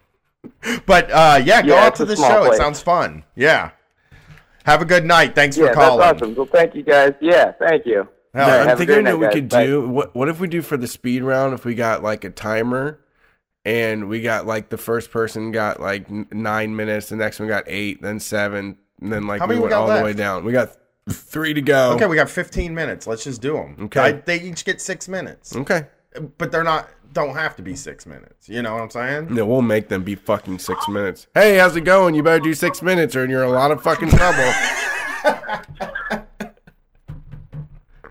[0.87, 2.53] But uh, yeah, go Yeah, out to the small show.
[2.53, 3.25] It sounds fun.
[3.37, 3.71] Yeah.
[4.65, 5.35] Have a good night.
[5.35, 5.99] Thanks Yeah, for calling.
[6.01, 6.35] that's awesome.
[6.35, 7.15] Well, thank you guys.
[7.21, 8.09] Yeah, thank you.
[8.35, 8.71] Hell Yeah, yeah.
[8.71, 9.35] I'm thinking great that we guys.
[9.35, 9.67] could Bye.
[9.67, 10.15] do what?
[10.15, 11.53] What if we do for the speed round?
[11.55, 13.01] If we got like a timer,
[13.65, 17.65] and we got like the first person got like nine minutes, the next one got
[17.67, 20.13] eight, then seven, and then like How we many we went got all the way
[20.13, 20.45] down.
[20.45, 20.77] We got
[21.11, 21.93] three to go.
[21.95, 23.07] Okay, we got 15 minutes.
[23.09, 23.77] Let's just do them.
[23.87, 24.01] Okay.
[24.01, 25.87] I, they each get six minutes, Okay.
[26.39, 26.89] but they're not.
[27.13, 28.49] Don't have to be six minutes.
[28.49, 29.35] You know what I'm saying?
[29.35, 31.27] No, we'll make them be fucking six minutes.
[31.35, 32.15] Hey, how's it going?
[32.15, 34.51] You better do six minutes, or you're in a lot of fucking trouble.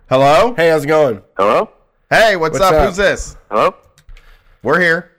[0.09, 0.53] Hello.
[0.55, 1.21] hey, how's it going?
[1.37, 1.69] Hello?
[2.09, 2.73] Hey, what's, What's up?
[2.73, 2.87] up?
[2.87, 3.37] Who's this?
[3.49, 3.73] Hello?
[4.61, 5.11] We're here.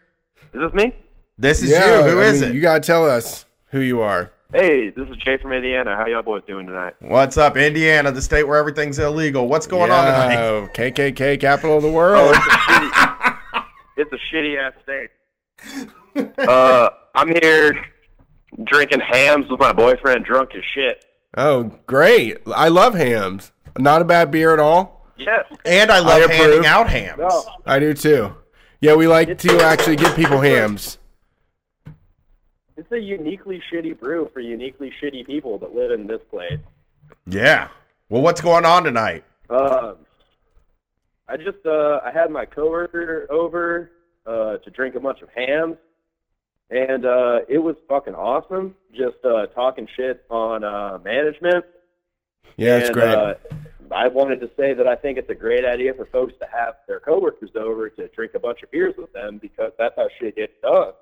[0.52, 0.94] Is this me?
[1.38, 2.10] This is yeah, you.
[2.10, 2.54] Who I is mean, it?
[2.54, 4.30] You gotta tell us who you are.
[4.52, 5.96] Hey, this is Jay from Indiana.
[5.96, 6.92] How y'all boys doing tonight?
[7.00, 9.48] What's up, Indiana, the state where everything's illegal?
[9.48, 10.34] What's going on tonight?
[10.34, 12.34] Yeah, KKK capital of the world.
[12.36, 13.01] Oh,
[14.02, 16.38] It's a shitty ass state.
[16.48, 17.84] uh, I'm here
[18.64, 21.04] drinking Hamm's with my boyfriend, drunk as shit.
[21.36, 22.38] Oh, great!
[22.46, 23.52] I love Hamm's.
[23.78, 25.06] Not a bad beer at all.
[25.16, 25.44] Yes.
[25.64, 27.18] And I love I handing out hams.
[27.18, 27.44] No.
[27.64, 28.34] I do too.
[28.80, 30.98] Yeah, we like to actually give people hams.
[32.76, 36.58] It's a uniquely shitty brew for uniquely shitty people that live in this place.
[37.26, 37.68] Yeah.
[38.08, 39.24] Well, what's going on tonight?
[39.48, 39.98] Um,
[41.32, 43.90] I just uh, I had my coworker over
[44.26, 45.78] uh, to drink a bunch of Hamm's,
[46.68, 48.74] and uh, it was fucking awesome.
[48.94, 51.64] Just uh, talking shit on uh, management.
[52.58, 53.14] Yeah, it's great.
[53.14, 53.34] Uh,
[53.90, 56.74] I wanted to say that I think it's a great idea for folks to have
[56.86, 60.36] their coworkers over to drink a bunch of beers with them because that's how shit
[60.36, 60.92] gets done.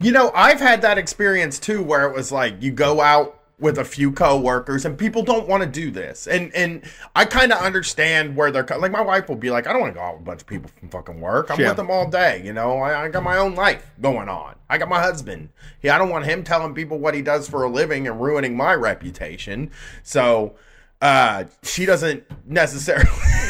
[0.00, 3.78] You know, I've had that experience too where it was like you go out with
[3.78, 6.26] a few coworkers and people don't want to do this.
[6.26, 6.82] And and
[7.14, 9.94] I kind of understand where they're like my wife will be like I don't want
[9.94, 11.50] to go out with a bunch of people from fucking work.
[11.50, 11.68] I'm Yeah.
[11.68, 12.78] with them all day, you know.
[12.78, 14.54] I, I got my own life going on.
[14.68, 15.50] I got my husband.
[15.82, 18.56] Yeah, I don't want him telling people what he does for a living and ruining
[18.56, 19.70] my reputation.
[20.02, 20.54] So,
[21.02, 23.06] uh she doesn't necessarily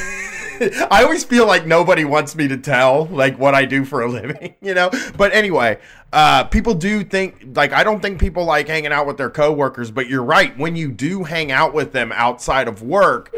[0.91, 4.09] I always feel like nobody wants me to tell like what I do for a
[4.11, 4.91] living, you know.
[5.17, 5.79] But anyway,
[6.13, 9.91] uh, people do think like I don't think people like hanging out with their coworkers,
[9.91, 10.57] but you're right.
[10.59, 13.35] When you do hang out with them outside of work,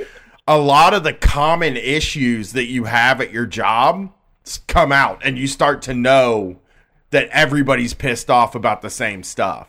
[0.49, 4.12] a lot of the common issues that you have at your job
[4.67, 6.59] come out, and you start to know
[7.10, 9.68] that everybody's pissed off about the same stuff.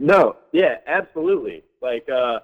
[0.00, 1.62] No, yeah, absolutely.
[1.80, 2.40] Like, uh,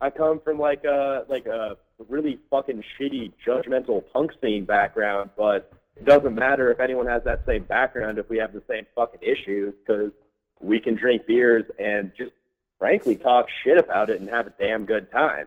[0.00, 1.76] I come from like a like a
[2.08, 7.44] really fucking shitty judgmental punk scene background, but it doesn't matter if anyone has that
[7.46, 10.12] same background if we have the same fucking issues because
[10.60, 12.32] we can drink beers and just
[12.78, 15.46] frankly talk shit about it and have a damn good time.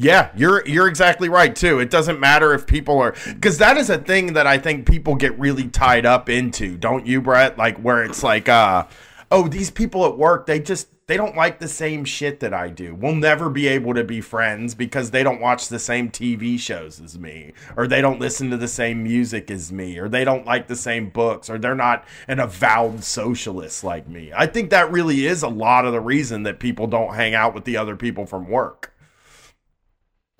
[0.00, 1.80] Yeah, you're you're exactly right too.
[1.80, 5.16] It doesn't matter if people are because that is a thing that I think people
[5.16, 7.58] get really tied up into, don't you, Brett?
[7.58, 8.86] Like where it's like, uh,
[9.30, 12.68] oh, these people at work, they just they don't like the same shit that I
[12.68, 12.94] do.
[12.94, 17.00] We'll never be able to be friends because they don't watch the same TV shows
[17.00, 20.44] as me, or they don't listen to the same music as me, or they don't
[20.46, 24.30] like the same books, or they're not an avowed socialist like me.
[24.36, 27.54] I think that really is a lot of the reason that people don't hang out
[27.54, 28.94] with the other people from work.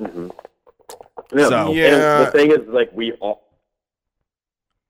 [0.01, 0.29] Mm-hmm.
[1.33, 2.25] No, So- Yeah.
[2.25, 3.48] the thing is, like, we all.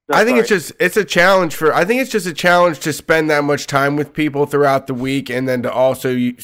[0.09, 0.41] No, I think sorry.
[0.41, 3.45] it's just it's a challenge for I think it's just a challenge to spend that
[3.45, 6.37] much time with people throughout the week and then to also you,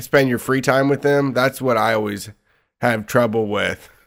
[0.00, 1.32] spend your free time with them.
[1.32, 2.30] That's what I always
[2.80, 3.88] have trouble with.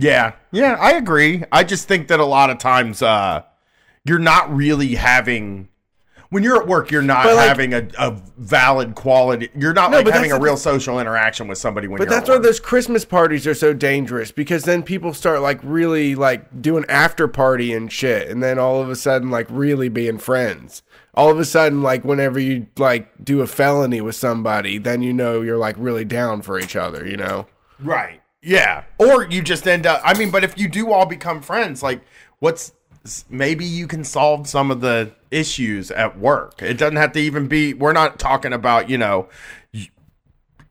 [0.00, 1.42] Yeah, yeah, I agree.
[1.50, 3.42] I just think that a lot of times uh,
[4.04, 5.70] you're not really having
[6.30, 9.48] when you're at work, you're not like- having a, a valid quality.
[9.56, 12.28] You're not No, like having a the- real social interaction with somebody when But that's
[12.28, 16.60] at why those Christmas parties are so dangerous because then people start like really like
[16.60, 20.82] doing after party and shit, and then all of a sudden like really being friends.
[21.14, 25.12] All of a sudden, like whenever you like do a felony with somebody, then you
[25.12, 27.04] know you're like really down for each other.
[27.08, 27.46] You know.
[27.80, 28.20] Right.
[28.40, 28.84] Yeah.
[28.98, 30.00] Or you just end up.
[30.04, 32.02] I mean, but if you do all become friends, like,
[32.38, 32.72] what's
[33.28, 36.62] maybe you can solve some of the issues at work.
[36.62, 37.74] It doesn't have to even be.
[37.74, 39.28] We're not talking about you know.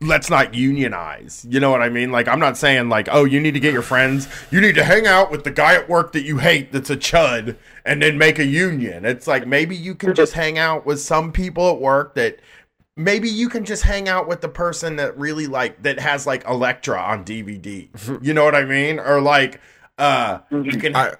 [0.00, 1.44] Let's not unionize.
[1.50, 2.12] You know what I mean?
[2.12, 4.28] Like, I'm not saying like, oh, you need to get your friends.
[4.48, 6.96] You need to hang out with the guy at work that you hate that's a
[6.96, 9.04] chud and then make a union.
[9.04, 12.38] It's like maybe you can just hang out with some people at work that
[12.98, 16.44] maybe you can just hang out with the person that really like that has like
[16.46, 17.88] Elektra on DVD.
[18.22, 18.98] You know what I mean?
[18.98, 19.60] Or like
[19.96, 21.14] uh you can I,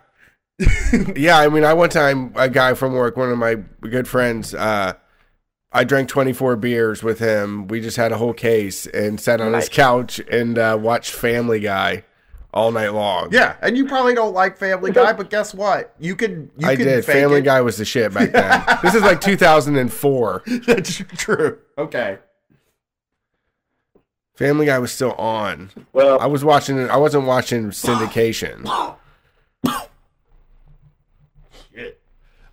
[1.16, 4.54] yeah, I mean, I one time a guy from work, one of my good friends,
[4.54, 4.94] uh,
[5.70, 7.68] I drank 24 beers with him.
[7.68, 11.60] We just had a whole case and sat on his couch and uh, watched Family
[11.60, 12.04] Guy
[12.54, 13.28] all night long.
[13.30, 15.94] Yeah, and you probably don't like Family Guy, but guess what?
[15.98, 17.04] You could you I could did.
[17.04, 17.42] fake Family it.
[17.42, 18.78] Guy was the shit back then.
[18.82, 20.42] this is like 2004.
[20.66, 21.58] That's true.
[21.76, 22.18] Okay.
[24.34, 25.70] Family Guy was still on.
[25.92, 26.88] Well, I was watching.
[26.88, 28.96] I wasn't watching syndication.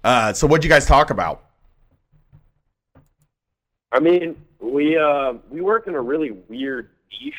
[0.05, 1.45] Uh so what'd you guys talk about?
[3.91, 7.33] I mean, we uh, we work in a really weird niche,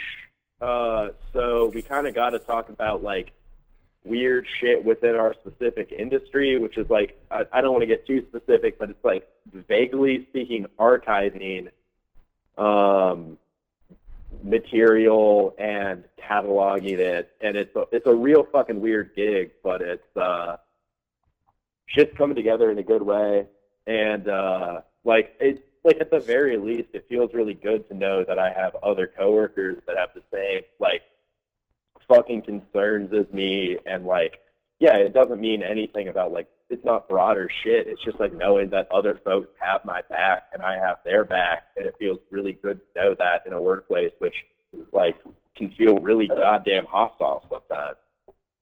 [0.60, 3.30] uh, so we kind of got to talk about like
[4.04, 8.04] weird shit within our specific industry, which is like I, I don't want to get
[8.04, 9.28] too specific, but it's like
[9.68, 11.68] vaguely speaking, archiving
[12.58, 13.38] um,
[14.42, 20.16] material and cataloging it, and it's a, it's a real fucking weird gig, but it's
[20.16, 20.56] uh,
[21.86, 23.46] shit's coming together in a good way,
[23.86, 28.24] and uh, like it like at the very least, it feels really good to know
[28.24, 31.02] that I have other coworkers that have the same like
[32.08, 34.40] fucking concerns as me, and like
[34.78, 37.86] yeah, it doesn't mean anything about like it's not broader shit.
[37.86, 41.64] It's just like knowing that other folks have my back and I have their back,
[41.76, 44.34] and it feels really good to know that in a workplace, which
[44.92, 45.16] like
[45.56, 47.55] can feel really goddamn hostile.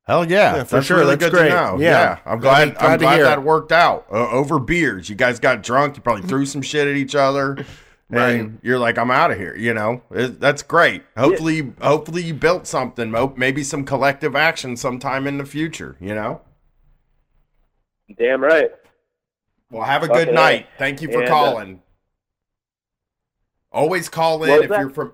[0.06, 0.98] Hell yeah, Yeah, for that's sure.
[0.98, 1.48] really That's good great.
[1.48, 1.78] to know.
[1.80, 1.90] Yeah.
[1.90, 2.74] Yeah, I'm glad.
[2.74, 5.08] Glad- glad I'm to glad that worked out uh, over beers.
[5.08, 5.96] You guys got drunk.
[5.96, 7.64] You probably threw some shit at each other,
[8.10, 8.32] Right.
[8.32, 11.04] and you're like, "I'm out of here." You know, it, that's great.
[11.16, 13.14] Hopefully, hopefully you built something.
[13.36, 15.96] Maybe some collective action sometime in the future.
[16.00, 16.42] You know.
[18.18, 18.70] Damn right.
[19.70, 20.34] Well, have a Fucking good A.
[20.34, 20.66] night.
[20.78, 21.82] Thank you for And, uh, calling.
[23.72, 24.80] Always call in if that?
[24.80, 25.12] you're from.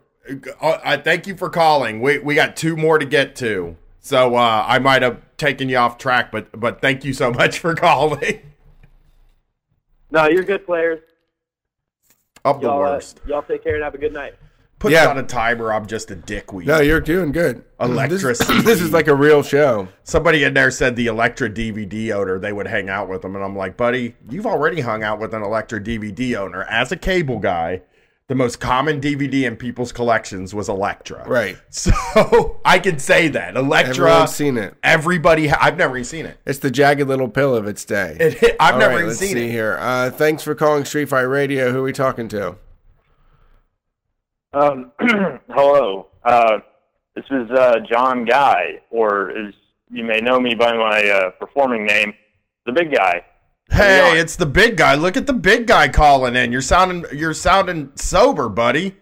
[0.61, 2.01] Uh, I thank you for calling.
[2.01, 5.77] We we got two more to get to, so uh, I might have taken you
[5.77, 8.41] off track, but but thank you so much for calling.
[10.11, 11.01] No, you're good players.
[12.45, 13.21] Of the Y'all, uh, worst.
[13.27, 14.35] y'all take care and have a good night.
[14.79, 15.09] Put Yeah.
[15.09, 15.73] on a timer.
[15.75, 16.67] I'm just a dickweed.
[16.67, 17.63] No, you're doing good.
[17.79, 18.55] Electricity.
[18.55, 19.89] This, this is like a real show.
[20.05, 23.37] Somebody in there said the Elektra DVD owner, they would hang out with them.
[23.37, 26.97] And I'm like, buddy, you've already hung out with an Elektra DVD owner as a
[26.97, 27.83] cable guy.
[28.31, 31.25] The most common DVD in people's collections was Elektra.
[31.27, 31.59] Right.
[31.71, 33.91] So I can say that Elektra.
[34.09, 34.75] Everyone's seen it.
[34.85, 36.39] Everybody, ha- I've never even seen it.
[36.47, 38.17] It's the jagged little pill of its day.
[38.21, 39.51] It- I've All never right, even let's seen see it.
[39.51, 39.79] here.
[39.81, 41.73] Uh, thanks for calling Street Fight Radio.
[41.73, 42.55] Who are we talking to?
[44.53, 44.93] Um,
[45.51, 46.07] hello.
[46.25, 46.59] Uh,
[47.17, 49.53] this is uh, John Guy, or as
[49.91, 52.15] you may know me by my uh, performing name,
[52.65, 53.25] the Big Guy.
[53.71, 54.95] Hey, it's the big guy.
[54.95, 56.51] Look at the big guy calling in.
[56.53, 58.97] You're sounding, you're sounding sober, buddy.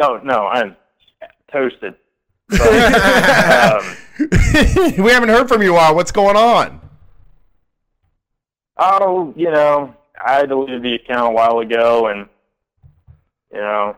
[0.00, 0.76] No, no, I'm
[1.52, 1.94] toasted.
[2.48, 2.60] But,
[3.80, 3.96] um,
[4.98, 5.94] we haven't heard from you in a while.
[5.94, 6.80] What's going on?
[8.76, 12.28] oh, you know, I deleted the account a while ago, and
[13.52, 13.96] you know,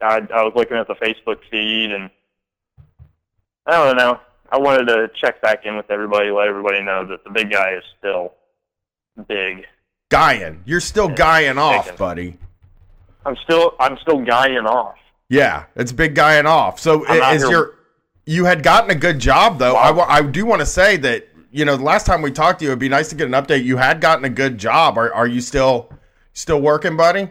[0.00, 2.10] I, I was looking at the Facebook feed, and
[3.66, 4.20] I don't know.
[4.52, 7.74] I wanted to check back in with everybody, let everybody know that the big guy
[7.74, 8.34] is still
[9.28, 9.64] big.
[10.10, 10.62] Guying.
[10.64, 12.36] You're still guying off, buddy.
[13.24, 14.96] I'm still, I'm still guying off.
[15.28, 16.80] Yeah, it's big guying off.
[16.80, 17.76] So I'm is your
[18.26, 19.76] you had gotten a good job though.
[19.76, 22.58] I, wa- I do want to say that you know the last time we talked
[22.58, 23.64] to you, it'd be nice to get an update.
[23.64, 24.98] You had gotten a good job.
[24.98, 25.92] Are are you still
[26.32, 27.28] still working, buddy?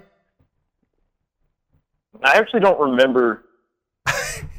[2.23, 3.43] I actually don't remember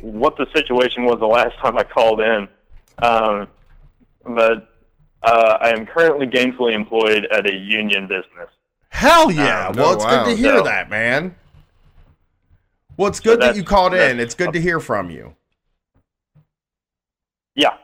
[0.01, 2.49] what the situation was the last time I called in,
[2.99, 3.49] um,
[4.25, 4.69] but
[5.23, 8.49] uh, I am currently gainfully employed at a union business.
[8.91, 9.71] Hell yeah!
[9.73, 10.25] Oh, well, it's wow.
[10.25, 11.35] good to hear So- that, man.
[12.97, 14.21] Well, it's good that you called in.
[14.21, 15.35] It's good to hear from you.
[17.55, 17.77] Yeah,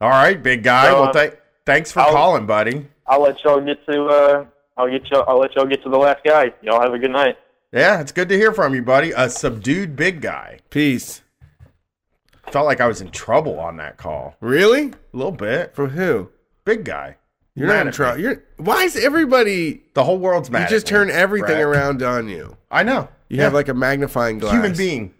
[0.00, 0.86] All right, big guy.
[0.86, 1.34] So, well, uh, th-
[1.66, 2.86] thanks for I'll- calling, buddy.
[3.06, 4.04] I'll let y'all get to.
[4.06, 4.44] Uh,
[4.76, 5.24] I'll get y'all.
[5.28, 6.52] I'll let y'all get to the last guy.
[6.62, 7.36] Y'all have a good night.
[7.72, 9.12] Yeah, it's good to hear from you, buddy.
[9.12, 10.58] A subdued big guy.
[10.70, 11.22] Peace.
[12.50, 14.36] Felt like I was in trouble on that call.
[14.40, 14.88] Really?
[14.88, 15.74] A little bit.
[15.74, 16.28] For who?
[16.64, 17.16] Big guy.
[17.54, 18.20] You're Mad not in trouble.
[18.20, 18.42] You're.
[18.58, 19.82] Why is everybody?
[19.94, 20.70] The whole world's mad.
[20.70, 22.56] You just at me, turn everything around on you.
[22.70, 23.08] I know.
[23.28, 23.44] You Yeah.
[23.44, 24.52] have like a magnifying glass.
[24.52, 25.14] Human being.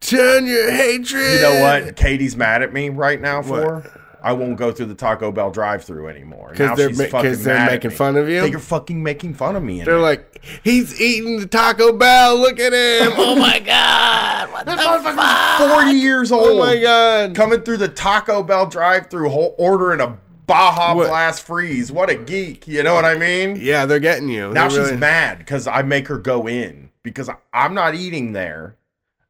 [0.00, 1.34] Turn your hatred.
[1.34, 1.96] You know what?
[1.96, 3.84] Katie's mad at me right now for.
[4.24, 6.48] I won't go through the Taco Bell drive-through anymore.
[6.52, 8.48] Because they're she's ma- fucking 'cause they're mad making fun of you?
[8.48, 9.82] They're fucking making fun of me.
[9.82, 10.00] They're it.
[10.00, 12.36] like, he's eating the Taco Bell.
[12.38, 13.12] Look at him.
[13.18, 14.50] Oh my god.
[14.52, 15.58] What the fuck?
[15.70, 16.48] forty years oh old.
[16.48, 17.34] Oh my god.
[17.34, 21.08] Coming through the Taco Bell drive-through, ordering a Baja What?
[21.08, 21.90] Blast freeze.
[21.92, 22.66] What a geek.
[22.68, 23.56] You know what I mean?
[23.60, 24.52] Yeah, they're getting you.
[24.52, 28.32] Now They're she's really- mad because I make her go in because I'm not eating
[28.32, 28.76] there.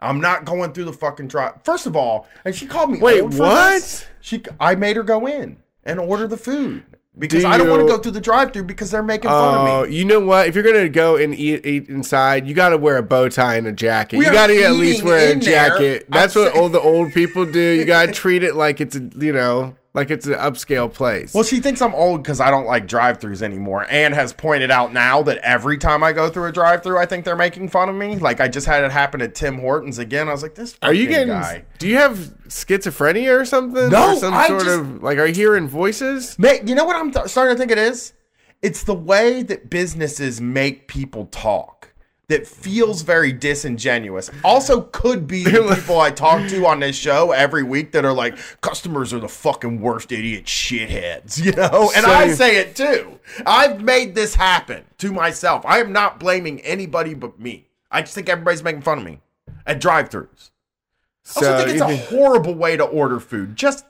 [0.05, 1.55] I'm not going through the fucking drive.
[1.65, 2.99] First of all, and she called me.
[3.01, 3.73] Wait, what?
[3.75, 4.05] this.
[4.21, 6.83] She, I made her go in and order the food
[7.19, 9.69] because Do I don't want to go through the drive-through because they're making fun of
[9.69, 9.95] Oh, me.
[9.97, 10.49] you know what?
[10.49, 13.57] If you're gonna go and eat, eat inside, you got to wear a bow tie
[13.57, 14.19] and a jacket.
[14.19, 15.69] We you got to at least wear a in there.
[15.71, 16.05] jacket.
[16.11, 17.61] I'm That's what saying- all the old people do.
[17.61, 21.33] You got to treat it like it's a, you know, like it's an upscale place.
[21.33, 24.93] Well, she thinks I'm old because I don't like drive-throughs anymore, and has pointed out
[24.93, 27.95] now that every time I go through a drive-through, I think they're making fun of
[27.95, 28.17] me.
[28.17, 30.29] Like I just had it happen at Tim Hortons again.
[30.29, 31.29] I was like, "This are you getting?
[31.29, 33.89] guy." Do you have schizophrenia or something?
[33.91, 35.19] No, or some I sort just- of like.
[35.19, 36.37] Are you hearing voices?
[36.39, 38.13] You know what I'm th- starting to think it is?
[38.63, 41.93] It's the way that businesses make people talk
[42.29, 44.31] that feels very disingenuous.
[44.43, 48.13] Also, could be the people I talk to on this show every week that are
[48.13, 51.91] like, customers are the fucking worst idiot shitheads, you know?
[51.95, 53.19] And So I say it too.
[53.45, 55.65] I've made this happen to myself.
[55.67, 57.67] I am not blaming anybody but me.
[57.91, 59.21] I just think everybody's making fun of me
[59.67, 60.51] at drive throughs.
[61.37, 63.57] I also think it's a horrible way to order food.
[63.57, 63.87] Just,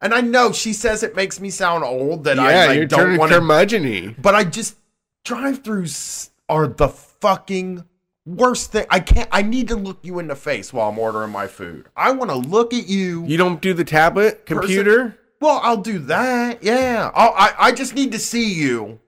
[0.00, 2.86] and I know she says it makes me sound old that yeah, I like, you're
[2.86, 4.76] don't want to, curmudgeon but I just
[5.24, 6.88] drive-throughs are the
[7.20, 7.84] fucking
[8.26, 8.86] worst thing.
[8.90, 9.28] I can't.
[9.32, 11.88] I need to look you in the face while I'm ordering my food.
[11.96, 13.24] I want to look at you.
[13.26, 15.16] You don't do the tablet computer.
[15.40, 16.62] Well, I'll do that.
[16.62, 17.10] Yeah.
[17.14, 19.00] I'll, I I just need to see you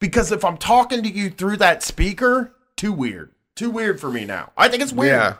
[0.00, 3.32] because if I'm talking to you through that speaker, too weird.
[3.56, 4.52] Too weird for me now.
[4.56, 5.12] I think it's weird.
[5.12, 5.34] Yeah.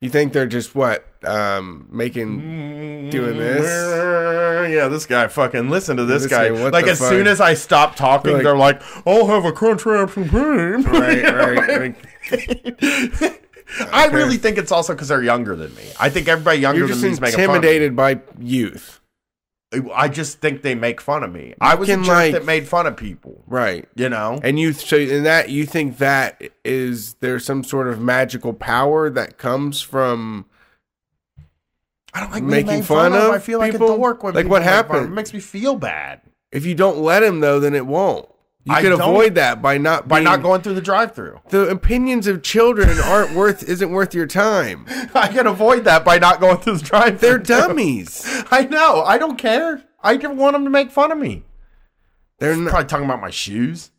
[0.00, 4.70] You think they're just what um making doing this?
[4.72, 6.48] Yeah, this guy fucking listen to this, This guy.
[6.48, 9.84] guy, like as soon as I stop talking, Like- they're like, "I'll have a crunch
[9.86, 11.96] wrap supreme." Right, right.
[13.92, 15.84] I really think it's also because they're younger than me.
[15.98, 17.56] I think everybody younger You're than me is making fun of me.
[17.56, 19.00] intimidated by youth.
[19.92, 21.54] I just think they make fun of me.
[21.60, 23.42] I was a jerk like- that made fun of people.
[23.48, 23.88] Right.
[23.96, 24.38] You know?
[24.44, 29.10] And you so in that you think that is there's some sort of magical power
[29.10, 30.46] that comes from
[32.14, 33.88] I don't like being making made fun, of I feel like people?
[33.88, 35.06] at the work when like what happened?
[35.06, 36.20] It makes me feel bad
[36.52, 38.28] If you don't let him though, then it won't.
[38.64, 41.40] You I could avoid that by not by being, not going through the drive-through.
[41.50, 44.86] The opinions of children aren't worth isn't worth your time.
[45.14, 47.28] I can avoid that by not going through the drive-through.
[47.28, 48.24] They're dummies.
[48.50, 49.02] I know.
[49.02, 49.82] I don't care.
[50.02, 51.42] I just want them to make fun of me.
[52.38, 53.90] They're probably talking about my shoes.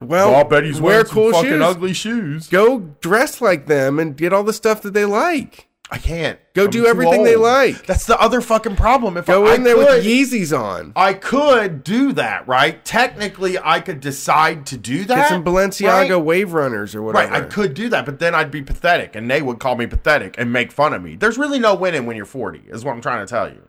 [0.00, 1.62] Well, I bet he's wear wearing some cool fucking shoes.
[1.62, 2.48] ugly shoes.
[2.48, 5.67] Go dress like them and get all the stuff that they like.
[5.90, 6.38] I can't.
[6.52, 7.86] Go I'm do everything they like.
[7.86, 9.16] That's the other fucking problem.
[9.16, 10.92] If Go I, in there I with could- Yeezys on.
[10.94, 12.84] I could do that, right?
[12.84, 15.16] Technically, I could decide to do that.
[15.16, 16.16] Get some Balenciaga right?
[16.16, 17.32] wave runners or whatever.
[17.32, 19.86] Right, I could do that, but then I'd be pathetic, and they would call me
[19.86, 21.16] pathetic and make fun of me.
[21.16, 23.66] There's really no winning when you're 40, is what I'm trying to tell you.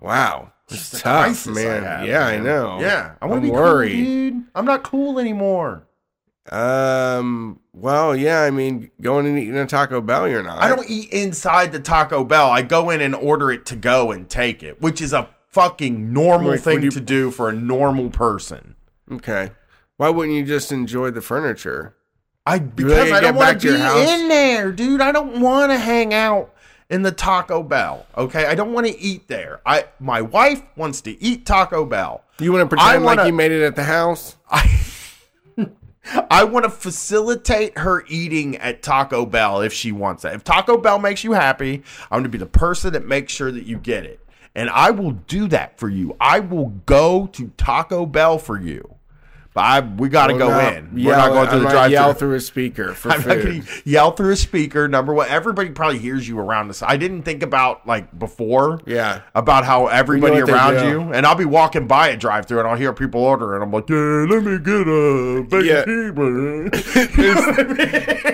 [0.00, 1.82] Wow, It's it's just a tough, crisis I man.
[1.84, 2.80] have, yeah, I know.
[2.80, 3.92] Yeah, I want I'm to be worried.
[3.94, 4.42] cool, dude.
[4.56, 5.86] I'm not cool anymore.
[6.50, 7.60] Um.
[7.74, 8.42] Well, yeah.
[8.42, 10.58] I mean, going and eating a Taco Bell, you're not.
[10.62, 12.50] I don't eat inside the Taco Bell.
[12.50, 16.12] I go in and order it to go and take it, which is a fucking
[16.12, 18.76] normal Like, thing you- to do for a normal person.
[19.10, 19.50] Okay.
[19.96, 21.94] Why wouldn't you just enjoy the furniture?
[22.44, 25.00] I because I don't want to be in there, dude.
[25.00, 26.52] I don't want to hang out
[26.90, 28.04] in the Taco Bell.
[28.16, 29.60] Okay, I don't want to eat there.
[29.64, 32.24] I my wife wants to eat Taco Bell.
[32.40, 34.36] You want to pretend like wanna- you made it at the house?
[34.50, 34.62] I
[36.44, 40.34] want to facilitate her eating at Taco Bell if she wants that.
[40.34, 43.52] If Taco Bell makes you happy, I'm going to be the person that makes sure
[43.52, 44.20] that you get it.
[44.54, 46.16] And I will do that for you.
[46.20, 48.96] I will go to Taco Bell for you.
[49.54, 50.94] But I, we got to go in.
[50.94, 53.68] We're yell- not going through I'm the drive Yell through a speaker for I'm food.
[53.84, 54.88] yell through a speaker.
[54.88, 56.80] Number one, everybody probably hears you around us.
[56.80, 58.80] I didn't think about like before.
[58.86, 59.20] Yeah.
[59.34, 62.68] About how everybody what they around you, and I'll be walking by a drive-through, and
[62.68, 66.72] I'll hear people order, and I'm like, "Yeah, let me get a cheeseburger."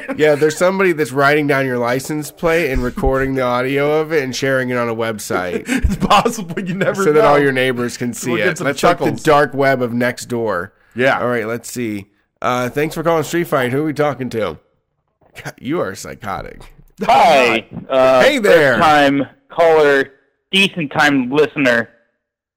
[0.19, 4.23] yeah, there's somebody that's writing down your license plate and recording the audio of it
[4.23, 5.65] and sharing it on a website.
[5.67, 8.61] it's possible you never so that all your neighbors can see it.
[8.61, 10.73] Let's check the dark web of next door.
[10.99, 11.21] Yeah.
[11.21, 12.11] All right, let's see.
[12.43, 13.73] Uh, thanks for calling Street Fight.
[13.73, 14.59] Who are we talking to?
[15.45, 16.73] God, You are psychotic.
[17.03, 17.67] Hi.
[17.89, 18.75] Uh, Hey there.
[18.75, 20.13] First time caller,
[20.51, 21.89] decent time listener.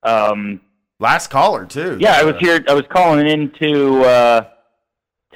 [0.03, 0.61] Um,
[0.99, 1.97] Last caller too.
[1.99, 2.63] yeah, I was here.
[2.67, 4.41] I was calling in to uh,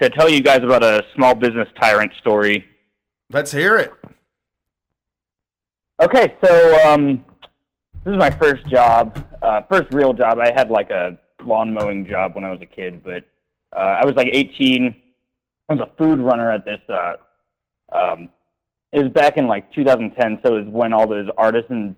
[0.02, 2.66] to tell you guys about a small business tyrant story.
[3.32, 3.92] Let's hear it.
[6.02, 7.24] Okay, so um,
[8.04, 10.38] this is my first job, uh, first real job.
[10.40, 13.24] I had like a lawn mowing job when I was a kid, but
[13.76, 14.96] uh, I was like 18.
[15.70, 16.82] I was a food runner at this.
[16.88, 17.14] Uh,
[17.92, 18.30] um,
[18.92, 21.96] it was back in like 2010, so it was when all those artisan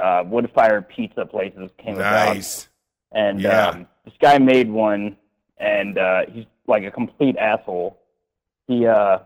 [0.00, 2.34] uh, wood fire pizza places came about.
[2.36, 2.68] Nice.
[3.12, 3.68] And Yeah.
[3.68, 5.16] um, this guy made one,
[5.58, 7.98] and uh, he's like a complete asshole.
[8.66, 9.18] He, uh,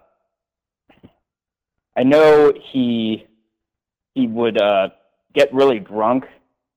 [1.97, 3.26] I know he
[4.15, 4.89] he would uh,
[5.34, 6.25] get really drunk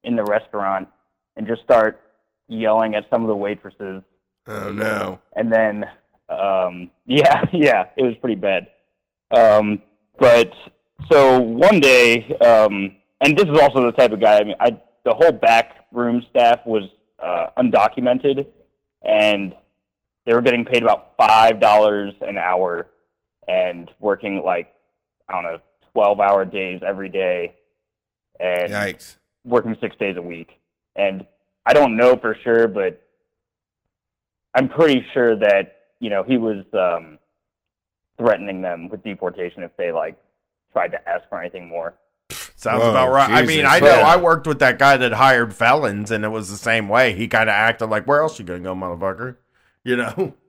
[0.03, 0.88] in the restaurant
[1.35, 2.01] and just start
[2.48, 4.03] yelling at some of the waitresses.
[4.48, 5.19] Oh no.
[5.35, 5.85] And then,
[6.30, 8.67] um, yeah, yeah, it was pretty bad.
[9.32, 9.82] Um,
[10.19, 10.51] but
[11.11, 14.40] so one day, um, and this is also the type of guy.
[14.40, 16.83] I mean, I the whole back room staff was
[17.24, 18.48] uh, undocumented,
[19.03, 19.53] and
[20.25, 22.88] they were getting paid about five dollars an hour,
[23.48, 24.74] and working like
[25.30, 25.59] I don't know,
[25.93, 27.56] twelve hour days every day,
[28.40, 29.17] and Yikes.
[29.43, 30.49] working six days a week.
[30.95, 31.25] And
[31.66, 33.02] I don't know for sure, but
[34.53, 37.18] I'm pretty sure that you know he was um,
[38.18, 40.18] threatening them with deportation if they like
[40.72, 41.95] tried to ask for anything more.
[42.58, 43.30] Sounds Whoa, about right.
[43.30, 44.08] I mean, I know Yeah.
[44.08, 47.14] I worked with that guy that hired felons, and it was the same way.
[47.14, 49.38] He kind of acted like, "Where else you gonna go, motherfucker?"
[49.84, 50.34] You know.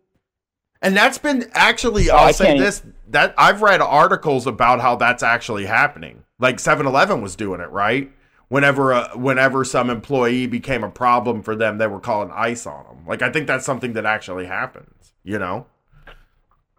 [0.83, 4.81] And that's been actually, Oh, I'll I say can't- this: that I've read articles about
[4.83, 6.23] how that's actually happening.
[6.39, 8.12] Like 7-Eleven was doing it, right?
[8.49, 12.84] Whenever, uh, whenever some employee became a problem for them, they were calling ICE on
[12.84, 13.05] them.
[13.07, 15.12] Like I think that's something that actually happens.
[15.25, 15.66] You know.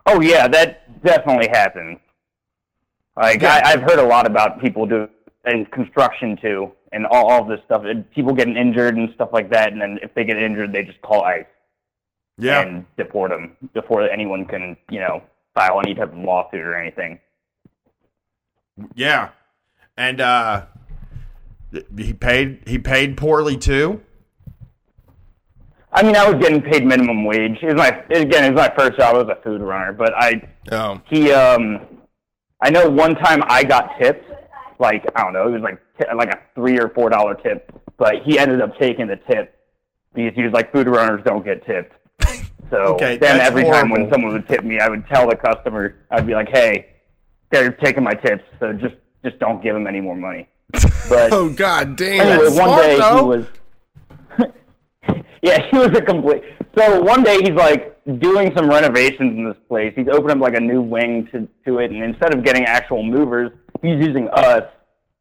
[0.05, 1.99] Oh yeah, that definitely happens.
[3.17, 3.61] Like Yeah.
[3.65, 5.09] I, I've heard a lot about people do
[5.45, 7.83] in construction too, and all, all this stuff.
[7.83, 10.83] And people getting injured and stuff like that, and then if they get injured, they
[10.83, 11.45] just call ICE
[12.37, 12.61] Yeah.
[12.61, 15.21] and deport them before anyone can, you know,
[15.53, 17.19] file any type of lawsuit or anything.
[18.95, 19.29] Yeah,
[19.97, 20.65] and uh,
[21.97, 24.01] he paid he paid poorly too.
[25.91, 27.57] I mean, I was getting paid minimum wage.
[27.61, 30.41] It was my again, it was my first job as a food runner, but I
[30.71, 31.01] Oh.
[31.09, 31.79] he um
[32.61, 34.25] I know one time I got tipped
[34.79, 37.71] like I don't know, it was like t- like a three or four dollar tip,
[37.97, 39.55] but he ended up taking the tip
[40.13, 41.93] because he was like food runners don't get tipped.
[42.69, 45.37] So Okay, then that's every time when someone would tip me, I would tell the
[45.37, 46.87] customer, I'd be like, "Hey,
[47.49, 51.49] they're taking my tips, so just just don't give them any more money." But Oh
[51.49, 52.27] god damn.
[52.27, 53.17] anyway, one smart, day though.
[53.17, 53.45] he was.
[55.41, 56.43] yeah, he was a complete.
[56.77, 59.93] So one day he's like doing some renovations in this place.
[59.95, 63.03] He's opened up like a new wing to to it, and instead of getting actual
[63.03, 64.63] movers, he's using us.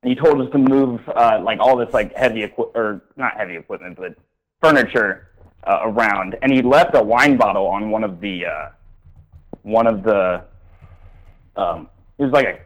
[0.02, 3.36] And he told us to move uh, like all this like heavy equi- or not
[3.36, 4.14] heavy equipment, but
[4.60, 5.28] furniture
[5.64, 8.68] uh, around, and he left a wine bottle on one of the uh,
[9.62, 10.42] one of the
[11.56, 12.58] um, it was like a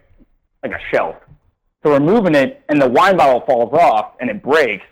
[0.66, 1.16] like a shelf.
[1.82, 4.84] So we're moving it, and the wine bottle falls off, and it breaks.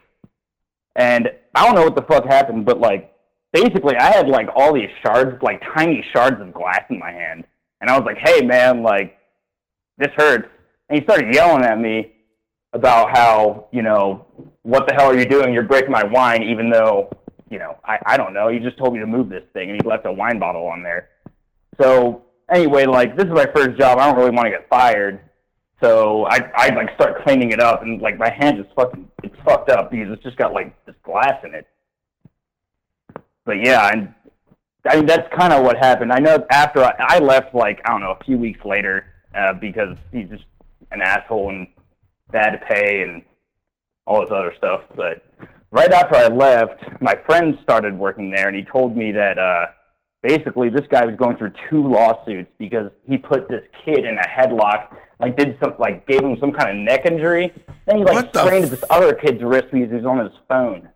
[0.97, 3.13] And I don't know what the fuck happened, but like
[3.53, 7.45] basically, I had like all these shards, like tiny shards of glass in my hand,
[7.81, 9.19] and I was like, "Hey, man, like
[9.99, 10.49] this hurts."
[10.89, 12.13] And he started yelling at me
[12.73, 14.27] about how you know
[14.63, 15.53] what the hell are you doing?
[15.53, 17.11] You're breaking my wine, even though
[17.51, 18.49] you know I I don't know.
[18.49, 20.83] He just told me to move this thing, and he left a wine bottle on
[20.83, 21.11] there.
[21.81, 23.99] So anyway, like this is my first job.
[23.99, 25.21] I don't really want to get fired.
[25.81, 29.37] So I I like start cleaning it up, and like my hand is fucking it's
[29.45, 31.67] fucked up because it's just got like this glass in it.
[33.45, 34.15] But yeah, and
[34.89, 36.13] I mean that's kind of what happened.
[36.13, 39.53] I know after I, I left, like I don't know, a few weeks later, uh,
[39.53, 40.45] because he's just
[40.91, 41.69] an asshole and
[42.33, 43.23] bad to pay and
[44.07, 44.83] all this other stuff.
[44.97, 45.23] But
[45.71, 49.67] right after I left, my friend started working there, and he told me that uh,
[50.23, 54.29] basically this guy was going through two lawsuits because he put this kid in a
[54.29, 57.53] headlock, like did some, like gave him some kind of neck injury.
[57.87, 60.33] Then he like What the sprained this other kid's wrist because he was on his
[60.49, 60.89] phone.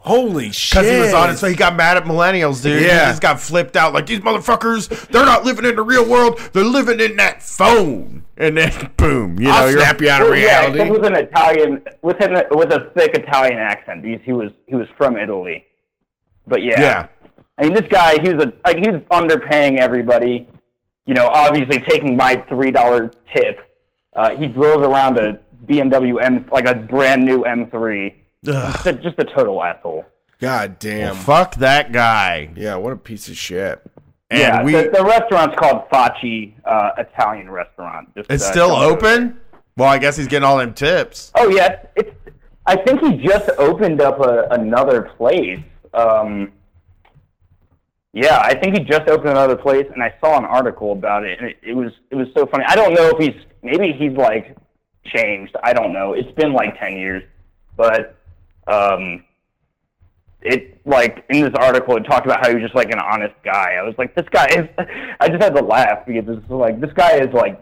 [0.00, 0.78] Holy shit!
[0.80, 2.82] Because he was on it, so he got mad at millennials, dude.
[2.82, 3.06] Yeah.
[3.06, 3.92] He just got flipped out.
[3.92, 6.38] Like, these motherfuckers, they're not living in the real world.
[6.52, 8.24] They're living in that phone.
[8.36, 10.80] And then, boom, you know, I'll you're snap you out of Well, yeah, reality.
[10.82, 14.76] except with an Italian, with an, with a thick Italian accent because he was he
[14.76, 15.64] was from Italy.
[16.46, 17.06] But yeah, Yeah.
[17.58, 20.46] I mean, this guy, he was a like he was underpaying everybody.
[21.06, 23.60] You know, obviously taking my three dollar tip.
[24.14, 28.14] Uh, he drove around a BMW M, like a brand new M3.
[28.44, 30.04] Just a, just a total asshole.
[30.38, 31.16] God damn.
[31.16, 32.50] Fuck that guy.
[32.54, 33.82] Yeah, what a piece of shit.
[34.30, 38.14] And yeah, we, the, the restaurant's called Facci uh, Italian Restaurant.
[38.14, 38.94] Just, it's uh, still come over.
[38.94, 39.40] open?
[39.76, 41.32] Well, I guess he's getting all them tips.
[41.34, 42.10] Oh yes, it's.
[42.66, 45.60] I think he just opened up a, another place.
[45.94, 46.52] Um,
[48.12, 51.38] yeah, I think he just opened another place, and I saw an article about it,
[51.38, 52.64] and it, it was it was so funny.
[52.66, 54.56] I don't know if he's maybe he's like
[55.06, 55.54] changed.
[55.62, 56.14] I don't know.
[56.14, 57.22] It's been like ten years,
[57.76, 58.16] but
[58.66, 59.24] um,
[60.40, 63.34] it like in this article it talked about how he was just like an honest
[63.44, 63.74] guy.
[63.74, 64.68] I was like, this guy is.
[65.20, 67.60] I just had to laugh because it's like this guy is like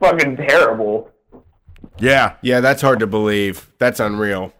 [0.00, 1.10] fucking terrible.
[1.98, 2.34] Yeah.
[2.42, 3.70] Yeah, that's hard to believe.
[3.78, 4.52] That's unreal.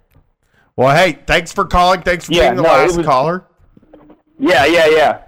[0.77, 2.02] Well, hey, thanks for calling.
[2.02, 3.44] Thanks for Yeah, being the no, last was- caller.
[4.41, 5.23] Yeah, yeah, yeah.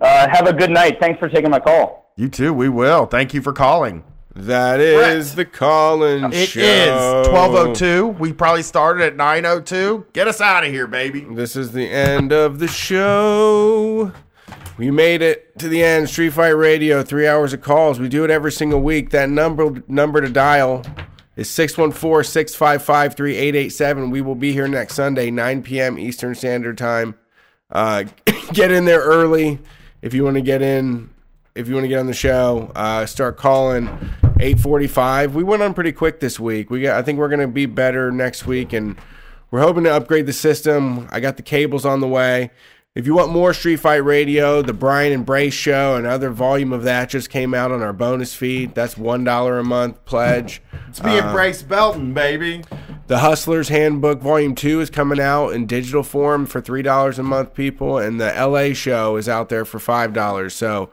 [0.00, 0.98] Uh, have a good night.
[1.00, 2.12] Thanks for taking my call.
[2.16, 2.52] You too.
[2.54, 3.06] We will.
[3.06, 4.04] Thank you for calling.
[4.34, 6.60] That is the Colin It Show.
[6.60, 8.08] is 1202.
[8.18, 10.06] We probably started at 902.
[10.14, 11.20] Get us out of here, baby.
[11.20, 14.10] This is the end of the show.
[14.78, 16.08] We made it to the end.
[16.08, 18.00] Street Fight Radio, three hours of calls.
[18.00, 19.10] We do it every single week.
[19.10, 20.82] That number number to dial
[21.36, 24.10] is 614-655-3887.
[24.10, 25.98] We will be here next Sunday, 9 p.m.
[25.98, 27.16] Eastern Standard Time.
[27.72, 28.04] Uh,
[28.52, 29.58] get in there early
[30.02, 31.10] if you want to get in.
[31.54, 33.86] If you want to get on the show, uh, start calling
[34.40, 35.34] 845.
[35.34, 36.70] We went on pretty quick this week.
[36.70, 36.98] We got.
[36.98, 38.96] I think we're going to be better next week, and
[39.50, 41.08] we're hoping to upgrade the system.
[41.10, 42.50] I got the cables on the way.
[42.94, 46.82] If you want more Street Fight Radio, the Brian and Brace show, another volume of
[46.84, 48.74] that just came out on our bonus feed.
[48.74, 50.62] That's one dollar a month pledge.
[50.88, 52.64] It's me and Uh, Brace Belden, baby.
[53.06, 57.54] The Hustler's Handbook Volume 2 is coming out in digital form for $3 a month,
[57.54, 57.98] people.
[57.98, 60.52] And the LA show is out there for $5.
[60.52, 60.90] So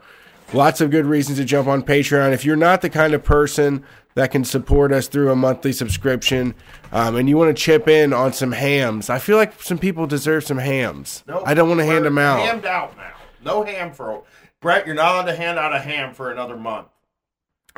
[0.52, 2.32] lots of good reasons to jump on Patreon.
[2.32, 6.54] If you're not the kind of person that can support us through a monthly subscription
[6.92, 10.06] um, and you want to chip in on some hams, I feel like some people
[10.06, 11.22] deserve some hams.
[11.44, 12.40] I don't want to hand them out.
[12.40, 13.12] Hammed out now.
[13.42, 14.24] No ham for
[14.60, 14.84] Brett.
[14.84, 16.88] You're not allowed to hand out a ham for another month.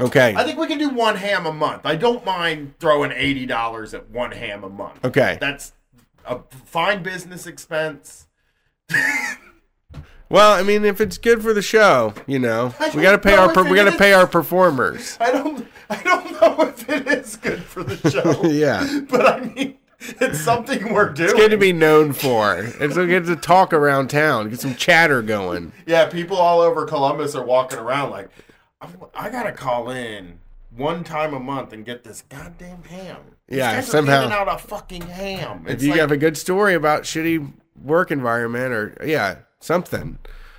[0.01, 0.35] Okay.
[0.37, 1.83] I think we can do one ham a month.
[1.85, 5.05] I don't mind throwing eighty dollars at one ham a month.
[5.05, 5.37] Okay.
[5.41, 5.73] that's
[6.25, 8.27] a fine business expense.
[10.29, 13.35] Well, I mean, if it's good for the show, you know, we got to pay
[13.35, 15.19] our per- we got to pay our performers.
[15.21, 15.67] I don't.
[15.91, 18.43] I don't know if it is good for the show.
[18.49, 19.01] Yeah.
[19.11, 21.29] but I mean, it's something we're doing.
[21.29, 22.57] It's good to be known for.
[22.81, 25.71] It's good to talk around town, get some chatter going.
[25.85, 28.52] Yeah, people all over Columbus are walking around like, "I'm-
[29.15, 30.39] I gotta call in
[30.77, 33.17] one time a month and get this goddamn ham.
[33.49, 35.65] These Yeah, guys somehow- out a fucking ham.
[35.69, 37.53] If you like- have a good story about shitty
[37.83, 40.19] work environment or yeah, something.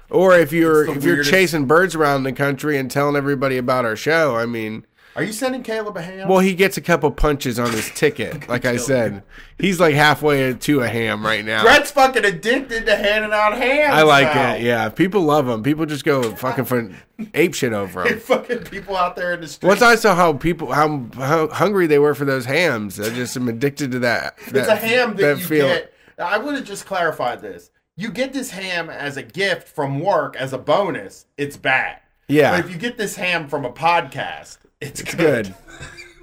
[0.09, 3.85] Or if you're It's if you're chasing birds around the country and telling everybody about
[3.85, 4.85] our show, I mean,
[5.15, 6.27] are you sending Caleb a ham?
[6.27, 8.47] well, he gets a couple punches on his ticket.
[8.53, 9.23] Like I said,
[9.57, 11.63] he's like halfway to a ham right now.
[11.63, 13.93] Brett's fucking addicted to handing out hams.
[13.93, 14.53] I like now.
[14.53, 14.61] it.
[14.61, 15.63] Yeah, people love them.
[15.63, 16.93] People just go fucking for
[17.33, 18.19] ape shit over them.
[18.21, 19.67] fucking people out there in the street.
[19.67, 23.35] Once I saw how people how, how hungry they were for those hams, I just
[23.35, 24.37] am addicted to that.
[24.47, 25.67] it's a ham that, you feel.
[25.67, 25.93] get.
[26.19, 27.71] I would have just clarified this.
[27.95, 31.99] you get this ham as a gift from work as a bonus, it's bad.
[32.27, 32.51] Yeah.
[32.51, 35.53] But if you get this ham from a podcast, it's, It's good.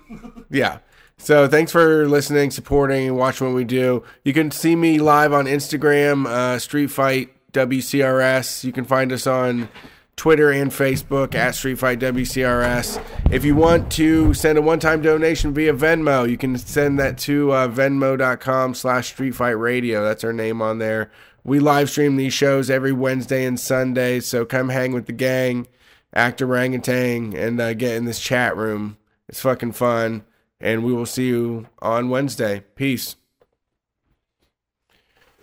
[0.09, 0.45] good.
[0.51, 0.79] yeah.
[1.19, 4.03] So thanks for listening, supporting, and watching what we do.
[4.25, 8.65] You can see me live on Instagram, uh, Street Fight WCRS.
[8.65, 9.69] You can find us on
[10.17, 13.03] Twitter and Facebook at Street Fight WCRS.
[13.31, 17.53] If you want to send a one-time donation via Venmo, you can send that to
[17.53, 20.03] uh, venmo.com slash Street Fight Radio.
[20.03, 21.11] That's our name on there.
[21.45, 25.67] We live stream these shows every Wednesday and Sunday, so come hang with the gang,
[26.15, 28.97] act orangutan, and uh, get in this chat room.
[29.29, 30.25] It's fucking fun.
[30.61, 32.65] And we will see you on Wednesday.
[32.75, 33.17] Peace.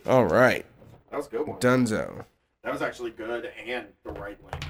[0.05, 0.65] All right.
[1.09, 1.59] That was a good one.
[1.59, 2.25] Dunzo.
[2.63, 4.67] That was actually good and the right length.